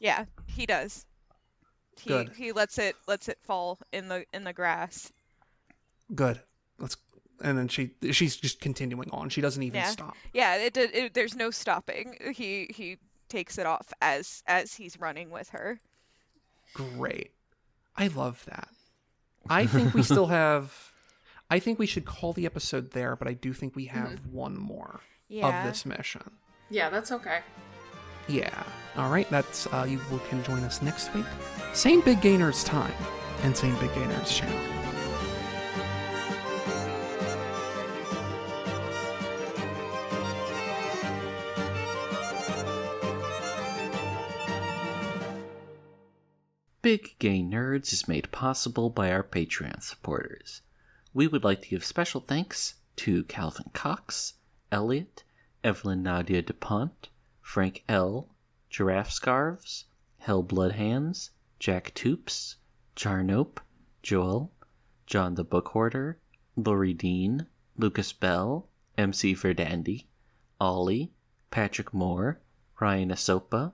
yeah 0.00 0.24
he 0.46 0.66
does 0.66 1.06
he 2.00 2.08
Good. 2.08 2.32
he 2.36 2.52
lets 2.52 2.78
it 2.78 2.96
lets 3.06 3.28
it 3.28 3.38
fall 3.42 3.78
in 3.92 4.08
the 4.08 4.24
in 4.32 4.44
the 4.44 4.52
grass 4.52 5.12
Good. 6.14 6.40
Let's 6.78 6.96
and 7.42 7.56
then 7.56 7.68
she 7.68 7.92
she's 8.10 8.36
just 8.36 8.60
continuing 8.60 9.08
on. 9.10 9.28
She 9.30 9.40
doesn't 9.40 9.62
even 9.62 9.80
Yeah. 9.80 9.86
stop. 9.88 10.14
Yeah, 10.34 10.56
it, 10.56 10.76
it 10.76 11.14
there's 11.14 11.34
no 11.34 11.50
stopping. 11.50 12.16
He 12.34 12.68
he 12.74 12.98
takes 13.28 13.56
it 13.58 13.66
off 13.66 13.92
as 14.02 14.42
as 14.46 14.74
he's 14.74 14.98
running 15.00 15.30
with 15.30 15.48
her. 15.50 15.78
Great. 16.74 17.30
I 17.96 18.08
love 18.08 18.44
that. 18.46 18.68
I 19.48 19.66
think 19.66 19.94
we 19.94 20.02
still 20.02 20.26
have 20.42 20.91
I 21.52 21.58
think 21.58 21.78
we 21.78 21.84
should 21.84 22.06
call 22.06 22.32
the 22.32 22.46
episode 22.46 22.92
there, 22.92 23.14
but 23.14 23.28
I 23.28 23.34
do 23.34 23.52
think 23.52 23.76
we 23.76 23.84
have 23.84 24.24
one 24.26 24.56
more 24.56 25.00
Yeah. 25.28 25.48
of 25.64 25.68
this 25.70 25.84
mission. 25.84 26.22
Yeah, 26.70 26.88
that's 26.88 27.12
okay. 27.12 27.40
Yeah. 28.26 28.62
All 28.96 29.10
right. 29.10 29.28
That's 29.28 29.66
uh, 29.66 29.86
you 29.86 30.00
will- 30.10 30.20
can 30.30 30.42
join 30.44 30.64
us 30.64 30.80
next 30.80 31.12
week. 31.14 31.26
Same 31.74 32.00
Big 32.00 32.22
Gay 32.22 32.38
Nerds 32.38 32.64
time 32.64 32.94
and 33.42 33.54
same 33.54 33.74
Big 33.80 33.92
Gay 33.94 34.00
Nerds 34.00 34.34
channel. 34.34 34.58
Big 46.82 47.16
Gay 47.18 47.40
Nerds 47.42 47.92
is 47.92 48.08
made 48.08 48.30
possible 48.32 48.90
by 48.90 49.12
our 49.12 49.22
Patreon 49.22 49.82
supporters. 49.82 50.62
We 51.14 51.26
would 51.26 51.44
like 51.44 51.62
to 51.62 51.68
give 51.68 51.84
special 51.84 52.20
thanks 52.20 52.76
to 52.96 53.24
Calvin 53.24 53.70
Cox, 53.74 54.34
Elliot, 54.70 55.24
Evelyn 55.62 56.02
Nadia 56.02 56.40
DuPont, 56.40 57.10
Frank 57.42 57.84
L., 57.88 58.30
Giraffe 58.70 59.10
Scarves, 59.10 59.84
Hellblood 60.26 60.72
Hands, 60.72 61.30
Jack 61.58 61.92
Toops, 61.94 62.56
Jarnope, 62.96 63.58
Joel, 64.02 64.52
John 65.06 65.34
the 65.34 65.44
Book 65.44 65.68
Hoarder, 65.68 66.18
Lori 66.56 66.94
Dean, 66.94 67.46
Lucas 67.76 68.12
Bell, 68.12 68.68
MC 68.96 69.34
Verdandi, 69.34 70.06
Ollie, 70.58 71.12
Patrick 71.50 71.92
Moore, 71.92 72.40
Ryan 72.80 73.10
Asopa, 73.10 73.72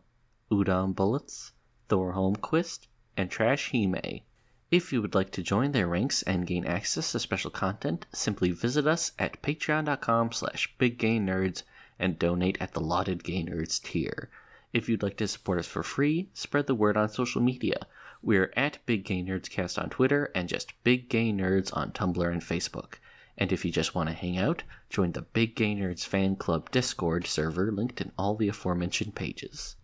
Udon 0.51 0.95
Bullets, 0.95 1.53
Thor 1.87 2.15
Holmquist, 2.15 2.89
and 3.17 3.31
Trash 3.31 3.71
Hime. 3.71 4.23
If 4.71 4.93
you 4.93 5.01
would 5.01 5.15
like 5.15 5.31
to 5.31 5.43
join 5.43 5.73
their 5.73 5.87
ranks 5.87 6.23
and 6.23 6.47
gain 6.47 6.67
access 6.67 7.13
to 7.13 7.19
special 7.19 7.51
content, 7.51 8.05
simply 8.13 8.51
visit 8.51 8.87
us 8.87 9.13
at 9.19 9.41
patreon.com 9.41 10.33
slash 10.33 10.75
biggaynerds 10.79 11.63
and 11.99 12.19
donate 12.19 12.59
at 12.61 12.75
the 12.75 12.81
lauded 12.81 13.25
gay 13.25 13.43
nerds 13.43 13.83
tier. 13.83 14.29
If 14.75 14.87
you'd 14.87 15.03
like 15.03 15.17
to 15.17 15.29
support 15.29 15.59
us 15.59 15.67
for 15.67 15.83
free, 15.83 16.29
spread 16.35 16.67
the 16.67 16.75
word 16.75 16.99
on 16.99 17.09
social 17.09 17.41
media. 17.41 17.87
We're 18.23 18.53
at 18.57 18.85
Big 18.85 19.05
Gay 19.05 19.23
Nerds 19.23 19.49
Cast 19.49 19.79
on 19.79 19.89
Twitter 19.89 20.31
and 20.35 20.51
just 20.51 20.75
Big 20.85 21.09
Gay 21.09 21.33
Nerds 21.33 21.75
on 21.75 21.93
Tumblr 21.93 22.31
and 22.31 22.43
Facebook. 22.43 22.97
And 23.39 23.53
if 23.53 23.65
you 23.65 23.71
just 23.71 23.95
want 23.95 24.11
to 24.11 24.15
hang 24.15 24.37
out, 24.37 24.65
join 24.91 25.13
the 25.13 25.23
Big 25.23 25.55
Gay 25.55 25.75
Nerds 25.75 26.05
Fan 26.05 26.37
Club 26.37 26.71
Discord 26.71 27.27
server 27.27 27.73
linked 27.73 28.03
in 28.03 28.13
all 28.19 28.35
the 28.35 28.49
aforementioned 28.49 29.15
pages. 29.15 29.77